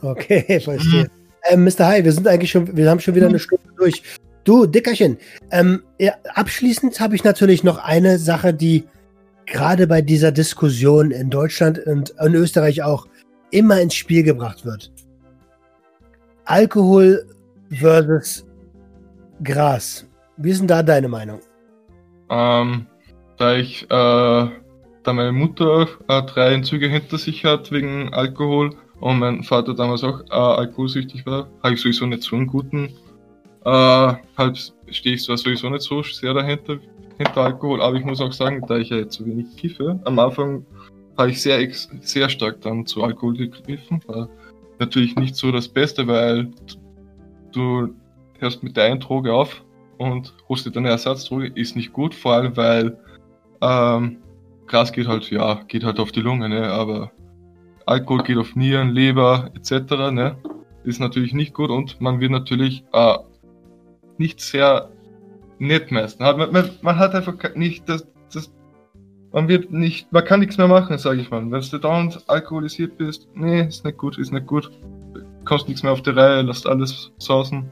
Okay, 0.00 0.58
verstehe. 0.64 1.04
Mhm. 1.04 1.10
Ähm, 1.50 1.64
Mr. 1.64 1.86
High, 1.88 2.04
wir 2.06 2.12
sind 2.12 2.26
eigentlich 2.26 2.50
schon, 2.50 2.74
wir 2.74 2.88
haben 2.88 2.98
schon 2.98 3.14
wieder 3.14 3.26
eine 3.26 3.38
Stunde 3.38 3.68
durch. 3.76 4.02
Du, 4.44 4.64
Dickerchen, 4.64 5.18
ähm, 5.50 5.82
ja, 5.98 6.14
abschließend 6.32 6.98
habe 6.98 7.14
ich 7.14 7.24
natürlich 7.24 7.62
noch 7.62 7.76
eine 7.76 8.16
Sache, 8.16 8.54
die 8.54 8.84
gerade 9.44 9.86
bei 9.86 10.00
dieser 10.00 10.32
Diskussion 10.32 11.10
in 11.10 11.28
Deutschland 11.28 11.78
und 11.80 12.14
in 12.24 12.34
Österreich 12.34 12.82
auch 12.82 13.06
immer 13.50 13.82
ins 13.82 13.96
Spiel 13.96 14.22
gebracht 14.22 14.64
wird. 14.64 14.90
Alkohol 16.46 17.26
versus 17.68 18.46
Gras. 19.44 20.08
Wie 20.38 20.50
ist 20.50 20.60
denn 20.60 20.68
da 20.68 20.82
deine 20.82 21.08
Meinung? 21.08 21.40
Ähm, 22.30 22.86
da 23.36 23.56
ich, 23.56 23.82
äh, 23.84 23.86
da 23.88 25.12
meine 25.12 25.32
Mutter 25.32 25.88
äh, 26.08 26.22
drei 26.22 26.54
Entzüge 26.54 26.88
hinter 26.88 27.18
sich 27.18 27.44
hat 27.44 27.70
wegen 27.72 28.12
Alkohol, 28.14 28.70
und 29.00 29.18
mein 29.18 29.42
Vater 29.42 29.74
damals 29.74 30.02
auch 30.02 30.20
äh, 30.28 30.34
alkoholsüchtig 30.34 31.24
war, 31.26 31.48
habe 31.62 31.74
ich 31.74 31.80
sowieso 31.80 32.06
nicht 32.06 32.22
so 32.22 32.36
einen 32.36 32.46
guten, 32.46 32.90
äh, 33.64 34.14
halt 34.36 34.74
stehe 34.90 35.14
ich 35.14 35.22
zwar 35.22 35.36
sowieso 35.36 35.68
nicht 35.70 35.82
so 35.82 36.02
sehr 36.02 36.34
dahinter, 36.34 36.78
hinter 37.16 37.42
Alkohol, 37.42 37.80
aber 37.80 37.96
ich 37.96 38.04
muss 38.04 38.20
auch 38.20 38.32
sagen, 38.32 38.62
da 38.66 38.76
ich 38.76 38.90
ja 38.90 38.98
jetzt 38.98 39.16
so 39.16 39.26
wenig 39.26 39.56
kiffe, 39.56 40.00
am 40.04 40.18
Anfang 40.18 40.64
habe 41.16 41.30
ich 41.30 41.42
sehr, 41.42 41.68
sehr 42.00 42.28
stark 42.28 42.60
dann 42.60 42.86
zu 42.86 43.02
Alkohol 43.02 43.36
gegriffen, 43.36 44.00
war 44.06 44.28
natürlich 44.78 45.14
nicht 45.16 45.36
so 45.36 45.50
das 45.52 45.68
Beste, 45.68 46.06
weil 46.06 46.50
du 47.52 47.88
hörst 48.38 48.62
mit 48.62 48.76
der 48.76 48.84
einen 48.84 49.00
Droge 49.00 49.32
auf, 49.32 49.64
und 49.98 50.34
dann 50.48 50.76
eine 50.76 50.90
Ersatzdroge, 50.90 51.48
ist 51.54 51.76
nicht 51.76 51.92
gut, 51.92 52.14
vor 52.14 52.34
allem 52.34 52.56
weil 52.56 52.98
ähm, 53.60 54.18
Gras 54.66 54.92
geht 54.92 55.08
halt, 55.08 55.30
ja, 55.30 55.62
geht 55.68 55.84
halt 55.84 55.98
auf 55.98 56.12
die 56.12 56.20
Lunge, 56.20 56.48
ne, 56.48 56.68
aber 56.68 57.10
Alkohol 57.86 58.22
geht 58.22 58.38
auf 58.38 58.54
Nieren, 58.54 58.90
Leber 58.90 59.50
etc., 59.54 60.10
ne, 60.12 60.36
ist 60.84 61.00
natürlich 61.00 61.32
nicht 61.32 61.54
gut 61.54 61.70
und 61.70 62.00
man 62.00 62.20
wird 62.20 62.30
natürlich 62.30 62.84
äh, 62.92 63.18
nicht 64.18 64.40
sehr 64.40 64.90
nett 65.58 65.90
meistens. 65.90 66.20
Man, 66.20 66.52
man, 66.52 66.70
man 66.82 66.98
hat 66.98 67.14
einfach 67.14 67.34
nicht 67.54 67.88
das, 67.88 68.06
das 68.32 68.52
man 69.32 69.48
wird 69.48 69.70
nicht, 69.70 70.10
man 70.12 70.24
kann 70.24 70.40
nichts 70.40 70.56
mehr 70.56 70.68
machen, 70.68 70.96
sage 70.98 71.20
ich 71.20 71.30
mal. 71.30 71.50
Wenn 71.50 71.60
du 71.60 71.78
dauernd 71.78 72.22
alkoholisiert 72.28 72.96
bist, 72.96 73.28
nee, 73.34 73.62
ist 73.62 73.84
nicht 73.84 73.98
gut, 73.98 74.18
ist 74.18 74.32
nicht 74.32 74.46
gut. 74.46 74.70
Kommst 75.44 75.68
nichts 75.68 75.82
mehr 75.82 75.92
auf 75.92 76.02
die 76.02 76.10
Reihe, 76.10 76.42
lässt 76.42 76.66
alles 76.66 77.12
sausen. 77.18 77.70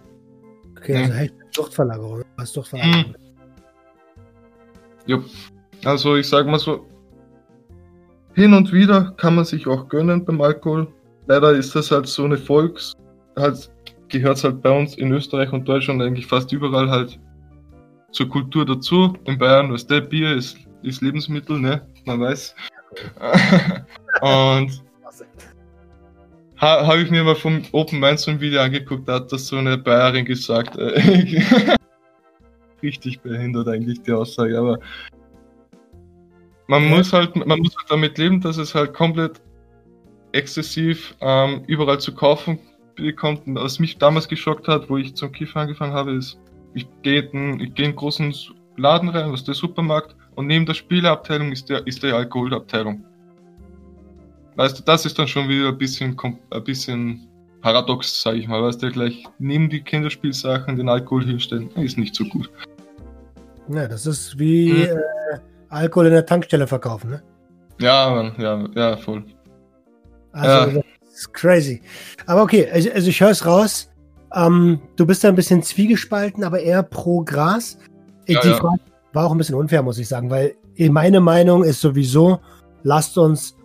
Okay, 0.87 1.03
also 1.03 1.15
hey, 1.15 1.31
Suchtverlagerung, 1.51 2.23
was 2.37 2.53
Suchtverlagerung. 2.53 3.15
Jupp. 5.07 5.25
Also 5.85 6.15
ich 6.15 6.29
sag 6.29 6.47
mal 6.47 6.61
so, 6.61 6.87
hin 8.35 8.55
und 8.55 8.73
wieder 8.73 9.13
kann 9.17 9.35
man 9.35 9.45
sich 9.45 9.67
auch 9.67 9.89
gönnen 9.89 10.25
beim 10.25 10.41
Alkohol. 10.41 10.87
Leider 11.27 11.53
ist 11.53 11.75
das 11.75 11.91
halt 11.91 12.07
so 12.07 12.25
eine 12.25 12.37
Volks, 12.37 12.93
halt 13.37 13.69
gehört 14.09 14.43
halt 14.45 14.63
bei 14.63 14.71
uns 14.71 14.97
in 14.97 15.11
Österreich 15.11 15.53
und 15.53 15.67
Deutschland 15.67 16.01
eigentlich 16.01 16.27
fast 16.27 16.53
überall 16.53 16.89
halt 16.89 17.19
zur 18.13 18.29
Kultur 18.29 18.65
dazu. 18.65 19.15
In 19.25 19.39
Bayern, 19.39 19.73
was 19.73 19.87
der 19.89 20.03
Bier 20.03 20.37
ist 20.37 20.57
ist 20.83 21.03
Lebensmittel, 21.03 21.59
ne? 21.59 21.85
Man 22.05 22.21
weiß. 22.21 22.55
und 24.21 24.86
ha, 26.61 26.87
habe 26.87 27.03
ich 27.03 27.11
mir 27.11 27.25
mal 27.25 27.35
vom 27.35 27.63
Open 27.73 28.01
Mind 28.01 28.19
so 28.19 28.31
ein 28.31 28.41
Video 28.41 28.61
angeguckt, 28.61 29.09
da 29.09 29.15
hat 29.15 29.33
das 29.33 29.47
so 29.47 29.57
eine 29.57 29.79
Bayerin 29.79 30.25
gesagt. 30.25 30.77
Äh, 30.77 31.43
richtig 32.83 33.21
behindert 33.21 33.69
eigentlich 33.69 34.03
die 34.03 34.13
Aussage, 34.13 34.59
aber 34.59 34.79
man 36.69 36.85
ja. 36.85 36.89
muss 36.91 37.13
halt, 37.13 37.35
man 37.37 37.59
muss 37.59 37.77
halt 37.77 37.91
damit 37.91 38.19
leben, 38.19 38.41
dass 38.41 38.57
es 38.57 38.75
halt 38.75 38.93
komplett 38.93 39.41
exzessiv 40.33 41.15
ähm, 41.21 41.63
überall 41.67 42.01
zu 42.01 42.15
kaufen 42.15 42.59
bekommt. 42.97 43.47
Und 43.47 43.57
was 43.57 43.79
mich 43.79 43.99
damals 43.99 44.29
geschockt 44.29 44.69
hat, 44.69 44.91
wo 44.91 44.97
ich 44.97 45.15
zum 45.15 45.33
Kiffen 45.33 45.61
angefangen 45.61 45.93
habe, 45.93 46.13
ist, 46.13 46.39
ich 46.75 46.87
gehe 47.03 47.23
in, 47.23 47.61
ich 47.61 47.75
geh 47.75 47.85
in 47.85 47.91
einen 47.91 47.97
großen 47.97 48.35
Laden 48.77 49.09
rein, 49.09 49.33
was 49.33 49.45
der 49.45 49.55
Supermarkt, 49.55 50.15
und 50.35 50.47
neben 50.49 50.67
der 50.67 50.75
Spieleabteilung 50.75 51.53
ist, 51.53 51.71
der, 51.71 51.87
ist 51.87 52.03
die 52.03 52.13
Alkoholabteilung. 52.13 53.05
Weißt 54.57 54.79
du, 54.79 54.83
das 54.83 55.05
ist 55.05 55.19
dann 55.19 55.29
schon 55.29 55.49
wieder 55.49 55.69
ein 55.69 55.79
bisschen, 55.79 56.17
ein 56.51 56.65
bisschen 56.65 57.29
paradox, 57.61 58.23
sage 58.23 58.39
ich 58.39 58.49
mal. 58.49 58.63
Weißt 58.63 58.83
du, 58.83 58.91
gleich 58.91 59.25
neben 59.39 59.69
die 59.69 59.83
Kinderspielsachen 59.83 60.77
den 60.77 60.89
Alkohol 60.89 61.25
hinstellen, 61.25 61.71
ist 61.77 61.99
nicht 61.99 62.15
so 62.15 62.25
gut. 62.25 62.51
Ja, 63.69 63.87
das 63.87 64.07
ist 64.07 64.39
wie 64.39 64.73
hm. 64.73 64.97
äh, 64.97 65.39
Alkohol 65.69 66.07
in 66.07 66.13
der 66.13 66.25
Tankstelle 66.25 66.67
verkaufen, 66.67 67.11
ne? 67.11 67.23
Ja, 67.79 68.11
Mann, 68.11 68.33
ja, 68.39 68.67
ja, 68.75 68.97
voll. 68.97 69.25
Also, 70.33 70.71
ja. 70.71 70.83
das 71.01 71.13
ist 71.13 71.35
crazy. 71.35 71.83
Aber 72.27 72.43
okay, 72.43 72.71
also, 72.71 72.91
also 72.91 73.09
ich 73.09 73.21
höre 73.21 73.31
es 73.31 73.45
raus. 73.45 73.91
Ähm, 74.35 74.81
du 74.97 75.07
bist 75.07 75.23
da 75.23 75.29
ein 75.29 75.35
bisschen 75.35 75.63
zwiegespalten, 75.63 76.45
aber 76.45 76.61
eher 76.61 76.83
pro 76.83 77.23
Gras. 77.23 77.79
Ja, 78.27 78.41
die 78.41 78.49
ja. 78.49 78.55
Frage 78.55 78.81
war 79.13 79.27
auch 79.27 79.33
ein 79.33 79.39
bisschen 79.39 79.55
unfair, 79.55 79.83
muss 79.83 79.99
ich 79.99 80.09
sagen, 80.09 80.31
weil 80.31 80.55
meine 80.79 81.21
Meinung 81.21 81.65
ist 81.65 81.81
sowieso, 81.81 82.41
lasst 82.83 83.19
uns 83.19 83.56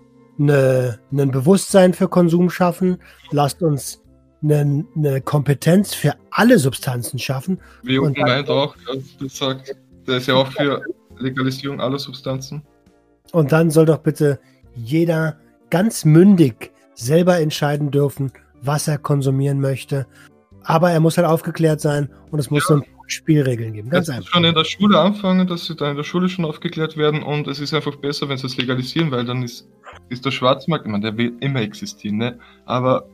eine, 0.41 0.99
ein 1.11 1.31
Bewusstsein 1.31 1.93
für 1.93 2.07
Konsum 2.07 2.49
schaffen, 2.49 2.97
lasst 3.31 3.61
uns 3.61 4.01
eine, 4.43 4.85
eine 4.95 5.21
Kompetenz 5.21 5.93
für 5.93 6.15
alle 6.31 6.59
Substanzen 6.59 7.19
schaffen. 7.19 7.59
Wie 7.83 7.99
Open 7.99 8.13
Mind 8.13 8.49
auch, 8.49 8.75
das 9.19 9.37
sagt, 9.37 9.75
der 10.07 10.17
ist 10.17 10.27
ja 10.27 10.35
auch 10.35 10.51
für 10.51 10.81
Legalisierung 11.19 11.79
aller 11.79 11.99
Substanzen. 11.99 12.63
Und 13.31 13.51
dann 13.51 13.69
soll 13.71 13.85
doch 13.85 13.99
bitte 13.99 14.39
jeder 14.75 15.37
ganz 15.69 16.05
mündig 16.05 16.71
selber 16.95 17.39
entscheiden 17.39 17.91
dürfen, 17.91 18.31
was 18.61 18.87
er 18.87 18.97
konsumieren 18.97 19.59
möchte. 19.59 20.05
Aber 20.63 20.91
er 20.91 20.99
muss 20.99 21.17
halt 21.17 21.27
aufgeklärt 21.27 21.81
sein 21.81 22.09
und 22.31 22.39
es 22.39 22.49
muss 22.49 22.63
ja. 22.69 22.75
so 22.75 22.81
ein 22.81 22.85
Spielregeln 23.07 23.73
geben. 23.73 23.89
Ganz 23.89 24.09
einfach. 24.09 24.29
schon 24.29 24.43
in 24.43 24.55
der 24.55 24.63
Schule 24.63 24.99
anfangen, 24.99 25.47
dass 25.47 25.65
sie 25.65 25.75
da 25.75 25.89
in 25.89 25.97
der 25.97 26.03
Schule 26.03 26.29
schon 26.29 26.45
aufgeklärt 26.45 26.97
werden 26.97 27.23
und 27.23 27.47
es 27.47 27.59
ist 27.59 27.73
einfach 27.73 27.95
besser, 27.97 28.29
wenn 28.29 28.37
sie 28.37 28.47
es 28.47 28.57
legalisieren, 28.57 29.11
weil 29.11 29.25
dann 29.25 29.43
ist, 29.43 29.67
ist 30.09 30.25
der 30.25 30.31
Schwarzmarkt, 30.31 30.85
ich 30.85 30.91
meine, 30.91 31.11
der 31.11 31.17
wird 31.17 31.41
immer 31.43 31.61
existieren, 31.61 32.17
ne? 32.17 32.39
Aber 32.65 33.05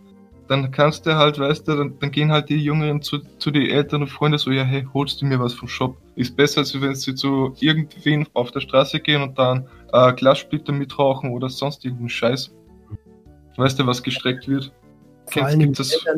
dann 0.48 0.72
kannst 0.72 1.06
du 1.06 1.16
halt, 1.16 1.40
weißt 1.40 1.68
du, 1.68 1.76
dann, 1.76 2.00
dann 2.00 2.12
gehen 2.12 2.32
halt 2.32 2.50
die 2.50 2.58
Jüngeren 2.58 3.02
zu, 3.02 3.20
zu 3.38 3.52
den 3.52 3.70
Eltern 3.70 4.04
und 4.04 4.08
Freunden 4.08 4.38
so, 4.38 4.52
ja, 4.52 4.64
hey, 4.64 4.88
holst 4.94 5.22
du 5.22 5.26
mir 5.26 5.40
was 5.40 5.54
vom 5.54 5.68
Shop? 5.68 5.98
Ist 6.16 6.36
besser, 6.36 6.60
als 6.60 6.80
wenn 6.80 6.96
sie 6.96 7.16
zu 7.16 7.54
irgendwen 7.60 8.28
auf 8.34 8.52
der 8.52 8.62
Straße 8.62 9.00
gehen 9.00 9.22
und 9.22 9.38
dann 9.38 9.68
äh, 9.92 10.14
Glassplitter 10.14 10.72
mitrauchen 10.72 11.32
oder 11.32 11.50
sonst 11.50 11.84
irgendeinen 11.84 12.10
Scheiß. 12.10 12.52
Weißt 13.58 13.80
du, 13.80 13.88
was 13.88 14.04
gestreckt 14.04 14.48
wird? 14.48 14.72
Vor 15.26 15.44
Kennst, 15.44 15.56
allem 15.56 15.74
das? 15.74 15.92
Eltern, 15.92 16.18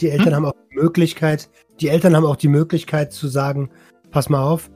die 0.00 0.10
Eltern 0.10 0.28
hm? 0.28 0.34
haben 0.34 0.44
auch 0.46 0.54
die 0.70 0.76
Möglichkeit, 0.76 1.48
die 1.80 1.88
Eltern 1.88 2.16
haben 2.16 2.26
auch 2.26 2.36
die 2.36 2.48
Möglichkeit 2.48 3.12
zu 3.12 3.28
sagen, 3.28 3.70
pass 4.10 4.28
mal 4.28 4.42
auf, 4.42 4.70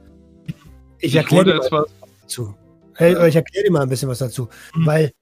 ich, 0.99 1.13
ich 1.13 1.17
erkläre 1.17 1.45
dir 1.45 1.71
mal 1.71 1.87
dazu. 2.23 2.55
Ja. 2.99 3.27
Ich 3.27 3.37
erkläre 3.37 3.65
dir 3.67 3.73
mal 3.73 3.83
ein 3.83 3.89
bisschen 3.89 4.09
was 4.09 4.19
dazu. 4.19 4.49
Mhm. 4.75 4.87
Weil 4.87 5.13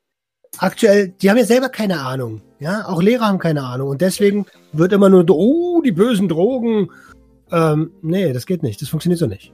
aktuell, 0.59 1.09
die 1.09 1.31
haben 1.31 1.37
ja 1.37 1.45
selber 1.45 1.69
keine 1.69 2.01
Ahnung. 2.01 2.41
Ja, 2.61 2.87
auch 2.87 3.03
Lehrer 3.03 3.27
haben 3.27 3.39
keine 3.39 3.63
Ahnung. 3.65 3.89
Und 3.89 4.01
deswegen 4.01 4.47
wird 4.73 4.93
immer 4.93 5.09
nur, 5.09 5.29
oh, 5.31 5.83
die 5.83 5.93
bösen 5.93 6.29
Drogen. 6.29 6.91
Ähm, 7.51 7.91
nee, 8.03 8.33
das 8.33 8.47
geht 8.47 8.63
nicht. 8.63 8.81
Das 8.81 8.89
funktioniert 8.89 9.19
so 9.19 9.27
nicht. 9.27 9.53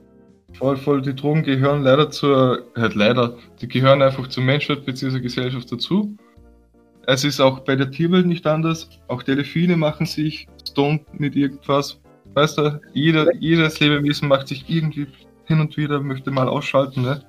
Voll, 0.58 0.76
voll, 0.76 1.00
die 1.00 1.14
Drogen 1.14 1.42
gehören 1.42 1.82
leider 1.82 2.10
zur, 2.10 2.66
halt 2.76 2.94
leider, 2.94 3.36
die 3.60 3.68
gehören 3.68 4.02
einfach 4.02 4.28
zur 4.28 4.42
Menschheit 4.42 4.84
bzw. 4.84 5.20
Gesellschaft 5.20 5.70
dazu. 5.70 6.16
Es 7.06 7.24
ist 7.24 7.40
auch 7.40 7.60
bei 7.60 7.76
der 7.76 7.90
Tierwelt 7.90 8.26
nicht 8.26 8.46
anders. 8.46 8.88
Auch 9.08 9.22
Delfine 9.22 9.76
machen 9.76 10.06
sich 10.06 10.46
stoned 10.68 11.02
mit 11.18 11.34
irgendwas. 11.34 12.00
Weißt 12.34 12.58
du, 12.58 12.80
jeder, 12.92 13.34
jedes 13.34 13.80
Lebewesen 13.80 14.28
macht 14.28 14.48
sich 14.48 14.64
irgendwie 14.68 15.06
hin 15.46 15.60
und 15.60 15.76
wieder, 15.76 16.00
möchte 16.00 16.30
mal 16.30 16.48
ausschalten, 16.48 17.02
ne? 17.02 17.24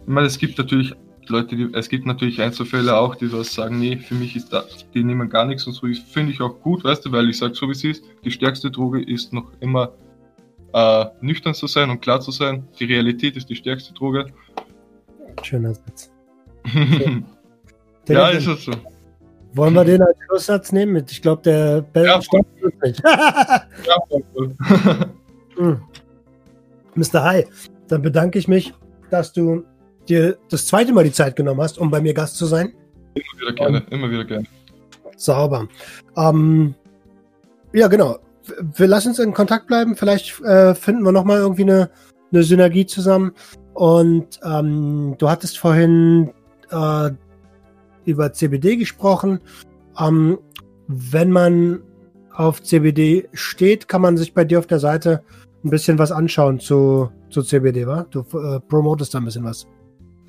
Ich 0.00 0.06
meine, 0.06 0.26
es 0.26 0.38
gibt 0.38 0.56
natürlich 0.56 0.94
Leute, 1.28 1.56
die, 1.56 1.68
es 1.72 1.88
gibt 1.88 2.06
natürlich 2.06 2.40
Einzelfälle 2.40 2.96
auch, 2.96 3.16
die 3.16 3.28
das 3.28 3.52
sagen, 3.52 3.78
nee, 3.78 3.96
für 3.96 4.14
mich 4.14 4.36
ist 4.36 4.52
das, 4.52 4.86
die 4.94 5.02
nehmen 5.02 5.28
gar 5.28 5.44
nichts 5.44 5.66
und 5.66 5.72
so, 5.72 5.86
finde 5.86 6.32
ich 6.32 6.40
auch 6.40 6.60
gut, 6.60 6.84
weißt 6.84 7.04
du, 7.04 7.12
weil 7.12 7.28
ich 7.28 7.38
sage 7.38 7.54
so 7.54 7.66
wie 7.68 7.72
es 7.72 7.84
ist, 7.84 8.04
die 8.24 8.30
stärkste 8.30 8.70
Droge 8.70 9.02
ist 9.02 9.32
noch 9.32 9.50
immer 9.60 9.92
äh, 10.72 11.06
nüchtern 11.20 11.54
zu 11.54 11.66
sein 11.66 11.90
und 11.90 12.00
klar 12.00 12.20
zu 12.20 12.30
sein. 12.30 12.66
Die 12.78 12.84
Realität 12.84 13.36
ist 13.36 13.48
die 13.48 13.56
stärkste 13.56 13.92
Droge. 13.94 14.26
Schöner 15.42 15.74
Satz. 15.74 16.10
ja, 18.08 18.28
ist 18.28 18.46
es 18.46 18.64
so. 18.64 18.72
Wollen 19.54 19.74
wir 19.74 19.84
den 19.84 20.02
als 20.02 20.16
Schlusssatz 20.26 20.72
nehmen? 20.72 21.02
Ich 21.08 21.22
glaube, 21.22 21.42
der 21.42 21.80
Bell 21.80 22.04
ja, 22.04 22.20
stoppt 22.20 22.82
nicht. 22.82 23.02
ja, 23.02 23.62
voll. 24.08 24.54
hm. 25.56 25.80
Mr. 26.94 27.22
Hi, 27.22 27.46
dann 27.88 28.02
bedanke 28.02 28.38
ich 28.38 28.48
mich, 28.48 28.74
dass 29.10 29.32
du 29.32 29.64
dir 30.08 30.36
das 30.50 30.66
zweite 30.66 30.92
Mal 30.92 31.04
die 31.04 31.12
Zeit 31.12 31.36
genommen 31.36 31.60
hast, 31.60 31.78
um 31.78 31.90
bei 31.90 32.00
mir 32.00 32.14
Gast 32.14 32.36
zu 32.36 32.46
sein. 32.46 32.74
Immer 33.14 33.40
wieder 33.40 33.52
gerne, 33.52 33.80
um, 33.80 33.92
immer 33.92 34.10
wieder 34.10 34.24
gerne. 34.24 34.46
Sauber. 35.16 35.68
Ähm, 36.16 36.74
ja, 37.72 37.88
genau. 37.88 38.18
Wir 38.76 38.86
lassen 38.86 39.08
uns 39.08 39.18
in 39.18 39.34
Kontakt 39.34 39.66
bleiben. 39.66 39.96
Vielleicht 39.96 40.40
äh, 40.42 40.74
finden 40.74 41.02
wir 41.02 41.12
nochmal 41.12 41.38
irgendwie 41.38 41.62
eine, 41.62 41.90
eine 42.32 42.42
Synergie 42.42 42.86
zusammen. 42.86 43.32
Und 43.74 44.40
ähm, 44.44 45.16
du 45.18 45.28
hattest 45.28 45.58
vorhin 45.58 46.32
äh, 46.70 47.10
über 48.06 48.32
CBD 48.32 48.76
gesprochen. 48.76 49.40
Ähm, 49.98 50.38
wenn 50.88 51.30
man 51.30 51.82
auf 52.32 52.62
CBD 52.62 53.28
steht, 53.32 53.88
kann 53.88 54.02
man 54.02 54.16
sich 54.16 54.34
bei 54.34 54.44
dir 54.44 54.58
auf 54.58 54.66
der 54.66 54.78
Seite 54.78 55.22
ein 55.64 55.70
bisschen 55.70 55.98
was 55.98 56.12
anschauen 56.12 56.60
zu, 56.60 57.10
zu 57.30 57.42
CBD, 57.42 57.86
wa? 57.86 58.06
Du 58.10 58.20
äh, 58.20 58.60
promotest 58.60 59.14
da 59.14 59.18
ein 59.18 59.24
bisschen 59.24 59.44
was. 59.44 59.66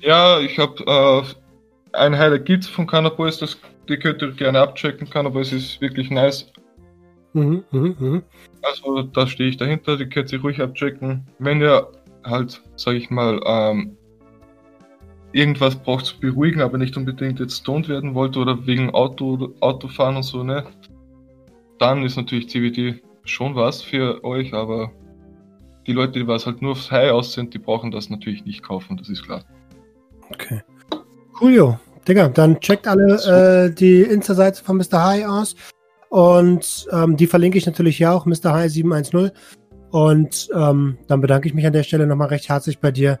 Ja, 0.00 0.40
ich 0.40 0.58
habe 0.58 0.74
äh, 0.86 1.96
ein 1.96 2.16
Highlight 2.16 2.44
gibt 2.46 2.66
von 2.66 2.86
Cannabis, 2.86 3.38
das 3.38 3.58
die 3.88 3.98
könnt 3.98 4.22
ihr 4.22 4.32
gerne 4.32 4.60
abchecken. 4.60 5.08
Cannabis 5.08 5.52
ist 5.52 5.80
wirklich 5.80 6.10
nice. 6.10 6.52
Mhm, 7.32 7.64
mh, 7.70 7.94
mh. 7.98 8.22
Also 8.62 9.02
da 9.02 9.26
stehe 9.26 9.48
ich 9.48 9.56
dahinter, 9.56 9.96
die 9.96 10.08
könnt 10.08 10.32
ihr 10.32 10.40
ruhig 10.40 10.60
abchecken. 10.60 11.26
Wenn 11.38 11.60
ihr 11.60 11.88
halt, 12.24 12.62
sag 12.76 12.94
ich 12.94 13.10
mal, 13.10 13.40
ähm, 13.46 13.96
irgendwas 15.38 15.76
braucht 15.76 16.06
zu 16.06 16.18
beruhigen, 16.18 16.60
aber 16.60 16.78
nicht 16.78 16.96
unbedingt 16.96 17.38
jetzt 17.38 17.58
stoned 17.58 17.88
werden 17.88 18.14
wollte 18.14 18.40
oder 18.40 18.66
wegen 18.66 18.90
Auto, 18.90 19.54
Autofahren 19.60 20.16
und 20.16 20.24
so, 20.24 20.42
ne? 20.42 20.64
Dann 21.78 22.02
ist 22.02 22.16
natürlich 22.16 22.48
CBD 22.48 23.00
schon 23.24 23.54
was 23.54 23.82
für 23.82 24.24
euch, 24.24 24.52
aber 24.52 24.90
die 25.86 25.92
Leute, 25.92 26.18
die 26.18 26.26
was 26.26 26.44
halt 26.44 26.60
nur 26.60 26.72
aufs 26.72 26.90
High 26.90 27.12
aus 27.12 27.32
sind, 27.32 27.54
die 27.54 27.58
brauchen 27.58 27.90
das 27.90 28.10
natürlich 28.10 28.44
nicht 28.44 28.62
kaufen, 28.62 28.96
das 28.96 29.08
ist 29.08 29.22
klar. 29.22 29.44
Okay. 30.30 30.60
Coolio. 31.38 31.78
Digga, 32.06 32.28
dann 32.28 32.58
checkt 32.60 32.88
alle 32.88 33.66
äh, 33.68 33.74
die 33.74 34.02
Insta-Seite 34.02 34.64
von 34.64 34.78
Mr. 34.78 35.04
High 35.04 35.26
aus. 35.26 35.54
Und 36.08 36.88
ähm, 36.90 37.16
die 37.16 37.26
verlinke 37.26 37.58
ich 37.58 37.66
natürlich 37.66 37.98
hier 37.98 38.12
auch, 38.12 38.24
Mr. 38.24 38.52
High 38.52 38.72
710. 38.72 39.30
Und 39.90 40.48
ähm, 40.54 40.98
dann 41.06 41.20
bedanke 41.20 41.48
ich 41.48 41.54
mich 41.54 41.66
an 41.66 41.72
der 41.72 41.82
Stelle 41.82 42.06
nochmal 42.06 42.28
recht 42.28 42.48
herzlich 42.48 42.78
bei 42.78 42.90
dir 42.90 43.20